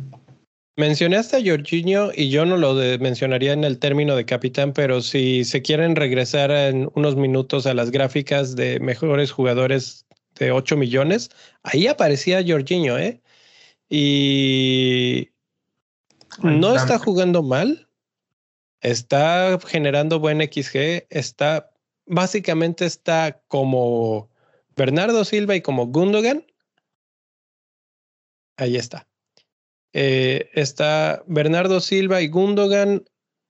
Mencionaste 0.79 1.37
a 1.37 1.41
Jorginho 1.45 2.11
y 2.15 2.31
yo 2.31 2.47
no 2.47 2.57
lo 2.57 2.75
mencionaría 3.01 3.53
en 3.53 3.65
el 3.65 3.79
término 3.79 4.15
de 4.15 4.25
capitán, 4.25 4.73
pero 4.73 5.03
si 5.03 5.45
se 5.45 5.61
quieren 5.61 5.97
regresar 5.97 6.51
en 6.53 6.89
unos 6.95 7.17
minutos 7.17 7.67
a 7.67 7.75
las 7.75 7.91
gráficas 7.91 8.55
de 8.55 8.79
mejores 8.81 9.33
jugadores 9.33 10.07
de 10.39 10.53
8 10.53 10.77
millones, 10.77 11.31
ahí 11.63 11.87
aparecía 11.87 12.45
Jorginho, 12.47 12.99
¿eh? 12.99 13.21
Y 13.89 15.31
no 16.43 16.75
está 16.75 16.99
jugando 16.99 17.43
mal, 17.43 17.89
está 18.81 19.59
generando 19.67 20.19
buen 20.21 20.41
XG, 20.41 21.07
está 21.11 21.71
básicamente 22.09 22.87
está 22.87 23.41
como 23.49 24.31
Bernardo 24.77 25.25
Silva 25.25 25.57
y 25.57 25.61
como 25.61 25.87
Gundogan. 25.87 26.45
Ahí 28.57 28.77
está. 28.77 29.09
Eh, 29.93 30.51
está 30.55 31.23
Bernardo 31.27 31.81
Silva 31.81 32.21
y 32.23 32.29
Gundogan 32.29 33.05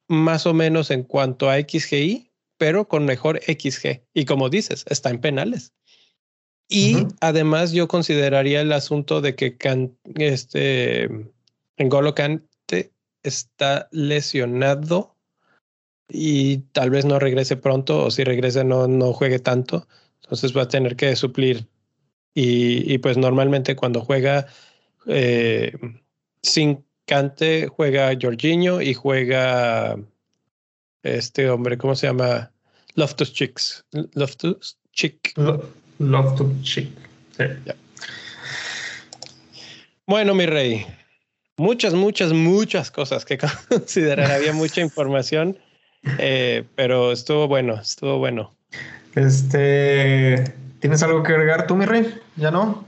más 0.09 0.47
o 0.47 0.55
menos 0.55 0.91
en 0.91 1.03
cuanto 1.05 1.51
a 1.51 1.59
XGI, 1.59 2.31
pero 2.57 2.89
con 2.89 3.05
mejor 3.05 3.41
XG. 3.43 4.03
Y 4.15 4.25
como 4.25 4.49
dices, 4.49 4.85
está 4.89 5.11
en 5.11 5.21
penales. 5.21 5.73
Y 6.69 7.07
además 7.21 7.73
yo 7.73 7.89
consideraría 7.89 8.61
el 8.61 8.73
asunto 8.73 9.21
de 9.21 9.35
que 9.35 9.57
este 10.17 11.09
N'Golo 11.79 12.15
Kante 12.15 12.93
está 13.23 13.89
lesionado 13.91 15.17
y 16.09 16.59
tal 16.73 16.91
vez 16.91 17.05
no 17.05 17.19
regrese 17.19 17.57
pronto 17.57 18.05
o 18.05 18.11
si 18.11 18.23
regrese 18.25 18.65
no, 18.65 18.87
no 18.87 19.13
juegue 19.13 19.39
tanto. 19.39 19.89
Entonces 20.23 20.55
va 20.57 20.63
a 20.63 20.69
tener 20.69 20.97
que 20.97 21.17
suplir. 21.17 21.67
Y, 22.35 22.93
y 22.93 22.99
pues 22.99 23.17
normalmente 23.17 23.75
cuando 23.75 24.03
juega 24.03 24.47
eh, 25.07 25.73
sin 26.43 26.85
Cante 27.07 27.69
juega 27.69 28.17
Jorginho 28.21 28.83
y 28.83 28.93
juega 28.93 29.97
este 31.03 31.49
hombre, 31.49 31.79
¿cómo 31.79 31.97
se 31.97 32.07
llama? 32.07 32.53
Loftus 32.95 33.33
Chicks. 33.33 33.87
Loftus 34.13 34.79
Chick. 34.93 35.33
Loftus 35.99 36.63
Chick. 36.63 36.91
Sí. 37.37 37.45
Bueno, 40.07 40.35
mi 40.35 40.47
rey, 40.47 40.87
muchas, 41.59 41.95
muchas, 41.95 42.33
muchas 42.33 42.91
cosas 42.91 43.25
que 43.25 43.39
considerar. 43.69 44.31
Había 44.31 44.53
mucha 44.53 44.81
información, 44.81 45.59
eh, 46.19 46.65
pero 46.75 47.13
estuvo 47.13 47.47
bueno, 47.47 47.75
estuvo 47.75 48.19
bueno. 48.19 48.55
Este, 49.15 50.45
¿tienes 50.81 51.03
algo 51.03 51.23
que 51.23 51.33
agregar 51.33 51.67
tú, 51.67 51.77
mi 51.77 51.85
rey? 51.85 52.15
¿Ya 52.37 52.51
no? 52.51 52.87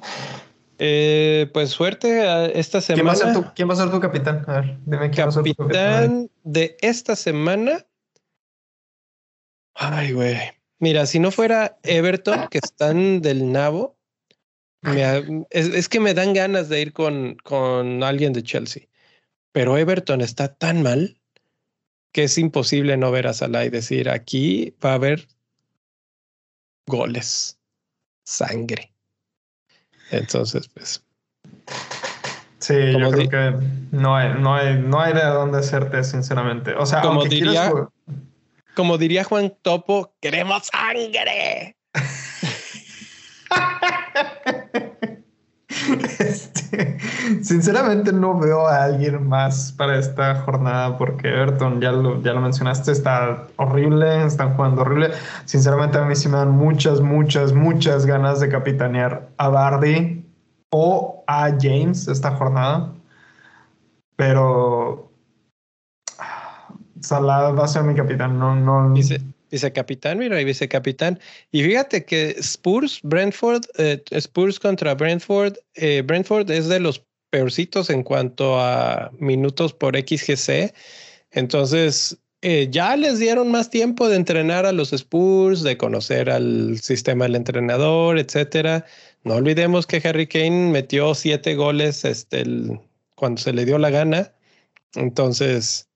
Eh, 0.79 1.51
pues 1.53 1.71
suerte 1.71 2.59
esta 2.59 2.81
semana. 2.81 3.13
¿Quién 3.55 3.69
va, 3.69 3.75
a 3.75 3.77
ser 3.77 3.91
tu, 3.91 4.01
capitán? 4.01 4.45
A 4.47 4.61
ver, 4.61 4.79
dime 4.87 5.11
quién 5.11 5.27
capitán 5.27 5.27
va 5.27 5.29
a 5.29 5.33
ser 5.33 5.43
tu 5.43 5.55
capitán. 5.55 6.31
de 6.43 6.77
esta 6.81 7.17
semana. 7.17 7.85
Ay, 9.75 10.13
güey. 10.13 10.39
Mira, 10.81 11.07
si 11.07 11.19
no 11.19 11.31
fuera 11.31 11.79
Everton, 11.83 12.49
que 12.49 12.59
están 12.63 13.21
del 13.21 13.53
nabo, 13.53 13.97
es, 15.51 15.89
que 15.89 16.01
me 16.01 16.15
dan 16.15 16.33
ganas 16.33 16.69
de 16.69 16.81
ir 16.81 16.93
con, 16.93 17.37
con 17.45 18.03
alguien 18.03 18.33
de 18.33 18.43
Chelsea. 18.43 18.89
Pero 19.53 19.77
Everton 19.77 20.21
está 20.21 20.55
tan 20.55 20.83
mal 20.83 21.21
que 22.13 22.25
es 22.25 22.39
imposible 22.39 22.97
no 22.97 23.11
ver 23.11 23.27
a 23.27 23.35
Salah 23.35 23.65
y 23.65 23.71
decir 23.71 24.09
aquí 24.09 24.75
va 24.85 24.93
a 24.93 24.95
haber 24.95 25.29
goles, 26.87 27.59
sangre. 28.25 28.93
Entonces, 30.11 30.69
pues. 30.69 31.05
Sí, 32.59 32.75
yo 32.99 33.11
creo 33.11 33.29
que 33.29 33.67
no 33.91 34.17
hay, 34.17 34.35
no 34.35 34.55
hay, 34.55 34.79
no 34.79 35.01
hay 35.01 35.15
de 35.15 35.25
dónde 35.25 35.59
hacerte, 35.59 36.05
sinceramente. 36.05 36.75
O 36.75 36.85
sea, 36.85 37.01
como 37.01 37.25
diría, 37.25 37.73
como 38.81 38.97
diría 38.97 39.25
Juan 39.25 39.53
Topo, 39.61 40.15
queremos 40.23 40.71
sangre. 40.73 41.77
Este, 46.19 46.99
sinceramente 47.43 48.11
no 48.11 48.39
veo 48.39 48.67
a 48.67 48.85
alguien 48.85 49.29
más 49.29 49.73
para 49.73 49.99
esta 49.99 50.37
jornada 50.37 50.97
porque 50.97 51.29
Everton, 51.29 51.83
ya 51.83 51.93
lo, 51.93 52.23
ya 52.23 52.33
lo 52.33 52.41
mencionaste, 52.41 52.93
está 52.93 53.49
horrible, 53.57 54.25
están 54.25 54.55
jugando 54.57 54.81
horrible. 54.81 55.11
Sinceramente 55.45 55.99
a 55.99 56.07
mí 56.07 56.17
sí 56.17 56.31
me 56.31 56.39
dan 56.39 56.53
muchas, 56.53 57.03
muchas, 57.03 57.53
muchas 57.53 58.07
ganas 58.07 58.41
de 58.41 58.49
capitanear 58.49 59.29
a 59.37 59.49
Bardi 59.51 60.25
o 60.71 61.23
a 61.27 61.51
James 61.61 62.09
esta 62.09 62.31
jornada. 62.31 62.95
Pero 64.17 65.10
Salah 67.01 67.53
va 67.53 67.65
a 67.65 67.69
ser 67.69 67.83
mi 67.83 67.95
capitán, 67.95 68.39
no, 68.39 68.55
no. 68.55 68.95
Vicecapitán, 69.51 70.19
mira, 70.19 70.41
y 70.41 70.45
vicecapitán. 70.45 71.19
Y 71.51 71.65
fíjate 71.65 72.05
que 72.05 72.37
Spurs, 72.39 73.01
Brentford, 73.03 73.65
eh, 73.79 74.03
Spurs 74.13 74.61
contra 74.61 74.95
Brentford, 74.95 75.55
eh, 75.75 76.03
Brentford 76.07 76.51
es 76.51 76.69
de 76.69 76.79
los 76.79 77.05
peorcitos 77.31 77.91
en 77.91 78.03
cuanto 78.03 78.61
a 78.61 79.11
minutos 79.19 79.73
por 79.73 79.97
XGC. 79.97 80.73
Entonces, 81.33 82.19
eh, 82.43 82.69
ya 82.71 82.97
les 82.97 83.19
dieron 83.19 83.51
más 83.51 83.71
tiempo 83.71 84.09
de 84.09 84.17
entrenar 84.17 84.67
a 84.67 84.73
los 84.73 84.93
Spurs, 84.93 85.63
de 85.63 85.77
conocer 85.77 86.31
al 86.31 86.79
sistema 86.79 87.25
del 87.25 87.37
entrenador, 87.37 88.19
etcétera. 88.19 88.87
No 89.25 89.35
olvidemos 89.35 89.87
que 89.87 90.01
Harry 90.05 90.27
Kane 90.27 90.71
metió 90.71 91.15
siete 91.15 91.55
goles 91.55 92.05
este, 92.05 92.45
cuando 93.17 93.41
se 93.41 93.53
le 93.53 93.65
dio 93.65 93.79
la 93.79 93.91
gana. 93.91 94.33
Entonces, 94.95 95.89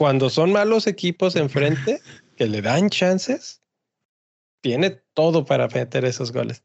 cuando 0.00 0.30
son 0.30 0.50
malos 0.50 0.86
equipos 0.86 1.36
enfrente, 1.36 2.00
que 2.34 2.46
le 2.46 2.62
dan 2.62 2.88
chances, 2.88 3.60
tiene 4.62 4.98
todo 5.12 5.44
para 5.44 5.68
meter 5.68 6.06
esos 6.06 6.32
goles. 6.32 6.64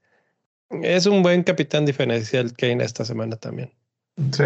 Es 0.70 1.06
un 1.06 1.22
buen 1.22 1.44
capitán 1.44 1.86
diferencial 1.86 2.54
Kane 2.54 2.82
esta 2.82 3.04
semana 3.04 3.36
también. 3.36 3.74
Sí, 4.32 4.46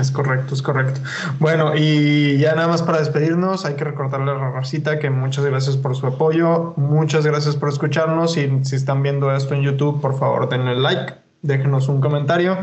es 0.00 0.10
correcto, 0.10 0.54
es 0.54 0.62
correcto. 0.62 1.02
Bueno, 1.38 1.76
y 1.76 2.38
ya 2.38 2.54
nada 2.54 2.68
más 2.68 2.80
para 2.80 3.00
despedirnos, 3.00 3.66
hay 3.66 3.74
que 3.74 3.84
recordarle 3.84 4.30
a 4.30 4.36
la 4.36 4.50
racita 4.52 4.98
que 4.98 5.10
muchas 5.10 5.44
gracias 5.44 5.76
por 5.76 5.94
su 5.94 6.06
apoyo, 6.06 6.72
muchas 6.78 7.26
gracias 7.26 7.56
por 7.56 7.68
escucharnos 7.68 8.38
y 8.38 8.48
si 8.64 8.74
están 8.74 9.02
viendo 9.02 9.36
esto 9.36 9.52
en 9.52 9.60
YouTube, 9.60 10.00
por 10.00 10.18
favor 10.18 10.48
denle 10.48 10.76
like 10.76 11.12
déjenos 11.42 11.88
un 11.88 12.00
comentario. 12.00 12.56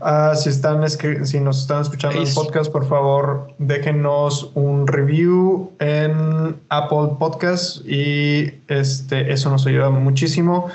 Ah, 0.00 0.34
si, 0.34 0.48
están 0.48 0.82
si 0.88 1.40
nos 1.40 1.60
están 1.60 1.82
escuchando 1.82 2.20
en 2.20 2.34
podcast, 2.34 2.70
por 2.70 2.86
favor, 2.86 3.48
déjenos 3.58 4.50
un 4.54 4.86
review 4.86 5.72
en 5.78 6.56
Apple 6.68 7.16
Podcast 7.18 7.86
y 7.86 8.54
este, 8.68 9.32
eso 9.32 9.50
nos 9.50 9.66
ayuda 9.66 9.90
muchísimo. 9.90 10.68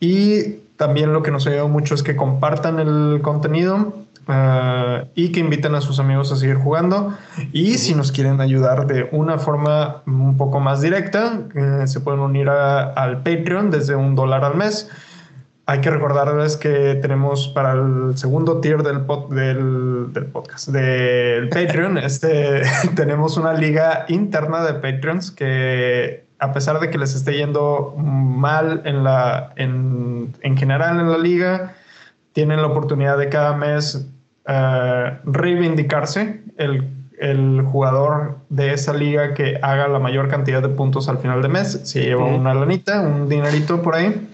Y 0.00 0.58
también 0.76 1.12
lo 1.12 1.22
que 1.22 1.30
nos 1.30 1.46
ayuda 1.46 1.66
mucho 1.66 1.94
es 1.94 2.02
que 2.02 2.14
compartan 2.14 2.78
el 2.78 3.20
contenido 3.22 3.94
ah, 4.28 5.04
y 5.16 5.32
que 5.32 5.40
inviten 5.40 5.74
a 5.74 5.80
sus 5.80 5.98
amigos 5.98 6.30
a 6.30 6.36
seguir 6.36 6.56
jugando. 6.56 7.12
Y 7.52 7.74
si 7.74 7.96
nos 7.96 8.12
quieren 8.12 8.40
ayudar 8.40 8.86
de 8.86 9.08
una 9.10 9.38
forma 9.38 10.02
un 10.06 10.36
poco 10.36 10.60
más 10.60 10.80
directa, 10.80 11.40
eh, 11.56 11.82
se 11.86 11.98
pueden 11.98 12.20
unir 12.20 12.48
al 12.48 13.22
Patreon 13.24 13.72
desde 13.72 13.96
un 13.96 14.14
dólar 14.14 14.44
al 14.44 14.54
mes 14.54 14.88
hay 15.68 15.82
que 15.82 15.90
recordarles 15.90 16.56
que 16.56 16.94
tenemos 16.94 17.48
para 17.48 17.74
el 17.74 18.16
segundo 18.16 18.58
tier 18.62 18.82
del, 18.82 19.06
del, 19.28 20.26
podcast, 20.32 20.68
del 20.68 21.48
Patreon, 21.50 21.98
este, 21.98 22.62
tenemos 22.96 23.36
una 23.36 23.52
liga 23.52 24.06
interna 24.08 24.64
de 24.64 24.72
Patreons 24.72 25.30
que 25.30 26.24
a 26.38 26.54
pesar 26.54 26.80
de 26.80 26.88
que 26.88 26.96
les 26.96 27.14
esté 27.14 27.36
yendo 27.36 27.94
mal 27.98 28.80
en, 28.86 29.04
la, 29.04 29.52
en, 29.56 30.32
general 30.56 31.00
en 31.00 31.10
la 31.10 31.18
liga, 31.18 31.74
tienen 32.32 32.62
la 32.62 32.68
oportunidad 32.68 33.18
de 33.18 33.28
cada 33.28 33.54
mes 33.54 34.08
uh, 34.48 35.30
reivindicarse 35.30 36.40
el, 36.56 36.88
el, 37.20 37.60
jugador 37.60 38.38
de 38.48 38.72
esa 38.72 38.94
liga 38.94 39.34
que 39.34 39.58
haga 39.60 39.86
la 39.88 39.98
mayor 39.98 40.28
cantidad 40.28 40.62
de 40.62 40.70
puntos 40.70 41.10
al 41.10 41.18
final 41.18 41.42
de 41.42 41.48
mes. 41.48 41.78
Se 41.82 42.00
lleva 42.00 42.24
una 42.24 42.54
lanita, 42.54 43.02
un 43.02 43.28
dinerito 43.28 43.82
por 43.82 43.96
ahí. 43.96 44.28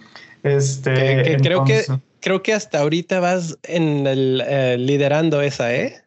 Este, 0.45 1.39
creo 1.43 1.65
que 1.65 1.85
creo 2.21 2.43
que 2.43 2.53
hasta 2.55 2.81
ahorita 2.81 3.19
vas 3.19 3.59
en 3.65 4.07
el 4.07 4.43
eh, 4.47 4.77
liderando 4.79 5.41
esa, 5.41 5.75
¿eh? 5.75 6.05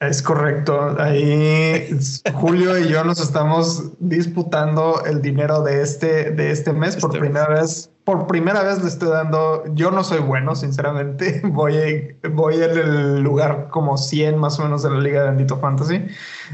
Es 0.00 0.22
correcto. 0.22 0.96
Ahí 0.98 1.90
Julio 2.34 2.78
y 2.78 2.88
yo 2.88 3.04
nos 3.04 3.20
estamos 3.20 3.92
disputando 3.98 5.04
el 5.04 5.20
dinero 5.20 5.62
de 5.62 5.82
este, 5.82 6.30
de 6.30 6.50
este 6.50 6.72
mes 6.72 6.96
por 6.96 7.10
este 7.10 7.20
primera 7.20 7.48
vez. 7.48 7.90
Por 8.04 8.26
primera 8.26 8.62
vez 8.62 8.82
le 8.82 8.88
estoy 8.88 9.10
dando. 9.10 9.62
Yo 9.74 9.90
no 9.90 10.02
soy 10.02 10.20
bueno, 10.20 10.56
sinceramente. 10.56 11.42
Voy, 11.44 12.16
voy 12.32 12.54
en 12.54 12.78
el 12.78 13.20
lugar 13.20 13.68
como 13.68 13.98
100 13.98 14.38
más 14.38 14.58
o 14.58 14.64
menos 14.64 14.82
de 14.82 14.90
la 14.90 15.00
Liga 15.00 15.20
de 15.20 15.28
Bendito 15.28 15.58
Fantasy. 15.58 16.06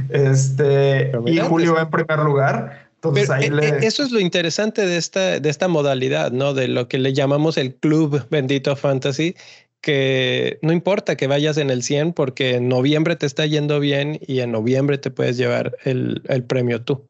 Este, 0.08 1.12
y 1.26 1.38
Julio 1.38 1.74
va 1.74 1.82
en 1.82 1.90
primer 1.90 2.18
lugar. 2.18 2.85
Entonces 2.97 3.31
ahí 3.31 3.44
eh, 3.44 3.51
eh, 3.62 3.78
Eso 3.82 4.02
es 4.02 4.10
lo 4.10 4.20
interesante 4.20 4.86
de 4.86 4.97
esta, 4.97 5.39
de 5.40 5.48
esta 5.48 5.68
modalidad, 5.68 6.32
¿no? 6.32 6.55
De 6.55 6.68
lo 6.68 6.89
que 6.89 6.98
le 6.98 7.12
llamamos 7.12 7.56
el 7.56 7.74
Club 7.74 8.27
Bendito 8.31 8.74
Fantasy, 8.74 9.36
que 9.81 10.59
no 10.62 10.73
importa 10.73 11.16
que 11.16 11.27
vayas 11.27 11.59
en 11.59 11.70
el 11.70 11.82
100 11.82 12.12
porque 12.12 12.56
en 12.56 12.68
noviembre 12.68 13.16
te 13.16 13.27
está 13.27 13.47
yendo 13.47 13.78
bien 13.78 14.18
y 14.27 14.40
en 14.40 14.51
noviembre 14.51 14.98
te 14.98 15.10
puedes 15.10 15.36
llevar 15.36 15.77
el, 15.85 16.44
premio 16.48 16.82
tú. 16.82 17.06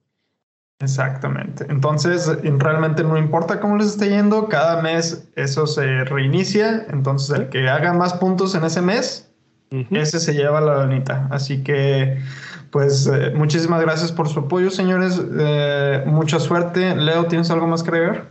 Exactamente. 0.81 1.65
Entonces, 1.71 2.31
realmente 2.43 3.03
no 3.03 3.17
importa 3.17 3.61
cómo 3.61 3.79
les 3.79 3.87
esté 3.87 4.11
yendo, 4.11 4.49
cada 4.49 4.83
mes 4.83 5.27
eso 5.37 5.67
se 5.67 6.05
reinicia. 6.05 6.87
Entonces, 6.91 7.39
el 7.39 7.49
que 7.49 7.67
haga 7.67 7.95
más 7.95 8.13
puntos 8.15 8.55
en 8.55 8.65
ese 8.65 8.83
mes, 8.83 9.31
ese 9.91 10.21
se 10.21 10.35
lleva 10.35 10.61
la 10.61 10.77
lanita. 10.77 11.29
Así 11.31 11.63
que, 11.63 12.19
pues, 12.77 13.07
eh, 13.07 13.31
muchísimas 13.35 13.81
gracias 13.81 14.13
por 14.13 14.29
su 14.29 14.41
apoyo, 14.41 14.71
señores. 14.71 15.19
Eh, 15.39 16.03
mucha 16.05 16.39
suerte. 16.39 16.95
Leo, 16.95 17.25
¿tienes 17.25 17.51
algo 17.51 17.67
más 17.67 17.83
que 17.83 17.89
agregar? 17.89 18.31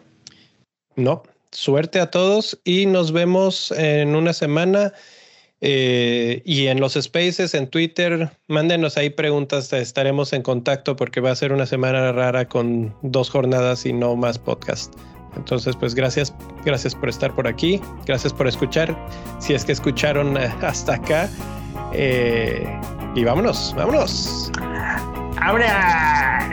No, 0.95 1.23
suerte 1.49 1.99
a 1.99 2.11
todos 2.11 2.59
y 2.63 2.85
nos 2.85 3.11
vemos 3.11 3.71
en 3.71 4.15
una 4.15 4.33
semana. 4.33 4.93
Eh, 5.61 6.43
y 6.45 6.67
en 6.67 6.79
los 6.79 6.93
spaces, 6.93 7.55
en 7.55 7.67
Twitter, 7.67 8.29
mándenos 8.47 8.97
ahí 8.97 9.09
preguntas, 9.09 9.73
estaremos 9.73 10.31
en 10.31 10.43
contacto 10.43 10.95
porque 10.95 11.21
va 11.21 11.31
a 11.31 11.35
ser 11.35 11.51
una 11.51 11.65
semana 11.65 12.11
rara 12.11 12.47
con 12.47 12.93
dos 13.01 13.31
jornadas 13.31 13.83
y 13.87 13.93
no 13.93 14.15
más 14.15 14.37
podcast. 14.37 14.93
Entonces, 15.35 15.75
pues 15.75 15.95
gracias, 15.95 16.33
gracias 16.63 16.95
por 16.95 17.09
estar 17.09 17.33
por 17.33 17.47
aquí, 17.47 17.81
gracias 18.05 18.33
por 18.33 18.47
escuchar, 18.47 18.95
si 19.39 19.53
es 19.53 19.65
que 19.65 19.71
escucharon 19.71 20.37
eh, 20.37 20.53
hasta 20.61 20.95
acá. 20.95 21.29
Eh, 21.93 22.67
y 23.15 23.23
vámonos, 23.23 23.73
vámonos. 23.75 24.51
Ahora. 25.41 26.49